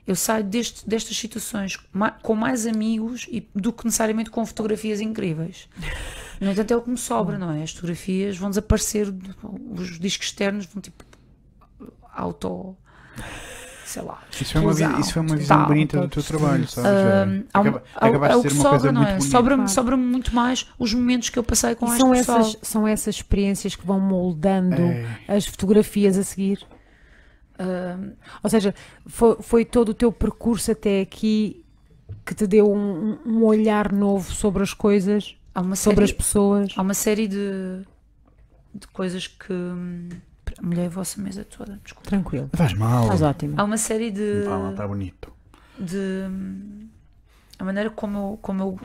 Eu 0.07 0.15
saio 0.15 0.45
deste, 0.45 0.89
destas 0.89 1.17
situações 1.17 1.77
com 2.23 2.35
mais 2.37 2.65
amigos 2.65 3.27
e, 3.29 3.49
do 3.53 3.73
que 3.73 3.85
necessariamente 3.85 4.31
com 4.31 4.47
fotografias 4.47 5.01
incríveis. 5.01 5.69
No 6.41 6.51
entanto, 6.51 6.71
é 6.73 6.77
o 6.77 6.83
que 6.83 6.91
me 6.91 6.99
sobra, 6.99 7.39
não 7.39 7.51
é? 7.53 7.63
As 7.63 7.73
fotografias 7.73 8.37
vão 8.37 8.49
desaparecer, 8.51 9.13
os 9.71 9.99
discos 9.99 10.27
externos 10.29 10.67
vão 10.67 10.81
tipo 10.83 11.05
auto. 12.13 12.77
sei 13.85 14.03
lá. 14.03 14.21
Isso 14.33 14.53
foi 14.53 14.61
uma, 14.61 14.73
vi- 14.75 14.83
explosão 14.83 15.01
isso 15.01 15.13
foi 15.13 15.23
uma 15.23 15.37
visão 15.37 15.65
bonita 15.67 16.01
do 16.01 16.09
teu 16.09 16.23
trabalho, 16.23 16.67
sabes? 16.69 17.47
Acaba- 17.95 18.29
é 18.29 18.37
o 18.37 18.43
que 18.43 18.51
sobra, 18.51 18.91
não 18.93 19.03
muito 19.03 19.15
é? 19.15 19.21
Sobra-me 19.21 19.63
Claro. 19.63 19.73
sobra 19.75 19.97
muito 19.97 20.35
mais 20.35 20.67
os 20.79 20.93
momentos 20.93 21.31
que 21.31 21.39
eu 21.39 21.43
passei 21.45 21.75
com 21.77 21.87
E 21.87 21.97
são 21.97 22.11
pessoal. 22.11 22.41
essas, 22.41 22.57
são 22.63 22.87
essas 22.89 23.15
experiências 23.15 23.77
que 23.77 23.87
vão 23.87 24.01
moldando 24.01 24.83
É. 24.83 25.07
as 25.29 25.47
fotografias 25.47 26.19
a 26.19 26.25
seguir. 26.25 26.67
Ahm, 27.59 28.13
Ou 28.43 28.51
seja, 28.51 28.75
foi, 29.07 29.37
foi 29.41 29.65
todo 29.65 29.91
o 29.91 29.95
teu 29.95 30.11
percurso 30.13 30.73
até 30.73 31.01
aqui 31.01 31.65
que 32.25 32.35
te 32.35 32.47
deu 32.47 32.71
um- 32.71 33.19
um 33.25 33.45
olhar 33.45 33.93
novo 33.93 34.31
sobre 34.33 34.63
as 34.65 34.75
coisas, 34.75 35.36
há 35.57 35.61
uma 35.63 35.75
sobre 35.77 36.05
as 36.05 36.11
série, 36.11 36.19
pessoas. 36.19 36.75
há 36.77 36.83
uma 36.83 36.95
série 36.95 37.27
de, 37.29 37.83
de 38.75 38.87
coisas 38.89 39.27
que. 39.27 39.53
hum, 39.53 40.09
Molhei 40.63 40.87
a 40.87 40.89
vossa 40.89 41.21
mesa 41.21 41.45
toda, 41.45 41.79
desculpa. 41.85 42.09
Tranquilo. 42.09 42.49
Faz 42.55 42.73
mal. 42.73 43.03
Estás 43.03 43.21
ótimo. 43.21 43.55
Há 43.61 43.65
uma 43.65 43.77
série 43.77 44.11
de. 44.11 44.41
Está 44.41 44.73
tá 44.73 44.89
bonito. 44.89 45.33
de 45.79 46.23
a 47.59 47.65
maneira 47.65 47.91
como 47.91 48.17
eu, 48.19 48.39
como 48.41 48.63
eu 48.63 48.81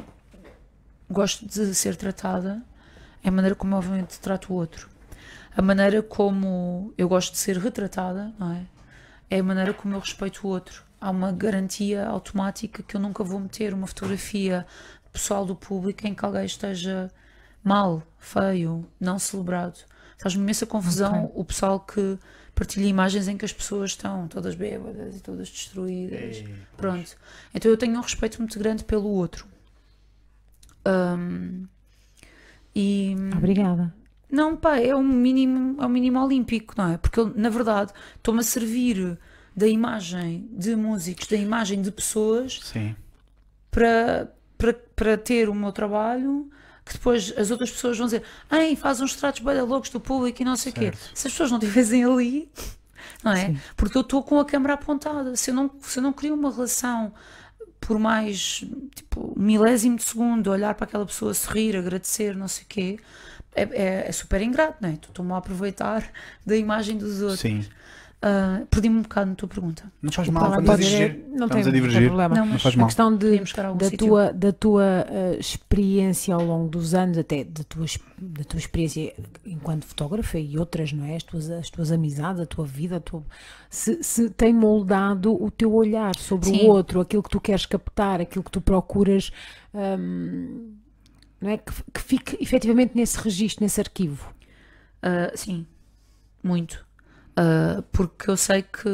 gosto 1.09 1.45
de 1.45 1.73
ser 1.75 1.95
tratada 1.95 2.61
é 3.23 3.29
a 3.29 3.31
maneira 3.31 3.55
como 3.55 3.73
eu 3.73 3.77
obviamente 3.77 4.19
trato 4.19 4.51
o 4.51 4.55
outro. 4.55 4.89
A 5.55 5.61
maneira 5.61 6.01
como 6.01 6.93
eu 6.97 7.07
gosto 7.07 7.33
de 7.33 7.37
ser 7.37 7.57
retratada, 7.57 8.33
não 8.39 8.51
é? 8.53 8.63
É 9.29 9.39
a 9.39 9.43
maneira 9.43 9.73
como 9.73 9.93
eu 9.93 9.99
respeito 9.99 10.45
o 10.45 10.49
outro. 10.49 10.83
Há 10.99 11.09
uma 11.09 11.31
garantia 11.31 12.05
automática 12.07 12.81
que 12.83 12.95
eu 12.95 12.99
nunca 13.01 13.23
vou 13.23 13.39
meter 13.39 13.73
uma 13.73 13.87
fotografia 13.87 14.65
pessoal 15.11 15.45
do 15.45 15.55
público 15.55 16.07
em 16.07 16.13
que 16.13 16.25
alguém 16.25 16.45
esteja 16.45 17.11
mal, 17.63 18.03
feio, 18.17 18.85
não 18.99 19.19
celebrado. 19.19 19.79
Faz-me 20.17 20.41
imensa 20.43 20.65
confusão 20.65 21.31
o 21.33 21.43
pessoal 21.43 21.79
que 21.79 22.17
partilha 22.53 22.85
imagens 22.85 23.27
em 23.27 23.37
que 23.37 23.45
as 23.45 23.53
pessoas 23.53 23.91
estão 23.91 24.27
todas 24.27 24.53
bêbadas 24.55 25.17
e 25.17 25.19
todas 25.19 25.49
destruídas. 25.49 26.43
Pronto. 26.77 27.17
Então 27.53 27.71
eu 27.71 27.77
tenho 27.77 27.97
um 27.97 28.01
respeito 28.01 28.37
muito 28.39 28.57
grande 28.59 28.83
pelo 28.83 29.09
outro. 29.09 29.47
Ahm, 30.85 31.65
e 32.75 33.15
Obrigada. 33.35 33.93
não, 34.29 34.55
pá, 34.55 34.79
é 34.79 34.95
um 34.95 35.03
mínimo, 35.03 35.81
é 35.81 35.85
um 35.85 35.89
mínimo 35.89 36.23
olímpico, 36.23 36.73
não 36.77 36.89
é? 36.91 36.97
Porque 36.97 37.19
eu, 37.19 37.33
na 37.35 37.49
verdade, 37.49 37.91
estou-me 38.15 38.39
a 38.39 38.43
servir 38.43 39.17
da 39.55 39.67
imagem 39.67 40.47
de 40.51 40.75
músicos, 40.75 41.27
da 41.27 41.35
imagem 41.35 41.81
de 41.81 41.91
pessoas 41.91 42.59
Sim. 42.63 42.95
para, 43.69 44.31
para, 44.61 44.73
para 44.95 45.17
ter 45.17 45.49
o 45.49 45.55
meu 45.55 45.71
trabalho 45.71 46.47
que 46.85 46.93
depois 46.93 47.33
as 47.35 47.49
outras 47.49 47.71
pessoas 47.71 47.97
vão 47.97 48.05
dizer 48.05 48.21
Ei, 48.51 48.75
faz 48.75 49.01
uns 49.01 49.15
tratos 49.15 49.41
bem 49.41 49.59
loucos 49.61 49.89
do 49.89 49.99
público 49.99 50.39
e 50.41 50.45
não 50.45 50.55
sei 50.55 50.71
o 50.71 50.75
quê. 50.75 50.93
Se 51.15 51.27
as 51.27 51.33
pessoas 51.33 51.49
não 51.49 51.57
estivessem 51.57 52.05
ali, 52.05 52.51
não 53.23 53.31
é? 53.31 53.47
Sim. 53.47 53.59
Porque 53.75 53.97
eu 53.97 54.01
estou 54.01 54.21
com 54.21 54.39
a 54.39 54.45
câmera 54.45 54.75
apontada. 54.75 55.35
Se 55.35 55.49
eu 55.49 55.55
não, 55.55 55.71
se 55.81 55.97
eu 55.97 56.03
não 56.03 56.13
crio 56.13 56.35
uma 56.35 56.51
relação 56.51 57.11
por 57.79 57.97
mais 57.97 58.63
tipo 58.95 59.33
um 59.35 59.41
milésimo 59.41 59.97
de 59.97 60.03
segundo, 60.03 60.51
olhar 60.51 60.75
para 60.75 60.85
aquela 60.85 61.05
pessoa, 61.05 61.33
sorrir, 61.33 61.75
agradecer, 61.75 62.35
não 62.35 62.47
sei 62.47 62.63
o 62.63 62.67
quê, 62.67 62.99
é, 63.55 63.63
é, 63.63 64.07
é 64.07 64.11
super 64.11 64.41
ingrato, 64.41 64.77
não 64.79 64.89
é? 64.89 64.93
Tu 64.93 65.09
Estou-me 65.09 65.33
a 65.33 65.37
aproveitar 65.37 66.07
da 66.45 66.55
imagem 66.55 66.97
dos 66.97 67.21
outros. 67.21 67.39
Sim. 67.39 67.65
Ah, 68.23 68.61
Perdi-me 68.69 68.97
um 68.97 69.01
bocado 69.01 69.31
na 69.31 69.35
tua 69.35 69.47
pergunta. 69.49 69.91
Não 69.99 70.11
faz 70.11 70.29
mal, 70.29 70.49
estamos 70.49 70.69
a 70.69 70.75
divergir. 70.75 71.25
não 71.29 71.45
Estamos 71.47 71.49
tem, 71.49 71.61
a 71.71 71.73
divergir. 71.73 72.05
problema. 72.05 72.35
Não, 72.35 72.45
Não 72.45 72.53
mas 72.53 72.61
faz 72.61 72.75
A 72.75 72.77
mal. 72.77 72.87
questão 72.87 73.17
de, 73.17 73.39
a 73.39 73.71
da 73.73 73.85
sítio. 73.85 73.97
tua, 74.07 74.31
da 74.31 74.53
tua 74.53 74.83
eh, 75.09 75.37
experiência 75.39 76.35
ao 76.35 76.43
longo 76.45 76.69
dos 76.69 76.93
anos, 76.93 77.17
até 77.17 77.43
da 77.43 77.63
tua, 77.63 77.85
da 78.19 78.43
tua 78.43 78.59
experiência 78.59 79.11
enquanto 79.43 79.85
fotógrafa 79.85 80.37
e 80.37 80.55
outras, 80.55 80.93
não 80.93 81.03
é? 81.03 81.15
As 81.15 81.23
tuas, 81.23 81.49
as 81.49 81.69
tuas 81.71 81.91
amizades, 81.91 82.39
a 82.39 82.45
tua 82.45 82.63
vida, 82.63 82.97
a 82.97 82.99
tua- 82.99 83.23
se, 83.71 84.03
se 84.03 84.29
tem 84.29 84.53
moldado 84.53 85.33
o 85.43 85.49
teu 85.49 85.73
olhar 85.73 86.15
sobre 86.15 86.49
Sim. 86.49 86.67
o 86.67 86.67
outro, 86.67 86.99
aquilo 87.01 87.23
que 87.23 87.29
tu 87.31 87.41
queres 87.41 87.65
captar, 87.65 88.21
aquilo 88.21 88.43
que 88.43 88.51
tu 88.51 88.61
procuras, 88.61 89.31
hum, 89.73 90.75
não 91.41 91.49
é? 91.49 91.57
Que, 91.57 91.71
que 91.91 92.01
fique 92.01 92.37
efetivamente 92.39 92.91
nesse 92.95 93.17
registro, 93.17 93.63
nesse 93.63 93.81
arquivo. 93.81 94.31
Ah, 95.01 95.31
sim, 95.33 95.65
muito. 96.43 96.85
Ah, 97.35 97.83
porque 97.91 98.29
eu 98.29 98.37
sei 98.37 98.61
que 98.63 98.89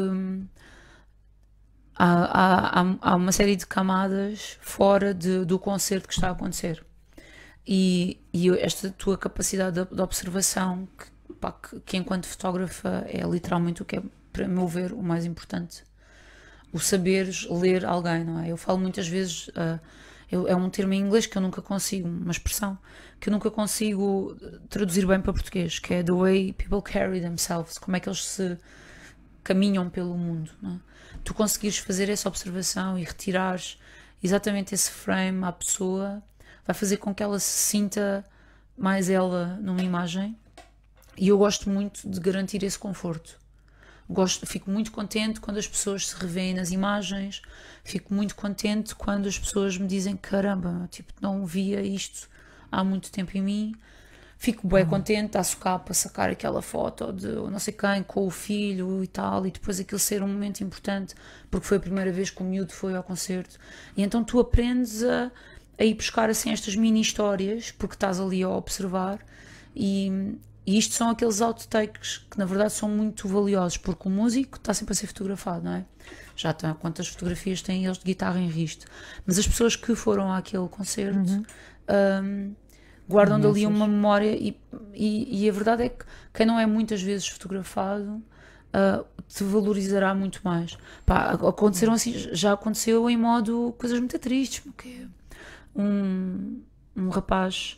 há, 1.96 2.80
há, 2.80 2.96
há, 3.00 3.16
uma 3.16 3.32
série 3.32 3.56
de 3.56 3.66
camadas 3.66 4.58
fora 4.60 5.12
de- 5.14 5.44
do 5.44 5.58
concerto 5.58 6.08
que 6.08 6.14
está 6.14 6.28
a 6.28 6.32
acontecer. 6.32 6.84
E, 7.66 8.20
e 8.32 8.50
esta 8.58 8.90
tua 8.90 9.18
capacidade 9.18 9.84
de, 9.84 9.94
de 9.96 10.02
observação, 10.02 10.88
que, 10.98 11.34
pá, 11.34 11.52
que, 11.52 11.80
que 11.80 11.96
enquanto 11.98 12.26
fotógrafa 12.26 13.04
é 13.08 13.22
literalmente 13.26 13.82
o 13.82 13.84
que 13.84 13.96
é, 13.98 14.02
para 14.32 14.48
meu 14.48 14.66
ver, 14.68 14.92
o 14.92 15.02
mais 15.02 15.24
importante. 15.26 15.84
O 16.72 16.78
saberes 16.80 17.46
ler 17.50 17.84
alguém, 17.86 18.24
não 18.24 18.40
é? 18.40 18.50
Eu 18.50 18.56
falo 18.56 18.78
muitas 18.78 19.08
vezes, 19.08 19.50
ah, 19.56 19.78
eu- 20.30 20.48
é 20.48 20.56
um 20.56 20.70
termo 20.70 20.92
em 20.94 21.00
inglês 21.02 21.26
que 21.26 21.36
eu 21.38 21.42
nunca 21.42 21.62
consigo, 21.62 22.08
uma 22.08 22.32
expressão 22.32 22.78
que 23.20 23.28
eu 23.28 23.32
nunca 23.32 23.50
consigo 23.50 24.36
traduzir 24.68 25.06
bem 25.06 25.20
para 25.20 25.32
português, 25.32 25.78
que 25.78 25.94
é 25.94 26.02
the 26.02 26.12
way 26.12 26.52
people 26.52 26.80
carry 26.82 27.20
themselves, 27.20 27.78
como 27.78 27.96
é 27.96 28.00
que 28.00 28.08
eles 28.08 28.24
se 28.24 28.56
caminham 29.42 29.90
pelo 29.90 30.16
mundo. 30.16 30.50
É? 30.64 30.88
Tu 31.24 31.34
conseguires 31.34 31.78
fazer 31.78 32.08
essa 32.08 32.28
observação 32.28 32.98
e 32.98 33.04
retirares 33.04 33.78
exatamente 34.22 34.74
esse 34.74 34.90
frame 34.90 35.44
à 35.44 35.52
pessoa, 35.52 36.22
vai 36.66 36.74
fazer 36.74 36.98
com 36.98 37.14
que 37.14 37.22
ela 37.22 37.38
se 37.38 37.58
sinta 37.58 38.24
mais 38.76 39.10
ela 39.10 39.58
numa 39.60 39.82
imagem. 39.82 40.36
E 41.16 41.28
eu 41.28 41.38
gosto 41.38 41.68
muito 41.68 42.08
de 42.08 42.20
garantir 42.20 42.62
esse 42.62 42.78
conforto. 42.78 43.38
Gosto, 44.08 44.46
fico 44.46 44.70
muito 44.70 44.92
contente 44.92 45.40
quando 45.40 45.58
as 45.58 45.66
pessoas 45.66 46.08
se 46.08 46.16
revêem 46.16 46.54
nas 46.54 46.70
imagens, 46.70 47.42
fico 47.84 48.14
muito 48.14 48.34
contente 48.34 48.94
quando 48.94 49.26
as 49.26 49.38
pessoas 49.38 49.76
me 49.76 49.86
dizem 49.86 50.16
caramba, 50.16 50.88
tipo, 50.90 51.12
não 51.20 51.44
via 51.44 51.82
isto 51.82 52.28
há 52.70 52.84
muito 52.84 53.10
tempo 53.10 53.36
em 53.36 53.42
mim. 53.42 53.74
Fico 54.40 54.68
bem 54.68 54.86
contente 54.86 55.36
a 55.36 55.42
socar 55.42 55.80
para 55.80 55.92
sacar 55.92 56.30
aquela 56.30 56.62
foto 56.62 57.12
de 57.12 57.26
não 57.26 57.58
sei 57.58 57.74
quem 57.74 58.04
com 58.04 58.24
o 58.24 58.30
filho 58.30 59.02
e 59.02 59.08
tal, 59.08 59.44
e 59.44 59.50
depois 59.50 59.80
aquilo 59.80 59.98
ser 59.98 60.22
um 60.22 60.28
momento 60.28 60.60
importante, 60.60 61.16
porque 61.50 61.66
foi 61.66 61.78
a 61.78 61.80
primeira 61.80 62.12
vez 62.12 62.30
que 62.30 62.40
o 62.40 62.44
miúdo 62.44 62.72
foi 62.72 62.94
ao 62.94 63.02
concerto. 63.02 63.58
E 63.96 64.02
então 64.02 64.22
tu 64.22 64.38
aprendes 64.38 65.02
a, 65.02 65.32
a 65.76 65.84
ir 65.84 65.94
buscar 65.94 66.30
assim 66.30 66.52
estas 66.52 66.76
mini 66.76 67.00
histórias, 67.00 67.72
porque 67.72 67.96
estás 67.96 68.20
ali 68.20 68.44
a 68.44 68.48
observar, 68.48 69.18
e, 69.74 70.36
e 70.64 70.78
isto 70.78 70.94
são 70.94 71.10
aqueles 71.10 71.40
outtakes 71.40 72.18
que 72.30 72.38
na 72.38 72.44
verdade 72.44 72.72
são 72.72 72.88
muito 72.88 73.26
valiosos, 73.26 73.76
porque 73.76 74.06
o 74.06 74.10
músico 74.10 74.56
está 74.56 74.72
sempre 74.72 74.92
a 74.92 74.94
ser 74.94 75.08
fotografado, 75.08 75.64
não 75.64 75.72
é? 75.72 75.84
Já 76.36 76.52
está, 76.52 76.74
quantas 76.74 77.08
fotografias 77.08 77.60
têm 77.60 77.86
eles 77.86 77.98
de 77.98 78.04
guitarra 78.04 78.38
em 78.38 78.48
risto. 78.48 78.86
Mas 79.26 79.36
as 79.36 79.48
pessoas 79.48 79.74
que 79.74 79.96
foram 79.96 80.32
àquele 80.32 80.68
concerto 80.68 81.44
hum, 82.22 82.54
guardam 83.08 83.40
dali 83.40 83.66
uma 83.66 83.86
memória 83.86 84.36
e, 84.36 84.58
e, 84.94 85.44
e 85.44 85.48
a 85.48 85.52
verdade 85.52 85.84
é 85.84 85.88
que 85.88 86.04
quem 86.32 86.46
não 86.46 86.58
é 86.58 86.66
muitas 86.66 87.00
vezes 87.02 87.26
fotografado 87.28 88.22
ah, 88.72 89.04
te 89.26 89.44
valorizará 89.44 90.14
muito 90.14 90.40
mais. 90.44 90.76
Pá, 91.04 91.32
aconteceram 91.32 91.92
assim, 91.92 92.12
já 92.32 92.52
aconteceu 92.52 93.08
em 93.08 93.16
modo 93.16 93.74
coisas 93.78 93.98
muito 93.98 94.18
tristes, 94.18 94.60
porque 94.60 95.06
um, 95.74 96.62
um 96.96 97.08
rapaz 97.08 97.76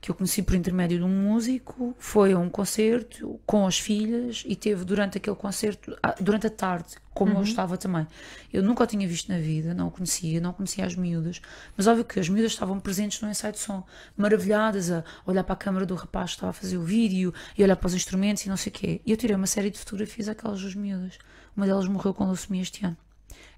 que 0.00 0.10
eu 0.10 0.14
conheci 0.14 0.42
por 0.42 0.54
intermédio 0.54 0.98
de 0.98 1.04
um 1.04 1.08
músico, 1.08 1.94
foi 1.98 2.32
a 2.32 2.38
um 2.38 2.48
concerto 2.48 3.38
com 3.44 3.66
as 3.66 3.78
filhas 3.78 4.42
e 4.46 4.56
teve 4.56 4.84
durante 4.84 5.18
aquele 5.18 5.36
concerto, 5.36 5.94
ah, 6.02 6.14
durante 6.18 6.46
a 6.46 6.50
tarde, 6.50 6.96
como 7.12 7.36
eu 7.36 7.42
estava 7.42 7.76
também. 7.76 8.06
Eu 8.50 8.62
nunca 8.62 8.84
o 8.84 8.86
tinha 8.86 9.06
visto 9.06 9.30
na 9.30 9.38
vida, 9.38 9.74
não 9.74 9.88
o 9.88 9.90
conhecia, 9.90 10.40
não 10.40 10.54
conhecia 10.54 10.86
as 10.86 10.96
miúdas, 10.96 11.42
mas 11.76 11.86
óbvio 11.86 12.04
que 12.04 12.18
as 12.18 12.30
miúdas 12.30 12.52
estavam 12.52 12.80
presentes 12.80 13.20
no 13.20 13.28
ensaio 13.28 13.52
de 13.52 13.58
som, 13.58 13.84
maravilhadas 14.16 14.90
a 14.90 15.04
olhar 15.26 15.44
para 15.44 15.52
a 15.52 15.56
câmara 15.56 15.84
do 15.84 15.94
rapaz 15.94 16.30
que 16.30 16.36
estava 16.36 16.50
a 16.50 16.54
fazer 16.54 16.78
o 16.78 16.82
vídeo 16.82 17.34
e 17.58 17.62
olhar 17.62 17.76
para 17.76 17.86
os 17.86 17.94
instrumentos 17.94 18.46
e 18.46 18.48
não 18.48 18.56
sei 18.56 18.70
o 18.70 18.74
quê. 18.74 19.02
E 19.04 19.10
eu 19.10 19.18
tirei 19.18 19.36
uma 19.36 19.46
série 19.46 19.68
de 19.68 19.78
fotografias 19.78 20.28
àquelas 20.28 20.62
duas 20.62 20.74
miúdas. 20.74 21.18
Uma 21.54 21.66
delas 21.66 21.86
morreu 21.86 22.14
com 22.14 22.24
leucemia 22.24 22.62
este 22.62 22.86
ano. 22.86 22.96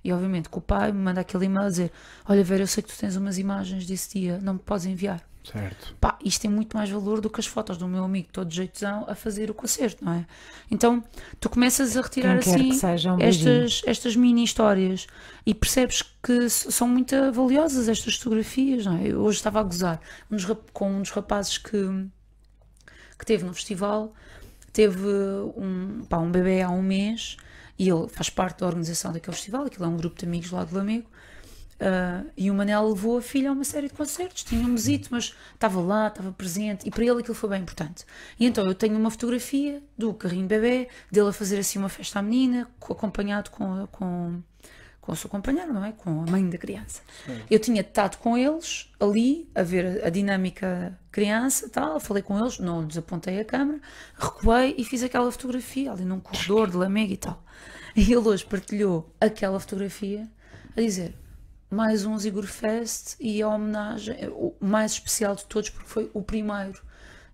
E 0.03 0.12
obviamente 0.12 0.49
que 0.49 0.59
o 0.59 0.61
pai 0.61 0.90
me 0.90 0.99
manda 0.99 1.20
aquele 1.20 1.45
e-mail 1.45 1.66
a 1.66 1.70
dizer: 1.70 1.93
Olha, 2.28 2.43
Vera, 2.43 2.64
eu 2.64 2.66
sei 2.66 2.82
que 2.82 2.88
tu 2.88 2.99
tens 2.99 3.14
umas 3.14 3.38
imagens 3.38 3.86
desse 3.86 4.18
dia, 4.18 4.40
não 4.43 4.55
me 4.55 4.59
podes 4.59 4.86
enviar. 4.86 5.24
Certo. 5.45 5.97
Pá, 6.01 6.16
isto 6.24 6.43
tem 6.43 6.51
muito 6.51 6.76
mais 6.76 6.88
valor 6.88 7.20
do 7.20 7.28
que 7.28 7.40
as 7.40 7.47
fotos 7.47 7.76
do 7.76 7.88
meu 7.88 8.05
amigo 8.05 8.28
todo 8.32 8.53
jeitosão 8.53 9.05
a 9.09 9.14
fazer 9.14 9.51
o 9.51 9.55
concerto, 9.55 10.05
não 10.05 10.12
é? 10.12 10.26
Então 10.70 11.03
tu 11.40 11.51
começas 11.51 11.97
a 11.97 12.01
retirar 12.01 12.38
assim 12.38 12.70
um 13.09 13.20
estas, 13.20 13.82
estas 13.84 14.14
mini 14.14 14.45
histórias 14.45 15.07
e 15.45 15.53
percebes 15.53 16.03
que 16.22 16.49
são 16.49 16.86
muito 16.86 17.14
valiosas 17.32 17.88
estas 17.88 18.14
fotografias, 18.16 18.86
não 18.86 18.99
é? 18.99 19.09
Eu 19.09 19.20
hoje 19.20 19.38
estava 19.38 19.59
a 19.59 19.62
gozar 19.64 20.01
com 20.72 20.93
um 20.93 21.03
dos 21.03 21.11
rapazes 21.11 21.59
que, 21.59 22.07
que 23.18 23.26
teve 23.26 23.45
no 23.45 23.53
festival, 23.53 24.14
teve 24.72 25.09
um, 25.57 26.05
pá, 26.09 26.18
um 26.18 26.30
bebê 26.30 26.62
há 26.62 26.70
um 26.70 26.82
mês 26.82 27.36
e 27.76 27.88
ele 27.88 28.09
faz 28.09 28.30
parte 28.30 28.61
da 28.61 28.66
organização 28.66 29.12
daquele 29.12 29.34
festival, 29.34 29.64
aquilo 29.64 29.86
é 29.86 29.88
um 29.88 29.97
grupo 29.97 30.16
de 30.16 30.24
amigos 30.24 30.53
lá 30.53 30.62
do 30.62 30.76
Lamego. 30.76 31.11
Ah, 31.85 32.22
e 32.37 32.49
o 32.49 32.55
Manel 32.55 32.89
levou 32.91 33.18
a 33.18 33.20
filha 33.22 33.51
a 33.51 33.53
uma 33.53 33.64
série 33.64 33.89
de 33.89 33.95
concertos, 33.95 34.45
tinha 34.45 34.61
um 34.64 34.68
mesito, 34.70 35.09
mas 35.11 35.35
estava 35.53 35.80
lá, 35.80 36.07
estava 36.07 36.30
presente, 36.30 36.87
e 36.87 36.91
para 36.93 37.03
ele 37.05 37.18
aquilo 37.20 37.35
foi 37.35 37.51
bem 37.51 37.61
importante. 37.62 38.05
E 38.39 38.47
então 38.47 38.64
eu 38.64 38.74
tenho 38.74 38.97
uma 38.97 39.11
fotografia 39.11 39.83
do 39.99 40.14
carrinho 40.14 40.47
bebê, 40.47 40.89
dele 41.11 41.30
a 41.30 41.33
fazer 41.33 41.59
assim 41.59 41.80
uma 41.80 41.89
festa 41.89 42.20
à 42.20 42.22
menina, 42.22 42.68
co- 42.78 42.93
acompanhado 42.93 43.51
com, 43.51 43.64
a- 43.83 43.89
com, 43.89 44.41
com 45.01 45.11
a 45.11 45.16
sua 45.16 45.28
companheira, 45.28 45.72
não 45.72 45.85
é? 45.85 45.91
Com 45.91 46.22
a 46.22 46.30
mãe 46.30 46.49
da 46.49 46.57
criança. 46.57 47.01
Eu 47.51 47.59
tinha 47.59 47.80
estado 47.80 48.18
com 48.18 48.39
eles 48.39 48.89
ali, 49.01 49.51
a 49.53 49.64
ver 49.64 50.05
a, 50.05 50.07
a 50.07 50.11
dinâmica 50.11 50.97
criança, 51.11 51.68
tal, 51.68 51.99
falei 51.99 52.22
com 52.22 52.39
eles, 52.39 52.61
não 52.61 52.87
desapontei 52.87 53.41
a 53.41 53.45
câmera, 53.45 53.80
recuei 54.16 54.76
e 54.78 54.85
fiz 54.85 55.03
aquela 55.03 55.33
fotografia 55.33 55.91
ali 55.91 56.05
num 56.05 56.20
corredor 56.20 56.70
de 56.70 56.76
Lamego 56.76 57.12
e 57.12 57.16
tal. 57.16 57.43
E 57.97 58.03
ele 58.03 58.28
hoje 58.28 58.45
partilhou 58.47 59.12
aquela 59.20 59.59
fotografia 59.59 60.28
a 60.76 60.80
dizer 60.80 61.14
mais 61.73 62.05
um 62.05 62.18
Zigor 62.18 62.47
Fest 62.47 63.16
e 63.18 63.41
a 63.41 63.49
homenagem, 63.49 64.29
o 64.29 64.55
mais 64.61 64.93
especial 64.93 65.35
de 65.35 65.47
todos, 65.47 65.70
porque 65.70 65.89
foi 65.89 66.11
o 66.12 66.23
primeiro 66.23 66.79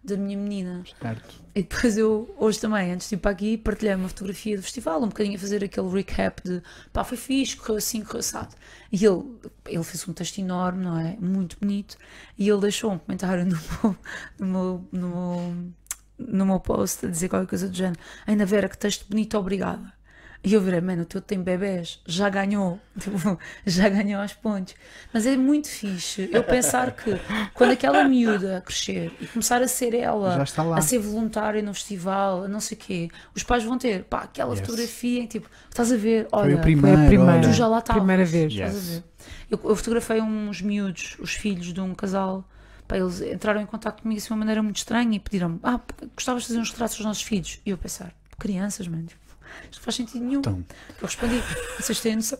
da 0.03 0.17
minha 0.17 0.39
menina. 0.39 0.85
Certo. 1.01 1.43
E 1.55 1.63
depois 1.63 1.99
eu, 1.99 2.33
hoje 2.39 2.61
também, 2.61 2.93
antes 2.93 3.09
de 3.09 3.17
ir 3.17 3.19
para 3.19 3.33
aqui, 3.33 3.59
partilhei 3.59 3.97
uma 3.97 4.09
fotografia 4.09 4.57
do 4.57 4.63
festival, 4.63 5.03
um 5.03 5.09
bocadinho 5.09 5.37
a 5.37 5.41
fazer 5.41 5.65
aquele 5.65 5.89
recap 5.89 6.41
de 6.45 6.63
pá, 6.93 7.03
foi 7.03 7.17
fixe, 7.17 7.57
correu 7.57 7.79
assim, 7.79 8.03
correu 8.03 8.21
assado. 8.21 8.55
E 8.93 9.05
ele, 9.05 9.25
ele 9.67 9.83
fez 9.83 10.09
um 10.09 10.13
texto 10.13 10.39
enorme, 10.39 10.85
não 10.85 10.97
é? 10.97 11.17
Muito 11.21 11.59
bonito. 11.61 11.97
E 12.39 12.49
ele 12.49 12.61
deixou 12.61 12.93
um 12.93 12.99
comentário 12.99 13.45
no 13.45 13.57
meu, 13.57 13.97
no 14.39 14.47
meu, 14.47 14.89
no 14.93 15.09
meu, 15.09 15.73
no 16.17 16.47
meu 16.47 16.61
post 16.61 17.05
a 17.05 17.11
dizer 17.11 17.29
qualquer 17.29 17.49
coisa 17.49 17.69
do 17.69 17.75
género. 17.75 17.99
Ainda 18.25 18.47
Vera, 18.47 18.69
que 18.69 18.79
texto 18.79 19.05
bonito, 19.09 19.37
obrigada. 19.37 19.98
E 20.43 20.55
eu 20.55 20.61
virei, 20.61 20.81
mano, 20.81 21.03
o 21.03 21.05
teu 21.05 21.21
tem 21.21 21.43
bebés, 21.43 22.01
já 22.07 22.29
ganhou, 22.29 22.79
tipo, 22.99 23.17
já 23.67 23.89
ganhou 23.89 24.23
aos 24.23 24.33
pontos. 24.33 24.75
Mas 25.13 25.27
é 25.27 25.37
muito 25.37 25.69
fixe 25.69 26.31
eu 26.33 26.45
pensar 26.45 26.93
que 26.93 27.11
quando 27.55 27.73
aquela 27.73 28.05
miúda 28.05 28.63
crescer 28.65 29.13
e 29.21 29.27
começar 29.27 29.61
a 29.61 29.67
ser 29.69 29.95
ela, 29.95 30.45
a 30.77 30.81
ser 30.81 30.99
voluntária 30.99 31.61
no 31.61 31.75
festival, 31.75 32.45
a 32.45 32.49
não 32.49 32.61
sei 32.61 32.77
o 32.77 32.81
quê, 32.81 33.09
os 33.35 33.43
pais 33.43 33.65
vão 33.65 33.77
ter, 33.77 34.05
pá, 34.05 34.21
aquela 34.23 34.53
Yes. 34.55 34.61
fotografia 34.61 35.21
em 35.21 35.27
tipo, 35.27 35.51
estás 35.69 35.93
a 35.93 35.97
ver, 35.97 36.29
olha, 36.31 36.51
Foi 36.53 36.61
a 36.61 36.63
primeira, 36.63 37.33
olha. 37.33 37.41
tu 37.43 37.53
já 37.53 37.67
lá 37.67 37.79
estavas. 37.81 38.01
primeira 38.01 38.25
vez. 38.25 38.53
Yeah. 38.53 38.73
Estás 38.75 38.91
a 38.91 38.95
Yes. 38.95 39.03
ver? 39.03 39.05
Eu, 39.51 39.61
eu 39.71 39.77
fotografei 39.77 40.21
uns 40.21 40.63
miúdos, 40.63 41.17
os 41.19 41.33
filhos 41.35 41.73
de 41.73 41.81
um 41.81 41.95
casal. 41.95 42.49
Pá, 42.87 42.97
eles 42.97 43.21
entraram 43.21 43.61
em 43.61 43.67
contato 43.67 44.03
comigo 44.03 44.19
assim 44.19 44.29
de 44.29 44.33
uma 44.33 44.39
maneira 44.39 44.63
muito 44.63 44.77
estranha 44.77 45.17
e 45.17 45.19
pediram-me: 45.21 45.59
Ah, 45.65 45.81
gostavas 46.15 46.43
de 46.43 46.49
fazer 46.49 46.61
uns 46.61 46.71
retratos 46.71 46.97
dos 46.97 47.05
nossos 47.05 47.23
filhos? 47.23 47.59
E 47.67 47.71
eu 47.71 47.77
pensar: 47.77 48.15
Crianças, 48.39 48.87
mano, 48.87 49.05
tipo, 49.07 49.21
isto 49.65 49.77
não 49.77 49.83
faz 49.83 49.97
sentido 49.97 50.25
nenhum. 50.25 50.41
Então, 50.41 50.65
Eu 51.01 51.07
respondi: 51.07 51.43
Vocês 51.79 52.01
têm 52.01 52.17
noção 52.17 52.39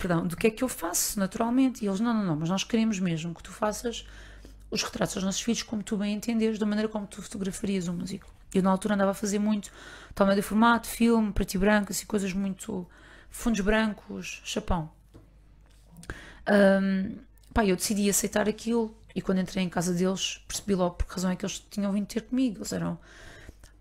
perdão, 0.00 0.26
do 0.26 0.36
que 0.36 0.46
é 0.48 0.50
que 0.50 0.64
eu 0.64 0.68
faço 0.68 1.18
naturalmente? 1.18 1.84
E 1.84 1.88
eles: 1.88 2.00
Não, 2.00 2.12
não, 2.12 2.24
não, 2.24 2.36
mas 2.36 2.48
nós 2.48 2.64
queremos 2.64 2.98
mesmo 2.98 3.34
que 3.34 3.42
tu 3.42 3.50
faças 3.50 4.06
os 4.70 4.82
retratos 4.82 5.14
dos 5.14 5.24
nossos 5.24 5.40
filhos 5.40 5.62
como 5.62 5.82
tu 5.82 5.96
bem 5.96 6.14
entenderes, 6.14 6.58
da 6.58 6.66
maneira 6.66 6.88
como 6.88 7.06
tu 7.06 7.22
fotografarias 7.22 7.88
um 7.88 7.94
músico. 7.94 8.26
Eu 8.54 8.62
na 8.62 8.70
altura 8.70 8.94
andava 8.94 9.10
a 9.10 9.14
fazer 9.14 9.38
muito 9.38 9.70
tal 10.14 10.26
médio 10.26 10.42
formato, 10.42 10.86
filme, 10.86 11.32
preto 11.32 11.54
e 11.54 11.58
branco, 11.58 11.92
assim, 11.92 12.06
coisas 12.06 12.32
muito 12.32 12.86
fundos 13.30 13.60
brancos, 13.60 14.40
chapão. 14.44 14.90
Ahm, 16.46 17.16
pá, 17.52 17.64
eu 17.64 17.76
decidi 17.76 18.08
aceitar 18.08 18.48
aquilo 18.48 18.96
e 19.14 19.20
quando 19.20 19.40
entrei 19.40 19.64
em 19.64 19.68
casa 19.68 19.92
deles 19.92 20.42
percebi 20.46 20.74
logo 20.74 20.94
por 20.94 21.06
que 21.06 21.14
razão 21.14 21.30
é 21.30 21.36
que 21.36 21.44
eles 21.44 21.58
tinham 21.70 21.92
vindo 21.92 22.06
ter 22.06 22.22
comigo. 22.22 22.58
Eles 22.58 22.72
eram, 22.72 22.98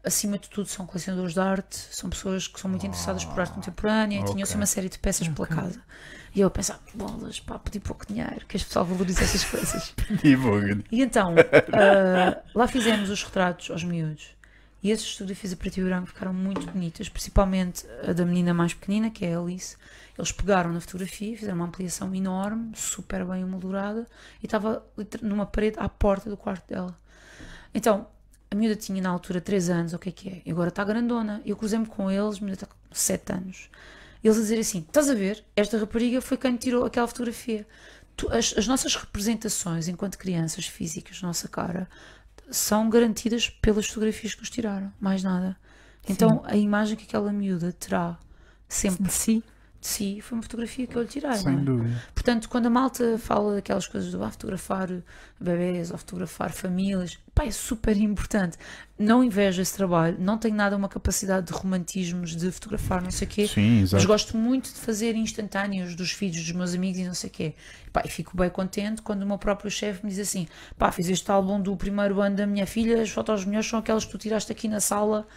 acima 0.05 0.37
de 0.37 0.49
tudo, 0.49 0.67
são 0.67 0.85
colecionadores 0.85 1.33
de 1.33 1.39
arte, 1.39 1.75
são 1.75 2.09
pessoas 2.09 2.47
que 2.47 2.59
são 2.59 2.69
muito 2.69 2.85
interessadas 2.85 3.25
por 3.25 3.39
arte 3.39 3.53
contemporânea 3.53 4.19
e 4.19 4.23
tinham 4.23 4.43
assim 4.43 4.53
ok. 4.53 4.55
uma 4.55 4.65
série 4.65 4.87
de 4.87 4.99
peças 4.99 5.27
pela 5.27 5.47
casa. 5.47 5.81
E 6.33 6.41
eu 6.41 6.47
a 6.47 6.51
pensar, 6.51 6.79
bolas, 6.93 7.39
pá, 7.39 7.57
pedi 7.57 7.79
pouco 7.79 8.05
dinheiro, 8.05 8.45
que 8.45 8.57
este 8.57 8.67
pessoal 8.67 8.85
valoriza 8.85 9.23
essas 9.23 9.43
coisas. 9.49 9.93
E 10.91 11.01
então, 11.01 11.33
ah, 11.73 12.41
lá 12.53 12.67
fizemos 12.67 13.09
os 13.09 13.23
retratos 13.23 13.71
aos 13.71 13.83
miúdos. 13.83 14.35
E 14.83 14.91
essas 14.91 15.13
fotografias 15.13 15.53
a 15.53 15.55
preto 15.55 15.79
e 15.79 15.83
branco 15.83 16.07
ficaram 16.07 16.33
muito 16.33 16.67
bonitas, 16.67 17.09
principalmente 17.09 17.87
a 18.07 18.13
da 18.13 18.23
menina 18.23 18.53
mais 18.53 18.73
pequenina, 18.73 19.09
que 19.09 19.25
é 19.25 19.33
a 19.33 19.39
Alice. 19.39 19.77
Eles 20.15 20.31
pegaram 20.31 20.71
na 20.71 20.79
fotografia, 20.79 21.35
fizeram 21.35 21.55
uma 21.55 21.65
ampliação 21.65 22.13
enorme, 22.13 22.71
super 22.75 23.25
bem 23.25 23.41
emoldurada, 23.41 24.05
e 24.43 24.45
estava 24.45 24.85
numa 25.23 25.45
parede 25.45 25.79
à 25.79 25.89
porta 25.89 26.29
do 26.29 26.37
quarto 26.37 26.67
dela. 26.67 26.95
Então, 27.73 28.07
a 28.55 28.57
miúda 28.57 28.75
tinha 28.75 29.01
na 29.01 29.09
altura 29.09 29.41
3 29.41 29.69
anos, 29.69 29.93
o 29.93 29.99
que 29.99 30.09
é 30.09 30.11
que 30.11 30.29
é? 30.29 30.41
E 30.45 30.51
agora 30.51 30.69
está 30.69 30.83
grandona. 30.83 31.41
Eu 31.45 31.55
cruzei-me 31.57 31.85
com 31.85 32.09
eles, 32.09 32.37
a 32.37 32.39
miúda 32.39 32.53
está 32.53 32.65
com 32.67 32.75
7 32.91 33.33
anos. 33.33 33.69
Eles 34.23 34.37
a 34.37 34.41
dizer 34.41 34.59
assim: 34.59 34.79
estás 34.79 35.09
a 35.09 35.13
ver? 35.13 35.43
Esta 35.55 35.77
rapariga 35.77 36.21
foi 36.21 36.37
quem 36.37 36.55
tirou 36.55 36.85
aquela 36.85 37.07
fotografia. 37.07 37.67
Tu- 38.15 38.31
as, 38.31 38.53
as 38.57 38.65
nossas 38.65 38.95
representações 38.95 39.87
enquanto 39.87 40.17
crianças 40.17 40.65
físicas, 40.65 41.21
nossa 41.21 41.47
cara, 41.49 41.87
são 42.49 42.89
garantidas 42.89 43.49
pelas 43.49 43.87
fotografias 43.87 44.33
que 44.33 44.39
nos 44.41 44.49
tiraram, 44.49 44.91
mais 44.99 45.21
nada. 45.21 45.57
Então 46.07 46.41
a 46.45 46.55
imagem 46.55 46.95
que 46.95 47.03
aquela 47.03 47.31
miúda 47.33 47.73
terá 47.73 48.17
sempre 48.69 49.03
De 49.03 49.11
si. 49.11 49.43
De 49.85 49.91
si 49.91 50.21
foi 50.21 50.37
uma 50.37 50.41
fotografia 50.41 50.87
que 50.87 50.95
eu 50.95 51.03
lhe 51.03 51.07
tirei. 51.07 51.35
Sem 51.35 51.53
é? 51.53 51.57
dúvida. 51.57 52.01
Portanto, 52.13 52.49
quando 52.49 52.65
a 52.65 52.69
malta 52.69 53.17
fala 53.19 53.55
daquelas 53.55 53.87
coisas 53.87 54.11
do 54.11 54.23
ah, 54.23 54.31
fotografar 54.31 54.89
bebês 55.39 55.91
ou 55.91 55.97
fotografar 55.97 56.51
famílias, 56.51 57.19
pá, 57.33 57.45
é 57.45 57.51
super 57.51 57.95
importante. 57.95 58.57
Não 58.97 59.23
invejo 59.23 59.61
esse 59.61 59.75
trabalho, 59.75 60.17
não 60.19 60.37
tenho 60.37 60.55
nada 60.55 60.75
uma 60.75 60.89
capacidade 60.89 61.47
de 61.47 61.53
romantismos 61.53 62.35
de 62.35 62.51
fotografar, 62.51 63.01
não 63.01 63.11
sei 63.11 63.27
o 63.27 63.29
quê. 63.29 63.47
Sim, 63.47 63.85
Mas 63.91 64.05
gosto 64.05 64.37
muito 64.37 64.73
de 64.73 64.79
fazer 64.79 65.15
instantâneos 65.15 65.95
dos 65.95 66.11
filhos 66.11 66.41
dos 66.41 66.51
meus 66.51 66.73
amigos 66.73 66.99
e 66.99 67.03
não 67.05 67.13
sei 67.13 67.29
o 67.29 67.33
quê. 67.33 67.53
Pá, 67.93 68.01
e 68.03 68.09
fico 68.09 68.35
bem 68.35 68.49
contente 68.49 69.01
quando 69.01 69.21
o 69.21 69.25
meu 69.25 69.37
próprio 69.37 69.69
chefe 69.69 70.03
me 70.03 70.09
diz 70.09 70.19
assim: 70.19 70.47
pá, 70.77 70.91
fiz 70.91 71.07
este 71.09 71.29
álbum 71.29 71.61
do 71.61 71.75
primeiro 71.75 72.19
ano 72.21 72.35
da 72.35 72.47
minha 72.47 72.65
filha, 72.65 73.01
as 73.01 73.09
fotos 73.09 73.45
melhores 73.45 73.69
são 73.69 73.79
aquelas 73.79 74.03
que 74.03 74.11
tu 74.11 74.17
tiraste 74.17 74.51
aqui 74.51 74.67
na 74.67 74.79
sala 74.79 75.27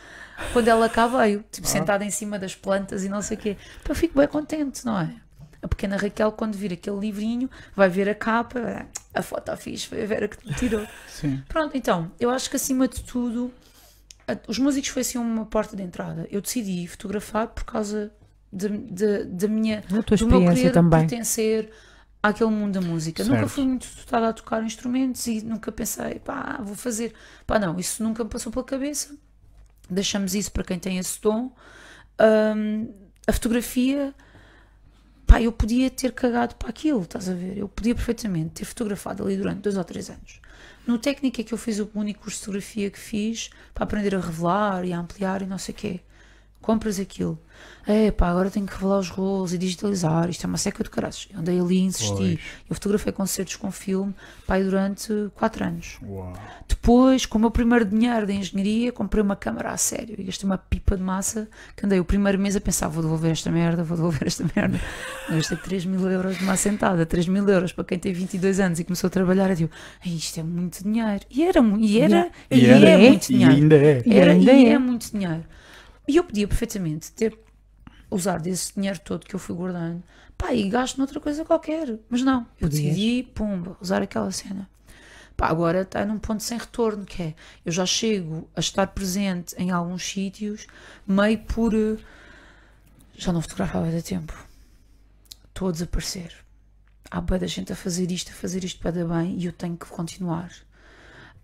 quando 0.53 0.69
ela 0.69 0.89
cá 0.89 1.07
veio, 1.07 1.45
tipo, 1.51 1.67
sentada 1.67 2.05
em 2.05 2.11
cima 2.11 2.39
das 2.39 2.55
plantas 2.55 3.05
e 3.05 3.09
não 3.09 3.21
sei 3.23 3.37
o 3.37 3.41
quê. 3.41 3.57
Eu 3.89 3.95
fico 3.95 4.19
bem 4.19 4.29
contente, 4.29 4.85
não 4.85 4.99
é? 4.99 5.15
A 5.61 5.67
pequena 5.69 5.97
Raquel, 5.97 6.31
quando 6.33 6.55
vir 6.57 6.73
aquele 6.73 6.99
livrinho, 7.01 7.51
vai 7.75 7.89
ver 7.89 8.09
a 8.09 8.15
capa, 8.15 8.61
"Ah, 8.61 8.87
a 9.19 9.23
foto 9.23 9.57
fixe, 9.57 9.89
foi 9.89 10.03
a 10.03 10.07
Vera 10.07 10.29
que 10.29 10.37
te 10.37 10.55
tirou. 10.55 10.87
Sim. 11.09 11.43
Pronto, 11.49 11.77
então, 11.77 12.13
eu 12.21 12.31
acho 12.31 12.49
que 12.49 12.55
acima 12.57 12.87
de 12.87 13.03
tudo, 13.03 13.53
a- 14.29 14.37
os 14.47 14.59
músicos 14.59 14.91
foi 14.91 15.03
assim 15.03 15.19
uma 15.19 15.45
porta 15.47 15.77
de 15.77 15.83
entrada. 15.83 16.29
Eu 16.31 16.41
decidi 16.41 16.87
fotografar 16.87 17.49
por 17.49 17.65
causa 17.65 18.13
da 18.53 19.49
minha 19.49 19.79
A 19.81 20.03
tua 20.03 20.17
do 20.17 20.27
meu 20.27 20.39
experiência 20.39 20.55
querer 20.55 20.73
também. 20.73 21.01
pertencer 21.01 21.71
àquele 22.23 22.51
mundo 22.51 22.81
da 22.81 22.87
música. 22.87 23.23
Nunca 23.25 23.37
Certo. 23.41 23.49
fui 23.51 23.65
muito 23.65 23.87
dotada 23.97 24.29
a 24.29 24.33
tocar 24.33 24.63
instrumentos 24.63 25.27
e 25.27 25.43
nunca 25.43 25.71
pensei, 25.73 26.21
pá, 26.21 26.59
vou 26.63 26.75
fazer. 26.77 27.13
Pá, 27.47 27.59
não, 27.59 27.79
isso 27.79 28.03
nunca 28.03 28.23
me 28.25 28.31
passou 28.31 28.53
pela 28.53 28.65
cabeça. 28.65 29.15
Deixamos 29.89 30.35
isso 30.35 30.53
para 30.53 30.65
quem 30.65 30.79
tem 30.79 30.99
esse 30.99 31.21
dom. 31.21 31.51
Hum, 32.21 32.89
a 33.27 33.33
fotografia, 33.33 34.15
pá, 35.27 35.41
eu 35.41 35.53
podia 35.53 35.91
ter 35.91 36.13
cagado 36.13 36.55
para 36.57 36.69
aquilo, 36.69 37.03
estás 37.03 37.29
a 37.29 37.35
ver? 37.35 37.59
Eu 37.59 37.69
podia 37.69 37.95
perfeitamente 37.95 38.51
ter 38.51 38.65
fotografado 38.65 39.25
ali 39.25 39.37
durante 39.37 39.61
dois 39.61 39.77
ou 39.77 39.85
três 39.85 40.11
anos. 40.11 40.41
No 40.87 40.99
técnica 40.99 41.45
que 41.45 41.53
eu 41.53 41.59
fiz 41.59 41.79
o 41.79 41.91
único 41.95 42.23
curso 42.23 42.39
de 42.39 42.45
fotografia 42.45 42.91
que 42.91 42.99
fiz 42.99 43.51
para 43.75 43.85
aprender 43.85 44.15
a 44.15 44.21
revelar 44.21 44.85
e 44.85 44.93
a 44.93 44.99
ampliar 44.99 45.43
e 45.43 45.47
não 45.47 45.59
sei 45.59 45.75
o 45.75 45.77
quê. 45.77 46.01
Compras 46.61 46.99
aquilo. 47.01 47.39
É 47.87 48.11
pá, 48.11 48.29
agora 48.29 48.51
tenho 48.51 48.67
que 48.67 48.75
revelar 48.75 48.99
os 48.99 49.09
rolos 49.09 49.55
e 49.55 49.59
digitalizar. 49.59 50.29
Isto 50.29 50.45
é 50.45 50.47
uma 50.47 50.59
seca 50.59 50.85
de 50.85 50.91
caraças. 50.91 51.27
Eu 51.33 51.41
andei 51.41 51.59
ali 51.59 51.77
e 51.79 51.81
insisti. 51.81 52.15
Pois. 52.15 52.39
Eu 52.69 52.75
fotografei 52.75 53.13
concertos 53.13 53.57
com 53.57 53.71
filme 53.71 54.15
pá, 54.47 54.61
e 54.61 54.65
durante 54.65 55.11
quatro 55.35 55.65
anos. 55.65 55.99
Uau. 56.03 56.35
Depois, 56.69 57.25
com 57.25 57.39
o 57.39 57.41
meu 57.41 57.51
primeiro 57.51 57.87
dinheiro 57.87 58.27
de 58.27 58.35
engenharia, 58.35 58.93
comprei 58.93 59.23
uma 59.25 59.35
câmara 59.35 59.71
a 59.71 59.77
sério 59.79 60.15
e 60.19 60.25
gastei 60.25 60.45
uma 60.49 60.59
pipa 60.59 60.97
de 60.97 61.03
massa 61.03 61.49
que 61.75 61.87
andei 61.87 61.99
o 61.99 62.05
primeiro 62.05 62.39
mês 62.39 62.55
a 62.55 62.61
pensar: 62.61 62.89
vou 62.89 63.03
devolver 63.03 63.31
esta 63.31 63.51
merda, 63.51 63.83
vou 63.83 63.97
devolver 63.97 64.27
esta 64.27 64.45
merda. 64.55 64.79
Gastei 65.31 65.57
3 65.57 65.87
mil 65.87 66.11
euros 66.11 66.37
de 66.37 66.45
uma 66.45 66.53
assentada, 66.53 67.07
3 67.07 67.27
mil 67.29 67.49
euros 67.49 67.73
para 67.73 67.85
quem 67.85 67.99
tem 67.99 68.13
22 68.13 68.61
anos 68.61 68.79
e 68.79 68.85
começou 68.85 69.09
a 69.09 69.11
trabalhar. 69.11 69.49
Eu 69.51 69.57
digo: 69.57 69.71
"Ei, 70.05 70.15
isto 70.15 70.39
é 70.39 70.43
muito 70.43 70.83
dinheiro. 70.85 71.25
E 71.31 71.43
era, 71.43 71.61
e 71.79 72.01
era, 72.01 72.31
E 72.51 72.59
e, 72.61 72.67
era, 72.67 72.87
é, 72.89 73.07
é, 73.07 73.09
muito 73.09 73.25
E 73.25 73.29
dinheiro. 73.29 73.55
ainda 73.55 73.77
é. 73.77 74.03
E 74.05 74.15
Era, 74.19 74.33
ainda 74.33 74.53
e 74.53 74.67
é. 74.67 74.69
é 74.73 74.79
muito 74.79 75.11
dinheiro. 75.11 75.45
E 76.09 76.17
eu 76.17 76.25
podia 76.25 76.49
perfeitamente 76.49 77.13
ter 77.13 77.39
usado 78.11 78.47
esse 78.49 78.75
dinheiro 78.75 78.99
todo 79.01 79.27
que 79.27 79.35
eu 79.35 79.39
fui 79.39 79.55
guardando, 79.55 80.03
pá, 80.37 80.53
e 80.55 80.69
gasto 80.69 80.97
noutra 80.99 81.21
coisa 81.21 81.45
qualquer. 81.45 81.99
Mas 82.09 82.23
não, 82.23 82.41
eu 82.59 82.69
Podias. 82.69 82.95
decidi, 82.97 83.23
pumba, 83.35 83.77
usar 83.81 84.03
aquela 84.03 84.33
cena. 84.33 84.69
Pá, 85.37 85.49
agora 85.49 85.83
está 85.83 86.05
num 86.05 86.19
ponto 86.19 86.43
sem 86.43 86.59
retorno, 86.59 87.05
que 87.05 87.23
é, 87.23 87.35
eu 87.65 87.71
já 87.71 87.87
chego 87.87 88.49
a 88.57 88.61
estar 88.61 88.87
presente 88.89 89.55
em 89.59 89.71
alguns 89.71 90.03
sítios, 90.03 90.67
meio 91.07 91.39
por... 91.41 91.75
eh, 91.75 91.97
Já 93.17 93.33
não 93.33 93.41
fotografava 93.43 93.87
há 93.89 94.03
tempo. 94.03 94.33
Estou 95.49 95.69
a 95.69 95.73
desaparecer. 95.73 96.33
Há 97.11 97.21
bué 97.21 97.39
da 97.39 97.47
gente 97.47 97.73
a 97.73 97.77
fazer 97.77 98.11
isto, 98.11 98.31
a 98.31 98.35
fazer 98.35 98.65
isto 98.65 98.81
para 98.81 98.91
dar 98.93 99.05
bem, 99.05 99.37
e 99.39 99.45
eu 99.47 99.53
tenho 99.53 99.77
que 99.77 99.87
continuar. 99.87 100.51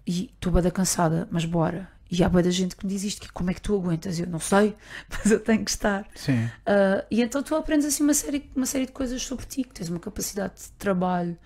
E 0.06 0.30
estou 0.34 0.50
bué 0.52 0.62
da 0.62 0.70
cansada, 0.70 1.28
mas 1.30 1.44
bora. 1.44 1.88
E 2.14 2.22
há 2.22 2.28
da 2.28 2.50
gente 2.50 2.76
que 2.76 2.86
me 2.86 2.92
diz 2.92 3.02
isto, 3.02 3.22
que 3.22 3.32
como 3.32 3.50
é 3.50 3.54
que 3.54 3.60
tu 3.60 3.74
aguentas? 3.74 4.18
Eu 4.18 4.26
não 4.26 4.38
sei, 4.38 4.74
mas 5.10 5.30
eu 5.30 5.40
tenho 5.40 5.64
que 5.64 5.70
estar. 5.70 6.06
Sim. 6.14 6.44
Uh, 6.44 7.04
e 7.10 7.22
então 7.22 7.42
tu 7.42 7.54
aprendes 7.54 7.86
assim 7.86 8.02
uma 8.02 8.14
série, 8.14 8.48
uma 8.54 8.66
série 8.66 8.86
de 8.86 8.92
coisas 8.92 9.22
sobre 9.22 9.44
ti, 9.46 9.64
que 9.64 9.74
tens 9.74 9.88
uma 9.88 9.98
capacidade 9.98 10.54
de 10.54 10.70
trabalho 10.72 11.36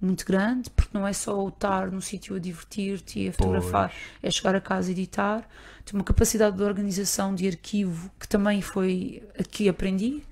muito 0.00 0.24
grande, 0.24 0.70
porque 0.70 0.96
não 0.96 1.06
é 1.06 1.12
só 1.12 1.42
o 1.44 1.48
estar 1.48 1.90
no 1.90 2.00
sítio 2.00 2.36
a 2.36 2.38
divertir-te 2.38 3.20
e 3.20 3.28
a 3.28 3.32
fotografar, 3.32 3.92
é 4.22 4.30
chegar 4.30 4.54
a 4.54 4.60
casa 4.60 4.90
e 4.90 4.92
editar. 4.92 5.48
Tens 5.84 5.94
uma 5.94 6.04
capacidade 6.04 6.56
de 6.56 6.62
organização 6.62 7.34
de 7.34 7.48
arquivo 7.48 8.10
que 8.20 8.28
também 8.28 8.60
foi 8.62 9.22
aqui 9.38 9.68
aprendi. 9.68 10.22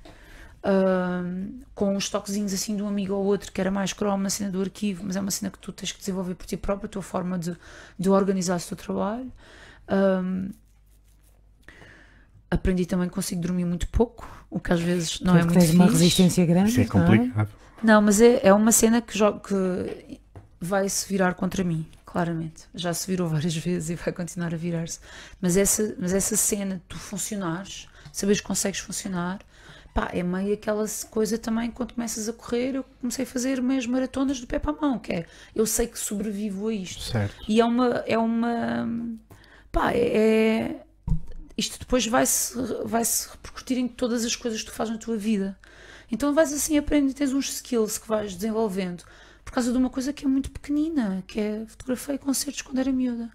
uh, 0.66 1.64
com 1.74 1.96
uns 1.96 2.08
toquezinhos 2.08 2.52
assim 2.52 2.76
de 2.76 2.82
um 2.82 2.88
amigo 2.88 3.14
ou 3.14 3.24
outro 3.24 3.52
que 3.52 3.60
era 3.60 3.70
mais 3.70 3.92
cromo 3.92 4.22
na 4.22 4.30
cena 4.30 4.50
do 4.50 4.60
arquivo, 4.60 5.04
mas 5.04 5.16
é 5.16 5.20
uma 5.20 5.30
cena 5.30 5.50
que 5.50 5.58
tu 5.58 5.72
tens 5.72 5.92
que 5.92 5.98
desenvolver 5.98 6.34
por 6.34 6.46
ti 6.46 6.56
próprio, 6.56 6.86
a 6.86 6.88
tua 6.90 7.02
forma 7.02 7.38
de, 7.38 7.56
de 7.98 8.10
organizar 8.10 8.58
o 8.58 8.62
teu 8.62 8.76
trabalho. 8.76 9.32
Um, 9.90 10.50
aprendi 12.50 12.86
também 12.86 13.08
que 13.08 13.14
consigo 13.14 13.40
dormir 13.40 13.64
muito 13.64 13.88
pouco, 13.88 14.28
o 14.50 14.60
que 14.60 14.72
às 14.72 14.80
vezes 14.80 15.20
não 15.20 15.34
é 15.36 15.38
Portanto, 15.38 15.54
muito 15.54 15.66
tens 15.66 15.74
uma 15.74 15.86
fixe. 15.86 15.98
resistência 15.98 16.46
grande. 16.46 16.70
Isso 16.70 16.80
é 16.80 16.84
não 16.84 16.90
complicado. 16.90 17.50
Não, 17.82 18.02
mas 18.02 18.20
é, 18.20 18.40
é 18.42 18.52
uma 18.52 18.72
cena 18.72 19.00
que, 19.02 19.12
que 19.18 20.20
vai 20.60 20.88
se 20.88 21.08
virar 21.08 21.34
contra 21.34 21.62
mim, 21.62 21.86
claramente. 22.04 22.64
Já 22.74 22.94
se 22.94 23.06
virou 23.06 23.28
várias 23.28 23.54
vezes 23.56 23.90
e 23.90 23.94
vai 23.94 24.12
continuar 24.12 24.54
a 24.54 24.56
virar-se. 24.56 24.98
Mas 25.40 25.56
essa, 25.56 25.94
mas 25.98 26.12
essa 26.14 26.36
cena 26.36 26.76
de 26.76 26.82
tu 26.88 26.98
funcionares, 26.98 27.88
saberes 28.12 28.40
que 28.40 28.46
consegues 28.46 28.80
funcionar, 28.80 29.40
pá, 29.92 30.08
é 30.12 30.22
meio 30.22 30.54
aquela 30.54 30.84
coisa 31.10 31.36
também 31.36 31.70
quando 31.70 31.94
começas 31.94 32.28
a 32.28 32.32
correr. 32.32 32.76
Eu 32.76 32.84
comecei 33.00 33.24
a 33.24 33.28
fazer 33.28 33.60
meias 33.60 33.86
maratonas 33.86 34.40
do 34.40 34.46
pé 34.46 34.58
para 34.58 34.72
a 34.72 34.80
mão, 34.80 34.98
que 34.98 35.12
é 35.12 35.26
eu 35.54 35.66
sei 35.66 35.86
que 35.86 35.98
sobrevivo 35.98 36.68
a 36.68 36.72
isto. 36.74 37.02
Certo. 37.02 37.34
E 37.46 37.60
é 37.60 37.64
uma. 37.64 37.86
É 38.06 38.16
uma 38.16 38.88
pá, 39.76 39.92
é. 39.94 40.76
Isto 41.56 41.78
depois 41.78 42.06
vai-se 42.06 42.54
vai 42.84 43.04
-se 43.04 43.28
repercutir 43.30 43.76
em 43.78 43.88
todas 43.88 44.24
as 44.24 44.34
coisas 44.36 44.60
que 44.62 44.66
tu 44.70 44.72
fazes 44.74 44.92
na 44.92 44.98
tua 44.98 45.16
vida. 45.16 45.58
Então 46.10 46.32
vais 46.34 46.52
assim 46.52 46.78
aprendendo, 46.78 47.14
tens 47.14 47.32
uns 47.32 47.50
skills 47.50 47.98
que 47.98 48.08
vais 48.08 48.34
desenvolvendo 48.34 49.04
por 49.44 49.52
causa 49.52 49.70
de 49.72 49.78
uma 49.78 49.90
coisa 49.90 50.12
que 50.12 50.24
é 50.24 50.28
muito 50.28 50.50
pequenina, 50.50 51.22
que 51.26 51.38
é 51.40 51.64
fotografei 51.66 52.16
concertos 52.18 52.62
quando 52.62 52.78
era 52.78 52.92
miúda. 52.92 53.30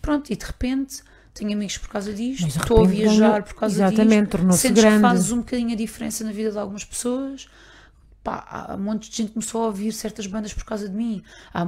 Pronto, 0.00 0.30
e 0.32 0.36
de 0.36 0.44
repente 0.44 1.02
tenho 1.32 1.52
amigos 1.52 1.78
por 1.78 1.88
causa 1.88 2.12
disto, 2.12 2.46
estou 2.46 2.84
a 2.84 2.86
viajar 2.86 3.42
por 3.42 3.54
causa 3.54 3.74
Exatamente, 3.86 4.20
disto. 4.22 4.30
tornou-se 4.36 4.58
Sentes 4.60 4.82
que 4.82 4.88
grande. 4.88 5.02
fazes 5.02 5.32
um 5.32 5.38
bocadinho 5.38 5.72
a 5.72 5.76
diferença 5.76 6.22
na 6.24 6.32
vida 6.32 6.50
de 6.52 6.58
algumas 6.58 6.84
pessoas. 6.84 7.46
Pá, 8.22 8.46
há 8.48 8.74
um 8.74 8.78
monte 8.82 9.10
de 9.10 9.16
gente 9.16 9.28
que 9.28 9.34
começou 9.34 9.62
a 9.62 9.66
ouvir 9.66 9.92
certas 9.92 10.26
bandas 10.26 10.52
por 10.54 10.64
causa 10.64 10.88
de 10.88 10.94
mim. 10.94 11.22
Há- 11.52 11.62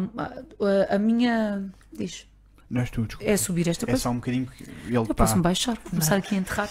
a, 0.90 0.94
a 0.96 0.98
minha. 0.98 1.68
Diz. 1.92 2.26
Não 2.68 2.80
és 2.80 2.90
tu, 2.90 3.02
desculpa. 3.06 3.30
É 3.30 3.36
subir 3.36 3.68
esta 3.68 3.84
É 3.84 3.86
coisa. 3.86 4.02
só 4.02 4.10
um 4.10 4.16
bocadinho 4.16 4.46
que 4.46 4.62
ele 4.64 4.96
Eu 4.96 5.02
está. 5.02 5.14
posso-me 5.14 5.42
baixar, 5.42 5.74
vou 5.82 5.90
começar 5.90 6.16
aqui 6.16 6.34
a 6.34 6.38
enterrar. 6.38 6.68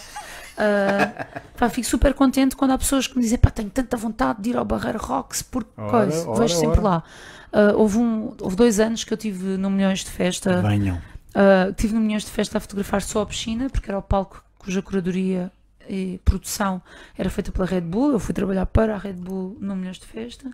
Ah, 0.58 1.40
pá, 1.56 1.68
fico 1.68 1.86
super 1.86 2.14
contente 2.14 2.56
quando 2.56 2.70
há 2.72 2.78
pessoas 2.78 3.06
que 3.06 3.16
me 3.16 3.22
dizem 3.22 3.38
pá, 3.38 3.50
tenho 3.50 3.68
tanta 3.70 3.96
vontade 3.96 4.40
de 4.42 4.50
ir 4.50 4.56
ao 4.56 4.64
Barreiro 4.64 4.98
Rocks 4.98 5.42
porque 5.42 5.70
Ora, 5.76 5.90
coisa, 5.90 6.28
ora, 6.30 6.40
vejo 6.40 6.54
sempre 6.54 6.80
ora. 6.80 6.88
lá. 6.88 7.04
Ah, 7.52 7.72
houve, 7.76 7.98
um, 7.98 8.34
houve 8.40 8.56
dois 8.56 8.80
anos 8.80 9.04
que 9.04 9.12
eu 9.12 9.16
tive 9.16 9.56
no 9.58 9.70
Milhões 9.70 10.00
de 10.00 10.10
Festa, 10.10 10.62
Venham. 10.62 11.00
ah, 11.34 11.72
tive 11.76 11.94
no 11.94 12.00
Milhões 12.00 12.24
de 12.24 12.30
Festa 12.30 12.58
a 12.58 12.60
fotografar 12.60 13.02
só 13.02 13.22
a 13.22 13.26
piscina, 13.26 13.68
porque 13.70 13.90
era 13.90 13.98
o 13.98 14.02
palco 14.02 14.42
cuja 14.58 14.80
curadoria 14.82 15.50
e 15.88 16.18
produção 16.24 16.82
era 17.16 17.30
feita 17.30 17.52
pela 17.52 17.66
Red 17.66 17.82
Bull. 17.82 18.12
Eu 18.12 18.18
fui 18.18 18.34
trabalhar 18.34 18.66
para 18.66 18.94
a 18.94 18.98
Red 18.98 19.12
Bull 19.14 19.56
no 19.60 19.76
Milhões 19.76 19.98
de 19.98 20.06
Festa. 20.06 20.50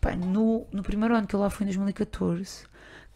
Pá, 0.00 0.14
no, 0.14 0.66
no 0.72 0.82
primeiro 0.82 1.14
ano 1.16 1.26
que 1.26 1.34
eu 1.34 1.40
lá 1.40 1.48
fui 1.50 1.64
em 1.64 1.68
2014, 1.68 2.64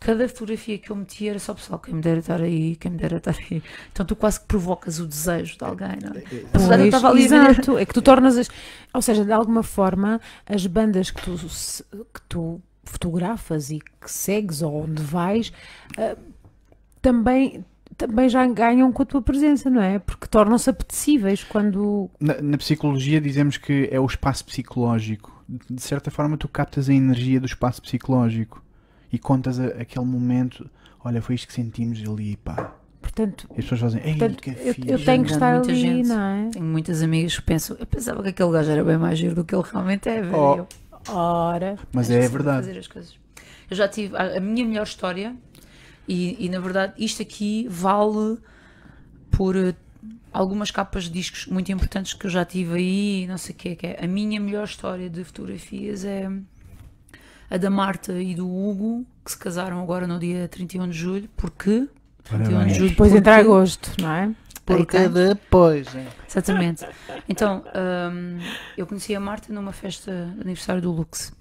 cada 0.00 0.26
fotografia 0.26 0.78
que 0.78 0.90
eu 0.90 0.96
metia 0.96 1.30
era 1.30 1.38
só 1.38 1.52
pessoal, 1.52 1.78
quem 1.78 1.94
me 1.94 2.00
dera 2.00 2.20
estar 2.20 2.40
aí, 2.40 2.74
quem 2.76 2.90
me 2.90 2.96
dera 2.96 3.18
estar 3.18 3.36
aí. 3.38 3.62
Então 3.92 4.06
tu 4.06 4.16
quase 4.16 4.40
que 4.40 4.46
provocas 4.46 4.98
o 4.98 5.06
desejo 5.06 5.58
de 5.58 5.64
alguém, 5.64 5.98
não 6.02 6.12
é? 6.12 6.20
De 6.20 6.36
eu 6.36 6.48
Pois, 6.50 6.80
estava 6.80 7.10
ali 7.10 7.24
exato, 7.24 7.76
é 7.76 7.84
que 7.84 7.92
tu 7.92 8.00
tornas 8.00 8.38
as, 8.38 8.48
ou 8.94 9.02
seja, 9.02 9.24
de 9.26 9.30
alguma 9.30 9.62
forma 9.62 10.18
as 10.46 10.66
bandas 10.66 11.10
que 11.10 11.22
tu, 11.22 11.36
que 11.36 12.20
tu 12.26 12.62
fotografas 12.82 13.70
e 13.70 13.78
que 13.78 14.10
segues 14.10 14.62
ou 14.62 14.84
onde 14.84 15.02
vais 15.02 15.52
ah, 15.98 16.16
também, 17.02 17.62
também 17.98 18.28
já 18.30 18.46
ganham 18.46 18.90
com 18.90 19.02
a 19.02 19.06
tua 19.06 19.20
presença, 19.20 19.68
não 19.68 19.82
é? 19.82 19.98
Porque 19.98 20.26
tornam-se 20.26 20.70
apetecíveis 20.70 21.44
quando 21.44 22.08
Na, 22.18 22.40
na 22.40 22.56
psicologia 22.56 23.20
dizemos 23.20 23.58
que 23.58 23.86
é 23.92 24.00
o 24.00 24.06
espaço 24.06 24.46
psicológico. 24.46 25.44
De 25.68 25.82
certa 25.82 26.10
forma, 26.10 26.38
tu 26.38 26.48
captas 26.48 26.88
a 26.88 26.94
energia 26.94 27.38
do 27.38 27.46
espaço 27.46 27.82
psicológico 27.82 28.62
e 29.12 29.18
contas 29.18 29.58
a- 29.60 29.66
aquele 29.66 30.04
momento. 30.04 30.68
Olha, 31.04 31.20
foi 31.22 31.34
isto 31.34 31.46
que 31.48 31.54
sentimos 31.54 32.00
ali, 32.06 32.36
pá. 32.36 32.74
portanto, 33.00 33.48
E 33.56 33.60
as 33.60 33.64
pessoas 33.66 33.80
fazem, 33.80 34.02
ei, 34.04 34.16
portanto 34.16 34.42
que 34.42 34.50
eu, 34.50 34.74
eu 34.86 35.04
tenho 35.04 35.24
que 35.24 35.32
estar 35.32 35.54
muita 35.54 35.70
ali, 35.72 35.80
gente. 35.80 36.08
não 36.08 36.20
é? 36.20 36.50
Tenho 36.50 36.64
muitas 36.66 37.02
amigas 37.02 37.36
que 37.36 37.42
pensam, 37.42 37.76
eu 37.80 37.86
pensava 37.86 38.22
que 38.22 38.28
aquele 38.28 38.52
gajo 38.52 38.70
era 38.70 38.84
bem 38.84 38.98
mais 38.98 39.18
giro 39.18 39.34
do 39.34 39.44
que 39.44 39.54
ele 39.54 39.64
realmente 39.70 40.08
é, 40.08 40.20
velho. 40.20 40.66
Oh, 41.08 41.12
Ora, 41.12 41.78
Mas 41.92 42.10
Acho 42.10 42.18
é 42.18 42.22
sabe 42.22 42.32
verdade. 42.34 42.66
fazer 42.66 42.78
as 42.78 42.86
coisas. 42.86 43.18
Eu 43.70 43.76
já 43.76 43.88
tive 43.88 44.14
a, 44.16 44.36
a 44.36 44.40
minha 44.40 44.64
melhor 44.66 44.82
história 44.84 45.34
e, 46.06 46.44
e, 46.44 46.48
na 46.50 46.60
verdade 46.60 46.92
isto 46.98 47.22
aqui 47.22 47.66
vale 47.70 48.36
por 49.30 49.56
eh, 49.56 49.74
algumas 50.32 50.70
capas 50.70 51.04
de 51.04 51.10
discos 51.10 51.46
muito 51.46 51.72
importantes 51.72 52.12
que 52.14 52.26
eu 52.26 52.30
já 52.30 52.44
tive 52.44 52.74
aí, 52.74 53.26
não 53.26 53.38
sei 53.38 53.54
o 53.54 53.58
que 53.58 53.76
que 53.76 53.86
é. 53.86 54.04
A 54.04 54.06
minha 54.06 54.38
melhor 54.40 54.64
história 54.64 55.08
de 55.08 55.24
fotografias 55.24 56.04
é 56.04 56.28
a 57.50 57.56
da 57.56 57.68
Marta 57.70 58.12
e 58.20 58.34
do 58.34 58.48
Hugo, 58.48 59.04
que 59.24 59.30
se 59.32 59.38
casaram 59.38 59.82
agora 59.82 60.06
no 60.06 60.18
dia 60.18 60.46
31 60.48 60.88
de 60.88 60.96
julho, 60.96 61.28
porque 61.36 61.88
31 62.24 62.66
de 62.66 62.74
julho 62.74 62.90
depois 62.90 63.10
porque- 63.10 63.18
entra 63.18 63.36
agosto, 63.36 63.92
não 64.00 64.10
é? 64.12 64.34
Porque 64.64 65.08
depois. 65.08 65.92
é. 65.96 66.06
Exatamente. 66.28 66.86
Então, 67.28 67.64
hum, 68.12 68.38
eu 68.76 68.86
conheci 68.86 69.14
a 69.16 69.20
Marta 69.20 69.52
numa 69.52 69.72
festa 69.72 70.32
de 70.36 70.42
aniversário 70.42 70.80
do 70.80 70.92
Lux 70.92 71.32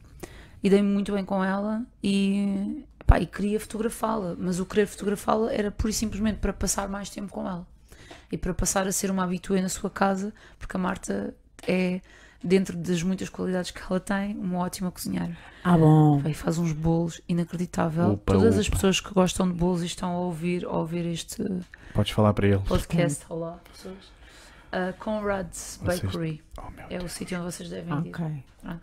e 0.63 0.69
dei-me 0.69 0.91
muito 0.91 1.13
bem 1.13 1.23
com 1.23 1.43
ela 1.43 1.83
e, 2.03 2.83
pá, 3.05 3.19
e 3.19 3.27
queria 3.27 3.59
fotografá-la, 3.59 4.35
mas 4.39 4.59
o 4.59 4.65
querer 4.65 4.87
fotografá-la 4.87 5.53
era 5.53 5.69
pura 5.69 5.91
e 5.91 5.93
simplesmente 5.93 6.37
para 6.39 6.51
passar 6.51 6.89
mais 6.89 7.09
tempo 7.11 7.31
com 7.31 7.47
ela 7.47 7.67
e 8.31 8.37
para 8.37 8.53
passar 8.53 8.87
a 8.87 8.91
ser 8.91 9.11
uma 9.11 9.23
habituê 9.25 9.61
na 9.61 9.69
sua 9.69 9.89
casa, 9.91 10.33
porque 10.57 10.75
a 10.75 10.79
Marta 10.79 11.33
é, 11.67 12.01
dentro 12.43 12.77
das 12.77 13.03
muitas 13.03 13.29
qualidades 13.29 13.71
que 13.71 13.81
ela 13.81 13.99
tem, 13.99 14.37
uma 14.37 14.59
ótima 14.59 14.89
cozinheira. 14.91 15.35
Ah, 15.63 15.77
bom. 15.77 16.21
E 16.25 16.33
faz 16.33 16.57
uns 16.57 16.71
bolos 16.71 17.19
inacreditável. 17.27 18.13
Upa, 18.13 18.33
Todas 18.33 18.57
as 18.57 18.67
upa. 18.67 18.75
pessoas 18.75 18.99
que 19.01 19.13
gostam 19.13 19.47
de 19.51 19.53
bolos 19.57 19.81
e 19.83 19.85
estão 19.87 20.11
a 20.11 20.19
ouvir, 20.19 20.65
a 20.65 20.69
ouvir 20.71 21.05
este 21.05 21.43
Podes 21.93 22.11
falar 22.11 22.33
para 22.33 22.47
ele. 22.47 22.59
podcast, 22.59 23.25
olá 23.29 23.59
pessoas. 23.71 23.97
Uh, 24.71 24.93
Conrad's 24.99 25.79
Vocês- 25.81 26.01
Bakery 26.01 26.43
Oh, 26.57 26.69
meu 26.69 26.85
é 26.89 27.03
o 27.03 27.09
sítio 27.09 27.37
onde 27.39 27.51
vocês 27.51 27.69
devem 27.69 27.93
ir. 28.05 28.09
Ok. 28.09 28.43
Pronto. 28.61 28.81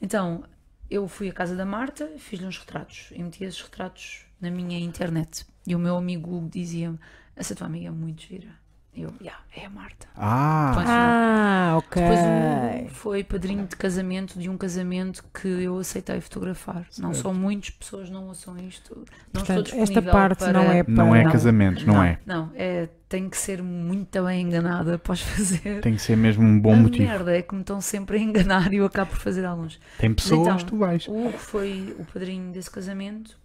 Então, 0.00 0.44
eu 0.90 1.06
fui 1.06 1.28
à 1.30 1.32
casa 1.32 1.54
da 1.54 1.64
Marta, 1.64 2.10
fiz-lhe 2.18 2.44
uns 2.44 2.58
retratos 2.58 3.08
e 3.12 3.22
meti 3.22 3.44
esses 3.44 3.60
retratos 3.62 4.26
na 4.40 4.50
minha 4.50 4.78
internet. 4.80 5.46
E 5.66 5.76
o 5.76 5.78
meu 5.78 5.96
amigo 5.96 6.36
Hugo 6.36 6.48
dizia-me: 6.50 6.98
Essa 7.36 7.54
tua 7.54 7.68
amiga 7.68 7.86
é 7.86 7.90
muito 7.90 8.22
gira. 8.22 8.48
Eu, 8.94 9.10
yeah, 9.22 9.40
é 9.56 9.64
a 9.64 9.70
Marta. 9.70 10.06
Ah. 10.14 10.74
Ah, 10.86 11.74
ok. 11.78 12.02
Depois 12.02 12.20
o 12.20 12.82
Hugo 12.82 12.90
foi 12.90 13.24
padrinho 13.24 13.66
de 13.66 13.74
casamento 13.74 14.38
de 14.38 14.50
um 14.50 14.58
casamento 14.58 15.24
que 15.32 15.48
eu 15.48 15.78
aceitei 15.78 16.20
fotografar. 16.20 16.86
Não 16.98 17.14
são 17.14 17.32
muitas 17.32 17.70
pessoas, 17.70 18.10
não 18.10 18.26
ouçam 18.28 18.54
isto. 18.58 18.94
Não 19.32 19.40
Portanto, 19.40 19.68
estou 19.68 19.82
esta 19.82 20.02
parte 20.02 20.40
para... 20.40 20.52
não 20.52 20.70
é 20.70 20.82
para... 20.82 20.92
não 20.92 21.14
é 21.16 21.24
Não. 21.24 21.32
casamentos, 21.32 21.84
não, 21.86 22.02
é. 22.04 22.18
Não, 22.26 22.50
é, 22.54 22.86
tem 23.08 23.30
que 23.30 23.38
ser 23.38 23.62
muito 23.62 24.22
bem 24.24 24.42
enganada 24.42 24.96
após 24.96 25.22
fazer. 25.22 25.80
Tem 25.80 25.94
que 25.94 26.02
ser 26.02 26.16
mesmo 26.16 26.44
um 26.44 26.60
bom 26.60 26.74
a 26.74 26.76
motivo. 26.76 27.04
merda 27.08 27.34
é 27.34 27.40
que 27.40 27.54
me 27.54 27.62
estão 27.62 27.80
sempre 27.80 28.18
a 28.18 28.20
enganar 28.20 28.74
e 28.74 28.76
eu 28.76 28.84
acabo 28.84 29.12
por 29.12 29.20
fazer 29.20 29.46
alguns. 29.46 29.80
Tem 29.98 30.12
pessoas, 30.12 30.48
Então, 30.48 30.66
tu 30.66 30.76
vais. 30.76 31.08
O 31.08 31.28
Hugo 31.28 31.38
foi 31.38 31.96
o 31.98 32.04
padrinho 32.04 32.52
desse 32.52 32.70
casamento 32.70 33.40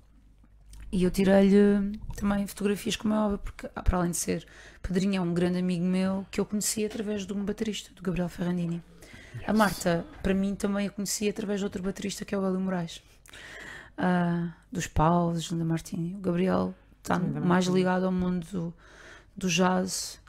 e 0.91 1.03
eu 1.03 1.11
tirei-lhe 1.11 1.97
também 2.15 2.45
fotografias, 2.47 2.95
como 2.95 3.13
é 3.13 3.17
óbvio, 3.17 3.37
porque 3.39 3.69
ah, 3.75 3.83
para 3.83 3.97
além 3.97 4.11
de 4.11 4.17
ser 4.17 4.45
padrinho, 4.81 5.15
é 5.17 5.21
um 5.21 5.33
grande 5.33 5.59
amigo 5.59 5.83
meu 5.85 6.25
que 6.31 6.39
eu 6.39 6.45
conheci 6.45 6.85
através 6.85 7.25
de 7.25 7.33
um 7.33 7.43
baterista, 7.43 7.93
do 7.93 8.01
Gabriel 8.01 8.29
Ferrandini. 8.29 8.81
A 9.45 9.53
Marta, 9.53 10.05
para 10.23 10.33
mim, 10.33 10.55
também 10.55 10.87
a 10.87 10.89
conheci 10.89 11.29
através 11.29 11.59
de 11.59 11.65
outro 11.65 11.83
baterista 11.83 12.25
que 12.25 12.33
é 12.33 12.37
o 12.37 12.45
Hélio 12.45 12.59
Moraes, 12.59 13.01
Ah, 13.97 14.53
dos 14.71 14.87
Paus, 14.87 15.45
Linda 15.51 15.65
Martini. 15.65 16.15
O 16.15 16.19
Gabriel 16.19 16.73
está 16.99 17.17
Linda 17.17 17.39
mais 17.41 17.65
ligado 17.65 18.05
ao 18.05 18.11
mundo 18.11 18.45
do, 18.51 18.73
do 19.35 19.47
jazz 19.49 20.19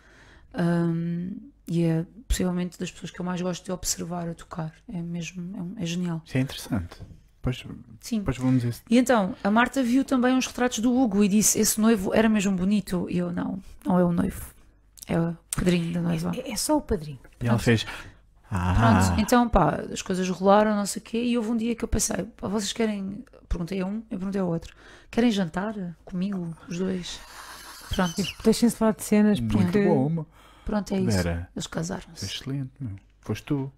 ahm, 0.55 1.33
e 1.67 1.85
é 1.85 2.07
possivelmente 2.27 2.79
das 2.79 2.91
pessoas 2.91 3.11
que 3.11 3.21
eu 3.21 3.25
mais 3.25 3.41
gosto 3.43 3.65
de 3.65 3.73
observar 3.73 4.29
a 4.29 4.35
tocar. 4.35 4.73
É 4.93 5.01
mesmo, 5.03 5.57
é, 5.57 5.63
um- 5.63 5.75
é 5.79 5.87
genial. 5.87 6.23
Isso 6.25 6.37
é 6.37 6.41
interessante. 6.41 6.97
Depois, 7.41 7.65
Sim. 8.01 8.19
depois 8.19 8.37
vamos 8.37 8.63
dizer. 8.63 8.75
E 8.91 8.99
então, 8.99 9.35
a 9.43 9.51
Marta 9.51 9.83
viu 9.83 10.05
também 10.05 10.35
uns 10.35 10.47
retratos 10.47 10.81
do 10.81 10.93
Hugo 10.93 11.23
e 11.25 11.29
disse: 11.29 11.59
Esse 11.59 11.81
noivo 11.81 12.13
era 12.15 12.29
mesmo 12.29 12.57
bonito. 12.57 13.07
E 13.09 13.19
eu, 13.19 13.33
não, 13.33 13.59
não 13.87 13.99
é 13.99 14.05
o 14.05 14.13
noivo. 14.13 14.53
É 15.07 15.19
o 15.19 15.37
padrinho 15.57 15.93
da 15.95 16.03
noiva. 16.03 16.33
É, 16.37 16.51
é 16.53 16.57
só 16.57 16.77
o 16.77 16.81
padrinho. 16.83 17.21
E 17.41 17.47
ela 17.47 17.59
fez. 17.59 17.87
Ah, 18.51 19.03
Pronto, 19.07 19.21
então 19.21 19.47
pá, 19.49 19.83
as 19.93 20.01
coisas 20.03 20.29
rolaram, 20.31 20.75
não 20.75 20.87
sei 20.87 21.01
o 21.03 21.05
quê, 21.05 21.23
e 21.23 21.37
houve 21.37 21.51
um 21.51 21.57
dia 21.57 21.75
que 21.75 21.85
eu 21.85 21.89
pensei, 21.89 22.25
pá, 22.25 22.49
vocês 22.49 22.73
querem, 22.73 23.23
perguntei 23.47 23.83
a 23.83 23.87
um, 23.87 23.97
eu 24.11 24.17
perguntei 24.19 24.41
ao 24.41 24.49
outro, 24.49 24.75
querem 25.11 25.31
jantar 25.31 25.75
comigo, 26.03 26.57
os 26.67 26.79
dois? 26.79 27.21
Pronto, 27.91 28.15
Deixem-se 28.43 28.75
falar 28.75 28.93
de 28.93 29.03
cenas 29.03 29.39
muito 29.39 29.55
porque. 29.59 29.85
bom. 29.85 30.25
pronto, 30.65 30.95
é 30.95 30.99
isso. 30.99 31.17
Vera, 31.19 31.49
Eles 31.55 31.65
isso 31.65 31.69
casaram-se. 31.69 32.25
excelente, 32.25 32.71
meu. 32.81 32.93
Foste 33.21 33.45
tu. 33.45 33.71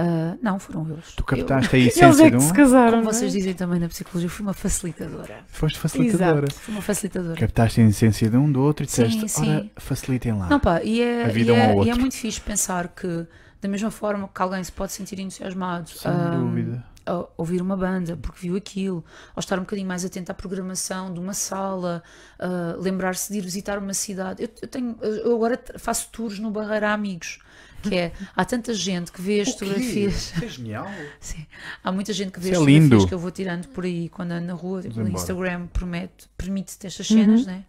Ah, 0.00 0.36
não, 0.40 0.58
foram 0.60 0.88
eles. 0.90 1.12
Tu 1.16 1.20
Eu- 1.20 1.24
captaste 1.24 1.74
a 1.74 1.78
Eles 1.80 1.96
essência 1.96 2.22
é 2.22 2.24
de 2.26 2.30
que 2.30 2.36
um. 2.36 2.40
se 2.40 2.52
casaram. 2.52 2.90
como 2.90 3.02
não 3.02 3.10
é? 3.10 3.12
vocês 3.12 3.32
dizem 3.32 3.54
também 3.54 3.80
na 3.80 3.88
psicologia, 3.88 4.26
eu 4.26 4.30
fui 4.30 4.44
uma 4.44 4.54
facilitadora. 4.54 5.40
Foste 5.48 5.78
facilitadora. 5.78 6.46
Fui 6.52 6.72
uma 6.74 6.82
facilitadora. 6.82 7.34
Captaste 7.36 7.80
a 7.80 7.84
essência 7.84 8.30
de 8.30 8.36
um 8.36 8.50
do 8.52 8.60
outro 8.62 8.84
e 8.84 8.88
Sim, 8.88 9.06
disseste, 9.08 9.28
sim. 9.28 9.50
ora, 9.56 9.66
facilitem 9.76 10.38
lá. 10.38 10.48
Não, 10.48 10.60
pá, 10.60 10.82
e 10.84 11.00
é, 11.02 11.24
A 11.24 11.28
vida 11.28 11.50
e 11.52 11.54
um 11.54 11.56
ao 11.56 11.60
é, 11.60 11.66
e 11.66 11.74
é 11.74 11.78
outro. 11.78 12.00
muito 12.00 12.14
fixe 12.16 12.40
pensar 12.40 12.88
que, 12.88 13.26
da 13.60 13.68
mesma 13.68 13.90
forma 13.90 14.28
que 14.32 14.40
alguém 14.42 14.62
se 14.62 14.70
pode 14.70 14.92
sentir 14.92 15.18
entusiasmado 15.18 15.88
Sem 15.90 16.10
ah, 16.12 16.36
dúvida. 16.36 16.84
a 17.04 17.24
ouvir 17.36 17.60
uma 17.60 17.76
banda 17.76 18.16
porque 18.16 18.38
viu 18.40 18.54
aquilo, 18.56 19.04
ou 19.34 19.40
estar 19.40 19.56
um 19.58 19.62
bocadinho 19.62 19.88
mais 19.88 20.04
atento 20.04 20.30
à 20.30 20.34
programação 20.34 21.12
de 21.12 21.18
uma 21.18 21.34
sala, 21.34 22.02
ah, 22.38 22.76
lembrar-se 22.78 23.32
de 23.32 23.38
ir 23.38 23.42
visitar 23.42 23.78
uma 23.78 23.94
cidade. 23.94 24.44
Eu, 24.44 24.48
eu 24.62 24.68
tenho, 24.68 24.96
eu 25.02 25.34
agora 25.34 25.60
faço 25.76 26.08
tours 26.12 26.38
no 26.38 26.50
Barreira 26.52 26.90
a 26.90 26.92
Amigos, 26.92 27.40
que 27.82 27.94
é, 27.94 28.12
há 28.34 28.44
tanta 28.44 28.74
gente 28.74 29.12
que 29.12 29.20
vê 29.22 29.40
as 29.40 29.50
fotografias. 29.50 30.14
Isso 30.34 30.44
é 30.44 30.48
genial. 30.48 30.86
Sim. 31.20 31.46
Há 31.84 31.92
muita 31.92 32.12
gente 32.12 32.32
que 32.32 32.40
vê 32.40 32.50
Isso 32.50 32.60
as 32.60 32.66
é 32.66 32.70
lindo. 32.70 32.82
fotografias 32.84 33.08
que 33.08 33.14
eu 33.14 33.18
vou 33.18 33.30
tirando 33.30 33.68
por 33.68 33.84
aí 33.84 34.08
quando 34.08 34.32
ando 34.32 34.46
na 34.46 34.54
rua. 34.54 34.82
Tipo, 34.82 34.98
o 34.98 35.02
embora. 35.02 35.14
Instagram 35.14 35.66
promete, 35.68 36.28
permite-te 36.36 36.86
estas 36.86 37.06
cenas, 37.06 37.46
né? 37.46 37.64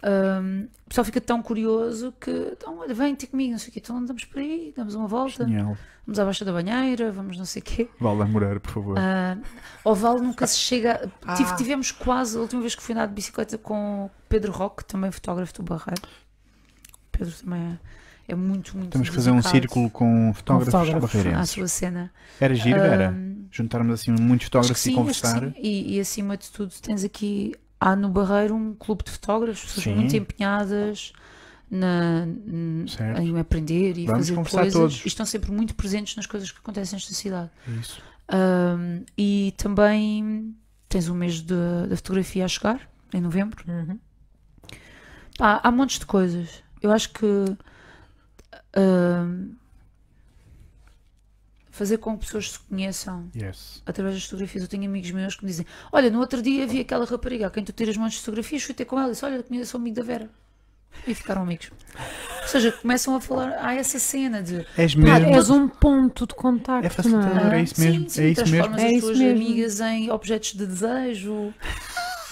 Um, 0.00 0.68
o 0.86 0.88
pessoal 0.88 1.04
fica 1.04 1.20
tão 1.20 1.42
curioso 1.42 2.14
que 2.20 2.30
então, 2.52 2.78
olha, 2.78 2.94
vem 2.94 3.16
ter 3.16 3.26
comigo, 3.26 3.50
não 3.52 3.58
sei 3.58 3.70
o 3.70 3.72
quê. 3.72 3.80
Então 3.82 3.96
andamos 3.96 4.24
por 4.24 4.38
aí, 4.38 4.72
damos 4.76 4.94
uma 4.94 5.08
volta, 5.08 5.44
Genial. 5.44 5.76
vamos 6.06 6.18
à 6.20 6.24
baixa 6.24 6.44
da 6.44 6.52
banheira, 6.52 7.10
vamos 7.10 7.36
não 7.36 7.44
sei 7.44 7.60
o 7.60 7.64
quê. 7.64 7.88
Valda 7.98 8.24
Moreira, 8.24 8.60
por 8.60 8.70
favor. 8.70 8.96
Ao 9.84 9.94
Vale 9.96 10.20
nunca 10.20 10.46
se 10.46 10.56
chega. 10.58 11.10
Ah. 11.26 11.34
Tive- 11.34 11.56
tivemos 11.56 11.90
quase, 11.90 12.38
a 12.38 12.40
última 12.40 12.60
vez 12.60 12.76
que 12.76 12.82
fui 12.82 12.92
andar 12.94 13.06
de 13.08 13.12
bicicleta 13.14 13.58
com 13.58 14.04
o 14.04 14.10
Pedro 14.28 14.52
Roque, 14.52 14.84
também 14.84 15.10
fotógrafo 15.10 15.52
do 15.54 15.62
Barreiro. 15.64 16.02
Pedro 17.10 17.34
também 17.34 17.60
é, 17.60 17.78
é 18.28 18.34
muito, 18.34 18.76
muito 18.76 18.90
Temos 18.90 19.08
que 19.08 19.14
fazer 19.14 19.30
um 19.30 19.40
círculo 19.42 19.88
com 19.90 20.32
fotógrafos 20.34 20.72
fotógrafos. 20.72 21.14
à 21.14 21.18
barreirenses. 21.18 21.50
sua 21.50 21.66
cena. 21.68 22.12
Era 22.40 22.54
giro, 22.54 22.78
era. 22.78 23.10
Ah, 23.10 23.38
Juntarmos 23.50 23.94
assim 23.94 24.10
muitos 24.12 24.44
fotógrafos 24.46 24.78
sim, 24.78 24.92
e 24.92 24.94
conversar. 24.94 25.52
E, 25.56 25.96
e 25.96 26.00
acima 26.00 26.36
de 26.36 26.50
tudo, 26.50 26.72
tens 26.82 27.02
aqui, 27.02 27.54
há 27.80 27.96
no 27.96 28.08
Barreiro 28.10 28.54
um 28.54 28.74
clube 28.74 29.02
de 29.04 29.10
fotógrafos, 29.10 29.62
pessoas 29.64 29.84
Sim. 29.84 29.94
muito 29.94 30.14
empenhadas 30.14 31.12
na, 31.70 32.26
Certo. 32.86 33.20
em 33.22 33.38
aprender 33.38 33.96
e 33.98 34.04
Vamos 34.06 34.28
fazer 34.28 34.50
coisas. 34.50 34.72
todos. 34.74 35.04
E 35.04 35.08
estão 35.08 35.24
sempre 35.24 35.50
muito 35.50 35.74
presentes 35.74 36.14
nas 36.16 36.26
coisas 36.26 36.50
que 36.52 36.58
acontecem 36.58 36.96
nesta 36.96 37.14
cidade. 37.14 37.50
Isso. 37.80 38.02
Ahm, 38.28 39.04
e 39.16 39.54
também 39.56 40.54
tens 40.88 41.08
o 41.08 41.14
mês 41.14 41.40
de- 41.40 41.86
da 41.88 41.96
fotografia 41.96 42.44
a 42.44 42.48
chegar, 42.48 42.80
em 43.14 43.20
novembro. 43.22 43.64
Uhum. 43.66 43.98
Pá, 45.38 45.60
há 45.62 45.70
montes 45.70 45.98
de 45.98 46.06
coisas. 46.06 46.62
Eu 46.82 46.90
acho 46.92 47.10
que 47.12 47.26
fazer 51.70 51.98
com 51.98 52.18
que 52.18 52.24
pessoas 52.26 52.52
se 52.52 52.58
conheçam 52.60 53.28
Yes. 53.36 53.82
através 53.86 54.14
das 54.16 54.24
fotografias. 54.24 54.62
Eu 54.64 54.68
tenho 54.68 54.84
amigos 54.86 55.10
meus 55.12 55.36
que 55.36 55.44
me 55.44 55.50
dizem: 55.50 55.66
Olha, 55.92 56.10
no 56.10 56.18
outro 56.18 56.42
dia 56.42 56.66
vi 56.66 56.80
aquela 56.80 57.04
rapariga 57.04 57.46
a 57.46 57.50
quem 57.50 57.62
tu 57.64 57.72
tiras 57.72 57.96
montes 57.96 58.18
de 58.18 58.24
fotografias, 58.24 58.62
fui 58.64 58.74
ter 58.74 58.84
com 58.84 58.98
ela 58.98 59.08
e 59.08 59.12
disse: 59.12 59.24
Olha, 59.24 59.36
eu 59.36 59.44
conheço 59.44 59.76
o 59.76 59.80
amigo 59.80 59.96
da 59.96 60.02
Vera. 60.02 60.28
E 61.06 61.14
ficaram 61.14 61.42
amigos. 61.42 61.70
Ou 62.42 62.48
seja, 62.48 62.72
começam 62.72 63.14
a 63.14 63.20
falar. 63.20 63.52
Há 63.60 63.74
essa 63.74 63.98
cena 63.98 64.42
de. 64.42 64.66
És 64.76 64.94
Pá, 64.94 65.00
mesmo. 65.02 65.34
és 65.36 65.50
um 65.50 65.68
ponto 65.68 66.26
de 66.26 66.34
contacto. 66.34 66.86
É 66.86 66.90
facilitador, 66.90 67.34
não 67.44 67.52
é 67.52 67.60
é? 67.60 67.62
isso 67.62 67.74
sim, 67.76 67.90
mesmo, 67.90 68.10
sim, 68.10 68.22
é 68.22 68.28
isso 68.30 68.40
mesmo. 68.40 68.56
transformas 68.56 68.82
É 68.82 68.94
as 68.96 69.00
tuas 69.02 69.18
mesmo. 69.18 69.36
amigas 69.44 69.80
em 69.80 70.10
objetos 70.10 70.54
de 70.54 70.66
desejo. 70.66 71.54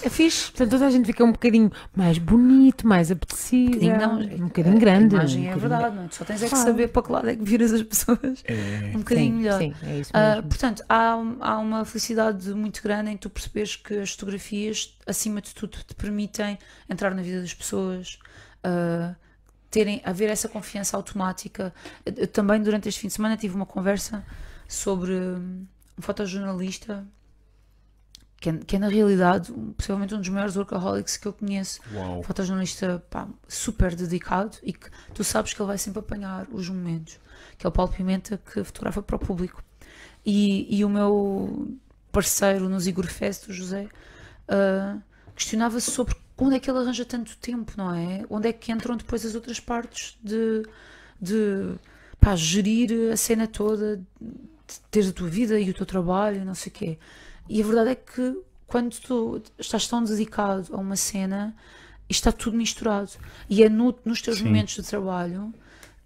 É 0.03 0.09
fixe. 0.11 0.51
Portanto, 0.51 0.71
toda 0.71 0.87
a 0.87 0.91
gente 0.91 1.07
fica 1.07 1.25
um 1.25 1.33
bocadinho 1.33 1.71
mais 1.95 2.19
bonito, 2.19 2.87
mais 2.87 3.11
apetecível. 3.11 3.73
bocadinho 3.81 3.99
não, 3.99 4.45
um 4.45 4.49
bocadinho 4.49 4.79
grande. 4.79 5.15
A 5.17 5.19
imagem 5.19 5.41
um 5.41 5.45
é 5.45 5.55
bocadinho- 5.55 5.69
verdade, 5.71 5.97
não 5.97 6.05
é? 6.05 6.09
Só 6.11 6.25
tens 6.25 6.43
é 6.43 6.45
que 6.45 6.51
Claro. 6.51 6.67
saber 6.69 6.89
para 6.89 7.03
que 7.03 7.13
lado 7.13 7.29
é 7.31 7.37
que 7.37 7.43
viras 7.45 7.73
as 7.73 7.83
pessoas. 7.83 8.45
É. 8.45 8.55
Um 8.95 8.99
bocadinho 8.99 9.27
sim, 9.33 9.39
melhor. 9.43 9.59
Sim, 9.59 9.75
é 9.83 9.99
isso 9.99 10.11
Ah, 10.15 10.35
mesmo. 10.37 10.49
portanto, 10.49 10.85
há, 10.89 11.17
um- 11.17 11.37
há 11.41 11.59
uma 11.59 11.85
felicidade 11.85 12.51
muito 12.55 12.83
grande 12.83 13.11
em 13.11 13.17
tu 13.17 13.31
perceberes 13.31 13.77
que 13.77 13.95
as 13.95 14.11
fotografias, 14.13 14.97
acima 15.07 15.41
de 15.41 15.55
tudo, 15.55 15.79
te 15.87 15.95
permitem 15.95 16.59
entrar 16.89 17.15
na 17.15 17.23
vida 17.23 17.41
das 17.41 17.55
pessoas, 17.55 18.19
ah, 18.63 19.15
terem, 19.71 20.01
haver 20.05 20.31
essa 20.31 20.49
confiança 20.49 20.97
automática. 20.97 21.75
Eu 22.05 22.27
também, 22.29 22.63
durante 22.63 22.89
este 22.89 23.01
fim 23.01 23.09
de 23.09 23.15
semana, 23.15 23.37
tive 23.37 23.55
uma 23.55 23.67
conversa 23.67 24.25
sobre 24.69 25.13
hum, 25.13 25.65
um 25.99 26.03
fotojornalista 26.03 27.05
que 28.47 28.51
é, 28.51 28.53
que 28.59 28.77
é, 28.77 28.79
na 28.79 28.89
realidade, 28.89 29.53
possivelmente 29.77 30.15
um 30.15 30.21
dos 30.21 30.29
maiores 30.29 30.57
workaholics 30.57 31.17
que 31.17 31.27
eu 31.27 31.33
conheço 31.33 31.81
Uau. 31.93 32.23
fotojornalista 32.23 33.03
pá, 33.11 33.27
super 33.49 33.95
dedicado 33.97 34.57
e 34.63 34.73
que 34.73 34.89
tu 35.13 35.25
sabes 35.25 35.53
que 35.53 35.61
ele 35.61 35.67
vai 35.67 35.79
sempre 35.79 35.99
apanhar 35.99 36.47
os 36.53 36.69
momentos, 36.69 37.19
que 37.59 37.67
é 37.67 37.69
o 37.69 37.73
Paulo 37.73 37.93
Pimenta 37.93 38.39
que 38.39 38.63
fotografa 38.63 39.03
para 39.03 39.17
o 39.17 39.19
público. 39.19 39.63
E, 40.25 40.77
e 40.77 40.85
o 40.85 40.89
meu 40.89 41.77
parceiro 42.13 42.69
no 42.69 42.79
Zigor 42.79 43.07
Fest, 43.07 43.49
o 43.49 43.53
José, 43.53 43.89
ah, 44.49 44.97
questionava-se 45.35 45.91
sobre 45.91 46.15
onde 46.39 46.55
é 46.55 46.61
que 46.61 46.71
ele 46.71 46.79
arranja 46.79 47.05
tanto 47.05 47.37
tempo, 47.39 47.73
não 47.77 47.93
é? 47.93 48.25
Onde 48.31 48.49
é 48.49 48.53
que 48.53 48.71
entram 48.71 48.97
depois 48.97 49.27
as 49.27 49.35
outras 49.35 49.59
partes 49.59 50.17
de, 50.23 50.63
de 51.21 51.75
pá, 52.21 52.37
gerir 52.37 53.13
a 53.13 53.17
cena 53.17 53.49
toda, 53.49 53.97
de 53.97 54.81
teres 54.91 55.09
a 55.09 55.13
tua 55.13 55.29
vida 55.29 55.59
e 55.59 55.69
o 55.69 55.75
teu 55.75 55.87
trabalho, 55.87 56.45
não 56.45 56.55
sei 56.55 56.71
o 56.71 56.75
quê. 56.75 56.99
E 57.49 57.63
a 57.63 57.65
verdade 57.65 57.91
é 57.91 57.95
que 57.95 58.39
quando 58.67 58.97
tu 58.99 59.43
estás 59.59 59.87
tão 59.87 60.03
dedicado 60.03 60.67
a 60.73 60.77
uma 60.79 60.97
cena, 60.97 61.55
está 62.09 62.33
tudo 62.33 62.57
misturado. 62.57 63.11
E 63.49 63.63
é 63.63 63.69
no- 63.69 63.97
nos 64.05 64.21
teus 64.23 64.39
Sim. 64.39 64.45
momentos 64.45 64.75
de 64.75 64.83
trabalho 64.83 65.53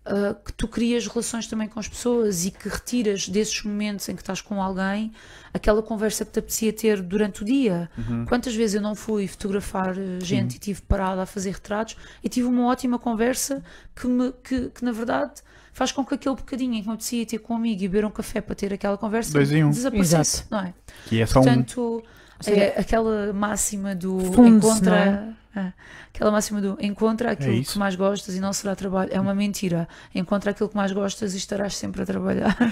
ah, 0.05 0.35
que 0.45 0.53
tu 0.55 0.67
crias 0.67 1.07
relações 1.07 1.47
também 1.47 1.69
com 1.69 1.79
as 1.79 1.87
pessoas 1.89 2.47
e 2.47 2.51
que 2.51 2.69
retiras 2.69 3.29
desses 3.29 3.63
momentos 3.63 4.09
em 4.09 4.17
que 4.17 4.23
estás 4.23 4.41
com 4.41 4.63
alguém 4.63 5.13
aquela 5.53 5.83
conversa 5.83 6.25
que 6.25 6.33
te 6.33 6.39
apetecia 6.39 6.73
ter 6.73 7.03
durante 7.03 7.43
o 7.43 7.45
dia. 7.45 7.91
Quantas 8.27 8.55
vezes 8.55 8.77
eu 8.77 8.81
não 8.83 8.95
fui 8.95 9.27
fotografar 9.29 9.97
eh, 9.99 10.19
gente 10.23 10.53
e 10.53 10.55
estive 10.55 10.81
parada 10.83 11.23
a 11.23 11.27
fazer 11.27 11.51
retratos 11.53 11.97
e 12.25 12.29
tive 12.31 12.47
uma 12.49 12.67
ótima 12.67 12.99
conversa 12.99 13.63
que, 13.95 14.07
me, 14.07 14.33
que, 14.43 14.71
que 14.71 14.83
na 14.85 14.93
verdade 14.93 15.35
faz 15.73 15.93
com 15.93 16.05
que 16.05 16.15
aquele 16.15 16.37
bocadinho 16.37 16.75
em 16.75 16.83
que 16.83 16.89
me 16.89 16.95
apetecia 16.95 17.27
ter 17.27 17.39
com 17.39 17.55
um 17.55 17.57
amigo 17.57 17.83
e 17.83 17.89
beber 17.89 18.05
um 18.05 18.11
café 18.11 18.41
para 18.41 18.55
ter 18.55 18.73
aquela 18.73 18.97
conversa 18.97 19.33
Dois 19.33 19.53
em 19.53 19.65
um. 19.65 19.71
desaparecesse, 19.71 20.45
não 20.51 20.61
é? 20.61 20.75
Que 21.07 21.21
é 21.21 21.27
só 21.27 21.41
um. 21.41 21.45
Portanto, 21.45 22.03
seja, 22.41 22.61
é 22.61 22.81
aquela 22.81 23.33
máxima 23.33 23.95
do 23.95 24.19
encontra. 24.47 25.37
É, 25.57 25.73
aquela 26.15 26.31
máxima 26.31 26.61
do 26.61 26.79
encontra 26.81 27.33
aquilo 27.33 27.53
isso. 27.55 27.73
que 27.73 27.79
mais 27.79 27.97
gostas 27.97 28.35
e 28.37 28.41
não 28.41 28.53
será 28.53 28.75
trabalho. 28.77 29.11
É 29.13 29.21
uma 29.21 29.35
mentira. 29.35 29.89
Encontra 30.15 30.53
aquilo 30.53 30.69
que 30.69 30.77
mais 30.77 30.93
gostas 30.93 31.35
e 31.35 31.39
estarás 31.39 31.77
sempre 31.77 32.03
a 32.03 32.07
trabalhar. 32.07 32.57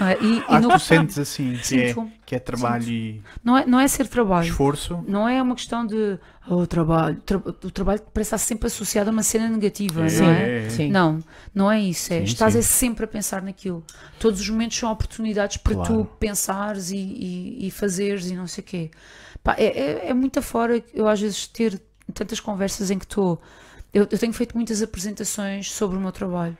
Não 0.00 0.06
é? 0.08 0.16
E, 0.22 0.38
e 0.38 0.44
Ah, 0.48 0.58
no- 0.58 0.70
tu 0.70 0.78
sentes 0.78 1.18
assim, 1.18 1.54
que 1.62 1.78
é, 1.82 1.94
que 2.24 2.34
é 2.34 2.38
trabalho 2.38 2.88
e 2.88 3.22
não, 3.44 3.58
é, 3.58 3.66
não 3.66 3.78
é 3.78 3.86
ser 3.86 4.08
trabalho. 4.08 4.48
esforço. 4.48 5.04
Não 5.06 5.28
é 5.28 5.40
uma 5.40 5.54
questão 5.54 5.86
de 5.86 6.18
oh, 6.48 6.66
trabalho. 6.66 7.16
Tra- 7.26 7.36
o 7.36 7.70
trabalho 7.70 8.00
parece 8.12 8.28
estar 8.28 8.38
sempre 8.38 8.68
associado 8.68 9.10
a 9.10 9.12
uma 9.12 9.22
cena 9.22 9.50
negativa, 9.50 10.06
É, 10.08 10.10
não 10.20 10.30
é? 10.30 10.64
é. 10.66 10.70
Sim. 10.70 10.90
Não, 10.90 11.22
não 11.54 11.70
é 11.70 11.78
isso. 11.78 12.10
É, 12.12 12.20
Sim, 12.20 12.24
estás 12.24 12.54
sim. 12.54 12.60
é 12.60 12.62
sempre 12.62 13.04
a 13.04 13.08
pensar 13.08 13.42
naquilo. 13.42 13.84
Todos 14.18 14.40
os 14.40 14.48
momentos 14.48 14.78
são 14.78 14.90
oportunidades 14.90 15.58
para 15.58 15.74
Claro. 15.74 15.94
tu 15.94 16.04
pensares 16.18 16.90
e, 16.90 16.96
e, 16.96 17.66
e 17.66 17.70
fazeres 17.70 18.30
e 18.30 18.34
não 18.34 18.46
sei 18.46 18.62
o 18.62 18.66
quê. 18.66 18.90
Pá, 19.42 19.54
é, 19.58 19.66
é, 19.66 20.08
é 20.08 20.14
muito 20.14 20.38
afora 20.38 20.82
eu 20.94 21.08
às 21.08 21.20
vezes 21.20 21.46
ter 21.46 21.80
tantas 22.14 22.40
conversas 22.40 22.90
em 22.90 22.98
que 22.98 23.04
estou. 23.04 23.40
Eu, 23.92 24.06
eu 24.10 24.18
tenho 24.18 24.32
feito 24.32 24.56
muitas 24.56 24.82
apresentações 24.82 25.70
sobre 25.70 25.96
o 25.96 26.00
meu 26.00 26.12
trabalho. 26.12 26.56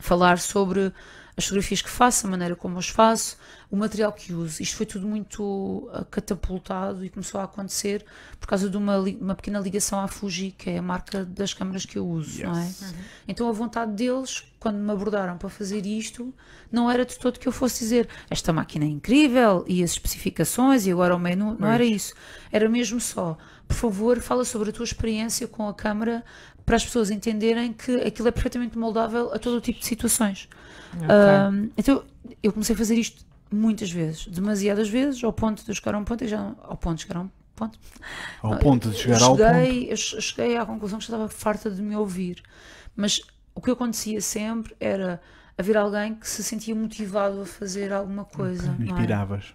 Falar 0.00 0.38
sobre 0.38 0.92
as 1.36 1.44
fotografias 1.44 1.82
que 1.82 1.88
faço, 1.88 2.26
a 2.26 2.30
maneira 2.30 2.56
como 2.56 2.78
as 2.78 2.88
faço, 2.88 3.36
o 3.70 3.76
material 3.76 4.12
que 4.12 4.32
uso. 4.32 4.62
Isto 4.62 4.76
foi 4.76 4.86
tudo 4.86 5.06
muito 5.06 5.90
ah, 5.92 6.04
catapultado 6.10 7.04
e 7.04 7.10
começou 7.10 7.40
a 7.40 7.44
acontecer 7.44 8.04
por 8.40 8.48
causa 8.48 8.68
de 8.68 8.76
uma, 8.76 8.98
uma 8.98 9.34
pequena 9.34 9.58
ligação 9.60 10.00
à 10.00 10.08
Fuji, 10.08 10.52
que 10.56 10.70
é 10.70 10.78
a 10.78 10.82
marca 10.82 11.24
das 11.24 11.52
câmaras 11.52 11.84
que 11.84 11.98
eu 11.98 12.06
uso, 12.06 12.42
não 12.42 12.58
é? 12.58 12.64
Yes. 12.64 12.94
Então 13.26 13.48
a 13.48 13.52
vontade 13.52 13.92
deles, 13.92 14.44
quando 14.58 14.76
me 14.76 14.90
abordaram 14.90 15.36
para 15.36 15.50
fazer 15.50 15.84
isto, 15.84 16.34
não 16.72 16.90
era 16.90 17.04
de 17.04 17.18
todo 17.18 17.38
que 17.38 17.46
eu 17.46 17.52
fosse 17.52 17.80
dizer 17.80 18.08
esta 18.30 18.52
máquina 18.52 18.86
é 18.86 18.88
incrível 18.88 19.64
e 19.68 19.82
as 19.82 19.90
especificações 19.90 20.86
e 20.86 20.92
agora 20.92 21.14
o 21.14 21.18
menu, 21.18 21.54
não 21.58 21.68
era 21.68 21.84
isso. 21.84 22.14
Era 22.50 22.68
mesmo 22.70 23.00
só, 23.00 23.36
por 23.66 23.76
favor, 23.76 24.18
fala 24.20 24.46
sobre 24.46 24.70
a 24.70 24.72
tua 24.72 24.84
experiência 24.84 25.46
com 25.46 25.68
a 25.68 25.74
câmara 25.74 26.24
para 26.64 26.76
as 26.76 26.84
pessoas 26.84 27.10
entenderem 27.10 27.72
que 27.72 27.96
aquilo 27.96 28.28
é 28.28 28.30
perfeitamente 28.30 28.78
moldável 28.78 29.32
a 29.32 29.38
todo 29.38 29.56
o 29.56 29.60
tipo 29.60 29.78
de 29.78 29.86
situações. 29.86 30.48
Ok. 30.94 31.06
Ahm, 31.08 31.70
então 31.76 32.02
eu 32.42 32.52
comecei 32.52 32.74
a 32.74 32.78
fazer 32.78 32.94
isto 32.94 33.27
muitas 33.50 33.90
vezes, 33.90 34.26
demasiadas 34.26 34.88
vezes, 34.88 35.22
ao 35.24 35.32
ponto 35.32 35.62
de 35.64 35.70
eu 35.70 35.74
chegar 35.74 35.94
a 35.94 35.98
um 35.98 36.04
ponto 36.04 36.24
e 36.24 36.28
já 36.28 36.54
ao 36.62 36.76
ponto 36.76 36.96
de 36.96 37.02
chegar 37.02 37.18
a 37.18 37.22
um 37.22 37.30
ponto. 37.56 37.78
Ao 38.42 38.50
Não, 38.52 38.58
ponto 38.58 38.90
de 38.90 38.96
chegar 38.98 39.22
ao 39.22 39.36
ponto. 39.36 39.42
cheguei, 39.48 39.92
eu 39.92 39.96
che- 39.96 40.20
cheguei 40.20 40.56
à 40.56 40.64
conclusão 40.66 40.98
que 40.98 41.04
já 41.06 41.14
estava 41.14 41.28
farta 41.28 41.70
de 41.70 41.82
me 41.82 41.96
ouvir. 41.96 42.42
Mas 42.94 43.20
o 43.54 43.60
que 43.60 43.70
acontecia 43.70 44.20
sempre 44.20 44.76
era 44.78 45.20
haver 45.56 45.76
alguém 45.76 46.14
que 46.14 46.28
se 46.28 46.42
sentia 46.44 46.74
motivado 46.74 47.42
a 47.42 47.46
fazer 47.46 47.92
alguma 47.92 48.24
coisa. 48.24 48.72
não 48.78 48.86
é? 48.86 48.90
Inspiravas. 48.90 49.54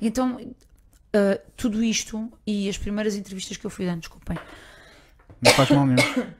Então, 0.00 0.40
ah, 1.14 1.40
tudo 1.56 1.82
isto 1.84 2.32
e 2.46 2.68
as 2.68 2.76
primeiras 2.78 3.14
entrevistas 3.14 3.56
que 3.56 3.64
eu 3.64 3.70
fui 3.70 3.86
dando, 3.86 4.00
desculpem, 4.00 4.36
Não 5.40 5.52
faz 5.52 5.70
mal 5.70 5.86
nenhum. 5.86 5.96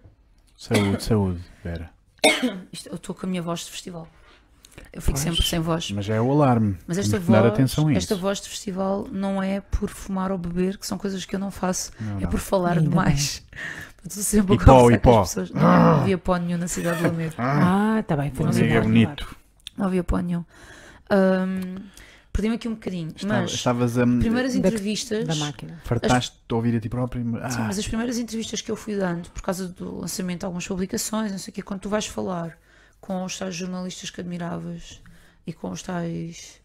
Saúde, 0.57 1.03
saúde, 1.03 1.41
Vera. 1.65 1.91
isto- 2.73 2.89
eu 2.89 2.95
estou 2.95 3.15
com 3.15 3.27
a 3.27 3.29
minha 3.29 3.43
voz 3.43 3.61
de 3.65 3.71
festival. 3.73 4.09
Eu 4.93 5.01
fico 5.01 5.13
Pois. 5.13 5.21
sempre 5.21 5.43
sem 5.47 5.59
voz. 5.61 5.91
Mas 5.91 6.09
é 6.09 6.21
o 6.21 6.31
alarme. 6.31 6.77
Mas 6.87 6.99
esta 6.99 7.19
que 7.19 7.31
dar 7.31 7.41
voz, 7.43 7.53
atenção 7.55 7.89
a 7.89 7.93
esta 7.95 8.15
isso. 8.15 8.23
voz 8.23 8.41
de 8.41 8.49
festival 8.49 9.09
não 9.11 9.43
é 9.43 9.61
por 9.61 9.89
fumar 9.89 10.31
ou 10.31 10.37
beber, 10.39 10.77
que 10.79 10.87
são 10.87 10.99
coisas 10.99 11.25
que 11.25 11.35
eu 11.35 11.41
não 11.41 11.51
faço, 11.51 11.93
Não, 12.01 12.19
é 12.19 12.21
não. 12.23 12.31
por 12.31 12.41
falar 12.41 12.77
Ainda 12.79 12.89
demais. 12.91 13.43
Estou 14.05 14.23
sempre 14.23 14.53
a 14.53 14.57
E 14.57 14.59
pó, 14.59 14.65
conversar 14.65 14.95
e 14.95 14.99
com 14.99 15.11
pó. 15.11 15.21
as 15.23 15.29
pessoas. 15.29 15.51
Não, 15.51 15.61
não 15.63 16.01
havia 16.01 16.19
pó 16.19 16.37
nenhum 16.37 16.59
na 16.59 16.69
cidade 16.69 16.99
de 16.99 17.05
Lamego. 17.05 17.35
Ah, 17.39 17.99
está 18.01 18.17
bem, 18.17 18.31
foi 18.33 18.47
é 18.69 18.81
bonito. 18.81 19.37
Não 19.79 19.87
havia 19.87 20.03
pó 20.05 20.19
nenhum. 20.19 20.45
Ahm, 21.11 21.77
Perdi-me 22.33 22.55
aqui 22.55 22.67
um 22.67 22.73
bocadinho. 22.73 23.13
Estava- 23.15 23.43
mas 23.43 23.53
Estavas 23.53 23.99
a. 23.99 24.07
primeiras 24.07 24.55
Da- 24.55 24.59
entrevistas. 24.61 25.27
Da 25.27 25.35
máquina. 25.35 25.79
Fartaste 25.85 26.35
de 26.49 26.55
ouvir 26.55 26.75
a 26.75 26.81
ti 26.81 26.89
próprio. 26.89 27.23
Ah, 27.43 27.51
Sim, 27.51 27.59
mas 27.61 27.79
as 27.79 27.87
primeiras 27.87 28.17
entrevistas 28.19 28.63
que 28.63 28.71
eu 28.71 28.77
fui 28.77 28.97
dando, 28.97 29.29
por 29.31 29.43
causa 29.43 29.69
do 29.69 29.99
lançamento 30.01 30.41
de 30.41 30.47
algumas 30.47 30.67
publicações, 30.67 31.31
não 31.31 31.39
sei 31.39 31.51
o 31.53 31.55
quê, 31.55 31.61
quando 31.63 31.81
tu 31.81 31.91
vais 31.91 32.07
falar 32.07 32.57
com 33.03 33.25
os 33.25 33.37
tais 33.37 33.55
jornalistas 33.55 34.11
que 34.11 34.21
admiravas 34.21 35.03
e 35.45 35.53
com 35.53 35.71
os 35.71 35.83
tais. 35.83 36.63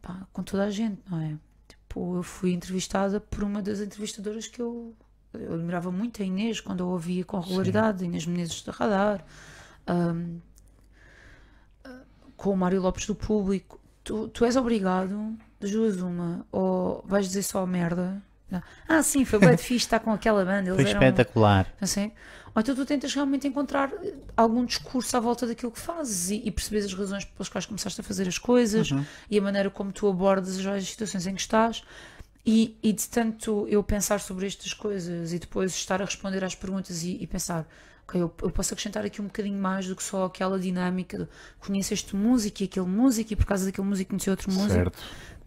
pá, 0.00 0.24
com 0.32 0.42
toda 0.42 0.64
a 0.64 0.70
gente, 0.70 1.02
não 1.10 1.20
é? 1.20 1.36
Tipo, 1.68 2.16
eu 2.16 2.22
fui 2.22 2.52
entrevistada 2.52 3.20
por 3.20 3.42
uma 3.42 3.60
das 3.60 3.80
entrevistadoras 3.80 4.46
que 4.46 4.62
eu. 4.62 4.94
Eu 5.34 5.54
admirava 5.54 5.90
muito, 5.90 6.22
a 6.22 6.24
Inês, 6.24 6.60
quando 6.60 6.80
eu 6.80 6.88
a 6.88 6.92
ouvia 6.92 7.24
com 7.24 7.40
regularidade, 7.40 8.04
Inês 8.04 8.26
Menezes 8.26 8.62
da 8.62 8.70
Radar, 8.70 9.24
ah, 9.86 10.14
com 12.36 12.50
o 12.50 12.56
Mário 12.56 12.80
Lopes 12.80 13.06
do 13.06 13.14
Público. 13.14 13.80
Tu, 14.04 14.28
tu 14.28 14.44
és 14.44 14.56
obrigado, 14.56 15.36
das 15.58 15.70
duas 15.70 15.96
uma, 16.02 16.46
ou 16.52 17.02
vais 17.06 17.26
dizer 17.26 17.42
só 17.42 17.64
merda. 17.66 18.22
Ah, 18.88 19.02
sim, 19.02 19.24
foi 19.24 19.38
bem 19.38 19.56
fixe 19.56 19.76
estar 19.86 20.00
com 20.00 20.10
aquela 20.12 20.44
banda. 20.44 20.70
Eles 20.70 20.80
Foi 20.82 20.90
eram, 20.90 21.00
espetacular. 21.02 21.66
assim, 21.80 22.10
ou 22.54 22.60
então 22.60 22.74
tu 22.74 22.84
tentas 22.84 23.14
realmente 23.14 23.46
encontrar 23.48 23.90
eh, 24.02 24.14
algum 24.36 24.64
discurso 24.64 25.16
à 25.16 25.20
volta 25.20 25.46
daquilo 25.46 25.72
que 25.72 25.78
fazes 25.80 26.30
e, 26.30 26.42
e 26.44 26.50
percebes 26.50 26.84
as 26.86 26.94
razões 26.94 27.24
pelas 27.24 27.48
quais 27.48 27.64
começaste 27.66 28.00
a 28.00 28.04
fazer 28.04 28.28
as 28.28 28.38
coisas 28.38 28.90
Uhum. 28.90 29.04
e 29.30 29.38
a 29.38 29.42
maneira 29.42 29.70
como 29.70 29.90
tu 29.92 30.06
abordas 30.08 30.58
as 30.66 30.88
situações 30.88 31.26
em 31.26 31.34
que 31.34 31.40
estás. 31.40 31.82
E, 32.44 32.76
e 32.82 32.92
de 32.92 33.08
tanto 33.08 33.66
eu 33.68 33.82
pensar 33.84 34.18
sobre 34.18 34.46
estas 34.48 34.74
coisas 34.74 35.32
e 35.32 35.38
depois 35.38 35.72
estar 35.74 36.02
a 36.02 36.04
responder 36.04 36.42
às 36.44 36.54
perguntas 36.56 37.04
e, 37.04 37.16
e 37.22 37.26
pensar, 37.26 37.64
ok, 38.06 38.20
eu, 38.20 38.34
eu 38.42 38.50
posso 38.50 38.74
acrescentar 38.74 39.04
aqui 39.04 39.22
um 39.22 39.26
bocadinho 39.26 39.56
mais 39.60 39.86
do 39.86 39.94
que 39.94 40.02
só 40.02 40.24
aquela 40.24 40.58
dinâmica 40.58 41.18
de 41.18 41.28
conheceste 41.60 42.16
músico 42.16 42.60
e 42.60 42.64
aquele 42.64 42.86
músico 42.86 43.32
e 43.32 43.36
por 43.36 43.46
causa 43.46 43.64
daquele 43.64 43.86
músico 43.86 44.10
conheci 44.10 44.28
outro 44.28 44.50
músico. 44.50 44.72
certo. 44.74 44.98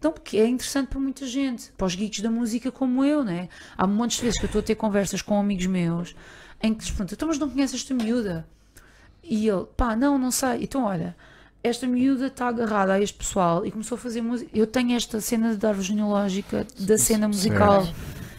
Então, 0.06 0.12
porque 0.12 0.36
é 0.36 0.46
interessante 0.46 0.86
para 0.86 1.00
muita 1.00 1.26
gente, 1.26 1.72
para 1.76 1.84
os 1.84 1.96
geeks 1.96 2.20
da 2.20 2.30
música 2.30 2.70
como 2.70 3.04
eu, 3.04 3.24
né? 3.24 3.48
Há 3.76 3.88
montes 3.88 4.18
de 4.18 4.22
vezes 4.22 4.38
que 4.38 4.44
eu 4.44 4.46
estou 4.46 4.60
a 4.60 4.62
ter 4.62 4.76
conversas 4.76 5.20
com 5.20 5.36
amigos 5.36 5.66
meus 5.66 6.14
em 6.62 6.72
que 6.72 6.82
lhes 6.82 6.90
pergunto, 6.90 7.14
então, 7.14 7.26
mas 7.26 7.40
não 7.40 7.50
conheces 7.50 7.80
esta 7.80 7.92
miúda? 7.92 8.46
E 9.20 9.48
ele, 9.48 9.66
pá, 9.76 9.96
não, 9.96 10.16
não 10.16 10.30
sei. 10.30 10.62
Então, 10.62 10.84
olha, 10.84 11.16
esta 11.60 11.88
miúda 11.88 12.28
está 12.28 12.46
agarrada 12.46 12.92
a 12.92 13.00
este 13.00 13.18
pessoal 13.18 13.66
e 13.66 13.72
começou 13.72 13.96
a 13.96 13.98
fazer 13.98 14.22
música. 14.22 14.48
Eu 14.54 14.68
tenho 14.68 14.94
esta 14.94 15.20
cena 15.20 15.56
de 15.56 15.66
árvore 15.66 15.88
genealógica 15.88 16.64
da 16.78 16.96
cena 16.96 17.26
musical 17.26 17.84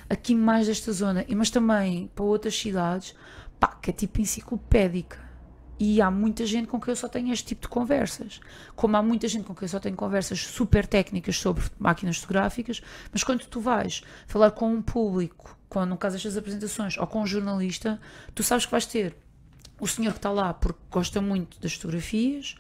aqui 0.10 0.34
mais 0.34 0.68
desta 0.68 0.94
zona, 0.94 1.26
mas 1.36 1.50
também 1.50 2.10
para 2.16 2.24
outras 2.24 2.58
cidades, 2.58 3.14
pá, 3.60 3.78
que 3.82 3.90
é 3.90 3.94
tipo 3.94 4.22
enciclopédica. 4.22 5.20
E 5.80 6.02
há 6.02 6.10
muita 6.10 6.46
gente 6.46 6.68
com 6.68 6.80
quem 6.80 6.92
eu 6.92 6.96
só 6.96 7.08
tenho 7.08 7.32
este 7.32 7.48
tipo 7.48 7.64
de 7.64 7.68
conversas. 7.68 8.40
Como 8.76 8.96
há 8.98 9.04
muita 9.04 9.28
gente 9.28 9.46
com 9.46 9.54
quem 9.54 9.66
eu 9.66 9.70
só 9.70 9.80
tenho 9.80 9.96
conversas 9.96 10.40
super 10.40 10.86
técnicas 10.88 11.38
sobre 11.38 11.64
máquinas 11.78 12.18
fotográficas, 12.18 12.82
mas 13.12 13.24
quando 13.24 13.46
tu 13.46 13.60
vais 13.60 14.02
falar 14.26 14.52
com 14.52 14.74
um 14.74 14.82
público, 14.82 15.58
com, 15.70 15.86
no 15.86 15.98
caso 15.98 16.16
destas 16.16 16.38
apresentações, 16.38 16.98
ou 16.98 17.06
com 17.06 17.22
um 17.22 17.28
jornalista, 17.28 18.00
tu 18.34 18.44
sabes 18.44 18.66
que 18.66 18.72
vais 18.72 18.86
ter 18.86 19.16
o 19.80 19.88
senhor 19.88 20.12
que 20.12 20.20
está 20.20 20.32
lá 20.32 20.54
porque 20.54 20.80
gosta 20.90 21.22
muito 21.22 21.60
das 21.60 21.74
fotografias 21.74 22.56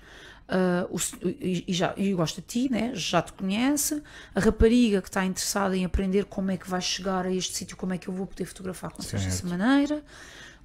ah, 0.49 0.87
o 0.89 0.97
e, 1.25 1.65
já, 1.67 1.93
e 1.97 2.13
gosta 2.13 2.39
de 2.41 2.47
ti, 2.47 2.71
né? 2.71 2.91
já 2.93 3.21
te 3.21 3.33
conhece, 3.33 4.01
a 4.33 4.39
rapariga 4.39 5.01
que 5.01 5.09
está 5.09 5.25
interessada 5.25 5.75
em 5.75 5.83
aprender 5.83 6.25
como 6.25 6.51
é 6.51 6.57
que 6.57 6.69
vais 6.69 6.85
chegar 6.85 7.25
a 7.25 7.33
este 7.33 7.53
sítio, 7.53 7.75
como 7.75 7.93
é 7.93 7.97
que 7.97 8.07
eu 8.07 8.13
vou 8.13 8.25
poder 8.25 8.45
fotografar 8.45 8.91
com 8.91 9.01
dessa 9.01 9.19
Certo. 9.19 9.47
maneira, 9.47 10.01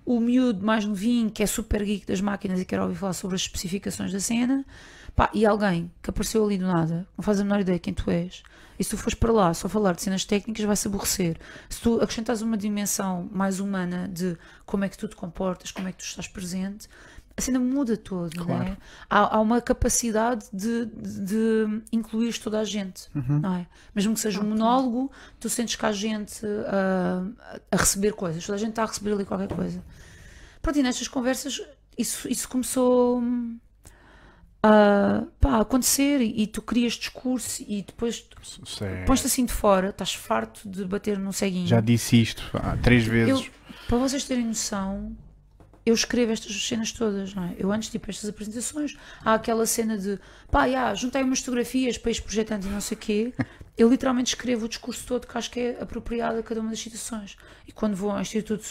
o 0.05 0.21
miúdo 0.21 0.65
mais 0.65 0.85
novinho 0.85 1.31
que 1.31 1.43
é 1.43 1.47
super 1.47 1.85
geek 1.85 2.07
das 2.07 2.21
máquinas 2.21 2.61
e 2.61 2.65
quer 2.65 2.81
ouvir 2.81 2.97
falar 2.97 3.13
sobre 3.13 3.37
as 3.37 3.43
especificações 3.43 4.13
da 4.13 4.21
cena, 4.21 4.65
pá, 5.15 5.31
e 5.33 5.47
alguém 5.47 5.91
que 6.03 6.11
apareceu 6.11 6.45
ali 6.45 6.59
do 6.59 6.67
nada, 6.67 7.07
não 7.17 7.23
faz 7.23 7.41
a 7.41 7.45
menor 7.45 7.61
ideia 7.61 7.79
quem 7.79 7.95
tu 7.95 8.11
és, 8.11 8.43
e 8.79 8.85
se 8.85 8.91
tu 8.91 8.97
fores 8.97 9.15
para 9.15 9.33
lá 9.33 9.55
só 9.55 9.69
falar 9.69 9.95
de 9.95 10.03
cenas 10.03 10.25
técnicas 10.25 10.65
vai-se 10.65 10.89
aborrecer. 10.89 11.39
Se 11.69 11.81
tu 11.81 12.01
acrescentares 12.01 12.43
uma 12.43 12.57
dimensão 12.57 13.29
mais 13.33 13.61
humana 13.61 14.09
de 14.09 14.37
como 14.67 14.85
é 14.85 14.89
que 14.89 14.99
tu 14.99 15.07
te 15.07 15.15
comportas, 15.15 15.71
como 15.71 15.89
é 15.89 15.93
que 15.93 15.99
tu 15.99 16.05
estás 16.05 16.27
presente, 16.27 16.89
a 17.37 17.41
cena 17.41 17.59
muda 17.59 17.97
todo, 17.97 18.37
não 18.37 18.45
Claro. 18.47 18.65
é? 18.69 18.77
Há, 19.09 19.37
há 19.37 19.41
uma 19.41 19.61
capacidade 19.61 20.45
de, 20.53 20.87
de, 20.87 21.21
de 21.25 21.83
incluir 21.91 22.39
toda 22.39 22.61
a 22.61 22.65
gente, 22.65 23.09
não 23.15 23.55
é? 23.55 23.67
Mesmo 23.95 24.15
que 24.15 24.21
seja 24.21 24.41
um 24.41 24.49
monólogo, 24.49 25.11
tu 25.41 25.49
sentes 25.49 25.77
que 25.77 25.87
há 25.87 25.93
gente 25.93 26.41
ah, 26.67 27.25
a 27.71 27.77
receber 27.77 28.13
coisas, 28.13 28.45
toda 28.45 28.57
a 28.57 28.59
gente 28.59 28.71
está 28.71 28.83
a 28.83 28.87
receber 28.87 29.13
ali 29.13 29.25
qualquer 29.25 29.49
coisa. 29.49 29.83
Pronto, 30.61 30.79
e 30.79 30.83
nestas 30.83 31.09
conversas 31.09 31.61
isso, 31.97 32.29
isso 32.29 32.49
começou 32.49 33.19
hum, 33.21 33.59
a, 34.63 35.25
pá, 35.41 35.57
a 35.57 35.61
acontecer 35.63 36.21
e, 36.21 36.43
e 36.43 36.47
tu 36.47 36.63
crias 36.63 36.93
discurso 36.95 37.63
e 37.67 37.83
depois 37.83 38.25
Certo. 38.67 39.07
pões-te 39.07 39.27
assim 39.27 39.45
de 39.45 39.53
fora, 39.53 39.89
estás 39.89 40.15
farto 40.15 40.69
de 40.69 40.85
bater 40.85 41.19
no 41.19 41.33
ceguinho. 41.33 41.67
Já 41.67 41.81
disse 41.81 42.21
isto 42.21 42.43
há 42.55 42.77
três 42.77 43.05
vezes. 43.05 43.45
Eu, 43.45 43.51
para 43.89 43.99
vocês 43.99 44.25
terem 44.25 44.47
noção, 44.47 45.17
eu 45.85 45.95
escrevo 45.95 46.33
estas 46.33 46.55
cenas 46.65 46.93
todas, 46.93 47.35
não 47.35 47.45
é? 47.45 47.55
Eu 47.59 47.73
antes, 47.73 47.89
tipo, 47.89 48.09
estas 48.09 48.31
apresentações, 48.31 48.97
há 49.25 49.35
aquela 49.35 49.67
cena 49.67 49.99
de 49.99 50.19
pá, 50.51 50.69
já, 50.69 50.95
juntei 50.95 51.23
umas 51.23 51.41
fotografias 51.41 51.99
para 51.99 52.11
este 52.11 52.23
projetante 52.23 52.67
e 52.67 52.71
não 52.71 52.81
sei 52.81 52.97
o 52.97 53.01
quê. 53.01 53.35
Eu 53.77 53.89
literalmente 53.89 54.35
escrevo 54.35 54.67
o 54.67 54.69
discurso 54.69 55.05
todo 55.07 55.27
que 55.27 55.37
acho 55.37 55.51
que 55.51 55.59
é 55.59 55.83
apropriado 55.83 56.39
a 56.39 56.43
cada 56.43 56.61
uma 56.61 56.71
das 56.71 56.79
situações. 56.79 57.37
E 57.67 57.73
quando 57.73 57.97
vou 57.97 58.11
ao 58.11 58.21
Instituto 58.21 58.65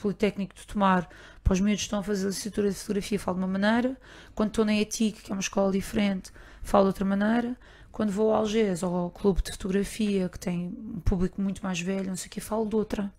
Politécnico 0.00 0.54
de 0.54 0.66
Tomar, 0.66 1.08
para 1.42 1.52
os 1.52 1.60
miúdos 1.60 1.82
que 1.82 1.86
estão 1.86 1.98
a 1.98 2.02
fazer 2.02 2.24
a 2.24 2.28
licenciatura 2.28 2.70
de 2.70 2.74
fotografia, 2.76 3.18
falo 3.18 3.38
de 3.38 3.44
uma 3.44 3.58
maneira. 3.58 3.96
Quando 4.34 4.48
estou 4.48 4.64
na 4.64 4.74
ETIC, 4.74 5.22
que 5.22 5.32
é 5.32 5.34
uma 5.34 5.40
escola 5.40 5.70
diferente, 5.70 6.32
falo 6.62 6.84
de 6.84 6.88
outra 6.88 7.04
maneira. 7.04 7.56
Quando 7.92 8.10
vou 8.10 8.30
ao 8.30 8.40
Algés 8.40 8.82
ao 8.82 9.10
clube 9.10 9.42
de 9.42 9.52
fotografia, 9.52 10.28
que 10.28 10.38
tem 10.38 10.76
um 10.94 11.00
público 11.00 11.40
muito 11.40 11.62
mais 11.62 11.80
velho, 11.80 12.08
não 12.08 12.16
sei 12.16 12.28
o 12.28 12.30
quê, 12.30 12.40
falo 12.40 12.66
de 12.66 12.76
outra. 12.76 13.12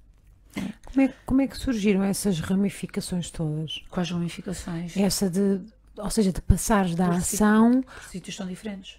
Como 0.85 1.01
é, 1.01 1.13
como 1.25 1.41
é 1.41 1.47
que 1.47 1.57
surgiram 1.57 2.03
essas 2.03 2.39
ramificações 2.39 3.29
todas? 3.29 3.81
Quais 3.89 4.09
ramificações? 4.09 4.95
Essa 4.97 5.29
de, 5.29 5.61
ou 5.97 6.09
seja, 6.09 6.31
de 6.31 6.41
passares 6.41 6.95
da 6.95 7.05
Por 7.05 7.15
ação, 7.15 7.84
Os 8.01 8.11
sítios 8.11 8.35
são 8.35 8.47
diferentes. 8.47 8.97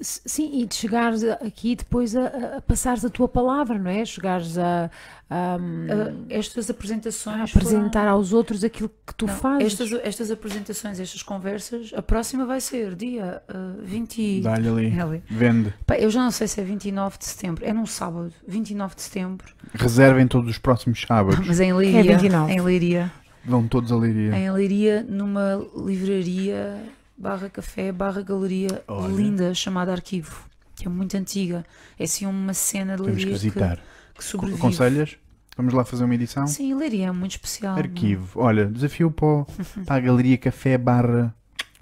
Sim, 0.00 0.60
e 0.62 0.66
de 0.66 0.74
chegares 0.74 1.22
a- 1.24 1.34
aqui 1.34 1.76
depois 1.76 2.16
a, 2.16 2.22
a- 2.26 2.56
a 2.56 2.60
passares 2.60 3.04
a 3.04 3.10
tua 3.10 3.28
palavra, 3.28 3.78
não 3.78 3.90
é? 3.90 4.04
Chegares 4.04 4.56
a, 4.58 4.90
a, 5.28 5.56
Uh, 5.60 6.24
estas 6.28 6.68
a 6.68 6.72
apresentações. 6.72 7.50
apresentar 7.54 8.08
aos 8.08 8.32
outros 8.32 8.64
aquilo 8.64 8.90
que 9.06 9.14
tu 9.14 9.28
foram- 9.28 9.54
Não, 9.54 9.60
fazes. 9.60 9.80
Estas, 9.80 10.00
estas 10.04 10.30
apresentações, 10.30 10.98
estas 10.98 11.22
conversas, 11.22 11.92
a 11.94 12.02
próxima 12.02 12.44
vai 12.46 12.60
ser 12.60 12.94
dia 12.96 13.40
uh, 13.48 13.80
20. 13.84 14.18
e- 14.20 14.40
Dá-lhe 14.42 14.68
ali. 14.68 14.96
É 14.98 15.00
ali. 15.02 15.22
Vende. 15.30 15.72
Pá, 15.86 15.96
eu 15.96 16.10
já 16.10 16.20
não 16.22 16.30
sei 16.32 16.48
se 16.48 16.60
é 16.60 16.64
29 16.64 17.18
de 17.18 17.26
setembro, 17.26 17.64
é 17.64 17.72
num 17.72 17.86
sábado, 17.86 18.32
29 18.46 18.94
de 18.96 19.02
setembro, 19.02 19.52
Reservem 19.74 20.26
todos 20.26 20.50
os 20.50 20.58
próximos 20.58 21.00
sábados. 21.02 21.46
mas 21.46 21.60
em 21.60 21.72
Leiria. 21.72 22.02
29. 22.02 22.52
Em 22.52 22.60
Leiria. 22.60 23.12
Vão 23.44 23.66
todos 23.68 23.90
a 23.92 23.96
Leiria. 23.96 24.36
Em 24.36 24.50
Leiria, 24.50 25.06
numa 25.08 25.64
livraria 25.76 26.76
barra 27.20 27.50
café, 27.50 27.92
barra 27.92 28.22
galeria 28.22 28.82
Olha. 28.88 29.12
linda 29.12 29.54
chamada 29.54 29.92
Arquivo, 29.92 30.48
que 30.74 30.86
é 30.86 30.88
muito 30.90 31.14
antiga. 31.16 31.64
É 31.98 32.04
assim 32.04 32.24
uma 32.26 32.54
cena 32.54 32.96
de 32.96 33.02
Temos 33.02 33.18
que 33.18 33.24
Leiria 33.26 33.38
que, 33.38 33.44
visitar. 33.44 33.78
que 34.14 34.24
sobrevive. 34.24 34.58
Aconselhas? 34.58 35.16
Vamos 35.56 35.74
lá 35.74 35.84
fazer 35.84 36.04
uma 36.04 36.14
edição? 36.14 36.46
Sim, 36.46 36.74
Leiria 36.74 37.08
é 37.08 37.12
muito 37.12 37.32
especial. 37.32 37.76
Arquivo. 37.76 38.40
Olha, 38.40 38.64
desafio 38.66 39.10
para, 39.10 39.26
o- 39.26 39.46
para 39.84 39.96
a 39.96 40.00
Galeria 40.00 40.38
Café 40.38 40.78
barra 40.78 41.34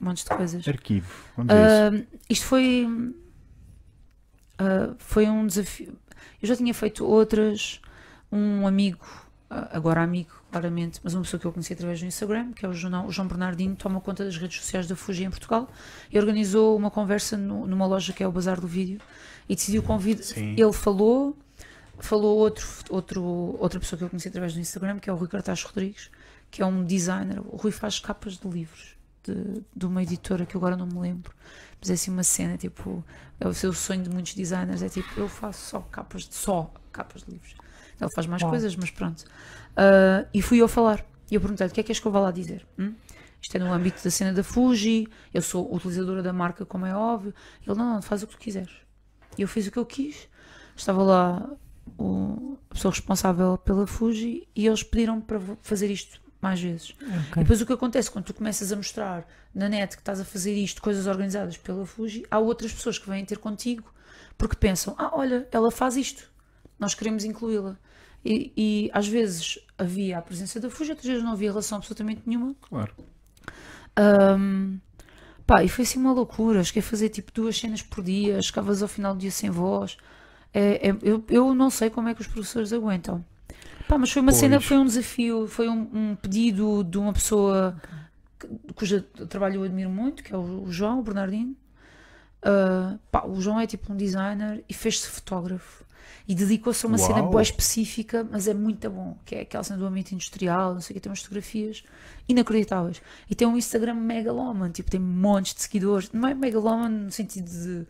Um 0.03 0.07
monte 0.07 0.25
de 0.25 0.31
coisas. 0.31 0.67
arquivo. 0.67 1.09
Vamos 1.37 1.55
a 1.55 1.57
isso. 1.57 2.05
Ah, 2.05 2.17
isto 2.29 2.45
foi 2.47 2.89
ah, 4.59 4.95
foi 4.99 5.29
um 5.29 5.47
desafio. 5.47 5.95
Eu 6.43 6.49
já 6.49 6.57
tinha 6.57 6.75
feito 6.75 7.05
outras. 7.07 7.81
Um 8.31 8.67
amigo 8.67 8.99
agora 9.51 10.03
amigo, 10.03 10.31
claramente, 10.51 11.01
mas 11.03 11.15
uma 11.15 11.23
pessoa 11.23 11.41
que 11.41 11.47
eu 11.47 11.53
conheci 11.53 11.73
através 11.73 12.01
do 12.01 12.07
Instagram, 12.07 12.53
que 12.53 12.67
é 12.67 12.69
o 12.69 12.73
João, 12.73 13.07
o 13.07 13.13
João 13.13 13.27
Bernardino, 13.29 13.75
toma 13.77 14.01
conta 14.01 14.25
das 14.25 14.37
redes 14.37 14.61
sociais 14.61 14.87
da 14.87 14.95
Fuji 14.95 15.25
em 15.25 15.31
Portugal 15.31 15.69
e 16.13 16.19
organizou 16.19 16.77
uma 16.77 16.91
conversa 16.91 17.37
no- 17.37 17.67
numa 17.67 17.87
loja 17.87 18.13
que 18.13 18.23
é 18.23 18.29
o 18.29 18.33
Bazar 18.33 18.61
do 18.61 18.67
Vídeo 18.67 19.01
e 19.49 19.55
decidiu 19.55 19.83
convidar. 19.83 20.23
Ele 20.61 20.73
falou, 20.73 21.37
falou 21.99 22.37
outro, 22.39 22.67
outro, 22.91 23.23
outra 23.59 23.81
pessoa 23.81 23.99
que 23.99 24.05
eu 24.05 24.11
conheci 24.11 24.29
através 24.29 24.53
do 24.55 24.61
Instagram, 24.61 24.99
que 24.99 25.09
é 25.09 25.13
o 25.13 25.17
Rui 25.17 25.29
Cartaz 25.29 25.63
Rodrigues, 25.63 26.11
que 26.51 26.63
é 26.63 26.67
um 26.67 26.85
designer. 26.85 27.41
O 27.41 27.57
Rui 27.57 27.73
faz 27.73 27.99
capas 27.99 28.37
de 28.39 28.47
livros 28.49 28.97
de, 29.25 29.63
de 29.75 29.87
uma 29.87 30.03
editora 30.03 30.45
que 30.47 30.57
agora 30.57 30.77
não 30.77 30.87
me 30.87 30.99
lembro. 30.99 31.33
Mas 31.81 31.91
é 31.91 31.95
assim 31.95 32.11
uma 32.11 32.23
cena, 32.25 32.57
tipo, 32.57 33.05
é 33.41 33.47
o 33.49 33.55
seu 33.55 33.73
sonho 33.73 34.03
de 34.03 34.11
muitos 34.11 34.35
designers, 34.35 34.83
é 34.83 34.89
tipo, 34.89 35.09
eu 35.19 35.29
faço 35.29 35.65
só 35.71 35.81
capas 35.81 36.23
de 36.29 36.35
só 36.35 36.73
capas 36.93 37.23
de 37.23 37.31
livros. 37.33 37.55
Ele 38.01 38.11
faz 38.11 38.27
mais 38.27 38.43
Uau. 38.43 38.51
coisas, 38.51 38.75
mas 38.77 38.91
pronto. 38.91 39.25
Ah, 39.77 40.25
e 40.33 40.41
fui 40.43 40.59
eu 40.59 40.69
falar. 40.69 41.05
E 41.31 41.35
eu 41.35 41.41
perguntei 41.41 41.67
o 41.67 41.71
que 41.71 41.81
é 41.81 41.83
que 41.83 41.93
és 41.93 42.01
que 42.01 42.07
eu 42.07 42.13
vou 42.13 42.23
lá 42.23 42.31
dizer? 42.31 42.67
Hum? 42.79 42.95
Isto 43.41 43.57
é 43.57 43.61
no 43.61 43.73
âmbito 43.73 44.03
da 44.03 44.11
cena 44.11 44.33
da 44.33 44.43
Fuji, 44.43 45.07
eu 45.33 45.41
sou 45.43 45.73
utilizadora 45.75 46.23
da 46.23 46.33
marca, 46.33 46.65
como 46.67 46.85
é 46.87 46.95
óbvio. 46.95 47.33
Ele, 47.67 47.77
não, 47.79 47.95
não, 47.95 48.03
faz 48.03 48.23
o 48.23 48.27
que 48.27 48.33
tu 48.35 48.39
quiseres. 48.39 48.73
E 49.37 49.43
eu 49.43 49.49
fiz 49.49 49.67
o 49.67 49.71
que 49.71 49.79
eu 49.79 49.87
quis. 49.87 50.29
Estava 50.77 51.03
lá 51.03 51.49
o- 51.99 52.59
a 52.71 52.75
pessoa 52.75 52.91
responsável 52.93 53.57
pela 53.59 53.87
Fuji 53.87 54.49
e 54.57 54.67
eles 54.67 54.83
pediram 54.83 55.21
para 55.21 55.41
fazer 55.63 55.91
isto 55.91 56.21
mais 56.41 56.61
vezes. 56.61 56.95
E 57.01 57.05
Ok. 57.05 57.43
depois 57.43 57.61
o 57.61 57.67
que 57.67 57.73
acontece 57.73 58.11
quando 58.11 58.25
tu 58.27 58.35
começas 58.35 58.71
a 58.73 58.77
mostrar 58.77 59.27
na 59.55 59.69
net 59.69 59.97
que 59.97 60.03
estás 60.03 60.21
a 60.21 60.25
fazer 60.25 60.55
isto, 60.55 60.81
coisas 60.83 61.07
organizadas 61.07 61.57
pela 61.57 61.85
Fuji, 61.87 62.25
há 62.31 62.39
outras 62.39 62.73
pessoas 62.73 62.99
que 62.99 63.09
vêm 63.09 63.25
ter 63.25 63.39
contigo 63.39 63.85
porque 64.37 64.57
pensam: 64.57 64.95
ah, 64.99 65.11
olha, 65.13 65.47
ela 65.53 65.71
faz 65.71 65.97
isto, 65.97 66.31
nós 66.79 66.95
queremos 66.95 67.25
incluí-la. 67.25 67.77
E, 68.25 68.53
e 68.57 68.91
às 68.93 69.07
vezes 69.09 69.59
havia 69.79 70.19
a 70.19 70.23
presença 70.23 70.59
da 70.61 70.69
Fuji, 70.69 70.91
outras 70.91 71.07
vezes 71.09 71.23
não 71.25 71.33
havia 71.33 71.51
relação 71.51 71.79
absolutamente 71.79 72.23
nenhuma. 72.27 72.55
Claro. 72.63 72.93
Ahm, 73.97 74.79
pá, 75.47 75.63
e 75.65 75.69
foi 75.69 75.85
assim 75.85 75.99
uma 75.99 76.13
loucura. 76.13 76.63
Cheguei 76.65 76.81
a 76.81 76.85
fazer 76.85 77.09
tipo 77.09 77.33
duas 77.33 77.59
cenas 77.59 77.83
por 77.83 78.03
dia, 78.05 78.41
chegavas 78.43 78.83
ao 78.83 78.89
final 78.89 79.15
do 79.15 79.21
dia 79.21 79.31
sem 79.31 79.51
voz. 79.51 79.97
É, 80.53 80.89
é- 80.91 80.97
eu, 81.03 81.25
eu 81.29 81.55
não 81.55 81.71
sei 81.71 81.91
como 81.91 82.09
é 82.09 82.15
que 82.15 82.21
os 82.21 82.27
professores 82.27 82.73
aguentam. 82.73 83.25
Pá, 83.87 83.97
mas 83.97 84.11
foi 84.11 84.21
uma 84.21 84.33
Pois. 84.33 84.41
cena, 84.41 84.61
foi 84.61 84.77
um 84.79 84.85
desafio, 84.85 85.47
foi 85.47 85.69
um, 85.69 85.89
um 85.95 86.17
pedido 86.17 86.85
de 86.85 86.99
uma 86.99 87.13
pessoa 87.13 87.81
que- 88.39 88.49
cujo 88.75 89.01
trabalho 89.03 89.57
eu 89.57 89.63
admiro 89.65 89.89
muito, 89.91 90.23
que 90.23 90.33
é 90.35 90.37
o, 90.37 90.65
o 90.65 90.71
João, 90.73 91.01
o 91.01 91.03
Bernardino. 91.03 91.57
Ah, 92.43 92.99
pá, 93.11 93.25
o 93.27 93.41
João 93.41 93.59
é 93.59 93.67
tipo 93.67 93.93
um 93.93 93.97
designer 93.97 94.63
e 94.69 94.75
fez-se 94.75 95.09
fotógrafo 95.09 95.85
e 96.29 96.35
dedicou-se 96.35 96.85
a 96.85 96.89
uma 96.89 96.99
cena 96.99 97.23
Uau. 97.23 97.31
boa 97.31 97.43
específica, 97.43 98.29
mas 98.31 98.47
é 98.47 98.53
muito 98.53 98.91
bom, 98.91 99.17
que 99.25 99.35
é 99.35 99.41
aquela 99.41 99.65
cena 99.65 99.79
do 99.79 99.87
ambiente 99.87 100.15
industrial, 100.15 100.75
não 100.75 100.81
sei 100.83 100.93
o 100.93 100.95
que, 100.95 101.01
tem 101.01 101.11
umas 101.11 101.23
fotografias 101.23 101.83
inacreditáveis. 102.29 103.01
E 103.31 103.35
tem 103.35 103.49
um 103.49 103.57
Instagram 103.57 103.95
megaloman, 103.95 104.71
tipo, 104.71 104.91
tem 104.91 105.01
montes 105.01 105.55
de 105.55 105.63
seguidores. 105.63 106.13
Não 106.13 106.29
é 106.29 106.35
megaloman 106.35 106.91
no 106.91 107.11
sentido 107.11 107.49
de 107.49 107.87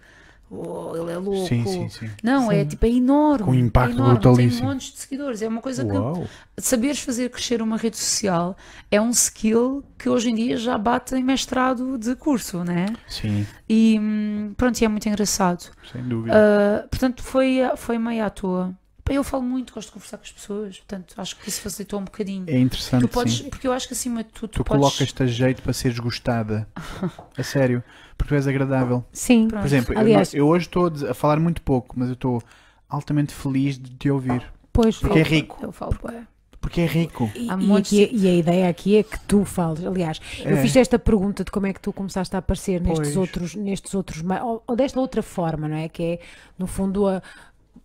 oh, 0.50 0.96
ele 0.96 1.12
é 1.12 1.16
louco. 1.18 1.46
Sim, 1.46 1.64
sim, 1.64 1.88
sim. 1.88 2.10
Não, 2.22 2.50
é 2.50 2.64
tipo, 2.64 2.84
é 2.86 2.88
enorme. 2.90 3.44
Com 3.44 3.50
um 3.50 3.54
impacto 3.54 3.90
é 3.90 3.94
enorme, 3.94 4.12
brutalíssimo. 4.14 4.60
Tem 4.60 4.68
montes 4.68 4.92
de 4.92 4.98
seguidores. 4.98 5.42
É 5.42 5.48
uma 5.48 5.60
coisa 5.60 5.84
que 5.84 5.92
Uau. 5.92 6.26
saberes 6.58 7.00
fazer 7.00 7.30
crescer 7.30 7.60
uma 7.62 7.76
rede 7.76 7.96
social 7.96 8.56
é 8.90 9.00
um 9.00 9.10
skill 9.10 9.84
que 9.98 10.08
hoje 10.08 10.30
em 10.30 10.34
dia 10.34 10.56
já 10.56 10.76
bate 10.78 11.14
em 11.14 11.22
mestrado 11.24 11.98
de 11.98 12.14
curso, 12.16 12.64
né? 12.64 12.86
Sim, 13.06 13.46
E 13.68 13.98
hum, 14.00 14.54
pronto, 14.56 14.80
e 14.80 14.84
é 14.84 14.88
muito 14.88 15.08
engraçado. 15.08 15.64
sem 15.92 16.02
dúvida. 16.02 16.34
Ah, 16.36 16.88
portanto, 16.88 17.22
foi, 17.22 17.58
foi 17.76 17.98
meio 17.98 18.24
à 18.24 18.30
toa. 18.30 18.74
Eu 19.08 19.24
falo 19.24 19.42
muito, 19.42 19.72
gosto 19.74 19.88
de 19.88 19.92
conversar 19.94 20.16
com 20.18 20.24
as 20.24 20.32
pessoas, 20.32 20.76
portanto, 20.78 21.14
acho 21.16 21.36
que 21.36 21.48
isso 21.48 21.60
facilitou 21.60 22.00
um 22.00 22.04
bocadinho. 22.04 22.44
é 22.48 22.58
interessante, 22.58 23.02
tu 23.02 23.08
podes, 23.08 23.38
sim. 23.38 23.48
porque 23.50 23.66
eu 23.66 23.72
acho 23.72 23.86
que 23.88 23.94
acima 23.94 24.22
de 24.22 24.30
tudo, 24.30 24.48
tu, 24.50 24.56
Tu 24.58 24.64
podes. 24.64 24.80
colocas-te 24.82 25.22
a 25.22 25.26
jeito 25.26 25.62
para 25.62 25.72
seres 25.72 25.98
gostada. 25.98 26.68
A 27.36 27.42
sério. 27.42 27.82
Porque 28.16 28.28
tu 28.30 28.34
és 28.34 28.46
agradável. 28.46 29.04
Sim. 29.12 29.46
Pronto. 29.48 29.60
Por 29.62 29.66
exemplo, 29.66 29.94
eu 29.94 29.98
Aliás- 30.00 30.32
não- 30.32 30.38
eu, 30.40 30.46
hoje 30.48 30.66
estou 30.66 30.92
a 31.08 31.14
falar 31.14 31.38
muito 31.38 31.62
pouco, 31.62 31.94
mas 31.98 32.08
eu 32.08 32.14
estou 32.14 32.42
altamente 32.88 33.32
feliz 33.32 33.78
de 33.78 33.90
te 33.90 34.10
ouvir. 34.10 34.42
Pois. 34.72 34.96
Porque 34.98 35.18
é 35.20 35.22
rico. 35.22 35.58
Eu 35.62 35.70
falo, 35.72 35.96
bué. 36.02 36.24
Porque 36.60 36.80
é 36.80 36.86
rico. 36.86 37.30
E, 37.36 37.46
e 37.46 37.76
aqui- 37.76 38.10
e 38.12 38.26
a 38.28 38.34
ideia 38.34 38.68
aqui 38.68 38.96
é 38.96 39.02
que 39.04 39.18
tu 39.20 39.44
fales. 39.44 39.84
Aliás, 39.86 40.20
eu 40.44 40.56
É. 40.56 40.60
fiz 40.62 40.74
esta 40.74 40.98
pergunta 40.98 41.44
de 41.44 41.50
como 41.52 41.68
é 41.68 41.72
que 41.72 41.80
tu 41.80 41.92
começaste 41.92 42.34
a 42.34 42.40
aparecer 42.40 42.80
nestes 42.80 42.98
Pois. 43.10 43.16
outros, 43.16 43.54
nestes 43.54 43.94
outros, 43.94 44.22
ou, 44.42 44.64
ou 44.66 44.74
desta 44.76 44.98
outra 44.98 45.22
forma, 45.22 45.68
não 45.68 45.76
é? 45.76 45.88
Que 45.88 46.02
é, 46.02 46.20
no 46.58 46.66
fundo, 46.66 47.06
a 47.06 47.22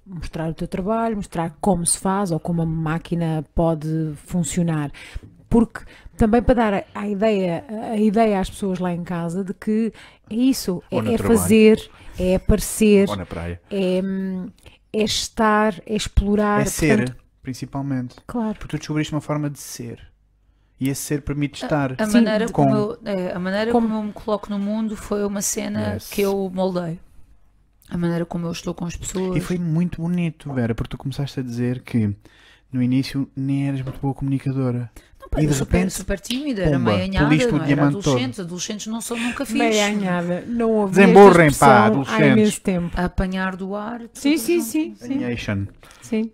mostrar 0.06 0.50
o 0.50 0.54
teu 0.54 0.68
trabalho, 0.68 1.16
mostrar 1.16 1.56
como 1.62 1.86
se 1.86 1.98
faz 1.98 2.32
ou 2.32 2.40
como 2.40 2.62
a 2.62 2.66
máquina 2.66 3.44
pode 3.56 4.14
funcionar. 4.16 4.92
Porque 5.50 5.82
também 6.18 6.42
para 6.42 6.56
dar 6.56 6.74
a, 6.74 6.84
a 6.96 7.08
ideia, 7.08 7.64
a 7.92 7.98
ideia 7.98 8.40
às 8.40 8.50
pessoas 8.50 8.80
lá 8.80 8.92
em 8.92 9.04
casa 9.04 9.44
de 9.44 9.54
que 9.54 9.94
é 10.30 10.36
isso, 10.36 10.82
é, 10.90 10.98
é 11.14 11.18
fazer, 11.18 11.90
é 12.20 12.36
aparecer, 12.36 13.08
Ou 13.10 13.16
na 13.16 13.26
praia. 13.26 13.62
é, 13.70 14.02
é 14.92 15.04
estar, 15.04 15.76
é 15.86 15.96
explorar. 15.96 16.62
É 16.62 16.66
ser, 16.66 16.98
portanto, 16.98 17.18
principalmente. 17.44 18.16
claro. 18.26 18.56
Porque 18.58 18.76
tu 18.76 18.80
descobriste 18.80 19.14
uma 19.14 19.22
forma 19.22 19.50
de 19.50 19.60
ser. 19.60 20.12
E 20.80 20.90
esse 20.90 21.02
ser 21.02 21.22
permite 21.22 21.64
estar. 21.64 21.94
A 22.00 22.06
Sim, 22.08 22.14
maneira, 22.14 22.46
com- 22.48 22.52
como, 22.66 22.76
eu, 22.76 22.98
é, 23.06 23.32
a 23.34 23.40
maneira 23.40 23.72
Como- 23.72 23.88
como... 23.88 24.00
eu 24.00 24.04
me 24.08 24.12
coloco 24.14 24.50
no 24.50 24.58
mundo 24.60 24.98
foi 24.98 25.24
uma 25.24 25.42
cena 25.42 25.94
Yes. 25.94 26.10
que 26.10 26.22
eu 26.22 26.50
moldei. 26.54 27.00
A 27.94 27.98
maneira 27.98 28.26
como 28.26 28.48
eu 28.48 28.52
estou 28.52 28.74
com 28.74 28.86
as 28.86 28.96
pessoas. 28.96 29.38
E 29.38 29.40
foi 29.40 29.58
muito 29.60 30.02
bonito, 30.02 30.52
Vera, 30.52 30.74
porque 30.74 30.90
tu 30.90 30.98
começaste 30.98 31.40
a 31.40 31.44
dizer 31.44 31.82
que 31.84 32.14
no 32.72 32.82
início 32.82 33.30
nem 33.36 33.68
eras 33.68 33.82
muito 33.84 34.00
boa 34.02 34.16
comunicadora. 34.16 34.90
Não, 35.22 35.30
pá, 35.30 35.40
e 35.40 35.44
era 35.44 35.52
de 35.52 35.58
super, 35.60 35.76
repente, 35.78 35.94
super 35.94 36.20
tímida, 36.20 36.64
era 36.64 36.78
pumba, 36.78 36.92
poliste 36.92 37.48
o 37.48 37.52
não 37.52 37.58
era 37.60 37.68
diamante 37.68 37.94
todo. 37.94 38.02
adolescentes. 38.10 38.40
Adolescentes 38.40 38.88
não 38.88 39.00
são 39.00 39.16
nunca 39.16 39.46
fixe. 39.46 39.60
Meia 39.60 39.86
anhada, 39.86 40.44
não 40.48 40.72
ouvi 40.72 40.96
Desemburrem, 40.96 41.54
pá, 41.54 41.68
há 41.68 41.86
adolescentes. 41.86 42.26
imenso 42.32 42.62
tempo. 42.62 43.00
A 43.00 43.06
apanhar 43.06 43.56
do 43.56 43.76
ar. 43.76 44.02
Sim, 44.12 44.38
sim, 44.40 44.60
sim, 44.62 44.96
sim, 44.98 45.06
Animation. 45.14 45.68
sim. 46.02 46.32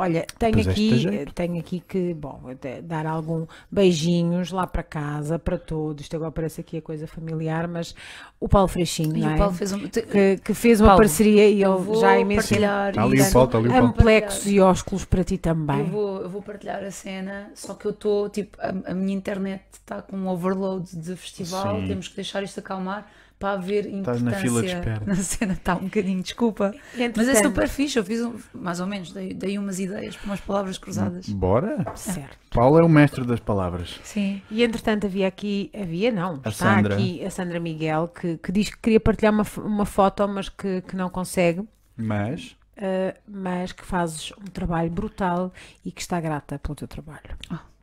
Olha, 0.00 0.26
tenho 0.38 0.58
a 0.58 0.62
aqui, 0.62 1.26
tenho 1.34 1.58
aqui 1.60 1.80
que, 1.80 2.14
bom, 2.14 2.40
dar 2.84 3.06
algum 3.06 3.46
beijinhos 3.70 4.50
lá 4.50 4.66
para 4.66 4.82
casa, 4.82 5.38
para 5.38 5.58
todos. 5.58 6.02
Isto 6.02 6.16
agora 6.16 6.32
parece 6.32 6.60
aqui 6.62 6.78
a 6.78 6.82
coisa 6.82 7.06
familiar, 7.06 7.68
mas 7.68 7.94
o 8.38 8.48
Paulo 8.48 8.68
Freixinho, 8.68 9.16
E 9.16 9.20
não 9.20 9.28
o 9.28 9.30
é? 9.30 9.36
Paulo 9.36 9.52
fez 9.54 9.72
um. 9.72 9.88
te- 9.88 10.02
que, 10.02 10.38
que 10.38 10.54
fez 10.54 10.80
uma 10.80 10.88
Paulo, 10.88 11.02
parceria 11.02 11.48
e 11.48 11.60
eu 11.62 11.74
ele 11.76 11.84
vou 11.84 11.96
já 11.96 12.10
há 12.12 12.18
imenso 12.18 12.48
tempo. 12.48 12.70
partilhar 12.72 12.92
Tá 12.92 13.02
ali 13.02 13.20
o 13.20 13.30
Paulo, 13.32 13.56
ali 13.58 13.68
o 13.68 13.74
Paulo. 13.76 13.86
Amplexos 13.88 14.46
e 14.46 14.60
ósculos 14.60 15.04
para 15.04 15.24
ti 15.24 15.36
também. 15.38 15.80
Eu 15.80 15.86
vou, 15.86 16.22
eu 16.22 16.28
vou 16.30 16.42
partilhar 16.42 16.82
a 16.82 16.90
cena, 16.90 17.50
só 17.54 17.74
que 17.74 17.86
eu 17.86 17.90
estou, 17.90 18.28
tipo, 18.30 18.56
a, 18.60 18.90
a 18.90 18.94
minha 18.94 19.14
internet 19.16 19.62
está 19.72 20.02
com 20.02 20.16
um 20.16 20.28
overload 20.28 20.96
de 20.96 21.16
festival, 21.16 21.80
Sim. 21.80 21.86
temos 21.88 22.08
que 22.08 22.16
deixar 22.16 22.42
isto 22.42 22.58
acalmar 22.60 23.10
para 23.40 23.54
haver 23.58 23.86
importância. 23.86 24.18
Estás 24.18 24.22
na 24.22 24.32
fila 24.34 24.60
de 24.60 24.66
espera. 24.68 25.02
Na 25.06 25.14
cena 25.16 25.52
está 25.54 25.74
um 25.74 25.84
bocadinho, 25.84 26.22
desculpa. 26.22 26.74
Mas 27.16 27.26
é 27.26 27.42
super 27.42 27.66
fixe, 27.68 27.98
eu 27.98 28.04
fiz 28.04 28.20
um- 28.20 28.34
mais 28.54 28.80
ou 28.80 28.86
menos, 28.86 29.12
dei, 29.12 29.32
dei 29.32 29.58
umas 29.58 29.80
ideias 29.80 30.14
para 30.14 30.26
umas 30.26 30.40
palavras 30.40 30.76
cruzadas. 30.76 31.26
Bora? 31.30 31.84
Certo. 31.96 32.38
Paulo 32.50 32.78
é 32.78 32.84
o 32.84 32.88
mestre 32.88 33.24
das 33.24 33.40
palavras. 33.40 33.98
Sim. 34.04 34.42
E 34.50 34.62
entretanto 34.62 35.06
havia 35.06 35.26
aqui, 35.26 35.70
havia 35.74 36.12
não, 36.12 36.34
A 36.44 36.50
está 36.50 36.76
Sandra. 36.76 36.94
aqui 36.94 37.24
a 37.24 37.30
Sandra 37.30 37.58
Miguel 37.58 38.08
que, 38.08 38.36
que 38.36 38.52
diz 38.52 38.68
que 38.68 38.78
queria 38.78 39.00
partilhar 39.00 39.32
uma, 39.32 39.46
uma 39.64 39.86
foto, 39.86 40.28
mas 40.28 40.50
que, 40.50 40.82
que 40.82 40.94
não 40.94 41.08
consegue, 41.08 41.66
Mas 41.96 42.54
uh, 42.76 43.18
mas 43.26 43.72
que 43.72 43.84
fazes 43.86 44.32
um 44.32 44.44
trabalho 44.52 44.90
brutal 44.90 45.50
e 45.82 45.90
que 45.90 46.02
está 46.02 46.20
grata 46.20 46.58
pelo 46.58 46.74
teu 46.74 46.86
trabalho. 46.86 47.22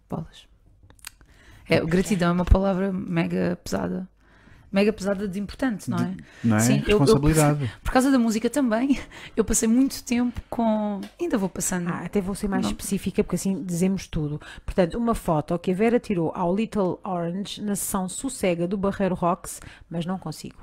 Bolas. 0.07 0.45
É, 1.67 1.83
gratidão 1.83 2.29
é 2.29 2.31
uma 2.31 2.45
palavra 2.45 2.93
mega 2.93 3.57
pesada. 3.63 4.07
Mega 4.71 4.91
pesada 4.91 5.27
de 5.27 5.39
importante, 5.39 5.89
não 5.89 5.97
é? 5.97 6.13
não 6.43 6.57
é? 6.57 6.59
Sim, 6.59 6.83
eu- 6.85 6.91
eu- 6.91 6.99
Responsabilidade. 6.99 7.71
Por 7.81 7.91
causa 7.91 8.11
da 8.11 8.19
música 8.19 8.49
também, 8.49 8.99
eu 9.35 9.45
passei 9.45 9.67
muito 9.67 10.03
tempo 10.03 10.41
com. 10.49 10.99
Ainda 11.19 11.37
vou 11.37 11.47
passando. 11.47 11.87
Ah, 11.89 12.01
até 12.05 12.19
vou 12.19 12.35
ser 12.35 12.47
mais 12.49 12.63
Não. 12.63 12.71
específica 12.71 13.23
porque 13.23 13.37
assim 13.37 13.63
dizemos 13.63 14.07
tudo. 14.07 14.41
Portanto, 14.65 14.97
uma 14.97 15.15
foto 15.15 15.57
que 15.57 15.71
a 15.71 15.73
Vera 15.73 15.99
tirou 15.99 16.31
ao 16.35 16.53
Little 16.53 16.99
Orange 17.03 17.61
na 17.61 17.75
sessão 17.75 18.09
Sossega 18.09 18.67
do 18.67 18.77
Barreiro 18.77 19.15
Rocks, 19.15 19.61
mas 19.89 20.05
não 20.05 20.17
consigo. 20.19 20.57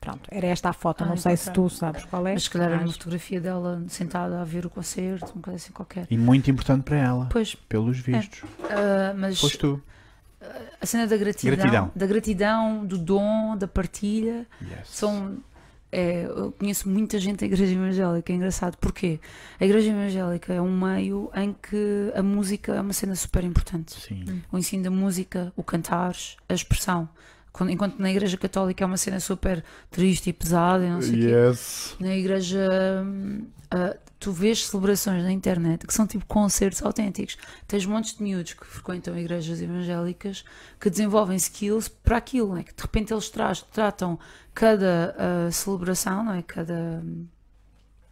Pronto, 0.00 0.28
era 0.30 0.46
esta 0.48 0.68
a 0.68 0.72
foto, 0.74 1.02
Ah, 1.02 1.06
não 1.06 1.16
sei 1.16 1.34
se 1.34 1.50
tu 1.50 1.70
sabes 1.70 2.04
qual 2.04 2.26
é. 2.26 2.34
Mas 2.34 2.42
se 2.42 2.50
calhar 2.50 2.70
era 2.72 2.80
uma 2.80 2.92
fotografia 2.92 3.40
dela 3.40 3.82
sentada 3.88 4.38
a 4.38 4.44
ver 4.44 4.66
o 4.66 4.68
concerto, 4.70 5.32
uma 5.34 5.40
coisa 5.42 5.56
assim 5.56 5.72
qualquer. 5.72 6.06
E 6.10 6.18
muito 6.18 6.50
importante 6.50 6.82
para 6.82 6.96
ela, 6.98 7.28
Pois, 7.30 7.54
pelos 7.54 7.98
vistos. 8.00 8.42
ah, 8.64 9.14
mas 9.16 9.40
Foste 9.40 9.56
tu. 9.58 9.80
A 10.80 10.86
cena 10.86 11.06
da 11.06 11.16
gratidão, 11.16 11.56
Gratidão. 11.56 11.90
da 11.94 12.06
gratidão, 12.06 12.84
do 12.84 12.98
dom, 12.98 13.56
da 13.56 13.66
partilha, 13.68 14.46
Yes. 14.62 14.88
são. 14.88 15.38
é, 15.92 16.24
eu 16.24 16.50
conheço 16.58 16.88
muita 16.88 17.18
gente 17.20 17.38
da 17.40 17.46
Igreja 17.46 17.72
Evangélica, 17.72 18.32
é 18.32 18.36
engraçado. 18.36 18.76
Porquê? 18.78 19.20
A 19.60 19.64
Igreja 19.64 19.90
Evangélica 19.90 20.52
é 20.52 20.60
um 20.60 20.76
meio 20.76 21.30
em 21.36 21.52
que 21.54 22.10
a 22.16 22.22
música 22.22 22.72
é 22.74 22.80
uma 22.80 22.92
cena 22.92 23.14
super 23.14 23.44
importante. 23.44 23.94
Sim. 24.00 24.42
O 24.50 24.58
ensino 24.58 24.82
da 24.82 24.90
música, 24.90 25.52
o 25.56 25.62
cantar, 25.62 26.16
a 26.48 26.54
expressão. 26.54 27.08
Enquanto 27.70 28.00
na 28.00 28.10
Igreja 28.10 28.36
Católica 28.36 28.82
é 28.82 28.86
uma 28.86 28.96
cena 28.96 29.20
super 29.20 29.62
triste 29.88 30.30
e 30.30 30.32
pesada, 30.32 30.84
e 30.84 30.90
não 30.90 31.00
sei 31.00 31.14
o 31.14 31.18
quê. 31.20 31.26
Yes. 31.28 31.96
Na 32.00 32.16
igreja, 32.16 32.68
hum, 33.06 33.44
ah, 33.70 33.96
tu 34.24 34.32
vês 34.32 34.66
celebrações 34.66 35.22
na 35.22 35.30
internet 35.30 35.86
que 35.86 35.92
são 35.92 36.06
tipo 36.06 36.24
concertos 36.24 36.82
autênticos. 36.82 37.36
Tens 37.68 37.84
montes 37.84 38.16
de 38.16 38.22
miúdos 38.22 38.54
que 38.54 38.64
frequentam 38.64 39.18
igrejas 39.18 39.60
evangélicas 39.60 40.46
que 40.80 40.88
desenvolvem 40.88 41.36
skills 41.36 41.88
para 41.88 42.16
aquilo, 42.16 42.56
é? 42.56 42.62
que 42.62 42.74
de 42.74 42.80
repente 42.80 43.12
eles 43.12 43.28
traz, 43.28 43.60
tratam 43.60 44.18
cada 44.54 45.14
uh, 45.14 45.52
celebração, 45.52 46.24
não 46.24 46.32
é? 46.32 46.40
Cada 46.40 47.02
hum, 47.04 47.26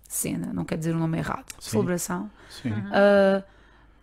cena, 0.07 0.53
não 0.53 0.67
quer 0.67 0.77
dizer 0.77 0.95
o 0.95 0.99
nome 0.99 1.17
errado, 1.17 1.47
Sim. 1.59 1.71
celebração, 1.71 2.31
Sim. 2.51 2.73
uh, 2.73 3.43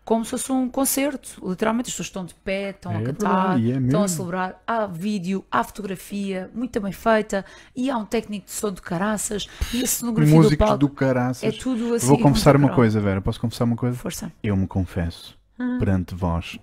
como 0.09 0.25
se 0.25 0.31
fosse 0.31 0.51
um 0.51 0.67
concerto. 0.67 1.39
Literalmente 1.47 1.89
as 1.89 1.93
pessoas 1.93 2.07
estão 2.07 2.25
de 2.25 2.33
pé, 2.33 2.71
estão 2.71 2.91
É 2.93 2.95
a 2.97 3.03
cantar, 3.03 3.57
verdade, 3.57 3.71
é 3.73 3.85
estão 3.85 4.01
a 4.03 4.07
celebrar. 4.07 4.63
Há 4.65 4.87
vídeo, 4.87 5.45
há 5.51 5.63
fotografia, 5.63 6.49
muito 6.51 6.81
bem 6.81 6.91
feita, 6.91 7.45
e 7.75 7.91
há 7.91 7.95
um 7.97 8.05
técnico 8.05 8.47
de 8.47 8.51
som 8.51 8.71
de 8.71 8.81
caraças, 8.81 9.47
e 9.71 9.83
a 9.83 9.85
cenografia 9.85 10.33
do 10.33 10.37
Músicos 10.37 10.57
palco. 10.65 10.77
do 10.79 10.89
caraças. 10.89 11.43
É 11.43 11.51
tudo 11.51 11.93
assim. 11.93 12.07
Vou 12.07 12.17
confessar 12.17 12.55
uma 12.55 12.69
coisa, 12.69 12.99
Vera. 12.99 13.21
Posso 13.21 13.39
confessar 13.39 13.65
uma 13.65 13.75
coisa? 13.75 13.95
Força. 13.97 14.31
Eu 14.41 14.57
me 14.57 14.65
confesso 14.65 15.37
perante 15.77 16.15
vós. 16.15 16.57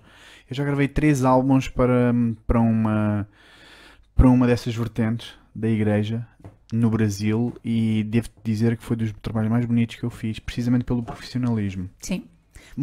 Eu 0.49 0.53
já 0.53 0.65
gravei 0.65 0.89
três 0.89 1.23
álbuns 1.23 1.69
para, 1.69 2.13
para 2.45 2.59
uma 2.59 3.25
para 4.13 4.29
uma 4.29 4.45
dessas 4.45 4.75
vertentes 4.75 5.33
da 5.55 5.69
igreja 5.69 6.27
no 6.73 6.89
Brasil 6.89 7.55
e 7.63 8.03
devo 8.03 8.27
dizer 8.43 8.75
que 8.75 8.83
foi 8.83 8.97
dos 8.97 9.13
trabalhos 9.21 9.49
mais 9.49 9.65
bonitos 9.65 9.95
que 9.95 10.03
eu 10.03 10.09
fiz, 10.09 10.37
precisamente 10.37 10.83
pelo 10.83 11.01
profissionalismo. 11.01 11.89
Sim. 12.01 12.25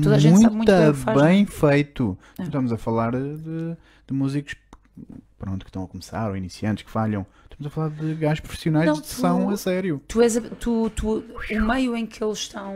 Toda 0.03 0.17
bem 0.19 0.35
é? 0.35 1.23
bem 1.33 1.47
feito. 1.47 2.19
É. 2.39 2.43
Estamos 2.43 2.73
a 2.73 2.77
falar 2.77 3.13
de, 3.13 3.77
de 4.07 4.13
músicos 4.13 4.55
pronto, 5.39 5.65
que 5.65 5.69
estão 5.71 5.85
a 5.85 5.89
começar 5.89 6.29
ou 6.29 6.37
iniciantes 6.37 6.85
que 6.85 6.91
falham. 6.91 7.27
Estamos 7.51 7.67
a 7.67 7.71
falar 7.71 7.91
de 7.91 8.15
gajos 8.15 8.41
profissionais 8.41 8.87
Não, 8.87 8.95
de 9.01 9.07
são 9.07 9.47
tu- 9.47 9.53
a 9.53 9.57
sério. 9.57 10.03
Tu 10.09 10.21
és 10.23 10.37
a- 10.37 10.41
tu, 10.41 10.91
tu, 10.91 11.19
o 11.51 11.61
meio 11.67 11.97
em 11.97 12.05
que 12.05 12.23
eles 12.23 12.39
estão, 12.39 12.75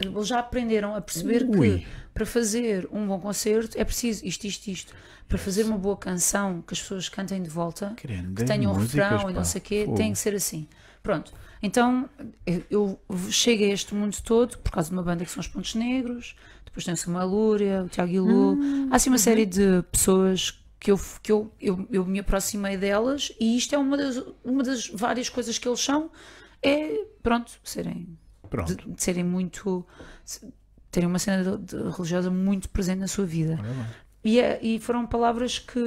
eles 0.00 0.28
já 0.28 0.38
aprenderam 0.38 0.94
a 0.94 1.00
perceber 1.00 1.44
Ui. 1.48 1.80
que 1.80 1.86
para 2.12 2.24
fazer 2.24 2.88
um 2.92 3.04
bom 3.06 3.18
concerto 3.18 3.76
é 3.76 3.84
preciso 3.84 4.24
isto, 4.24 4.44
isto, 4.46 4.66
isto. 4.68 4.94
Para 5.28 5.38
fazer 5.38 5.64
uma 5.64 5.78
boa 5.78 5.96
canção 5.96 6.62
que 6.64 6.74
as 6.74 6.80
pessoas 6.80 7.08
cantem 7.08 7.42
de 7.42 7.48
volta, 7.48 7.96
Grandes 8.00 8.34
que 8.36 8.44
tenham 8.44 8.72
um 8.72 8.76
refrão 8.76 9.28
e 9.30 9.32
não 9.32 9.42
sei 9.44 9.58
o 9.60 9.64
quê, 9.64 9.82
Fogo. 9.86 9.96
tem 9.96 10.12
que 10.12 10.18
ser 10.18 10.34
assim. 10.34 10.68
Pronto. 11.02 11.32
Então 11.66 12.08
eu- 12.70 13.00
chego 13.30 13.64
a 13.64 13.68
este 13.68 13.94
mundo 13.94 14.16
todo 14.22 14.58
por 14.58 14.70
causa 14.70 14.90
de 14.90 14.94
uma 14.94 15.02
banda 15.02 15.24
que 15.24 15.30
são 15.30 15.40
os 15.40 15.48
Pontos 15.48 15.74
Negros, 15.74 16.36
depois 16.64 16.84
tem-se 16.84 17.08
uma 17.08 17.24
Lúria, 17.24 17.82
o 17.84 17.88
Tiago 17.88 18.12
Ilu, 18.12 18.58
há 18.90 18.96
assim 18.96 19.08
uma 19.08 19.18
série 19.18 19.46
de 19.46 19.82
pessoas 19.90 20.62
que, 20.78 20.90
eu, 20.90 21.00
que 21.22 21.32
eu, 21.32 21.50
eu, 21.60 21.88
eu 21.90 22.04
me 22.04 22.18
aproximei 22.18 22.76
delas 22.76 23.32
e 23.40 23.56
isto 23.56 23.74
é 23.74 23.78
uma 23.78 23.96
das, 23.96 24.22
uma 24.44 24.62
das 24.62 24.88
várias 24.88 25.28
coisas 25.30 25.56
que 25.58 25.66
eles 25.66 25.80
são, 25.80 26.10
é 26.62 27.04
pronto, 27.22 27.52
serem, 27.64 28.04
de, 28.42 28.48
Pronto. 28.50 28.74
de 28.90 29.02
serem 29.02 29.24
muito 29.24 29.86
terem 30.90 31.08
uma 31.08 31.18
cena 31.18 31.56
de- 31.56 31.64
de 31.76 31.76
religiosa 31.90 32.30
muito 32.30 32.68
presente 32.68 32.98
na 33.00 33.08
sua 33.08 33.24
vida. 33.26 33.58
E, 34.22 34.38
é- 34.38 34.58
e 34.62 34.78
foram 34.78 35.06
palavras 35.06 35.58
que, 35.58 35.80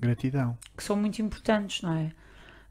Gratidão. 0.00 0.58
que 0.76 0.82
são 0.82 0.96
muito 0.96 1.22
importantes, 1.22 1.80
não 1.82 1.92
é? 1.94 2.12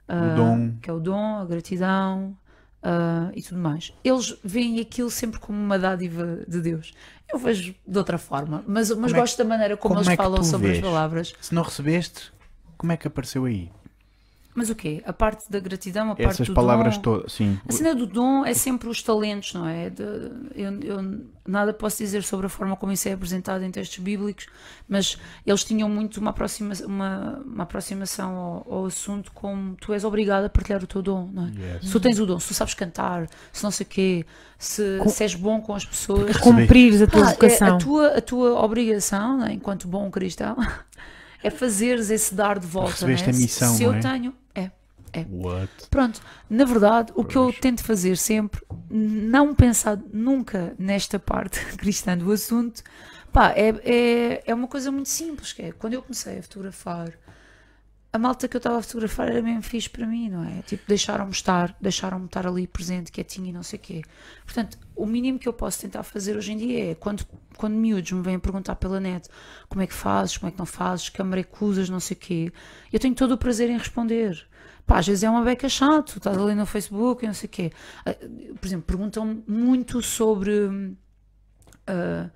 O 0.08 0.14
Ah, 0.14 0.36
dom. 0.36 0.74
Que 0.82 0.90
é 0.90 0.94
o 0.94 1.00
dom, 1.00 1.38
a 1.38 1.46
gratidão 1.46 2.38
ah, 2.84 3.32
e 3.36 3.42
tudo 3.42 3.60
mais. 3.60 3.94
Eles 4.04 4.36
veem 4.44 4.80
aquilo 4.80 5.10
sempre 5.10 5.40
como 5.40 5.58
uma 5.58 5.78
dádiva 5.80 6.40
de 6.48 6.60
Deus. 6.62 6.94
Eu 7.32 7.40
vejo 7.40 7.74
de 7.88 7.98
outra 7.98 8.18
forma, 8.18 8.64
mas, 8.68 8.90
mas 8.92 9.12
é 9.12 9.14
que- 9.16 9.20
gosto 9.22 9.38
da 9.38 9.46
maneira 9.46 9.78
como, 9.78 9.96
como 9.96 10.00
eles 10.06 10.14
é 10.14 10.16
falam 10.18 10.44
sobre 10.44 10.68
vês? 10.70 10.80
as 10.80 10.84
palavras. 10.84 11.34
Se 11.40 11.54
não 11.56 11.62
recebeste, 11.64 12.32
como 12.78 12.92
é 12.92 12.98
que 12.98 13.08
apareceu 13.08 13.46
aí? 13.46 13.70
Mas 14.54 14.70
o 14.70 14.76
quê? 14.76 15.02
A 15.06 15.14
parte 15.14 15.50
da 15.50 15.60
gratidão, 15.62 16.12
a 16.12 16.16
parte 16.16 16.28
Essas 16.30 16.48
do 16.48 16.54
palavras 16.54 16.96
dom. 16.98 17.02
todas, 17.04 17.32
sim. 17.32 17.58
A 17.68 17.72
cena 17.72 17.96
do 17.96 18.06
dom 18.06 18.46
é 18.46 18.54
sempre 18.54 18.90
os 18.90 19.02
talentos, 19.02 19.54
não 19.54 19.66
é? 19.66 19.90
De- 19.90 20.04
eu, 20.56 20.82
eu 20.82 21.22
nada 21.48 21.74
posso 21.74 22.00
dizer 22.00 22.22
sobre 22.24 22.48
a 22.48 22.50
forma 22.50 22.76
como 22.76 22.92
isso 22.92 23.08
é 23.08 23.14
apresentado 23.14 23.64
em 23.64 23.72
textos 23.72 24.00
bíblicos, 24.00 24.48
mas 24.90 25.18
eles 25.48 25.64
tinham 25.64 25.88
muito 25.88 26.18
uma, 26.18 26.32
aproxima, 26.32 26.74
uma, 26.86 27.42
uma 27.46 27.64
aproximação 27.64 28.36
ao, 28.36 28.68
ao 28.74 28.86
assunto 28.88 29.32
como 29.32 29.76
tu 29.76 29.94
és 29.94 30.04
obrigado 30.04 30.44
a 30.44 30.50
partilhar 30.50 30.84
o 30.84 30.88
teu 30.88 31.02
dom, 31.02 31.30
não 31.32 31.48
é? 31.48 31.52
Yes. 31.76 31.86
Se 31.86 31.92
tu 31.94 32.00
tens 32.02 32.20
o 32.20 32.26
dom, 32.26 32.38
se 32.38 32.50
tu 32.50 32.54
sabes 32.54 32.74
cantar, 32.74 33.30
se 33.54 33.64
não 33.64 33.72
sei 33.72 33.86
o 33.86 33.90
quê, 33.90 34.26
se, 34.60 34.98
Com- 35.02 35.10
se 35.10 35.24
és 35.24 35.34
bom 35.34 35.62
com 35.62 35.74
as 35.74 35.86
pessoas. 35.86 36.36
Cumprires 36.38 37.02
a 37.02 37.08
tua 37.08 37.22
Pá, 37.24 37.30
é 37.30 37.34
vocação. 37.34 37.76
a, 37.76 37.78
tua, 37.80 38.08
a 38.18 38.22
tua 38.22 38.62
obrigação, 38.62 39.38
né, 39.38 39.54
enquanto 39.54 39.88
bom 39.88 40.12
cristão, 40.12 40.58
é 41.44 41.50
fazeres 41.50 42.10
esse 42.10 42.34
dar 42.34 42.60
de 42.60 42.68
volta. 42.68 42.92
Recebeste 42.92 43.28
né? 43.28 43.34
a 43.34 43.38
missão, 43.38 43.76
Se 43.76 43.84
não 43.84 43.92
eu 43.92 43.98
é? 43.98 44.00
tenho, 44.00 44.36
é. 45.14 45.26
What? 45.30 45.70
Pronto, 45.90 46.22
na 46.50 46.64
verdade, 46.64 47.12
o 47.16 47.24
que 47.24 47.36
eu 47.36 47.52
tento 47.52 47.84
fazer 47.84 48.16
sempre, 48.18 48.62
não 48.90 49.54
pensar 49.54 50.00
nunca 50.12 50.74
nesta 50.80 51.20
parte 51.20 51.64
cristã 51.76 52.18
do 52.18 52.32
assunto, 52.32 52.82
pá, 53.32 53.52
é, 53.52 53.70
é, 53.84 54.44
é 54.46 54.54
uma 54.54 54.68
coisa 54.68 54.92
muito 54.92 55.10
simples, 55.10 55.52
que 55.54 55.64
é, 55.64 55.72
quando 55.74 55.94
eu 55.94 56.02
comecei 56.02 56.40
a 56.40 56.44
fotografar, 56.44 57.12
a 58.14 58.18
malta 58.20 58.48
que 58.48 58.58
eu 58.58 58.60
estava 58.60 58.78
a 58.78 58.82
fotografar 58.82 59.30
era 59.30 59.42
mesmo 59.42 59.62
fixe 59.62 59.90
para 59.90 60.06
mim, 60.06 60.30
não 60.30 60.44
é? 60.44 60.62
Tipo, 60.64 60.84
deixaram-me 60.86 61.32
estar, 61.32 61.76
deixaram-me 61.80 62.26
estar 62.26 62.46
ali 62.46 62.68
presente, 62.68 63.12
quietinho 63.12 63.48
e 63.48 63.54
não 63.54 63.64
sei 63.64 63.80
o 63.80 63.82
quê. 63.82 64.02
Portanto, 64.44 64.78
o 64.96 65.06
mínimo 65.06 65.40
que 65.40 65.48
eu 65.48 65.54
posso 65.54 65.80
tentar 65.80 66.04
fazer 66.04 66.36
hoje 66.36 66.52
em 66.52 66.58
dia 66.58 66.92
é, 66.92 66.96
quando, 66.96 67.26
quando 67.56 67.74
miúdos 67.76 68.12
me 68.12 68.22
vêm 68.22 68.38
perguntar 68.38 68.76
pela 68.76 69.00
net 69.00 69.30
como 69.70 69.82
é 69.82 69.88
que 69.88 69.94
fazes, 69.94 70.38
como 70.38 70.50
é 70.50 70.52
que 70.52 70.60
não 70.60 70.66
fazes, 70.66 71.08
câmara 71.08 71.40
é 71.40 71.44
que 71.44 71.64
usas, 71.64 71.90
não 71.90 72.02
sei 72.02 72.18
o 72.18 72.20
quê, 72.20 72.52
eu 72.92 73.00
tenho 73.00 73.16
todo 73.16 73.32
o 73.32 73.38
prazer 73.38 73.70
em 73.70 73.78
responder. 73.78 74.46
Pá, 74.86 75.00
às 75.00 75.08
vezes 75.08 75.24
é 75.24 75.30
uma 75.30 75.44
beca 75.44 75.70
chato, 75.70 76.18
estás 76.18 76.38
ali 76.38 76.54
no 76.54 76.66
Facebook 76.66 77.24
e 77.24 77.28
não 77.28 77.34
sei 77.34 77.48
o 77.48 77.50
quê. 77.50 77.72
Ah, 78.06 78.14
Por 78.60 78.68
exemplo, 78.68 78.86
perguntam 78.88 79.42
muito 79.48 80.02
sobre 80.02 80.98
ah, 81.88 82.30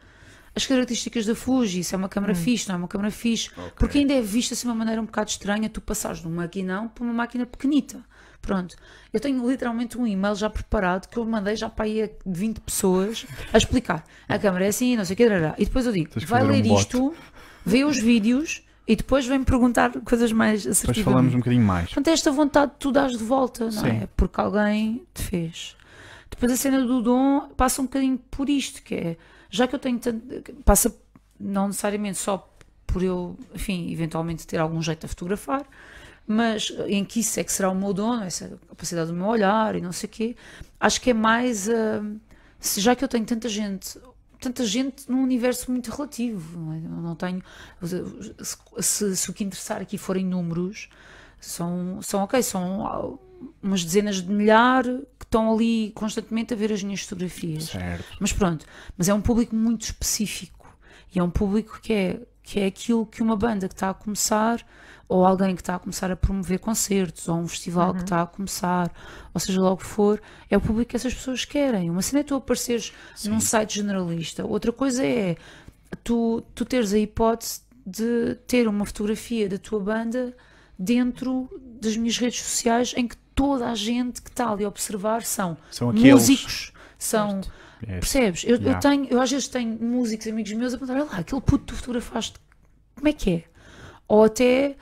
as 0.55 0.65
características 0.65 1.25
da 1.25 1.35
Fuji, 1.35 1.83
se 1.83 1.93
é 1.93 1.97
uma 1.97 2.07
câmara 2.09 2.33
fixe, 2.33 2.67
não 2.69 2.75
é 2.75 2.77
uma 2.77 2.87
câmara 2.87 3.11
fixe, 3.11 3.49
porque 3.75 3.99
ainda 3.99 4.13
é 4.13 4.21
vista 4.21 4.53
assim 4.53 4.63
de 4.63 4.69
uma 4.69 4.75
maneira 4.75 5.01
um 5.01 5.05
bocado 5.05 5.29
estranha 5.29 5.69
tu 5.69 5.81
passares 5.81 6.21
de 6.21 6.27
um 6.27 6.31
maquinão 6.31 6.87
para 6.87 7.03
uma 7.03 7.13
máquina 7.13 7.45
pequenita. 7.45 8.03
Pronto, 8.41 8.75
eu 9.11 9.19
tenho 9.19 9.49
literalmente 9.49 9.97
um 9.97 10.05
e-mail 10.05 10.35
já 10.35 10.49
preparado 10.49 11.07
que 11.07 11.17
eu 11.17 11.25
mandei 11.25 11.55
já 11.55 11.67
para 11.67 11.85
aí 11.85 12.03
a 12.03 12.09
20 12.25 12.59
pessoas 12.61 13.25
a 13.51 13.57
explicar. 13.57 14.05
A 14.29 14.37
câmera 14.37 14.65
é 14.65 14.67
assim, 14.67 14.95
não 14.95 15.03
sei 15.03 15.15
o 15.15 15.17
que, 15.17 15.23
e 15.23 15.65
depois 15.65 15.85
eu 15.85 15.91
digo: 15.91 16.11
vai 16.27 16.43
um 16.43 16.47
ler 16.47 16.61
bot. 16.63 16.79
isto, 16.79 17.13
vê 17.65 17.83
os 17.83 17.97
vídeos 17.97 18.61
e 18.87 18.95
depois 18.95 19.25
vem-me 19.25 19.45
perguntar 19.45 19.91
coisas 20.01 20.31
mais 20.31 20.61
Depois 20.61 20.77
assertivamente. 20.77 21.13
falamos 21.15 21.33
um 21.33 21.39
bocadinho 21.39 21.65
mais. 21.65 21.85
Portanto, 21.85 22.07
é 22.07 22.11
esta 22.11 22.31
vontade 22.31 22.71
de 22.73 22.77
tu 22.77 22.91
dares 22.91 23.17
de 23.17 23.23
volta, 23.23 23.65
não 23.65 23.71
Sim. 23.71 23.87
é? 23.87 24.09
Porque 24.15 24.39
alguém 24.39 25.03
te 25.13 25.23
fez. 25.23 25.75
Depois 26.29 26.51
a 26.51 26.55
cena 26.57 26.85
do 26.85 27.01
dom 27.01 27.49
passa 27.57 27.81
um 27.81 27.85
bocadinho 27.85 28.19
por 28.29 28.47
isto, 28.47 28.83
que 28.83 28.93
é, 28.93 29.17
já 29.49 29.67
que 29.67 29.75
eu 29.75 29.79
tenho 29.79 29.99
tanto, 29.99 30.53
passa 30.63 30.95
não 31.39 31.67
necessariamente 31.67 32.17
só 32.17 32.49
por 32.87 33.03
eu, 33.03 33.37
enfim, 33.53 33.91
eventualmente 33.91 34.47
ter 34.47 34.57
algum 34.59 34.81
jeito 34.81 35.05
a 35.05 35.09
fotografar, 35.09 35.65
mas 36.27 36.71
em 36.87 37.03
que 37.05 37.19
isso 37.19 37.39
é 37.39 37.43
que 37.43 37.51
será 37.51 37.69
o 37.69 37.75
meu 37.75 37.93
dom, 37.93 38.21
essa 38.21 38.57
capacidade 38.69 39.07
do 39.11 39.13
meu 39.15 39.27
olhar 39.27 39.75
e 39.75 39.81
não 39.81 39.91
sei 39.91 40.07
o 40.07 40.11
quê, 40.11 40.35
acho 40.79 41.01
que 41.01 41.11
é 41.11 41.13
mais, 41.13 41.69
ah, 41.69 42.01
se 42.59 42.79
já 42.81 42.95
que 42.95 43.03
eu 43.03 43.07
tenho 43.07 43.25
tanta 43.25 43.47
gente, 43.49 43.99
tanta 44.39 44.65
gente 44.65 45.09
num 45.09 45.21
universo 45.23 45.71
muito 45.71 45.91
relativo, 45.91 46.59
não, 46.59 46.73
é? 46.73 46.79
Não 46.79 47.15
tenho, 47.15 47.43
se, 47.81 48.57
se- 48.81 49.15
se 49.15 49.29
o 49.29 49.33
que 49.33 49.43
interessar 49.43 49.81
aqui 49.81 49.97
forem 49.97 50.25
números, 50.25 50.89
são, 51.39 52.01
são 52.01 52.23
ok, 52.23 52.41
são 52.41 53.19
umas 53.61 53.83
dezenas 53.83 54.21
de 54.21 54.31
milhares 54.31 55.01
que 55.19 55.25
estão 55.25 55.53
ali 55.53 55.91
constantemente 55.95 56.53
a 56.53 56.57
ver 56.57 56.71
as 56.71 56.83
minhas 56.83 57.01
fotografias. 57.01 57.65
Certo. 57.65 58.05
Mas 58.19 58.33
pronto, 58.33 58.65
mas 58.97 59.09
é 59.09 59.13
um 59.13 59.21
público 59.21 59.55
muito 59.55 59.83
específico 59.83 60.77
e 61.13 61.19
é 61.19 61.23
um 61.23 61.29
público 61.29 61.79
que 61.81 61.93
é, 61.93 62.21
que 62.43 62.59
é 62.59 62.65
aquilo 62.65 63.05
que 63.05 63.21
uma 63.21 63.35
banda 63.35 63.67
que 63.67 63.73
está 63.73 63.89
a 63.89 63.93
começar 63.93 64.65
ou 65.07 65.25
alguém 65.25 65.55
que 65.55 65.61
está 65.61 65.75
a 65.75 65.79
começar 65.79 66.11
a 66.11 66.15
promover 66.15 66.59
concertos 66.59 67.27
ou 67.27 67.37
um 67.37 67.47
festival 67.47 67.93
que 67.93 68.01
está 68.01 68.23
a 68.23 68.25
começar, 68.25 68.91
ou 69.33 69.39
seja 69.39 69.61
lá 69.61 69.71
o 69.71 69.77
que 69.77 69.85
for, 69.85 70.19
é 70.49 70.57
o 70.57 70.61
público 70.61 70.89
que 70.89 70.95
essas 70.95 71.13
pessoas 71.13 71.45
querem. 71.45 71.89
Uma 71.89 72.01
cena 72.01 72.21
é 72.21 72.23
tu 72.23 72.35
apareceres 72.35 72.91
num 73.25 73.39
site 73.39 73.75
generalista, 73.75 74.45
outra 74.45 74.71
coisa 74.71 75.05
é 75.05 75.37
tu, 76.03 76.43
tu 76.55 76.65
teres 76.65 76.91
a 76.91 76.97
hipótese 76.97 77.61
de 77.85 78.35
ter 78.47 78.67
uma 78.67 78.85
fotografia 78.85 79.47
da 79.47 79.59
tua 79.59 79.79
banda 79.79 80.35
dentro 80.77 81.47
das 81.79 81.95
minhas 81.95 82.17
redes 82.17 82.41
sociais 82.41 82.93
em 82.97 83.07
que 83.07 83.15
toda 83.35 83.69
a 83.69 83.75
gente 83.75 84.21
que 84.21 84.29
está 84.29 84.49
ali 84.51 84.63
a 84.63 84.67
observar 84.67 85.23
são 85.23 85.57
São 85.69 85.89
aqueles. 85.89 86.11
músicos, 86.13 86.71
são 86.97 87.41
É. 87.85 87.99
Percebes? 87.99 88.43
Eu, 88.45 88.55
eu 88.55 88.61
Yeah. 88.61 88.79
tenho, 88.79 89.05
eu 89.09 89.21
às 89.21 89.29
vezes 89.29 89.47
tenho 89.49 89.77
músicos, 89.79 90.25
amigos 90.27 90.51
meus, 90.53 90.73
a 90.73 90.77
perguntar: 90.77 90.99
olha 91.01 91.11
lá, 91.11 91.19
aquele 91.19 91.41
puto 91.41 91.59
que 91.59 91.65
tu 91.65 91.75
fotografaste, 91.75 92.39
como 92.95 93.07
é 93.07 93.13
que 93.13 93.31
é? 93.31 93.43
Ou 94.07 94.23
até 94.23 94.75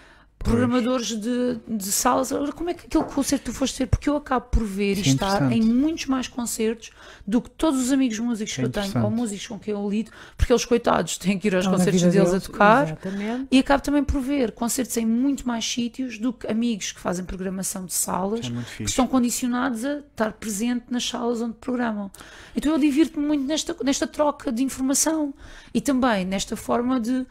programadores 0.43 1.07
de, 1.07 1.59
de 1.67 1.91
salas. 1.91 2.31
Agora, 2.31 2.51
como 2.51 2.69
é 2.69 2.73
que 2.73 2.85
aquele 2.85 3.03
concerto 3.05 3.45
tu 3.45 3.53
foste 3.53 3.77
ter? 3.77 3.87
Porque 3.87 4.09
eu 4.09 4.17
acabo 4.17 4.47
por 4.47 4.63
ver 4.63 4.93
Isso 4.93 5.07
e 5.07 5.11
é 5.11 5.13
estar 5.13 5.51
em 5.51 5.61
muitos 5.61 6.05
mais 6.05 6.27
concertos 6.27 6.91
do 7.25 7.41
que 7.41 7.49
todos 7.49 7.79
os 7.81 7.91
amigos 7.91 8.19
músicos 8.19 8.53
É 8.53 8.55
que 8.57 8.65
eu 8.65 8.69
tenho, 8.69 9.03
ou 9.03 9.09
músicos 9.09 9.47
com 9.47 9.57
quem 9.57 9.73
eu 9.73 9.89
lido, 9.89 10.11
porque 10.37 10.51
eles, 10.51 10.65
coitados, 10.65 11.17
têm 11.17 11.39
que 11.39 11.47
ir 11.47 11.55
aos 11.55 11.65
concertos 11.65 12.01
deles, 12.01 12.33
a 12.33 12.39
tocar. 12.39 12.87
Exatamente. 12.87 13.47
E 13.49 13.59
acabo 13.59 13.81
também 13.81 14.03
por 14.03 14.21
ver 14.21 14.51
concertos 14.51 14.95
em 14.97 15.05
muito 15.05 15.47
mais 15.47 15.65
sítios 15.65 16.17
do 16.17 16.33
que 16.33 16.47
amigos 16.47 16.91
que 16.91 16.99
fazem 16.99 17.23
programação 17.25 17.85
de 17.85 17.93
salas 17.93 18.45
É 18.45 18.77
que 18.77 18.83
estão 18.83 19.07
condicionados 19.07 19.85
a 19.85 19.99
estar 19.99 20.33
presente 20.33 20.85
nas 20.89 21.07
salas 21.07 21.41
onde 21.41 21.55
programam. 21.55 22.11
Então 22.55 22.71
eu 22.71 22.77
divirto-me 22.77 23.25
muito 23.25 23.45
nesta, 23.45 23.75
nesta 23.83 24.05
troca 24.05 24.51
de 24.51 24.63
informação 24.63 25.33
e 25.73 25.79
também 25.81 26.25
nesta 26.25 26.55
forma 26.55 26.99
de, 26.99 27.25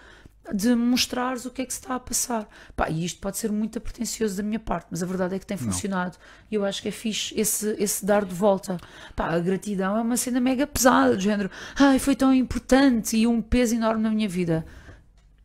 de 0.53 0.75
mostrares 0.75 1.45
o 1.45 1.51
que 1.51 1.63
é 1.63 1.65
que 1.65 1.73
se 1.73 1.81
está 1.81 1.95
a 1.95 2.01
passar. 2.01 2.49
Pá, 2.75 2.91
e 2.91 3.05
isto 3.05 3.21
pode 3.21 3.37
ser 3.37 3.53
muito 3.53 3.81
pretencioso 3.81 4.37
da 4.37 4.43
minha 4.43 4.59
parte, 4.59 4.89
mas 4.91 5.03
a 5.03 5.07
verdade 5.07 5.35
é 5.37 5.39
que 5.39 5.47
tem 5.47 5.57
funcionado 5.57 6.17
e 6.51 6.55
eu 6.55 6.65
acho 6.65 6.83
que 6.83 6.89
é 6.89 6.91
fixe 6.91 7.39
esse, 7.39 7.77
esse 7.79 8.05
dar 8.05 8.25
de 8.25 8.35
volta. 8.35 8.77
Pá, 9.15 9.29
a 9.29 9.39
gratidão 9.39 9.97
é 9.97 10.01
uma 10.01 10.17
cena 10.17 10.41
mega 10.41 10.67
pesada, 10.67 11.15
do 11.15 11.21
género, 11.21 11.51
ai, 11.79 11.99
foi 11.99 12.17
tão 12.17 12.35
importante 12.35 13.17
e 13.17 13.27
um 13.27 13.41
peso 13.41 13.75
enorme 13.75 14.03
na 14.03 14.11
minha 14.11 14.29
vida. 14.29 14.65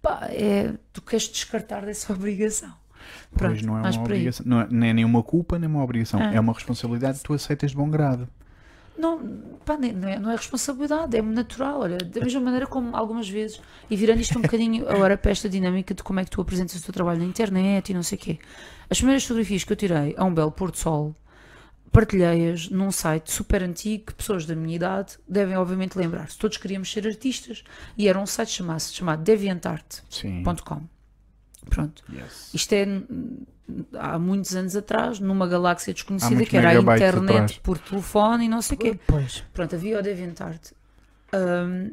Pá, 0.02 0.28
é, 0.30 0.74
tu 0.91 1.02
queres 1.02 1.28
descartar 1.28 1.86
dessa 1.86 2.11
obrigação. 2.14 2.74
Pois 3.32 3.61
Pronto, 3.61 3.65
não 3.65 3.78
é 3.78 3.90
uma 3.90 4.02
obrigação. 4.02 4.45
Não 4.45 4.61
é, 4.61 4.68
nem 4.69 4.90
é 4.90 4.94
nenhuma 4.94 5.24
culpa, 5.24 5.60
nem 5.60 5.69
uma 5.69 5.84
obrigação. 5.84 6.19
Ah. 6.19 6.34
É 6.34 6.40
uma 6.40 6.53
responsabilidade 6.53 7.19
que 7.19 7.24
tu 7.24 7.34
aceitas 7.34 7.72
de 7.72 7.78
bom 7.78 7.90
grado. 7.90 8.28
Não, 8.98 9.19
pá, 9.64 9.78
não, 9.78 10.07
é, 10.07 10.19
não 10.19 10.32
é 10.32 10.36
responsabilidade, 10.36 11.15
é 11.15 11.22
natural. 11.22 11.82
Olha, 11.82 11.98
da 11.98 12.22
mesma 12.22 12.41
maneira 12.41 12.65
como 12.65 12.95
algumas 12.95 13.30
vezes, 13.30 13.61
e 13.90 13.95
virando 13.95 14.22
isto 14.22 14.38
um 14.38 14.41
bocadinho 14.41 14.90
agora 14.90 15.18
para 15.18 15.32
esta 15.32 15.48
dinâmica 15.48 15.94
de 15.94 16.02
como 16.03 16.19
é 16.19 16.24
que 16.24 16.32
tu 16.32 16.41
apresentas 16.41 16.80
o 16.80 16.84
teu 16.84 16.94
trabalho 16.94 17.19
na 17.19 17.26
internet 17.26 17.90
e 17.90 17.94
não 17.94 18.03
sei 18.03 18.18
o 18.18 18.22
quê. 18.22 18.40
As 18.90 18.98
primeiras 18.98 19.24
fotografias 19.24 19.64
que 19.64 19.72
eu 19.72 19.78
tirei 19.78 20.15
a 20.18 20.24
um 20.26 20.34
belo 20.34 20.52
pôr 20.52 20.72
do 20.72 20.78
sol, 20.78 21.15
partilhei-as 21.91 22.69
num 22.69 22.91
site 22.91 23.32
super 23.32 23.64
antigo 23.64 24.06
que 24.07 24.14
pessoas 24.15 24.45
da 24.45 24.56
minha 24.56 24.76
idade 24.76 25.18
devem 25.28 25.57
obviamente 25.57 25.98
lembrar-se. 25.98 26.38
Todos 26.38 26.57
queríamos 26.57 26.91
ser 26.91 27.07
artistas 27.07 27.64
e 27.98 28.07
era 28.07 28.19
um 28.19 28.26
site 28.26 28.52
chamado, 28.52 28.82
chamado 28.82 29.24
deviantart.com. 29.24 30.97
Pronto. 31.69 32.03
Yes. 32.11 32.53
Isto 32.53 32.73
é 32.73 32.85
há 33.94 34.18
muitos 34.18 34.56
anos 34.56 34.76
atrás, 34.76 35.19
numa 35.19 35.48
galáxia 35.48 35.94
desconhecida, 35.94 36.45
que 36.45 36.57
era 36.57 36.69
a 36.69 36.76
internet 36.76 37.34
atrás. 37.34 37.57
por 37.60 37.77
telefone 37.77 38.45
e 38.45 38.48
não 38.48 38.61
sei 38.61 38.76
o 38.76 38.80
quê. 38.80 38.99
Pois. 39.06 39.44
Pronto, 39.53 39.76
havia 39.76 39.99
o 39.99 40.02
DeviantArt. 40.02 40.72
Hum, 41.34 41.91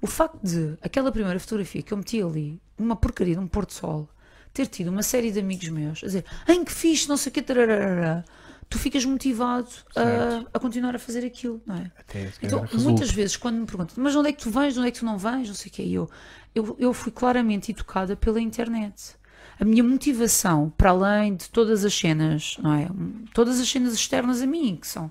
o 0.00 0.06
facto 0.06 0.38
de 0.42 0.76
aquela 0.82 1.12
primeira 1.12 1.38
fotografia 1.38 1.82
que 1.82 1.92
eu 1.92 1.98
meti 1.98 2.22
ali, 2.22 2.60
uma 2.78 2.96
porcaria 2.96 3.34
de 3.34 3.40
um 3.40 3.46
pôr 3.46 3.66
do 3.66 3.72
sol, 3.72 4.08
ter 4.52 4.66
tido 4.66 4.88
uma 4.88 5.02
série 5.02 5.30
de 5.30 5.40
amigos 5.40 5.68
meus 5.68 6.02
a 6.02 6.06
dizer 6.06 6.24
em 6.48 6.64
que 6.64 6.72
fixe, 6.72 7.08
não 7.08 7.16
sei 7.16 7.30
o 7.30 7.32
quê, 7.32 7.42
tararara", 7.42 8.24
tu 8.72 8.78
ficas 8.78 9.04
motivado 9.04 9.68
a, 9.94 10.44
a 10.54 10.58
continuar 10.58 10.94
a 10.96 10.98
fazer 10.98 11.24
aquilo, 11.24 11.62
não 11.66 11.76
é? 11.76 11.90
Até 11.98 12.32
Então, 12.42 12.66
muitas 12.72 13.10
vezes, 13.10 13.36
quando 13.36 13.56
me 13.58 13.66
perguntam, 13.66 13.96
mas 13.98 14.16
onde 14.16 14.30
é 14.30 14.32
que 14.32 14.42
tu 14.42 14.50
vens, 14.50 14.76
onde 14.76 14.88
é 14.88 14.90
que 14.90 14.98
tu 14.98 15.04
não 15.04 15.18
vens, 15.18 15.46
não 15.48 15.54
sei 15.54 15.70
o 15.70 15.74
quê, 15.74 15.82
eu, 15.82 16.10
eu, 16.54 16.76
eu 16.78 16.92
fui 16.94 17.12
claramente 17.12 17.70
educada 17.70 18.16
pela 18.16 18.40
internet. 18.40 19.14
A 19.60 19.64
minha 19.64 19.84
motivação, 19.84 20.72
para 20.76 20.90
além 20.90 21.36
de 21.36 21.50
todas 21.50 21.84
as 21.84 21.94
cenas, 21.94 22.56
não 22.60 22.72
é? 22.72 22.88
Todas 23.34 23.60
as 23.60 23.68
cenas 23.68 23.92
externas 23.94 24.40
a 24.40 24.46
mim, 24.46 24.76
que 24.80 24.86
são. 24.86 25.10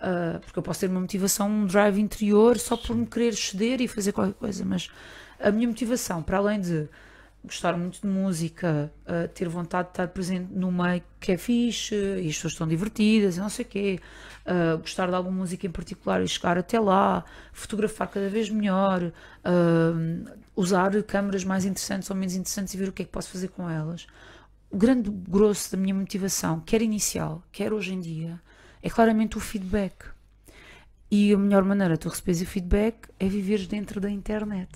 ah, 0.00 0.40
porque 0.44 0.58
eu 0.58 0.62
posso 0.62 0.80
ter 0.80 0.88
uma 0.88 1.00
motivação, 1.00 1.50
um 1.50 1.66
drive 1.66 1.98
interior 2.00 2.58
só 2.58 2.76
por 2.76 2.94
me 2.96 3.06
querer 3.06 3.34
ceder 3.34 3.80
e 3.80 3.88
fazer 3.88 4.12
qualquer 4.12 4.34
coisa, 4.34 4.64
mas 4.64 4.88
a 5.40 5.50
minha 5.50 5.66
motivação, 5.66 6.22
para 6.22 6.38
além 6.38 6.60
de 6.60 6.88
gostar 7.44 7.76
muito 7.76 8.00
de 8.00 8.06
música, 8.06 8.92
ah, 9.06 9.28
ter 9.28 9.48
vontade 9.48 9.88
de 9.88 9.92
estar 9.92 10.08
presente 10.08 10.52
no 10.52 10.70
meio 10.70 11.02
que 11.18 11.32
é 11.32 11.36
fixe 11.36 11.94
e 11.94 12.28
as 12.28 12.36
pessoas 12.36 12.52
estão 12.52 12.68
divertidas 12.68 13.36
e 13.36 13.40
não 13.40 13.48
sei 13.48 13.64
o 13.64 13.68
quê, 13.68 14.00
ah, 14.46 14.76
gostar 14.76 15.08
de 15.08 15.14
alguma 15.14 15.38
música 15.38 15.66
em 15.66 15.70
particular 15.70 16.22
e 16.22 16.28
chegar 16.28 16.56
até 16.56 16.78
lá, 16.78 17.24
fotografar 17.52 18.08
cada 18.08 18.28
vez 18.28 18.48
melhor, 18.48 19.12
ah, 19.44 19.92
usar 20.54 21.02
câmaras 21.02 21.44
mais 21.44 21.64
interessantes 21.64 22.08
ou 22.10 22.16
menos 22.16 22.34
interessantes 22.34 22.74
e 22.74 22.76
ver 22.76 22.88
o 22.88 22.92
que 22.92 23.02
é 23.02 23.04
que 23.04 23.10
posso 23.10 23.30
fazer 23.30 23.48
com 23.48 23.68
elas. 23.68 24.06
O 24.70 24.76
grande 24.76 25.10
grosso 25.10 25.72
da 25.72 25.78
minha 25.78 25.94
motivação, 25.94 26.60
quer 26.60 26.80
inicial, 26.80 27.42
quer 27.52 27.72
hoje 27.72 27.92
em 27.92 28.00
dia, 28.00 28.40
é 28.82 28.88
claramente 28.88 29.36
o 29.36 29.40
feedback. 29.40 30.06
E 31.14 31.30
a 31.34 31.36
melhor 31.36 31.62
maneira 31.62 31.92
de 31.92 32.00
tu 32.00 32.08
receberes 32.08 32.40
o 32.40 32.46
feedback 32.46 33.06
é 33.20 33.28
viveres 33.28 33.66
dentro 33.66 34.00
da 34.00 34.10
internet. 34.10 34.70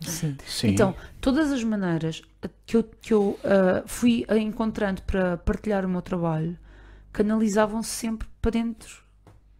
Sim. 0.00 0.36
Sim. 0.46 0.68
Então, 0.68 0.94
todas 1.20 1.50
as 1.50 1.64
maneiras 1.64 2.22
que 2.64 2.76
eu, 2.76 2.84
que 2.84 3.12
eu 3.12 3.36
ah, 3.42 3.82
fui 3.86 4.24
encontrando 4.40 5.02
para 5.02 5.36
partilhar 5.38 5.84
o 5.84 5.88
meu 5.88 6.00
trabalho 6.00 6.56
canalizavam-se 7.12 7.90
sempre 7.90 8.28
para 8.40 8.52
dentro 8.52 9.02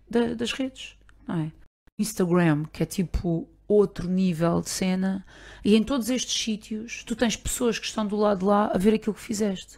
da- 0.08 0.34
das 0.34 0.52
redes, 0.52 0.96
não 1.26 1.40
é? 1.40 1.52
Instagram, 1.98 2.64
que 2.72 2.84
é 2.84 2.86
tipo 2.86 3.48
outro 3.66 4.08
nível 4.08 4.60
de 4.60 4.70
cena, 4.70 5.26
e 5.64 5.74
em 5.74 5.82
todos 5.82 6.10
estes 6.10 6.40
sítios 6.40 7.02
tu 7.04 7.16
tens 7.16 7.36
pessoas 7.36 7.76
que 7.78 7.86
estão 7.86 8.06
do 8.06 8.14
lado 8.16 8.38
de 8.38 8.44
lá 8.44 8.70
a 8.72 8.78
ver 8.78 8.94
aquilo 8.94 9.14
que 9.14 9.20
fizeste. 9.20 9.76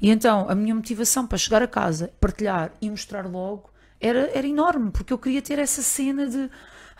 E 0.00 0.10
então 0.10 0.48
a 0.48 0.54
minha 0.54 0.74
motivação 0.74 1.26
para 1.28 1.38
chegar 1.38 1.62
a 1.62 1.68
casa, 1.68 2.12
partilhar 2.20 2.72
e 2.80 2.90
mostrar 2.90 3.24
logo 3.26 3.70
era, 4.02 4.30
era 4.34 4.46
enorme, 4.46 4.90
porque 4.90 5.12
eu 5.12 5.18
queria 5.18 5.40
ter 5.40 5.58
essa 5.58 5.80
cena 5.82 6.26
de 6.26 6.50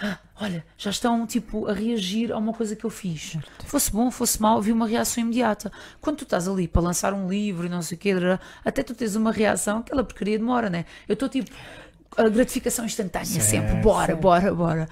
"Ah, 0.00 0.18
olha, 0.40 0.64
já 0.78 0.90
estão 0.90 1.26
tipo 1.26 1.66
a 1.68 1.72
reagir 1.74 2.32
a 2.32 2.38
uma 2.38 2.52
coisa 2.52 2.74
que 2.74 2.84
eu 2.84 2.90
fiz. 2.90 3.36
Fosse 3.66 3.92
bom, 3.92 4.10
fosse 4.10 4.40
mau, 4.40 4.60
vi 4.60 4.72
uma 4.72 4.86
reação 4.86 5.22
imediata. 5.22 5.70
Quando 6.00 6.16
tu 6.18 6.24
estás 6.24 6.48
ali 6.48 6.66
para 6.66 6.80
lançar 6.82 7.12
um 7.12 7.28
livro 7.28 7.66
e 7.66 7.68
não 7.68 7.82
sei 7.82 7.96
o 7.96 8.00
quê, 8.00 8.12
até 8.64 8.82
tu 8.82 8.94
tens 8.94 9.14
uma 9.14 9.30
reação, 9.30 9.78
aquela 9.78 10.02
porcaria 10.02 10.38
demora, 10.38 10.70
né? 10.70 10.86
Eu 11.06 11.12
estou 11.12 11.28
tipo 11.28 11.50
a 12.16 12.28
gratificação 12.28 12.84
instantânea 12.84 13.26
Certo, 13.26 13.48
sempre, 13.48 13.74
bora, 13.76 14.06
certo. 14.06 14.20
bora, 14.20 14.54
bora. 14.54 14.88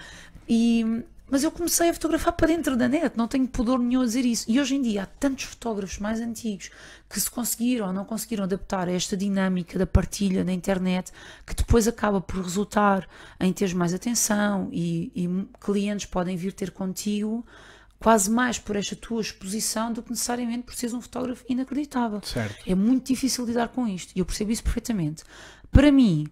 E, 0.48 1.02
mas 1.30 1.44
eu 1.44 1.50
comecei 1.50 1.88
a 1.88 1.94
fotografar 1.94 2.32
para 2.32 2.48
dentro 2.48 2.76
da 2.76 2.88
net, 2.88 3.16
não 3.16 3.28
tenho 3.28 3.46
pudor 3.46 3.78
nenhum 3.78 4.02
a 4.02 4.04
dizer 4.04 4.24
isso. 4.24 4.44
E 4.48 4.60
hoje 4.60 4.74
em 4.74 4.82
dia 4.82 5.04
há 5.04 5.06
tantos 5.06 5.44
fotógrafos 5.44 5.98
mais 5.98 6.20
antigos 6.20 6.70
que 7.08 7.20
se 7.20 7.30
conseguiram 7.30 7.86
ou 7.86 7.92
não 7.92 8.04
conseguiram 8.04 8.44
adaptar 8.44 8.88
a 8.88 8.92
esta 8.92 9.16
dinâmica 9.16 9.78
da 9.78 9.86
partilha 9.86 10.42
na 10.44 10.52
internet, 10.52 11.12
que 11.46 11.54
depois 11.54 11.86
acaba 11.86 12.20
por 12.20 12.42
resultar 12.42 13.08
em 13.38 13.52
teres 13.52 13.72
mais 13.72 13.94
atenção 13.94 14.68
e, 14.72 15.12
e 15.14 15.48
clientes 15.60 16.06
podem 16.06 16.36
vir 16.36 16.52
ter 16.52 16.70
contigo 16.70 17.46
quase 18.00 18.30
mais 18.30 18.58
por 18.58 18.76
esta 18.76 18.96
tua 18.96 19.20
exposição 19.20 19.92
do 19.92 20.02
que 20.02 20.10
necessariamente 20.10 20.62
por 20.62 20.74
seres 20.74 20.94
um 20.94 21.02
fotógrafo 21.02 21.44
inacreditável. 21.48 22.20
Certo. 22.24 22.56
É 22.66 22.74
muito 22.74 23.06
difícil 23.06 23.44
lidar 23.44 23.68
com 23.68 23.86
isto 23.86 24.12
e 24.16 24.20
eu 24.20 24.24
percebo 24.24 24.50
isso 24.50 24.62
perfeitamente. 24.62 25.22
Para 25.70 25.92
mim, 25.92 26.26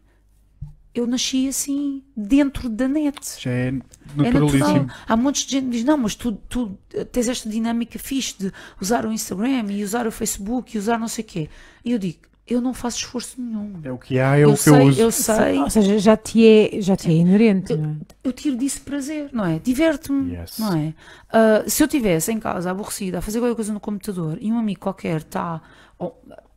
eu 0.99 1.07
nasci 1.07 1.49
assim, 1.49 2.03
dentro 2.17 2.69
da 2.69 2.87
net. 2.89 3.19
Já 3.41 3.51
é 3.51 3.69
É 3.69 3.73
naturalíssimo. 4.17 4.61
natural. 4.61 4.87
Há 5.07 5.17
montes 5.17 5.45
de 5.47 5.53
gente 5.53 5.65
que 5.67 5.71
diz: 5.71 5.85
não, 5.85 5.97
mas 5.99 6.15
tu, 6.15 6.33
tu 6.49 6.79
tens 7.13 7.29
esta 7.29 7.49
dinâmica 7.49 7.99
fixe 7.99 8.35
de 8.39 8.53
usar 8.81 9.05
o 9.07 9.13
Instagram 9.13 9.71
e 9.71 9.83
usar 9.85 10.07
o 10.07 10.13
Facebook 10.13 10.75
e 10.77 10.79
usar 10.79 10.99
não 10.99 11.09
sei 11.09 11.25
o 11.25 11.27
quê. 11.27 11.49
E 11.85 11.93
eu 11.93 11.99
digo: 11.99 12.19
eu 12.47 12.61
não 12.63 12.73
faço 12.73 12.97
esforço 12.99 13.41
nenhum. 13.41 13.79
É 13.85 13.93
o 13.93 13.99
que 13.99 14.19
há, 14.19 14.39
é 14.39 14.45
eu 14.45 14.51
o 14.51 14.55
que 14.55 14.61
sei, 14.61 14.73
eu 14.73 14.87
uso. 14.87 15.01
eu 15.03 15.11
sei, 15.13 15.59
Ou 15.59 15.69
seja, 15.71 15.99
já 15.99 16.17
te 16.17 16.47
é, 16.47 16.81
já 16.81 16.97
te 16.97 17.09
é 17.09 17.13
inerente, 17.13 17.77
não 17.77 17.91
é? 17.91 17.97
eu 18.25 18.33
tiro 18.33 18.57
disso 18.57 18.81
prazer, 18.81 19.29
não 19.33 19.45
é? 19.45 19.59
Diverte-me, 19.59 20.33
Yes. 20.35 20.59
não 20.59 20.75
é? 20.75 20.95
Ah, 21.31 21.65
se 21.67 21.83
eu 21.83 21.85
estivesse 21.87 22.33
em 22.33 22.41
casa 22.41 22.71
aborrecida 22.71 23.19
a 23.19 23.21
fazer 23.21 23.39
qualquer 23.41 23.55
coisa 23.57 23.73
no 23.73 23.81
computador 23.81 24.39
e 24.41 24.51
um 24.51 24.59
amigo 24.59 24.81
qualquer 24.81 25.19
está, 25.19 25.61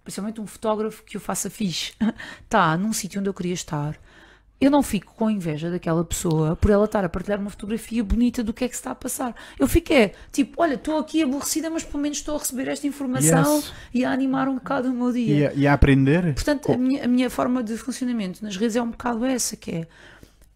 principalmente 0.04 0.40
um 0.40 0.48
fotógrafo 0.48 1.04
que 1.04 1.18
o 1.18 1.20
faça 1.20 1.50
fixe, 1.50 1.92
está 2.44 2.76
num 2.80 2.94
sítio 2.94 3.20
onde 3.20 3.30
eu 3.30 3.34
queria 3.34 3.54
estar, 3.54 3.98
eu 4.62 4.70
não 4.70 4.84
fico 4.84 5.14
com 5.16 5.30
inveja 5.30 5.72
daquela 5.72 6.06
pessoa 6.06 6.56
por 6.56 6.70
ela 6.70 6.86
estar 6.86 7.04
a 7.04 7.10
partilhar 7.10 7.40
uma 7.40 7.50
fotografia 7.50 8.04
bonita 8.04 8.44
do 8.44 8.54
que 8.54 8.64
é 8.64 8.68
que 8.70 8.76
se 8.76 8.80
está 8.80 8.92
a 8.92 8.96
passar. 8.96 9.36
Eu 9.60 9.68
fico 9.68 9.92
é, 9.92 10.12
tipo, 10.32 10.62
olha, 10.62 10.76
estou 10.76 11.00
aqui 11.00 11.24
aborrecida, 11.24 11.70
mas 11.70 11.84
pelo 11.84 12.02
menos 12.04 12.20
estou 12.20 12.36
a 12.36 12.40
receber 12.40 12.68
esta 12.68 12.86
informação 12.86 13.56
Yes. 13.58 13.74
e 13.94 14.06
a 14.06 14.12
animar 14.12 14.48
um 14.48 14.56
bocado 14.56 14.90
o 14.90 14.94
meu 14.94 15.12
dia. 15.12 15.36
E 15.36 15.48
a, 15.48 15.54
e 15.54 15.68
a 15.68 15.74
aprender? 15.74 16.34
Portanto, 16.36 16.66
Co- 16.68 16.74
a 16.74 16.78
minha, 16.78 17.04
a 17.04 17.08
minha 17.08 17.30
forma 17.30 17.64
de 17.64 17.76
funcionamento 17.76 18.44
nas 18.44 18.56
redes 18.56 18.76
é 18.76 18.82
um 18.82 18.92
bocado 18.92 19.26
essa, 19.26 19.56
que 19.58 19.72
é 19.72 19.88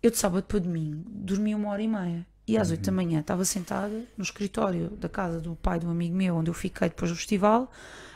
eu 0.03 0.11
de 0.11 0.17
sábado 0.17 0.43
para 0.43 0.59
domingo 0.59 1.03
dormia 1.07 1.57
uma 1.57 1.69
hora 1.69 1.81
e 1.81 1.87
meia 1.87 2.25
e 2.47 2.59
às 2.59 2.69
oito 2.69 2.85
da 2.85 2.91
manhã 2.91 3.21
estava 3.21 3.43
sentada 3.43 4.03
no 4.15 4.23
escritório 4.23 4.91
da 5.01 5.09
casa 5.09 5.41
do 5.41 5.55
pai 5.55 5.79
de 5.79 5.87
um 5.87 5.89
amigo 5.89 6.15
meu, 6.15 6.35
onde 6.35 6.47
eu 6.51 6.53
fiquei 6.53 6.89
depois 6.89 7.09
do 7.09 7.17
festival, 7.17 7.71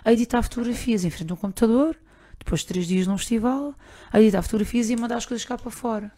a 0.05 0.13
editar 0.13 0.43
fotografias 0.43 1.03
em 1.03 1.09
frente 1.09 1.31
a 1.31 1.33
um 1.33 1.37
computador, 1.37 1.95
depois 2.39 2.61
de 2.61 2.67
três 2.67 2.87
dias 2.87 3.05
num 3.07 3.17
festival, 3.17 3.73
a 4.11 4.19
editar 4.21 4.41
fotografias 4.41 4.89
e 4.89 4.93
a 4.93 4.97
mandar 4.97 5.17
as 5.17 5.25
coisas 5.25 5.45
cá 5.45 5.57
para 5.57 5.69
fora. 5.71 6.11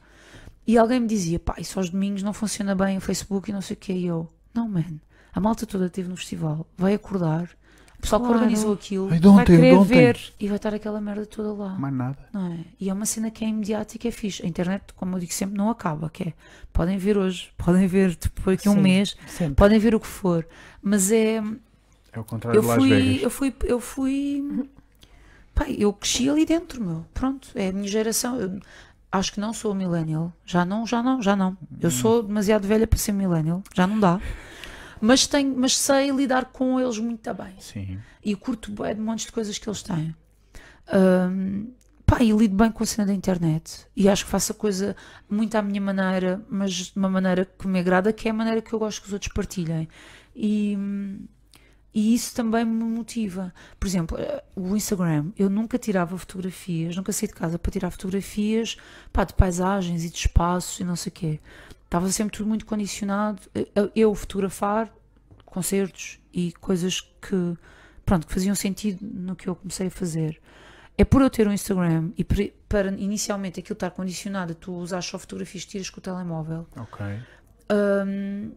E 0.65 0.77
alguém 0.77 0.99
me 0.99 1.07
dizia, 1.07 1.39
pá, 1.39 1.55
isso 1.57 1.79
aos 1.79 1.89
domingos 1.89 2.21
não 2.23 2.33
funciona 2.33 2.75
bem 2.75 2.97
o 2.97 3.01
Facebook 3.01 3.49
e 3.49 3.53
não 3.53 3.61
sei 3.61 3.73
o 3.75 3.77
que. 3.79 3.91
E 3.91 4.05
eu, 4.05 4.29
não, 4.53 4.69
man, 4.69 4.85
a 5.33 5.39
malta 5.39 5.65
toda 5.65 5.87
esteve 5.87 6.07
no 6.07 6.15
festival, 6.15 6.65
vai 6.77 6.93
acordar, 6.93 7.49
o 7.97 8.01
pessoal 8.01 8.19
Claro. 8.21 8.35
que 8.35 8.39
organizou 8.41 8.73
aquilo 8.73 9.09
Ai, 9.11 9.19
de 9.19 9.27
Vai 9.27 9.45
de 9.45 9.51
querer 9.55 9.83
ver. 9.83 10.33
e 10.39 10.47
vai 10.47 10.55
estar 10.57 10.73
aquela 10.73 10.99
merda 11.01 11.23
toda 11.25 11.53
lá 11.53 11.77
Mais 11.77 11.93
nada. 11.93 12.17
não 12.33 12.51
é? 12.53 12.57
E 12.79 12.89
é 12.89 12.93
uma 12.93 13.05
cena 13.05 13.29
que 13.29 13.43
é 13.45 13.47
imediata 13.47 13.95
e 13.95 13.99
que 13.99 14.07
é 14.07 14.11
fixe. 14.11 14.43
A 14.43 14.47
internet, 14.47 14.85
como 14.95 15.15
eu 15.15 15.19
digo 15.19 15.31
sempre, 15.33 15.55
não 15.57 15.69
acaba, 15.69 16.09
que 16.09 16.23
é, 16.29 16.33
podem 16.73 16.97
ver 16.97 17.17
hoje, 17.17 17.51
podem 17.57 17.85
ver 17.87 18.15
depois 18.15 18.57
daqui 18.57 18.67
a 18.67 18.71
um 18.71 18.81
mês, 18.81 19.15
Sempre. 19.27 19.55
podem 19.55 19.77
ver 19.79 19.93
o 19.95 19.99
que 19.99 20.07
for, 20.07 20.47
mas 20.81 21.11
é 21.11 21.43
É 22.13 22.19
o 22.19 22.23
contrário 22.23 22.57
Eu 22.57 22.61
de 22.61 22.67
Las 22.67 22.77
fui, 22.77 22.89
Vegas. 22.89 23.21
eu 23.23 23.29
fui, 23.29 23.55
eu 23.65 23.79
fui. 23.79 24.69
Pá, 25.53 25.69
eu 25.69 25.91
cresci 25.93 26.29
ali 26.29 26.45
dentro, 26.45 26.83
meu. 26.83 27.05
Pronto, 27.13 27.49
é 27.55 27.69
a 27.69 27.73
minha 27.73 27.87
geração. 27.87 28.39
Eu 28.39 28.59
acho 29.11 29.33
que 29.33 29.39
não 29.39 29.53
sou 29.53 29.73
millennial. 29.75 30.31
Já 30.45 30.63
não, 30.65 30.85
já 30.87 31.03
não, 31.03 31.21
já 31.21 31.35
não. 31.35 31.57
Eu 31.79 31.89
Hum. 31.89 31.91
sou 31.91 32.23
demasiado 32.23 32.67
velha 32.67 32.87
para 32.87 32.97
ser 32.99 33.11
millennial. 33.11 33.61
Já 33.75 33.85
não 33.85 33.99
dá. 33.99 34.19
Mas, 34.99 35.25
tenho, 35.27 35.53
mas 35.57 35.77
sei 35.77 36.11
lidar 36.11 36.45
com 36.45 36.79
eles 36.79 36.97
muito 36.99 37.33
bem. 37.33 37.53
Sim. 37.59 37.99
E 38.23 38.35
curto 38.35 38.71
bem 38.71 38.93
de 38.95 39.01
montes 39.01 39.25
de 39.25 39.31
coisas 39.31 39.57
que 39.57 39.67
eles 39.67 39.81
têm. 39.81 40.15
Ahm, 40.87 41.67
pá, 42.05 42.21
e 42.23 42.31
lido 42.31 42.55
bem 42.55 42.71
com 42.71 42.83
a 42.83 42.85
cena 42.85 43.07
da 43.07 43.13
internet. 43.13 43.87
E 43.95 44.07
acho 44.07 44.25
que 44.25 44.31
faço 44.31 44.51
a 44.51 44.55
coisa 44.55 44.95
muito 45.29 45.55
à 45.55 45.61
minha 45.61 45.81
maneira, 45.81 46.43
mas 46.49 46.71
de 46.71 46.93
uma 46.95 47.09
maneira 47.09 47.45
que 47.45 47.67
me 47.67 47.79
agrada, 47.79 48.13
que 48.13 48.27
é 48.27 48.31
a 48.31 48.33
maneira 48.33 48.61
que 48.61 48.71
eu 48.73 48.79
gosto 48.79 49.01
que 49.01 49.07
os 49.07 49.13
outros 49.13 49.31
partilhem. 49.33 49.87
E, 50.35 50.77
e 51.93 52.13
isso 52.15 52.33
também 52.35 52.63
me 52.65 52.83
motiva. 52.83 53.53
Por 53.79 53.87
exemplo, 53.87 54.17
eh, 54.17 54.43
o 54.55 54.75
Instagram, 54.75 55.31
eu 55.37 55.49
nunca 55.49 55.77
tirava 55.77 56.17
fotografias, 56.17 56.95
nunca 56.95 57.11
saí 57.11 57.27
de 57.27 57.33
casa 57.33 57.59
para 57.59 57.71
tirar 57.71 57.91
fotografias 57.91 58.77
pá, 59.11 59.23
de 59.23 59.33
paisagens 59.33 60.03
e 60.05 60.09
de 60.09 60.15
espaços 60.17 60.79
e 60.79 60.83
não 60.83 60.95
sei 60.95 61.09
o 61.09 61.13
quê. 61.13 61.39
Estava 61.85 62.09
sempre 62.09 62.37
tudo 62.37 62.47
muito 62.47 62.65
condicionado. 62.65 63.41
Eh, 63.53 63.67
Eu, 63.95 64.15
fotografar 64.15 64.89
concertos 65.45 66.17
e 66.33 66.53
coisas 66.53 67.01
que, 67.01 67.57
pronto, 68.05 68.25
que 68.25 68.33
faziam 68.33 68.55
sentido 68.55 68.99
no 69.05 69.35
que 69.35 69.49
eu 69.49 69.55
comecei 69.55 69.87
a 69.87 69.91
fazer. 69.91 70.41
É 70.97 71.03
por 71.03 71.21
eu 71.21 71.29
ter 71.29 71.47
um 71.47 71.51
Instagram 71.51 72.11
e 72.17 72.23
para 72.23 72.87
inicialmente 72.91 73.59
aquilo 73.59 73.73
estar 73.73 73.91
condicionado 73.91 74.53
a 74.53 74.55
tu 74.55 74.71
usar 74.73 75.01
só 75.01 75.17
fotografias 75.19 75.65
que 75.65 75.71
tiras 75.71 75.89
com 75.89 75.99
o 75.99 76.01
telemóvel, 76.01 76.67
Ok. 76.77 77.05
hum, 78.05 78.51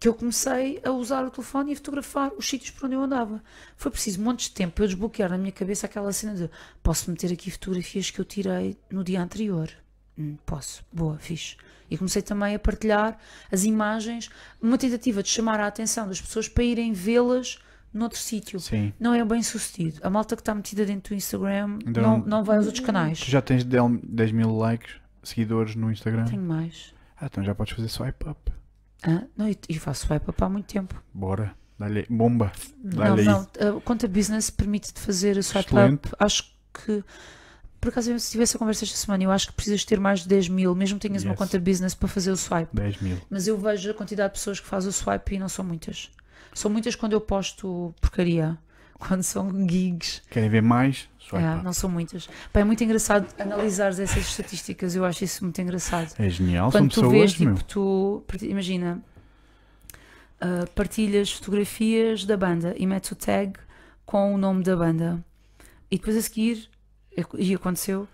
que 0.00 0.06
eu 0.08 0.14
comecei 0.14 0.80
a 0.84 0.90
usar 0.90 1.24
o 1.24 1.30
telefone 1.30 1.70
e 1.70 1.72
a 1.72 1.76
fotografar 1.76 2.30
os 2.36 2.48
sítios 2.48 2.70
por 2.70 2.86
onde 2.86 2.94
eu 2.94 3.02
andava. 3.02 3.42
Foi 3.76 3.90
preciso 3.90 4.20
montes 4.22 4.48
de 4.48 4.54
tempo 4.54 4.74
para 4.74 4.84
eu 4.84 4.88
desbloquear 4.88 5.30
na 5.30 5.38
minha 5.38 5.50
cabeça 5.52 5.86
aquela 5.86 6.12
cena 6.12 6.34
de 6.34 6.50
posso 6.82 7.10
meter 7.10 7.32
aqui 7.32 7.50
fotografias 7.50 8.10
que 8.10 8.20
eu 8.20 8.24
tirei 8.24 8.76
no 8.90 9.02
dia 9.02 9.20
anterior. 9.20 9.68
Hum, 10.16 10.36
posso, 10.46 10.84
boa, 10.92 11.18
fixe. 11.18 11.56
E 11.90 11.96
comecei 11.96 12.20
também 12.22 12.54
a 12.54 12.58
partilhar 12.58 13.18
as 13.50 13.64
imagens, 13.64 14.28
uma 14.60 14.76
tentativa 14.76 15.22
de 15.22 15.28
chamar 15.30 15.58
a 15.58 15.66
atenção 15.66 16.06
das 16.06 16.20
pessoas 16.20 16.48
para 16.48 16.62
irem 16.62 16.92
vê-las 16.92 17.58
noutro 17.92 18.18
sítio. 18.18 18.60
Sim. 18.60 18.92
Não 19.00 19.14
é 19.14 19.24
bem 19.24 19.42
sucedido. 19.42 19.98
A 20.02 20.10
malta 20.10 20.36
que 20.36 20.42
está 20.42 20.54
metida 20.54 20.84
dentro 20.84 21.14
do 21.14 21.16
Instagram 21.16 21.78
Então- 21.86 22.02
não, 22.02 22.18
não 22.18 22.44
vai 22.44 22.58
aos 22.58 22.66
outros 22.66 22.84
canais. 22.84 23.18
Tu 23.20 23.30
já 23.30 23.40
tens 23.40 23.64
10 23.64 24.32
mil 24.32 24.54
likes, 24.54 24.96
seguidores 25.22 25.74
no 25.74 25.90
Instagram? 25.90 26.26
Tenho 26.26 26.42
mais. 26.42 26.92
Ah, 27.20 27.26
então 27.26 27.42
já 27.42 27.54
podes 27.54 27.74
fazer 27.74 27.88
swipe 27.88 28.28
up. 28.28 28.52
Ah, 29.02 29.22
não, 29.36 29.46
faço 29.78 30.06
swipe 30.06 30.28
up 30.30 30.42
há 30.42 30.48
muito 30.48 30.66
tempo. 30.66 31.00
Bora. 31.14 31.54
Dá-lhe 31.78 32.04
bomba. 32.10 32.50
Não, 32.82 32.98
Dá-lhe 32.98 33.20
aí. 33.20 33.26
não. 33.26 33.46
A 33.78 33.80
conta 33.82 34.08
business 34.08 34.50
permite-te 34.50 34.98
fazer 35.00 35.38
a 35.38 35.42
swipe 35.42 35.68
Excelente. 35.68 35.94
up. 36.06 36.16
Acho 36.18 36.52
que. 36.74 37.04
Por 37.80 37.90
acaso, 37.90 38.10
eu 38.10 38.18
tive 38.18 38.42
essa 38.42 38.58
conversa 38.58 38.84
esta 38.84 38.96
semana. 38.96 39.22
Eu 39.22 39.30
acho 39.30 39.46
que 39.46 39.52
precisas 39.52 39.84
ter 39.84 40.00
mais 40.00 40.20
de 40.22 40.28
10 40.28 40.48
mil, 40.48 40.74
mesmo 40.74 40.98
que 40.98 41.06
tenhas 41.06 41.22
uma 41.22 41.30
Yes. 41.34 41.38
conta 41.38 41.60
business 41.60 41.94
para 41.94 42.08
fazer 42.08 42.32
o 42.32 42.36
swipe. 42.36 42.74
10 42.74 43.00
mil. 43.00 43.18
Mas 43.30 43.46
eu 43.46 43.56
vejo 43.56 43.88
a 43.88 43.94
quantidade 43.94 44.32
de 44.32 44.38
pessoas 44.40 44.58
que 44.58 44.66
fazem 44.66 44.90
o 44.90 44.92
swipe 44.92 45.36
e 45.36 45.38
não 45.38 45.48
são 45.48 45.64
muitas. 45.64 46.10
São 46.52 46.68
muitas 46.68 46.96
quando 46.96 47.12
eu 47.12 47.20
posto 47.20 47.94
porcaria. 48.00 48.58
Quando 49.08 49.22
são 49.22 49.50
gigs. 49.68 50.22
Querem 50.30 50.48
ver 50.50 50.62
mais? 50.62 51.08
É, 51.32 51.62
não 51.62 51.72
são 51.74 51.90
muitas. 51.90 52.26
Pá, 52.52 52.60
é 52.60 52.64
muito 52.64 52.82
engraçado 52.82 53.26
analisar 53.38 53.88
essas 53.90 54.16
estatísticas. 54.16 54.96
Eu 54.96 55.04
acho 55.04 55.24
isso 55.24 55.44
muito 55.44 55.60
engraçado. 55.60 56.14
É 56.18 56.28
genial. 56.28 56.70
São 56.72 56.80
Quando 56.80 56.90
tu 56.90 56.94
pessoas, 57.02 57.12
vês, 57.12 57.38
meu. 57.38 57.54
tipo, 57.54 57.64
tu. 57.64 58.24
Imagina. 58.42 59.02
ah, 60.40 60.64
partilhas 60.74 61.30
fotografias 61.32 62.24
da 62.24 62.36
banda 62.36 62.74
e 62.78 62.86
metes 62.86 63.10
o 63.10 63.14
tag 63.14 63.52
com 64.06 64.34
o 64.34 64.38
nome 64.38 64.62
da 64.64 64.74
banda. 64.74 65.22
E 65.90 65.96
depois 65.98 66.16
a 66.16 66.22
seguir, 66.22 66.68
e 67.38 67.54
aconteceu, 67.54 68.08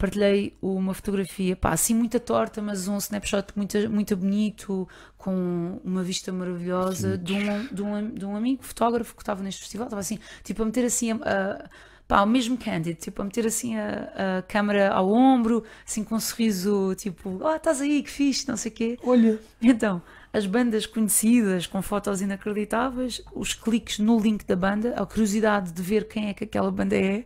partilhei 0.00 0.56
uma 0.62 0.94
fotografia, 0.94 1.54
pá, 1.54 1.72
assim 1.72 1.94
muita 1.94 2.18
torta, 2.18 2.62
mas 2.62 2.88
um 2.88 2.96
snapshot 2.96 3.48
muito, 3.54 3.90
muito 3.90 4.16
bonito, 4.16 4.88
com 5.18 5.78
uma 5.84 6.02
vista 6.02 6.32
maravilhosa, 6.32 7.18
de 7.18 7.34
um, 7.34 7.66
de, 7.66 7.82
um, 7.82 8.10
de 8.14 8.24
um 8.24 8.34
amigo 8.34 8.64
fotógrafo 8.64 9.14
que 9.14 9.20
estava 9.20 9.42
neste 9.42 9.60
festival, 9.60 9.86
estava 9.88 10.00
assim, 10.00 10.18
tipo, 10.42 10.62
a 10.62 10.66
meter 10.66 10.86
assim 10.86 11.12
a. 11.12 11.16
a 11.16 11.70
Pá, 12.08 12.22
o 12.22 12.26
mesmo 12.26 12.58
candid, 12.58 12.96
tipo, 12.98 13.22
a 13.22 13.24
meter 13.24 13.46
assim 13.46 13.76
a, 13.76 14.38
a 14.38 14.42
câmera 14.42 14.90
ao 14.90 15.12
ombro, 15.12 15.62
assim 15.86 16.02
com 16.02 16.16
um 16.16 16.18
sorriso, 16.18 16.92
tipo, 16.96 17.46
ah, 17.46 17.54
estás 17.54 17.80
aí, 17.80 18.02
que 18.02 18.10
fixe, 18.10 18.48
não 18.48 18.56
sei 18.56 18.72
o 18.72 18.74
quê. 18.74 18.98
Olha. 19.04 19.38
Então, 19.62 20.02
as 20.32 20.44
bandas 20.44 20.86
conhecidas 20.86 21.68
com 21.68 21.80
fotos 21.80 22.20
inacreditáveis, 22.20 23.22
os 23.32 23.54
cliques 23.54 24.00
no 24.00 24.18
link 24.18 24.44
da 24.44 24.56
banda, 24.56 24.92
a 24.96 25.06
curiosidade 25.06 25.70
de 25.70 25.82
ver 25.82 26.08
quem 26.08 26.30
é 26.30 26.34
que 26.34 26.42
aquela 26.42 26.72
banda 26.72 26.96
é, 26.96 27.24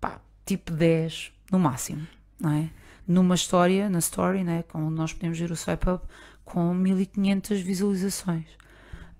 pá, 0.00 0.20
tipo 0.44 0.70
10 0.70 1.34
no 1.50 1.58
máximo, 1.58 2.06
não 2.40 2.50
é? 2.50 2.70
Numa 3.06 3.34
história, 3.34 3.88
na 3.88 3.98
story, 4.00 4.42
né, 4.42 4.64
com 4.64 4.90
nós 4.90 5.12
podemos 5.12 5.38
ver 5.38 5.50
o 5.50 5.56
swipe 5.56 5.88
up 5.88 6.06
com 6.44 6.74
1500 6.74 7.60
visualizações. 7.60 8.46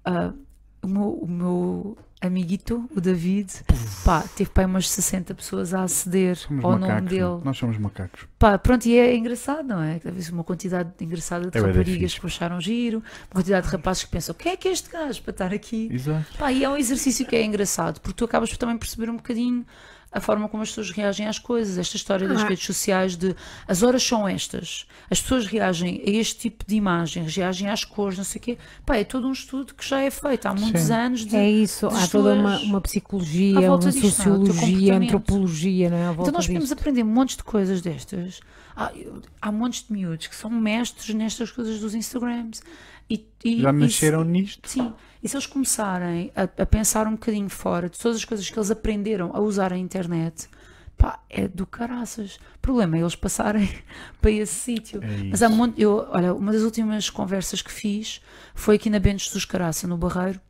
Ah, 0.05 0.33
o, 0.83 0.89
meu, 0.89 1.11
o 1.15 1.29
meu 1.29 1.99
amiguito, 2.21 2.89
o 2.97 3.01
David, 3.01 3.53
pá, 4.05 4.23
teve 4.35 4.51
pá, 4.51 4.65
umas 4.65 4.89
60 4.89 5.35
pessoas 5.35 5.75
a 5.75 5.83
aceder 5.83 6.37
Somos 6.37 6.65
ao 6.65 6.73
macacos. 6.73 6.95
nome 6.95 7.17
meu. 7.17 7.31
dele. 7.35 7.45
Nós 7.45 7.57
somos 7.59 7.79
macacos. 7.79 8.27
Pá, 8.39 8.59
pronto, 8.59 8.87
e 8.87 8.97
é 8.99 9.15
engraçado, 9.17 9.67
não 9.67 9.83
é? 9.83 9.99
Talvez 9.99 10.29
uma 10.31 10.43
quantidade 10.43 10.93
engraçada 11.01 11.51
de 11.51 11.57
É 11.57 11.61
raparigas 11.61 12.19
que 12.19 12.27
acharam 12.27 12.61
giro, 12.61 12.99
uma 13.29 13.35
quantidade 13.41 13.67
de 13.67 13.73
rapazes 13.73 14.05
que 14.05 14.11
pensam: 14.11 14.33
o 14.33 14.37
que 14.37 14.49
é 14.49 14.57
que 14.57 14.69
é 14.69 14.73
este 14.73 14.91
gajo 14.91 15.23
para 15.23 15.31
estar 15.31 15.53
aqui? 15.55 15.89
Exato. 15.93 16.39
Pá, 16.39 16.51
e 16.53 16.65
é 16.65 16.69
um 16.69 16.77
exercício 16.77 17.27
que 17.27 17.37
é 17.37 17.45
engraçado, 17.45 18.01
porque 18.01 18.15
tu 18.17 18.25
acabas 18.25 18.51
por 18.51 18.59
também 18.59 18.79
perceber 18.79 19.11
um 19.11 19.17
bocadinho 19.17 19.65
a 20.17 20.21
forma 20.21 20.49
como 20.49 20.63
as 20.63 20.71
pessoas 20.71 20.91
reagem 20.91 21.27
às 21.27 21.39
coisas, 21.39 21.77
esta 21.79 21.97
história 21.97 22.27
das 22.27 22.43
Ah. 22.43 22.49
redes 22.49 22.65
sociais 22.65 23.17
de 23.17 23.35
as 23.69 23.83
horas 23.83 24.03
são 24.03 24.27
estas, 24.27 24.87
as 25.11 25.21
pessoas 25.21 25.47
reagem 25.47 26.03
a 26.07 26.11
este 26.11 26.39
tipo 26.39 26.65
de 26.67 26.75
imagens, 26.77 27.37
reagem 27.37 27.69
às 27.69 27.85
cores, 27.85 28.17
não 28.17 28.25
sei 28.25 28.39
o 28.41 28.43
quê. 28.43 28.59
Pá, 28.85 28.97
é 28.97 29.05
todo 29.05 29.27
um 29.29 29.33
estudo 29.33 29.75
que 29.75 29.87
já 29.87 30.01
é 30.01 30.11
feito 30.11 30.47
há 30.47 30.55
muitos 30.55 30.83
Sim. 30.83 30.93
anos 30.93 31.27
de 31.27 31.37
É 31.37 31.51
isso, 31.51 31.87
há 31.89 32.09
toda 32.09 32.35
uma, 32.35 32.59
uma 32.61 32.81
psicologia, 32.81 33.59
uma 33.73 33.79
disto, 33.79 33.93
não 33.95 34.09
é? 34.09 34.11
Sociologia, 34.11 34.53
comportamento. 34.55 35.03
antropologia, 35.05 35.91
não 35.91 35.97
é? 35.97 36.13
Então 36.13 36.33
nós 36.33 36.47
podemos 36.47 36.69
disto. 36.69 36.79
aprender 36.79 37.05
montes 37.05 37.37
de 37.37 37.45
coisas 37.45 37.81
destas. 37.83 38.41
Há, 38.75 38.93
há 39.41 39.51
montes 39.53 39.85
de 39.87 39.93
miúdos 39.93 40.27
que 40.27 40.37
são 40.37 40.51
mestres 40.51 41.15
nestas 41.15 41.51
coisas 41.51 41.81
dos 41.81 41.95
Instagrams. 41.95 42.61
E, 43.09 43.25
e- 43.45 43.61
Já 43.63 43.71
e 43.73 43.75
se- 43.91 44.25
nisto. 44.25 44.69
Sim, 44.69 44.93
e 45.23 45.29
se 45.29 45.37
eles 45.37 45.47
começarem 45.47 46.33
a, 46.35 46.43
a 46.63 46.67
pensar 46.67 47.07
um 47.07 47.13
bocadinho 47.13 47.49
fora 47.49 47.89
de 47.89 47.99
todas 47.99 48.17
as 48.19 48.25
coisas 48.25 48.49
que 48.49 48.59
eles 48.59 48.71
aprenderam 48.71 49.31
a 49.35 49.41
usar 49.41 49.73
a 49.73 49.79
internet, 49.79 50.49
pá, 50.97 51.21
é 51.31 51.47
do 51.47 51.67
caraças. 51.67 52.37
O 52.57 52.59
problema 52.61 52.97
é 52.97 53.01
eles 53.01 53.15
passarem 53.15 53.69
para 54.21 54.31
esse 54.31 54.55
sítio. 54.55 55.01
É 55.03 55.25
Mas 55.31 55.43
há 55.43 55.49
monte, 55.49 55.81
eu, 55.81 56.07
olha, 56.11 56.35
uma 56.35 56.53
das 56.53 56.63
últimas 56.63 57.09
conversas 57.11 57.63
que 57.63 57.71
fiz 57.73 58.21
foi 58.55 58.77
aqui 58.77 58.91
na 58.91 58.99
Bento 58.99 59.23
Jesus 59.23 59.45
Caraça, 59.45 59.87
no 59.87 59.97
Barreiro, 59.97 60.41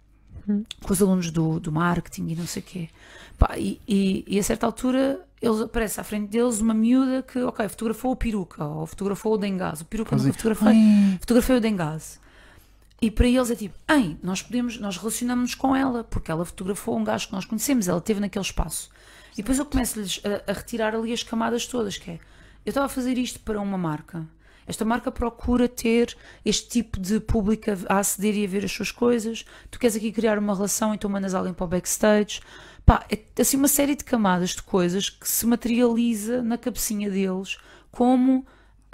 com 0.82 0.92
os 0.92 1.02
alunos 1.02 1.30
do, 1.30 1.58
do 1.60 1.72
marketing 1.72 2.28
e 2.28 2.36
não 2.36 2.46
sei 2.46 2.62
o 2.62 2.64
quê. 2.64 2.88
Pá, 3.36 3.58
e, 3.58 3.80
e, 3.86 4.24
e 4.26 4.38
a 4.38 4.42
certa 4.42 4.64
altura 4.64 5.20
eles, 5.42 5.60
aparece 5.60 6.00
à 6.00 6.04
frente 6.04 6.30
deles 6.30 6.60
uma 6.60 6.72
miúda 6.72 7.22
que, 7.22 7.38
ok, 7.40 7.68
fotografou 7.68 8.12
o 8.12 8.16
peruca 8.16 8.64
ou 8.64 8.86
fotografou 8.86 9.34
o 9.34 9.36
Dengaz. 9.36 9.80
O 9.82 9.84
peruca 9.84 10.14
eu 10.14 10.18
Fazem- 10.18 10.28
nunca 10.28 10.38
fotografei, 10.38 11.16
fotografei 11.20 11.56
o 11.56 11.60
Dengaz. 11.60 12.20
E 13.00 13.10
para 13.10 13.26
eles 13.26 13.50
é 13.50 13.54
tipo, 13.54 13.76
ei, 13.88 14.16
nós 14.22 14.40
podemos, 14.42 14.78
nós 14.78 14.96
relacionamos-nos 14.96 15.54
com 15.54 15.76
ela, 15.76 16.02
porque 16.04 16.30
ela 16.30 16.44
fotografou 16.44 16.96
um 16.96 17.04
gajo 17.04 17.26
que 17.26 17.32
nós 17.32 17.44
conhecemos, 17.44 17.88
ela 17.88 17.98
esteve 17.98 18.20
naquele 18.20 18.44
espaço. 18.44 18.90
E 19.34 19.36
depois 19.36 19.58
eu 19.58 19.66
começo-lhes 19.66 20.20
a, 20.24 20.50
a 20.50 20.54
retirar 20.54 20.94
ali 20.94 21.12
as 21.12 21.22
camadas 21.22 21.66
todas, 21.66 21.98
que 21.98 22.12
é, 22.12 22.14
eu 22.64 22.70
estava 22.70 22.86
a 22.86 22.88
fazer 22.88 23.18
isto 23.18 23.38
para 23.40 23.60
uma 23.60 23.76
marca. 23.76 24.26
Esta 24.66 24.84
marca 24.84 25.12
procura 25.12 25.68
ter 25.68 26.16
este 26.44 26.68
tipo 26.68 26.98
de 26.98 27.20
público 27.20 27.70
a 27.88 27.98
aceder 27.98 28.34
e 28.34 28.44
a 28.44 28.48
ver 28.48 28.64
as 28.64 28.72
suas 28.72 28.90
coisas. 28.90 29.44
Tu 29.70 29.78
queres 29.78 29.94
aqui 29.94 30.10
criar 30.10 30.38
uma 30.38 30.54
relação, 30.54 30.92
então 30.92 31.08
mandas 31.08 31.34
alguém 31.34 31.54
para 31.54 31.64
o 31.64 31.68
backstage. 31.68 32.40
Pá, 32.84 33.06
é 33.08 33.20
assim 33.40 33.56
uma 33.56 33.68
série 33.68 33.94
de 33.94 34.04
camadas 34.04 34.50
de 34.50 34.62
coisas 34.62 35.08
que 35.08 35.28
se 35.28 35.46
materializa 35.46 36.42
na 36.42 36.58
cabecinha 36.58 37.08
deles 37.10 37.58
como 37.92 38.44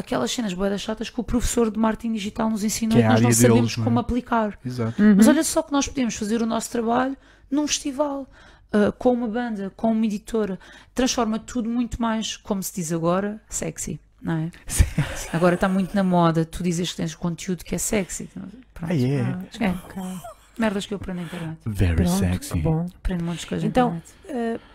aquelas 0.02 0.30
cenas 0.30 0.52
boedas 0.52 0.80
chatas 0.80 1.08
que 1.08 1.20
o 1.20 1.24
professor 1.24 1.70
de 1.70 1.78
marketing 1.78 2.12
digital 2.12 2.50
nos 2.50 2.62
ensinou 2.62 2.96
Que 2.98 3.02
e 3.02 3.06
é 3.06 3.08
nós 3.08 3.20
não 3.20 3.32
sabemos 3.32 3.60
deles, 3.60 3.76
não 3.76 3.82
é? 3.82 3.84
como 3.84 3.98
aplicar. 3.98 4.58
Exato. 4.64 5.02
Mas 5.16 5.26
olha 5.28 5.42
só 5.42 5.62
que 5.62 5.72
nós 5.72 5.88
podemos 5.88 6.14
fazer 6.14 6.42
o 6.42 6.46
nosso 6.46 6.70
trabalho 6.70 7.16
num 7.50 7.66
festival, 7.66 8.28
ah, 8.72 8.92
com 8.98 9.12
uma 9.12 9.28
banda, 9.28 9.72
com 9.76 9.90
uma 9.92 10.04
editora. 10.04 10.58
Transforma 10.94 11.38
tudo 11.38 11.68
muito 11.68 12.00
mais, 12.00 12.36
como 12.36 12.62
se 12.62 12.74
diz 12.74 12.92
agora, 12.92 13.40
sexy. 13.48 13.98
Não 14.20 14.34
é? 14.34 14.50
Agora 15.32 15.56
está 15.56 15.68
muito 15.68 15.96
na 15.96 16.04
moda 16.04 16.44
tu 16.44 16.62
dizes 16.62 16.90
que 16.92 16.96
tens 16.98 17.12
conteúdo 17.12 17.64
que 17.64 17.74
é 17.74 17.78
sexy. 17.78 18.28
Pronto. 18.32 18.56
Ah, 18.80 18.94
é? 18.94 19.66
É. 19.66 19.68
Ok. 19.70 20.02
Merdas 20.56 20.86
que 20.86 20.94
eu 20.94 20.96
aprendo 20.96 21.16
na 21.16 21.22
internet. 21.24 21.58
Very 21.66 21.96
Pronto, 21.96 22.18
sexy. 22.18 22.58
bom. 22.60 22.86
Aprendo 22.98 23.22
um 23.24 23.26
monte 23.26 23.40
de 23.40 23.46
coisas 23.46 23.64
Então, 23.68 23.90
na 23.90 23.96
internet. 23.96 24.60
Uh, 24.60 24.71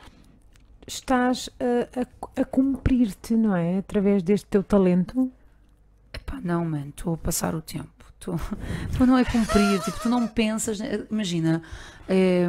estás 0.87 1.49
a, 1.59 2.01
a- 2.01 2.41
a 2.41 2.45
cumprir-te, 2.45 3.35
não 3.35 3.55
é? 3.55 3.77
Através 3.79 4.23
deste 4.23 4.47
teu 4.47 4.63
talento. 4.63 5.31
Epá, 6.13 6.39
não, 6.43 6.63
mano, 6.65 6.89
estou 6.89 7.13
a 7.13 7.17
passar 7.17 7.53
o 7.53 7.61
tempo. 7.61 7.89
Tu, 8.19 8.31
tu 8.97 9.05
não 9.05 9.17
é 9.17 9.23
cumprir, 9.25 9.79
tipo, 9.81 9.99
tu 9.99 10.09
não 10.09 10.27
pensas. 10.27 10.79
né? 10.79 11.05
Imagina, 11.11 11.61
é, 12.09 12.47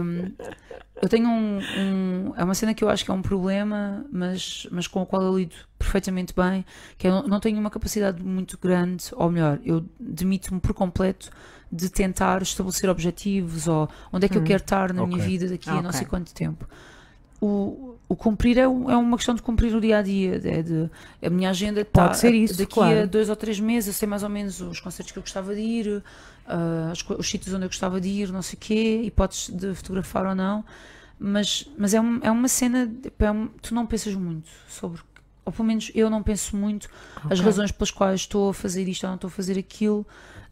eu 1.02 1.08
tenho 1.08 1.28
um, 1.28 1.58
um- 1.58 2.32
É 2.36 2.42
uma 2.44 2.54
cena 2.54 2.72
que 2.72 2.82
eu 2.82 2.88
acho 2.88 3.04
que 3.04 3.10
é 3.10 3.14
um 3.14 3.20
problema, 3.22 4.06
mas, 4.10 4.66
mas 4.70 4.86
com 4.86 5.02
a 5.02 5.06
qual 5.06 5.22
eu 5.22 5.36
lido 5.38 5.54
perfeitamente 5.78 6.32
bem, 6.34 6.64
que 6.96 7.06
é 7.06 7.10
eu 7.10 7.26
não 7.28 7.38
tenho 7.40 7.58
uma 7.58 7.70
capacidade 7.70 8.22
muito 8.22 8.56
grande, 8.58 9.04
ou 9.12 9.30
melhor, 9.30 9.58
eu 9.64 9.84
demito-me 10.00 10.60
por 10.60 10.72
completo 10.72 11.28
de 11.70 11.90
tentar 11.90 12.40
estabelecer 12.40 12.88
objetivos 12.88 13.68
ou 13.68 13.88
onde 14.10 14.24
é 14.24 14.28
que 14.28 14.38
eu 14.38 14.42
Hum. 14.42 14.44
quero 14.44 14.62
estar 14.62 14.92
na 14.94 15.04
minha 15.06 15.18
Ok. 15.18 15.26
vida 15.26 15.48
daqui 15.48 15.68
a 15.68 15.82
não 15.82 15.92
sei 15.92 16.06
quanto 16.06 16.32
tempo. 16.32 16.66
O, 17.42 17.97
o 18.08 18.16
cumprir 18.16 18.56
é, 18.58 18.66
um- 18.66 18.90
é 18.90 18.96
uma 18.96 19.16
questão 19.16 19.34
de 19.34 19.42
cumprir 19.42 19.74
o 19.74 19.80
dia 19.80 19.98
a 19.98 20.02
dia. 20.02 20.40
É 20.42 20.62
de, 20.62 20.88
a 21.22 21.28
minha 21.30 21.50
agenda 21.50 21.80
está 21.82 22.06
Pode 22.06 22.18
ser 22.18 22.32
isso, 22.34 22.56
daqui 22.56 22.72
claro. 22.74 23.02
a 23.02 23.06
dois 23.06 23.28
ou 23.28 23.36
três 23.36 23.60
meses. 23.60 23.88
Eu 23.88 23.92
sei 23.94 24.08
mais 24.08 24.22
ou 24.22 24.28
menos 24.28 24.60
os 24.60 24.80
concertos 24.80 25.12
que 25.12 25.18
eu 25.18 25.22
gostava 25.22 25.54
de 25.54 25.60
ir, 25.60 26.02
ah, 26.46 26.88
as 26.90 27.02
co- 27.02 27.14
os 27.18 27.28
sítios 27.28 27.52
onde 27.54 27.64
eu 27.64 27.68
gostava 27.68 28.00
de 28.00 28.08
ir, 28.08 28.32
não 28.32 28.40
sei 28.42 28.56
o 28.56 28.60
quê, 28.60 29.02
hipóteses 29.04 29.50
de 29.50 29.74
fotografar 29.74 30.24
ou 30.26 30.34
não. 30.34 30.64
Mas, 31.20 31.68
mas 31.76 31.92
é, 31.94 32.00
um- 32.00 32.20
é 32.22 32.30
uma 32.30 32.48
cena. 32.48 32.86
tipo, 33.02 33.24
é 33.24 33.30
um- 33.30 33.48
tu 33.60 33.74
não 33.74 33.84
pensas 33.84 34.14
muito 34.14 34.48
sobre. 34.68 35.00
Ou 35.44 35.52
pelo 35.52 35.66
menos 35.66 35.90
eu 35.94 36.08
não 36.10 36.22
penso 36.22 36.56
muito 36.56 36.88
as 37.24 37.32
Ok. 37.40 37.44
razões 37.44 37.72
pelas 37.72 37.90
quais 37.90 38.20
estou 38.20 38.50
a 38.50 38.54
fazer 38.54 38.86
isto 38.88 39.04
ou 39.04 39.08
não 39.08 39.14
estou 39.16 39.28
a 39.28 39.30
fazer 39.30 39.58
aquilo. 39.58 40.06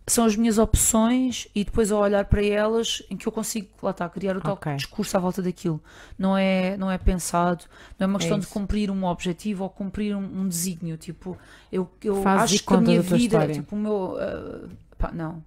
São 0.08 0.24
as 0.24 0.36
minhas 0.36 0.56
opções 0.56 1.48
e 1.52 1.64
depois 1.64 1.90
ao 1.90 2.00
olhar 2.00 2.24
para 2.26 2.44
elas 2.44 3.02
em 3.10 3.16
que 3.16 3.26
eu 3.26 3.32
consigo, 3.32 3.68
lá 3.82 3.90
está, 3.90 4.08
criar 4.08 4.36
o 4.36 4.40
tal 4.40 4.54
Ok. 4.54 4.76
discurso 4.76 5.16
à 5.16 5.20
volta 5.20 5.42
daquilo. 5.42 5.82
Não 6.16 6.36
é, 6.38 6.76
não 6.76 6.88
é 6.90 6.96
pensado, 6.96 7.64
não 7.98 8.04
é 8.04 8.08
uma 8.08 8.18
questão 8.18 8.38
de 8.38 8.44
isso. 8.44 8.52
cumprir 8.54 8.88
um 8.90 9.04
objetivo 9.04 9.64
ou 9.64 9.70
cumprir 9.70 10.14
um, 10.16 10.22
um 10.42 10.48
desígnio. 10.48 10.96
Tipo, 10.96 11.36
eu, 11.72 11.90
eu 12.04 12.22
Fazes 12.22 12.42
acho 12.44 12.54
de 12.58 12.62
que 12.62 12.74
a 12.74 12.80
minha 12.80 13.02
vida, 13.02 13.16
história. 13.16 13.54
tipo, 13.54 13.74
o 13.74 13.78
meu. 13.78 14.16
ah, 14.20 14.68
pá, 14.96 15.10
não, 15.12 15.42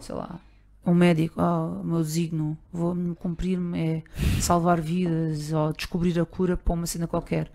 sei 0.00 0.14
lá. 0.14 0.38
Um 0.86 0.92
médico, 0.92 1.40
ah, 1.40 1.64
o 1.80 1.82
meu 1.84 2.02
designo, 2.02 2.58
vou 2.70 2.94
cumprir-me 3.14 3.78
é 3.80 4.02
salvar 4.38 4.82
vidas 4.82 5.50
ou 5.50 5.72
descobrir 5.72 6.20
a 6.20 6.26
cura 6.26 6.58
para 6.58 6.74
uma 6.74 6.86
cena 6.86 7.06
qualquer. 7.06 7.50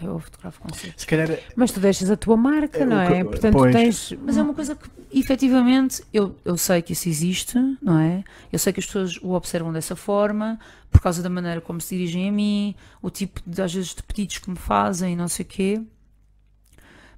Eu 0.00 0.18
fotografo 0.18 0.60
concertos. 0.60 1.02
Se 1.02 1.06
calhar. 1.06 1.28
Mas 1.56 1.70
tu 1.70 1.80
deixas 1.80 2.10
a 2.10 2.16
tua 2.16 2.36
marca, 2.36 2.78
É, 2.78 2.84
não 2.84 3.02
o 3.02 3.06
que- 3.06 3.14
é? 3.14 3.24
Portanto, 3.24 3.52
tu 3.52 3.58
pois. 3.58 3.72
tens. 3.74 4.12
Mas 4.22 4.36
é 4.36 4.42
uma 4.42 4.52
coisa 4.52 4.74
que, 4.74 4.90
efetivamente, 5.12 6.02
eu, 6.12 6.36
eu 6.44 6.56
sei 6.56 6.82
que 6.82 6.92
isso 6.92 7.08
existe, 7.08 7.56
não 7.80 7.98
é? 7.98 8.24
Eu 8.52 8.58
sei 8.58 8.72
que 8.72 8.80
as 8.80 8.86
pessoas 8.86 9.16
o 9.22 9.30
observam 9.32 9.72
dessa 9.72 9.94
forma, 9.96 10.58
por 10.90 11.00
causa 11.00 11.22
da 11.22 11.30
maneira 11.30 11.60
como 11.60 11.80
se 11.80 11.96
dirigem 11.96 12.28
a 12.28 12.32
mim, 12.32 12.74
o 13.00 13.08
tipo, 13.08 13.40
de, 13.46 13.62
às 13.62 13.72
vezes, 13.72 13.94
de 13.94 14.02
pedidos 14.02 14.38
que 14.38 14.50
me 14.50 14.56
fazem, 14.56 15.14
não 15.16 15.28
sei 15.28 15.44
o 15.44 15.48
quê. 15.48 15.80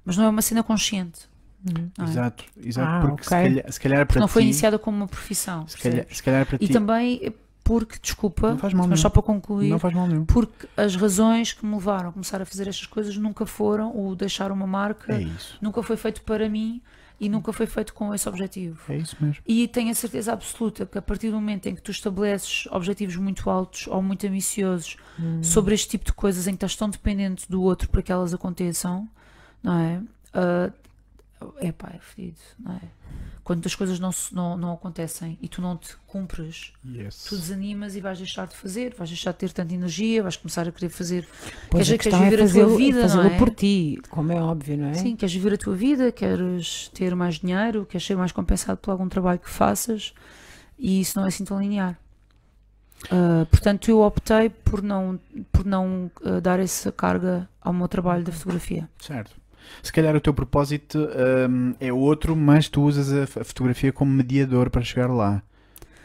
Mas 0.05 0.15
não 0.15 0.25
é 0.25 0.29
uma 0.29 0.41
cena 0.41 0.63
consciente. 0.63 1.21
não 1.97 2.05
é? 2.05 2.09
Exato, 2.09 2.45
exato. 2.63 2.87
Ah, 2.89 2.99
porque 3.09 3.23
se, 3.23 3.33
ok. 3.33 3.43
calhar, 3.49 3.71
se 3.73 3.79
calhar 3.79 4.05
para 4.07 4.19
Não 4.21 4.27
foi 4.27 4.43
ti. 4.43 4.47
iniciada 4.49 4.79
como 4.79 4.97
uma 4.97 5.07
profissão. 5.07 5.67
Se 5.67 5.77
calhar, 5.77 6.05
se 6.09 6.23
calhar 6.23 6.45
para 6.45 6.55
E 6.61 6.67
ti. 6.67 6.71
também 6.73 7.19
é 7.23 7.33
porque, 7.67 7.97
desculpa, 8.01 8.57
mas 8.61 8.73
nenhum. 8.73 8.95
só 8.97 9.09
para 9.09 9.21
concluir, 9.21 9.69
Não 9.69 9.77
faz 9.79 9.93
mal 9.93 10.07
nenhum. 10.07 10.25
porque 10.25 10.67
as 10.77 10.95
razões 10.95 11.51
que 11.53 11.65
me 11.65 11.73
levaram 11.75 12.09
a 12.09 12.13
começar 12.13 12.41
a 12.41 12.45
fazer 12.45 12.67
estas 12.67 12.85
coisas 12.87 13.17
nunca 13.17 13.45
foram 13.45 13.91
o 13.97 14.15
deixar 14.15 14.51
uma 14.51 14.65
marca, 14.65 15.13
É 15.13 15.27
nunca 15.61 15.83
foi 15.83 15.97
feito 15.97 16.21
para 16.21 16.47
mim 16.47 16.81
e 17.19 17.27
nunca 17.27 17.51
foi 17.51 17.65
feito 17.65 17.93
com 17.93 18.13
esse 18.13 18.29
objetivo. 18.29 18.79
É 18.89 18.97
isso 18.97 19.15
mesmo. 19.19 19.41
E 19.45 19.67
tenho 19.67 19.89
a 19.91 19.95
certeza 19.95 20.31
absoluta 20.33 20.85
que 20.85 20.97
a 20.97 21.01
partir 21.01 21.29
do 21.31 21.35
momento 21.35 21.65
em 21.67 21.75
que 21.75 21.81
tu 21.81 21.91
estabeleces 21.91 22.67
objetivos 22.71 23.15
muito 23.15 23.49
altos 23.49 23.87
ou 23.87 24.01
muito 24.03 24.25
ambiciosos 24.27 24.97
sobre 25.41 25.73
este 25.73 25.89
tipo 25.89 26.05
de 26.05 26.13
coisas 26.13 26.45
em 26.47 26.51
que 26.51 26.57
estás 26.57 26.75
tão 26.75 26.89
dependente 26.89 27.49
do 27.49 27.61
outro 27.63 27.89
para 27.89 28.01
que 28.03 28.11
elas 28.11 28.33
aconteçam, 28.33 29.09
não 29.63 29.77
é? 29.79 30.01
Ah, 30.33 30.69
epá, 31.61 31.89
é 31.95 31.99
fedido, 31.99 32.37
não 32.59 32.73
é? 32.73 32.81
Quando 33.47 33.65
as 33.65 33.73
coisas 33.73 33.97
não, 33.97 34.09
não, 34.33 34.57
não 34.57 34.73
acontecem 34.73 35.39
e 35.41 35.47
tu 35.47 35.61
não 35.61 35.77
te 35.77 35.95
cumpres, 36.05 36.73
Yes. 36.85 37.23
tu 37.29 37.37
desanimas 37.37 37.95
e 37.95 38.01
vais 38.01 38.17
deixar 38.17 38.45
de 38.45 38.53
fazer, 38.53 38.93
vais 38.93 39.09
deixar 39.09 39.31
de 39.31 39.37
ter 39.37 39.53
tanta 39.53 39.73
energia, 39.73 40.21
vais 40.21 40.35
começar 40.35 40.67
a 40.67 40.71
querer 40.73 40.89
fazer. 40.89 41.25
Pois 41.69 41.87
Queres, 41.87 41.91
a 41.93 42.03
queres 42.03 42.19
é 42.19 42.29
viver 42.29 42.43
a 42.43 42.49
tua 42.67 42.77
vida, 42.77 43.01
fazê-lo 43.03 43.23
não 43.23 43.29
é? 43.31 43.37
por 43.37 43.49
ti, 43.51 44.01
como 44.09 44.33
é 44.33 44.41
óbvio, 44.41 44.75
não 44.75 44.87
é? 44.89 44.95
Sim, 44.95 45.15
queres 45.15 45.33
viver 45.33 45.53
a 45.53 45.57
tua 45.57 45.73
vida, 45.73 46.11
queres 46.11 46.89
ter 46.93 47.15
mais 47.15 47.35
dinheiro, 47.35 47.85
queres 47.85 48.05
ser 48.05 48.17
mais 48.17 48.33
compensado 48.33 48.79
por 48.79 48.91
algum 48.91 49.07
trabalho 49.07 49.39
que 49.39 49.49
faças 49.49 50.13
e 50.77 50.99
isso 50.99 51.17
não 51.17 51.23
é 51.23 51.29
assim 51.29 51.45
tão 51.45 51.57
linear. 51.57 51.97
Ah, 53.09 53.47
portanto, 53.49 53.89
eu 53.89 54.01
optei 54.01 54.49
por 54.49 54.81
não, 54.81 55.17
por 55.53 55.65
não 55.65 56.11
ah, 56.21 56.41
dar 56.41 56.59
essa 56.59 56.91
carga 56.91 57.47
ao 57.61 57.71
meu 57.71 57.87
trabalho 57.87 58.25
da 58.25 58.31
fotografia. 58.33 58.89
Certo. 58.99 59.31
Se 59.83 59.91
calhar 59.93 60.15
o 60.15 60.21
teu 60.21 60.33
propósito 60.33 61.07
hum, 61.49 61.73
é 61.79 61.91
outro, 61.93 62.35
mas 62.35 62.67
tu 62.69 62.81
usas 62.83 63.11
a, 63.13 63.25
fotografia 63.43 63.91
como 63.91 64.11
mediador 64.11 64.69
para 64.69 64.81
chegar 64.81 65.07
lá. 65.07 65.41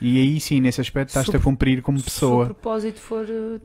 E 0.01 0.18
aí 0.20 0.40
sim, 0.40 0.60
nesse 0.60 0.80
aspecto, 0.80 1.09
estás-te 1.10 1.36
a 1.36 1.40
cumprir 1.40 1.80
como 1.82 1.98
Se 1.98 2.02
o 2.02 2.05
pessoa. 2.06 2.44
propósito 2.47 2.98
for 3.01 3.24
de 3.26 3.60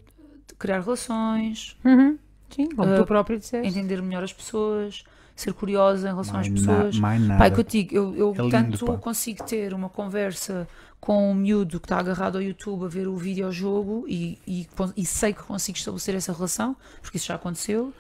criar 0.58 0.82
relações, 0.82 1.76
Uhum. 1.84 2.18
Sim, 2.50 2.70
como 2.70 2.92
Ah, 2.94 2.96
tu 2.98 3.06
próprio 3.06 3.38
disseste. 3.38 3.68
entender 3.68 4.02
melhor 4.02 4.24
as 4.24 4.32
pessoas, 4.32 5.04
ser 5.36 5.54
curiosa 5.54 6.08
em 6.08 6.12
relação 6.12 6.40
às 6.40 6.48
Mais, 6.48 6.62
na- 6.64 6.74
pessoas. 6.76 7.00
mais 7.00 7.22
nada. 7.22 7.38
Pai, 7.40 7.52
que 7.52 7.60
eu 7.60 7.64
digo, 7.64 7.96
eu, 7.96 8.16
eu 8.16 8.30
É 8.38 8.42
lindo, 8.42 8.50
tanto 8.52 8.86
pá. 8.86 8.98
consigo 8.98 9.44
ter 9.44 9.74
uma 9.74 9.90
conversa 9.90 10.68
com 11.00 11.32
um 11.32 11.36
miúdo 11.36 11.80
que 11.80 11.86
está 11.86 12.00
agarrado 12.00 12.38
ao 12.38 12.42
YouTube 12.42 12.86
a 12.86 12.88
ver 12.88 13.08
o 13.08 13.16
videojogo 13.18 14.06
e, 14.08 14.40
e, 14.48 14.68
e 14.96 15.06
sei 15.06 15.34
que 15.34 15.44
consigo 15.44 15.78
estabelecer 15.78 16.16
essa 16.16 16.32
relação, 16.34 16.76
porque 17.02 17.18
isso 17.18 17.28
já 17.28 17.36
aconteceu, 17.36 17.94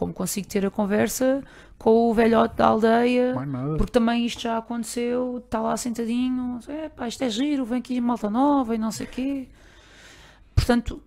como 0.00 0.14
consigo 0.14 0.48
ter 0.48 0.64
a 0.64 0.70
conversa 0.70 1.44
com 1.76 2.08
o 2.08 2.14
velhote 2.14 2.56
da 2.56 2.68
aldeia, 2.68 3.34
porque 3.76 3.92
também 3.92 4.24
isto 4.24 4.40
já 4.40 4.56
aconteceu, 4.56 5.42
está 5.44 5.60
lá 5.60 5.76
sentadinho, 5.76 6.58
é 6.68 6.88
pá, 6.88 7.06
isto 7.06 7.22
é 7.22 7.28
giro, 7.28 7.66
vem 7.66 7.80
aqui 7.80 8.00
malta 8.00 8.30
nova 8.30 8.74
e 8.74 8.78
não 8.78 8.90
sei 8.90 9.06
o 9.06 9.10
quê. 9.10 9.48
Portanto, 10.54 11.02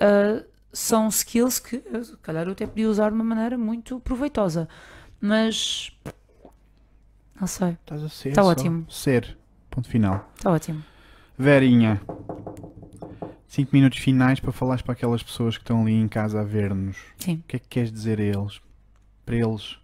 ah, 0.00 0.42
são 0.72 1.08
skills 1.08 1.58
que, 1.58 1.82
se 2.02 2.16
calhar, 2.22 2.46
eu 2.46 2.52
até 2.52 2.66
podia 2.66 2.88
usar 2.88 3.10
de 3.10 3.16
uma 3.16 3.24
maneira 3.24 3.58
muito 3.58 4.00
proveitosa, 4.00 4.66
mas 5.20 5.92
não 7.38 7.46
sei. 7.46 7.72
Estás 7.72 8.02
a 8.02 8.08
ser. 8.08 8.32
Tá 8.32 8.42
só. 8.42 8.48
ótimo. 8.48 8.90
Ser. 8.90 9.36
Ponto 9.68 9.90
final. 9.90 10.26
Está 10.34 10.50
ótimo. 10.50 10.82
Verinha. 11.36 12.00
5 13.48 13.70
minutos 13.72 13.98
finais 13.98 14.38
para 14.40 14.52
falares 14.52 14.82
para 14.82 14.92
aquelas 14.92 15.22
pessoas 15.22 15.56
que 15.56 15.62
estão 15.62 15.82
ali 15.82 15.94
em 15.94 16.06
casa 16.06 16.40
a 16.40 16.44
ver-nos. 16.44 16.96
Sim. 17.18 17.36
O 17.36 17.48
que 17.48 17.56
é 17.56 17.58
que 17.58 17.68
queres 17.68 17.90
dizer 17.90 18.20
a 18.20 18.22
eles? 18.22 18.60
Para 19.24 19.36
eles? 19.36 19.78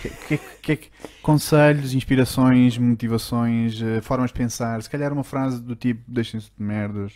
Que, 0.00 0.10
que, 0.10 0.38
que, 0.62 0.76
que- 0.76 0.90
conselhos, 1.22 1.94
inspirações, 1.94 2.76
motivações, 2.76 3.80
eh, 3.80 4.00
formas 4.00 4.30
de 4.30 4.34
pensar. 4.34 4.82
Se 4.82 4.90
calhar 4.90 5.12
uma 5.12 5.24
frase 5.24 5.62
do 5.62 5.76
tipo: 5.76 6.02
deixem-se 6.06 6.50
de 6.56 6.62
merdas, 6.62 7.12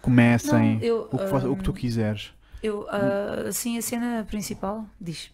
comecem, 0.00 0.76
Não, 0.76 0.82
eu, 0.82 1.08
o, 1.12 1.18
que, 1.18 1.46
o 1.46 1.56
que 1.56 1.62
tu 1.64 1.70
hum, 1.70 1.74
quiseres. 1.74 2.32
Eu, 2.62 2.86
ah, 2.90 3.44
assim, 3.48 3.76
a 3.78 3.82
cena 3.82 4.24
principal, 4.28 4.86
diz. 5.00 5.30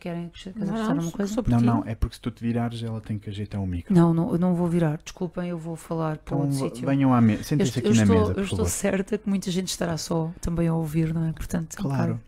Querem 0.00 0.26
acrescentar 0.26 0.66
Não, 0.66 0.92
uma 0.94 1.10
coisa? 1.12 1.42
por 1.42 1.50
Não, 1.50 1.58
ti. 1.58 1.64
não, 1.64 1.82
é 1.86 1.94
porque 1.94 2.14
se 2.16 2.20
tu 2.20 2.30
te 2.30 2.42
virares, 2.42 2.82
ela 2.82 3.00
tem 3.00 3.18
que 3.18 3.28
ajeitar 3.28 3.60
o 3.62 3.66
micro. 3.66 3.94
Não, 3.94 4.14
não, 4.14 4.32
eu 4.32 4.38
não 4.38 4.54
vou 4.54 4.66
virar. 4.66 4.98
Desculpem, 5.02 5.48
eu 5.48 5.58
vou 5.58 5.76
falar 5.76 6.16
para 6.18 6.36
Então 6.36 6.46
outro 6.48 6.56
sítio. 6.70 6.86
venham 6.86 7.12
à 7.12 7.20
mesa. 7.20 7.42
Sentem-se 7.44 7.78
eu 7.80 7.86
aqui 7.90 7.96
na 7.96 8.02
estou, 8.04 8.18
mesa, 8.18 8.32
eu 8.32 8.42
estou 8.44 8.58
favor. 8.58 8.70
certa 8.70 9.18
que 9.18 9.28
muita 9.28 9.50
gente 9.50 9.68
estará 9.68 9.96
só 9.98 10.32
também 10.40 10.68
a 10.68 10.74
ouvir, 10.74 11.12
não 11.12 11.26
é? 11.26 11.32
Portanto, 11.32 11.76
Claro. 11.76 12.20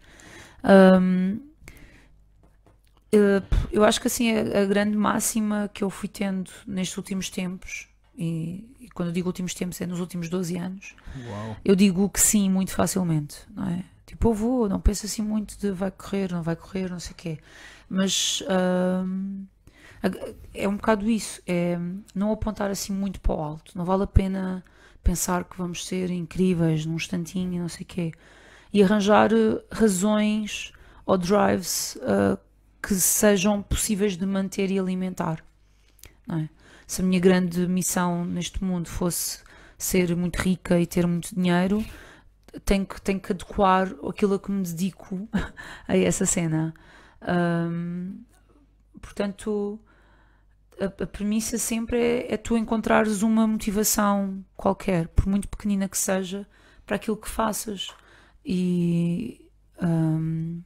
Ahm, 0.63 1.39
eh, 3.13 3.43
eu 3.73 3.85
acho 3.85 4.01
que 4.01 4.07
assim 4.07 4.31
a, 4.33 4.63
a 4.63 4.65
grande 4.67 4.97
máxima 4.97 5.71
que 5.73 5.83
eu 5.85 5.91
fui 5.91 6.09
tendo 6.09 6.51
nestes 6.67 6.97
últimos 6.97 7.31
tempos, 7.31 7.89
e, 8.19 8.65
e 8.81 8.89
quando 8.91 9.09
eu 9.09 9.13
digo 9.15 9.29
últimos 9.29 9.55
tempos 9.55 9.81
é 9.81 9.87
nos 9.87 10.01
últimos 10.01 10.29
12 10.29 10.57
anos, 10.57 10.95
Uau. 11.29 11.57
eu 11.65 11.77
digo 11.77 12.09
que 12.09 12.21
sim 12.21 12.51
muito 12.51 12.73
facilmente, 12.73 13.37
não 13.55 13.69
é? 13.69 13.85
Tipo, 14.07 14.29
eu 14.31 14.35
vou, 14.35 14.69
não 14.69 14.81
penso 14.81 15.07
assim 15.07 15.23
muito 15.23 15.59
de 15.59 15.71
vai 15.73 15.91
correr, 15.91 16.33
não 16.33 16.43
vai 16.43 16.57
correr, 16.57 16.91
não 16.91 17.01
sei 17.01 17.13
o 17.13 17.17
quê. 17.17 17.39
Mas 17.89 18.43
a- 20.03 20.11
é 20.55 20.69
um 20.69 20.77
bocado 20.77 21.09
isso, 21.09 21.41
é 21.47 21.79
não 22.15 22.31
apontar 22.33 22.71
assim 22.71 22.93
muito 22.93 23.21
para 23.21 23.35
o 23.35 23.41
alto. 23.41 23.77
Não 23.77 23.85
vale 23.85 24.05
a 24.05 24.07
pena 24.07 24.65
pensar 25.03 25.45
que 25.45 25.57
vamos 25.57 25.87
ser 25.87 26.11
incríveis 26.11 26.85
num 26.87 26.97
instantinho 26.97 27.61
não 27.61 27.69
sei 27.69 27.83
o 27.83 27.87
quê. 27.87 28.13
E 28.73 28.83
arranjar 28.83 29.33
eh, 29.33 29.63
razões 29.73 30.73
ou 31.05 31.17
drives 31.19 31.97
ah, 32.03 32.39
que 32.83 32.95
sejam 32.95 33.63
possíveis 33.63 34.17
de 34.17 34.27
manter 34.27 34.71
e 34.71 34.79
alimentar. 34.79 35.45
É? 36.31 36.49
Se 36.87 37.03
a 37.03 37.05
minha 37.05 37.21
grande 37.21 37.67
missão 37.67 38.25
neste 38.25 38.63
mundo 38.63 38.89
fosse 38.89 39.41
ser 39.79 40.15
muito 40.17 40.37
rica 40.37 40.79
e 40.81 40.87
ter 40.87 41.07
muito 41.07 41.35
dinheiro, 41.35 41.85
tenho 42.65 42.87
que, 42.87 43.01
tenho 43.01 43.21
que 43.21 43.33
adequar 43.33 43.95
aquilo 44.09 44.35
a 44.35 44.39
que 44.39 44.51
me 44.51 44.63
dedico 44.63 45.29
a 45.87 45.97
essa 45.97 46.27
cena. 46.27 46.75
Ahm, 47.21 48.19
portanto, 49.01 49.79
a, 50.81 50.85
a 51.03 51.07
premissa 51.07 51.59
sempre 51.59 51.99
é, 51.99 52.35
é 52.35 52.37
tu 52.37 52.57
encontrares 52.57 53.23
uma 53.23 53.47
motivação 53.47 54.45
qualquer, 54.57 55.09
por 55.09 55.27
muito 55.27 55.49
pequenina 55.49 55.89
que 55.89 55.99
seja, 55.99 56.47
para 56.85 56.97
aquilo 56.97 57.17
que 57.17 57.29
faças. 57.29 57.89
E 58.45 59.49
ahm, 59.81 60.61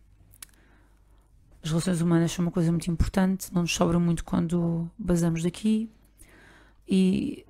as 1.62 1.70
relações 1.70 2.00
humanas 2.00 2.32
são 2.32 2.44
uma 2.44 2.52
coisa 2.52 2.70
muito 2.70 2.90
importante, 2.90 3.52
não 3.52 3.62
nos 3.62 3.74
sobra 3.74 3.98
muito 3.98 4.24
quando 4.24 4.90
basamos 4.98 5.42
daqui. 5.42 5.90
e, 6.88 7.44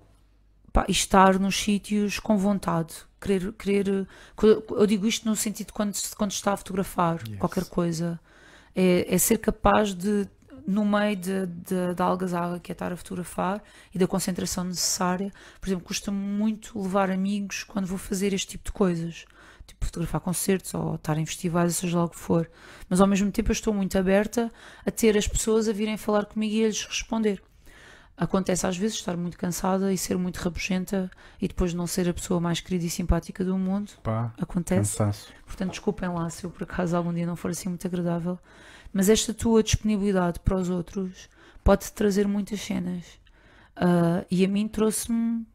pá, 0.72 0.84
estar 0.88 1.38
nos 1.38 1.56
sítios 1.56 2.18
com 2.18 2.36
vontade. 2.36 2.94
Querer, 3.20 3.52
querer, 3.52 4.08
eu 4.42 4.86
digo 4.86 5.06
isto 5.06 5.28
no 5.28 5.36
sentido 5.36 5.68
de 5.68 5.72
quando, 5.74 5.94
quando 6.16 6.30
está 6.30 6.52
a 6.54 6.56
fotografar 6.56 7.20
Yes. 7.28 7.38
qualquer 7.38 7.64
coisa, 7.66 8.18
é, 8.74 9.14
é 9.14 9.18
ser 9.18 9.38
capaz 9.38 9.92
de, 9.92 10.26
no 10.66 10.84
meio 10.86 11.16
de, 11.16 11.46
de, 11.46 11.94
da 11.94 12.04
algazarra 12.04 12.58
que 12.58 12.70
é 12.70 12.74
estar 12.74 12.92
a 12.92 12.96
fotografar 12.96 13.62
e 13.94 13.98
da 13.98 14.06
concentração 14.06 14.64
necessária, 14.64 15.30
por 15.60 15.68
exemplo, 15.68 15.84
custa-me 15.84 16.16
muito 16.16 16.80
levar 16.80 17.10
amigos 17.10 17.62
quando 17.64 17.86
vou 17.86 17.98
fazer 17.98 18.32
este 18.32 18.48
tipo 18.48 18.64
de 18.64 18.72
coisas, 18.72 19.26
tipo 19.66 19.84
fotografar 19.84 20.20
concertos 20.20 20.72
ou 20.72 20.94
estar 20.94 21.18
em 21.18 21.26
festivais, 21.26 21.76
seja 21.76 21.98
lá 21.98 22.04
o 22.04 22.08
que 22.08 22.18
for, 22.18 22.48
mas 22.88 23.00
ao 23.02 23.06
mesmo 23.06 23.30
tempo 23.30 23.50
eu 23.50 23.52
estou 23.52 23.74
muito 23.74 23.98
aberta 23.98 24.50
a 24.86 24.90
ter 24.90 25.16
as 25.18 25.28
pessoas 25.28 25.68
a 25.68 25.72
virem 25.72 25.96
falar 25.98 26.24
comigo 26.24 26.54
e 26.54 26.64
a 26.64 26.68
lhes 26.68 26.84
responder. 26.86 27.42
Acontece 28.20 28.66
às 28.66 28.76
vezes 28.76 28.98
estar 28.98 29.16
muito 29.16 29.38
cansada 29.38 29.90
e 29.90 29.96
ser 29.96 30.18
muito 30.18 30.36
rabugenta 30.36 31.10
e 31.40 31.48
depois 31.48 31.72
não 31.72 31.86
ser 31.86 32.06
a 32.06 32.12
pessoa 32.12 32.38
mais 32.38 32.60
querida 32.60 32.84
e 32.84 32.90
simpática 32.90 33.42
do 33.42 33.56
mundo. 33.56 33.92
Pá, 34.02 34.34
Acontece. 34.38 34.98
cansaço. 34.98 35.32
Portanto, 35.46 35.70
desculpem 35.70 36.06
lá 36.06 36.28
se 36.28 36.44
eu 36.44 36.50
por 36.50 36.64
acaso 36.64 36.94
algum 36.94 37.14
dia 37.14 37.24
não 37.24 37.34
for 37.34 37.50
assim 37.50 37.70
muito 37.70 37.86
agradável. 37.86 38.38
Mas 38.92 39.08
esta 39.08 39.32
tua 39.32 39.62
disponibilidade 39.62 40.38
para 40.40 40.54
os 40.54 40.68
outros 40.68 41.30
pode-te 41.64 41.94
trazer 41.94 42.28
muitas 42.28 42.60
cenas. 42.60 43.06
Ah, 43.74 44.22
e 44.30 44.44
a 44.44 44.48
mim 44.48 44.68
trouxe-me 44.68 45.46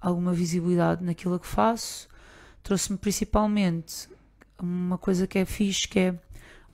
alguma 0.00 0.32
visibilidade 0.32 1.04
naquilo 1.04 1.38
que 1.38 1.46
faço. 1.46 2.08
Trouxe-me 2.60 2.98
principalmente 2.98 4.08
uma 4.60 4.98
coisa 4.98 5.28
que 5.28 5.38
é 5.38 5.44
fixe, 5.44 5.86
que 5.86 5.98
é 6.00 6.14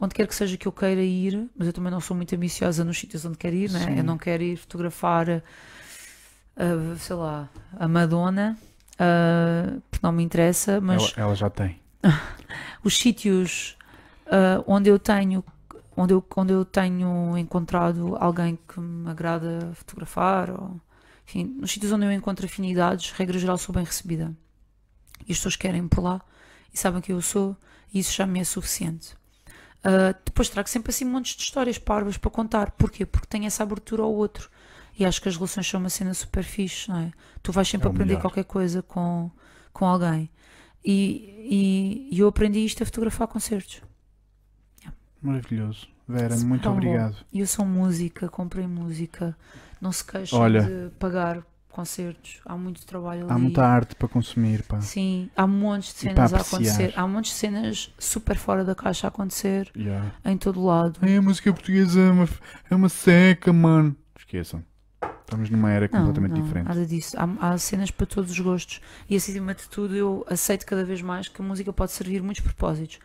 onde 0.01 0.15
quer 0.15 0.27
que 0.27 0.35
seja 0.35 0.57
que 0.57 0.67
eu 0.67 0.73
queira 0.73 1.03
ir, 1.03 1.49
mas 1.57 1.67
eu 1.67 1.73
também 1.73 1.91
não 1.91 2.01
sou 2.01 2.17
muito 2.17 2.35
ambiciosa 2.35 2.85
nos 2.85 2.99
sítios 2.99 3.25
onde 3.25 3.37
quero 3.37 3.57
ir, 3.57 3.71
né? 3.71 3.81
Sim. 3.81 3.99
eu 3.99 4.05
não 4.05 4.17
quero 4.17 4.43
ir 4.43 4.57
fotografar, 4.57 5.43
ah, 6.57 6.97
sei 6.99 7.17
lá, 7.17 7.49
a 7.79 7.89
Madonna, 7.89 8.57
ah, 8.99 9.79
porque 9.91 10.05
não 10.05 10.13
me 10.13 10.23
interessa, 10.23 10.81
mas 10.81 11.13
Ela, 11.17 11.27
ela 11.27 11.35
já 11.35 11.51
tem. 11.51 11.81
os 12.85 12.97
sítios 12.97 13.77
ah, 14.27 14.63
onde 14.67 14.89
eu 14.89 14.99
tenho 14.99 15.45
onde 15.97 16.15
eu, 16.15 16.25
onde 16.37 16.53
eu 16.53 16.65
tenho 16.65 17.37
encontrado 17.37 18.17
alguém 18.21 18.57
que 18.69 18.79
me 18.79 19.11
agrada 19.11 19.73
fotografar 19.75 20.49
ou 20.51 20.81
enfim, 21.27 21.45
nos 21.45 21.73
sítios 21.73 21.91
onde 21.93 22.07
eu 22.07 22.13
encontro 22.13 22.47
afinidades, 22.47 23.11
regra 23.11 23.39
geral 23.39 23.59
sou 23.59 23.75
bem 23.75 23.85
recebida 23.85 24.33
e 25.27 25.33
as 25.33 25.39
pessoas 25.39 25.57
querem 25.57 25.89
por 25.89 26.03
lá 26.03 26.21
e 26.73 26.79
sabem 26.79 27.01
que 27.01 27.13
eu 27.13 27.21
sou 27.21 27.57
e 27.93 27.99
isso 27.99 28.13
já 28.13 28.27
me 28.27 28.39
é 28.39 28.45
suficiente 28.45 29.17
Ah, 29.85 30.15
depois 30.25 30.49
trago 30.49 30.69
sempre 30.69 30.91
assim 30.91 31.05
montes 31.05 31.37
de 31.37 31.43
histórias 31.43 31.79
parvas 31.79 32.19
para 32.19 32.31
contar, 32.31 32.73
porquê? 32.73 33.07
Porque 33.07 33.27
tenho 33.29 33.47
essa 33.47 33.63
abertura 33.63 34.03
ao 34.03 34.13
outro 34.13 34.51
e 34.99 35.05
acho 35.05 35.23
que 35.23 35.29
as 35.29 35.37
relações 35.37 35.69
são 35.69 35.81
uma 35.81 35.89
cena 35.91 36.13
super 36.15 36.43
fixe, 36.45 36.89
não 36.91 36.99
é? 36.99 37.13
Tu 37.43 37.53
vais 37.53 37.69
sempre 37.69 37.89
É 37.89 37.91
aprender 37.91 38.15
melhor. 38.15 38.21
qualquer 38.21 38.45
coisa 38.45 38.83
com, 38.83 39.31
com 39.73 39.87
alguém 39.87 40.29
e, 40.85 42.09
e, 42.11 42.17
e 42.17 42.19
eu 42.21 42.29
aprendi 42.29 42.65
isto 42.65 42.83
a 42.83 42.87
fotografar 42.87 43.29
concertos. 43.29 43.83
Maravilhoso. 45.21 45.89
Vera, 46.07 46.37
muito 46.39 46.69
bom. 46.69 46.77
obrigado. 46.77 47.17
E 47.33 47.41
eu 47.41 47.47
sou 47.47 47.65
música, 47.67 48.29
comprei 48.29 48.67
música, 48.67 49.37
não 49.81 49.93
se 49.93 50.05
queixem 50.05 50.39
Olha. 50.39 50.63
de 50.63 50.91
pagar 50.99 51.43
concertos, 51.79 52.41
há 52.45 52.57
muito 52.57 52.85
trabalho 52.85 53.23
ali. 53.23 53.33
Há 53.33 53.39
muita 53.39 53.65
arte 53.65 53.95
para 53.95 54.09
consumir, 54.09 54.65
pá. 54.65 54.81
Sim, 54.81 55.31
há 55.37 55.47
montes 55.47 55.95
de 55.95 56.01
cenas 56.01 56.35
a 56.35 56.39
acontecer, 56.41 56.93
há 56.97 57.07
montes 57.07 57.31
de 57.31 57.37
cenas 57.39 57.95
super 57.97 58.37
fora 58.37 58.65
da 58.65 58.75
caixa 58.75 59.07
a 59.07 59.09
acontecer 59.09 59.71
Yeah. 59.77 60.13
em 60.25 60.37
todo 60.37 60.61
lado. 60.65 60.99
Ai, 61.01 61.17
a 61.17 61.23
música 61.23 61.53
portuguesa 61.53 62.01
é 62.01 62.11
uma, 62.11 62.29
é 62.69 62.75
uma 62.75 62.89
seca, 62.89 63.53
mano. 63.53 63.95
Esqueçam. 64.19 64.65
Estamos 65.21 65.51
numa 65.51 65.71
era 65.71 65.89
Não, 65.93 66.01
completamente 66.01 66.33
não, 66.37 66.43
diferente. 66.43 66.67
nada 66.67 66.85
disso. 66.85 67.17
Há, 67.17 67.51
há 67.53 67.59
cenas 67.59 67.93
para 67.93 68.07
todos 68.07 68.33
os 68.33 68.41
gostos. 68.41 68.81
E 69.09 69.15
acima 69.15 69.55
de 69.55 69.69
tudo, 69.69 69.95
eu 69.95 70.27
aceito 70.29 70.67
cada 70.67 70.85
vez 70.85 71.01
mais 71.01 71.29
que 71.29 71.41
a 71.41 71.45
música 71.45 71.73
pode 71.73 71.93
servir 71.93 72.23
muitos 72.23 72.43
propósitos. 72.43 72.99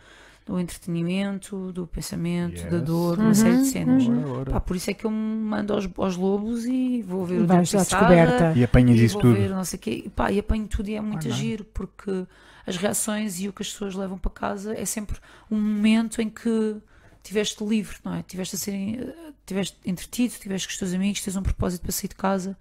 Do 0.45 0.59
entretenimento, 0.59 1.71
do 1.71 1.87
pensamento, 1.87 2.63
da 2.67 2.77
Yes. 2.77 2.85
dor, 2.85 3.17
uma 3.17 3.27
Uhum, 3.27 3.33
série 3.33 3.57
de 3.57 3.65
cenas. 3.67 4.03
Ora, 4.03 4.27
ora. 4.27 4.51
Pá, 4.51 4.59
por 4.59 4.75
isso 4.75 4.91
é 4.91 4.93
que 4.93 5.05
eu 5.05 5.11
me 5.11 5.17
mando 5.17 5.73
aos, 5.73 5.89
aos 5.97 6.17
lobos 6.17 6.65
e 6.65 7.01
vou 7.01 7.25
ver 7.25 7.41
o 7.41 7.47
Vais 7.47 7.69
Diogo 7.69 7.81
à 7.81 7.85
descoberta. 7.85 8.53
E 8.57 8.63
apanhas 8.63 8.99
e 8.99 9.05
isso 9.05 9.17
tudo. 9.19 9.33
ver 9.35 9.49
não 9.51 9.63
sei 9.63 9.77
o 9.77 9.81
quê. 9.81 10.03
E, 10.05 10.09
pá, 10.09 10.31
e 10.31 10.39
apanho 10.39 10.67
tudo 10.67 10.89
e 10.89 10.95
é 10.95 11.01
muito 11.01 11.27
Ah, 11.29 11.31
giro, 11.31 11.63
porque 11.63 12.25
as 12.67 12.75
reações 12.75 13.39
e 13.39 13.47
o 13.47 13.53
que 13.53 13.61
as 13.61 13.69
pessoas 13.71 13.95
levam 13.95 14.17
para 14.17 14.31
casa 14.31 14.73
é 14.77 14.83
sempre 14.83 15.17
um 15.49 15.55
momento 15.59 16.21
em 16.21 16.29
que 16.29 16.75
tiveste 17.23 17.63
livre, 17.63 17.95
não 18.03 18.13
é? 18.13 18.21
Tiveste 18.23 18.57
a 18.57 18.59
ser, 18.59 18.73
eh, 18.73 19.31
tiveste 19.45 19.77
entretido, 19.85 20.33
tiveste 20.41 20.67
com 20.67 20.71
os 20.73 20.77
teus 20.77 20.93
amigos, 20.93 21.21
tens 21.21 21.37
um 21.37 21.41
propósito 21.41 21.83
para 21.83 21.91
sair 21.93 22.09
de 22.09 22.15
casa. 22.15 22.57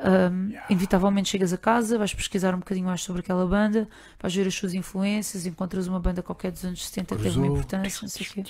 Ahm, 0.00 0.52
Inevitavelmente 0.70 1.28
chegas 1.28 1.52
a 1.52 1.58
casa, 1.58 1.98
vais 1.98 2.14
pesquisar 2.14 2.54
um 2.54 2.58
bocadinho 2.58 2.86
mais 2.86 3.02
sobre 3.02 3.20
aquela 3.20 3.44
banda, 3.46 3.88
vais 4.20 4.34
ver 4.34 4.46
as 4.46 4.54
suas 4.54 4.72
influências, 4.74 5.44
encontras 5.44 5.86
uma 5.88 5.98
banda 5.98 6.22
qualquer 6.22 6.52
dos 6.52 6.64
anos 6.64 6.86
70 6.88 7.16
que 7.16 7.22
teve 7.22 7.36
uma 7.36 7.46
Cruzou. 7.46 7.56
importância, 7.56 7.98
não 8.02 8.08
sei 8.08 8.26
o 8.26 8.30
quê. 8.30 8.44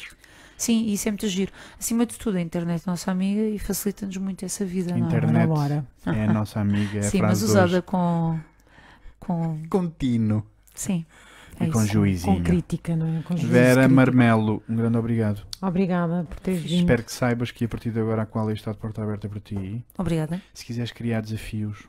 Sim, 0.59 0.83
e 0.83 0.93
isso 0.95 1.09
é 1.09 1.13
muito 1.13 1.29
giro. 1.29 1.53
Acima 1.79 2.05
de 2.05 2.19
tudo, 2.19 2.37
a 2.37 2.41
internet 2.41 2.83
é 2.87 2.91
nossa 2.91 3.11
amiga 3.11 3.43
e 3.43 3.59
facilita-nos 3.59 4.17
muito 4.17 4.45
essa 4.45 4.65
vida, 4.65 4.91
não 4.95 5.05
é? 5.05 5.09
Internet. 5.09 5.49
Ora. 5.51 5.87
É 6.07 6.25
a 6.25 6.33
nossa 6.33 6.61
amiga. 6.61 6.99
É 6.99 7.07
a 7.07 7.11
Sim, 7.11 7.23
mas 7.23 7.43
usada 7.43 7.75
hoje. 7.75 7.83
com. 7.83 8.39
com. 9.21 9.63
Contínuo. 9.71 10.45
Sim. 10.75 11.07
É 11.61 11.67
E 11.67 11.71
com 11.71 11.83
isso. 11.83 11.93
juizinho. 11.93 12.37
Com 12.37 12.43
crítica, 12.43 12.97
não 12.97 13.07
é? 13.19 13.23
Com 13.23 13.37
juízo 13.37 13.53
Vera 13.53 13.75
crítico. 13.83 13.95
Marmelo, 13.95 14.63
um 14.69 14.77
grande 14.77 14.97
obrigado. 14.99 15.47
Obrigada 15.61 16.25
por 16.25 16.39
teres 16.41 16.63
vindo. 16.63 16.81
Espero 16.81 17.03
que 17.03 17.13
saibas 17.13 17.51
que 17.51 17.65
a 17.65 17.69
partir 17.69 17.91
de 17.91 18.01
agora 18.01 18.23
a 18.23 18.27
qual 18.27 18.51
está 18.51 18.73
de 18.73 18.79
porta 18.79 19.03
aberta 19.03 19.29
para 19.29 19.41
ti. 19.41 19.85
Obrigada. 19.97 20.41
Se 20.55 20.65
quiseres 20.65 20.93
criar 20.93 21.21
desafios 21.21 21.89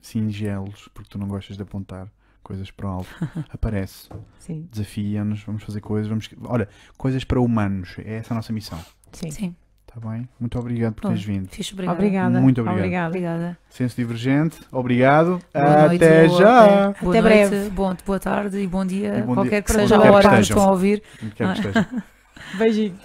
singelos, 0.00 0.88
porque 0.92 1.08
tu 1.10 1.18
não 1.18 1.26
gostas 1.28 1.56
de 1.56 1.62
apontar 1.62 2.08
coisas 2.42 2.70
para 2.70 2.86
o 2.86 2.90
alto, 2.90 3.08
aparece. 3.50 4.08
Sim, 4.38 4.68
Desafia-nos, 4.70 5.42
vamos 5.44 5.62
fazer 5.62 5.80
coisas. 5.80 6.08
Vamos... 6.08 6.28
Olha, 6.44 6.68
coisas 6.96 7.24
para 7.24 7.40
humanos. 7.40 7.96
É 7.98 8.16
essa 8.16 8.34
a 8.34 8.36
nossa 8.36 8.52
missão. 8.52 8.78
sim. 9.12 9.30
Sim. 9.30 9.56
Está 9.96 10.10
bem? 10.10 10.28
Muito 10.40 10.58
obrigado 10.58 10.94
por 10.94 11.02
teres 11.08 11.22
vindo. 11.22 11.48
Fixe, 11.48 11.72
obrigada. 11.72 11.96
Obrigada. 11.96 12.40
Muito 12.40 12.60
obrigado. 12.60 12.78
Obrigada. 12.80 13.08
Obrigada. 13.08 13.58
Senso 13.68 13.94
Divergente, 13.94 14.58
obrigado. 14.72 15.40
Boa 15.54 15.86
noite, 15.86 16.04
Até 16.04 16.26
boa- 16.26 16.38
já! 16.40 16.66
Boa 16.66 16.90
Até 16.90 17.02
noite, 17.04 17.22
breve. 17.22 17.70
Bom, 17.70 17.96
boa 18.04 18.18
tarde 18.18 18.58
e 18.58 18.66
bom 18.66 18.84
dia. 18.84 19.18
E 19.18 19.22
bom 19.22 19.34
qualquer 19.34 19.50
dia. 19.50 19.62
que 19.62 19.72
seja 19.72 19.96
a 19.96 20.10
hora 20.12 20.28
que 20.30 20.40
estão 20.40 20.62
a 20.62 20.70
ouvir. 20.72 21.00
Esteja. 21.22 21.86
Beijinho. 22.58 22.98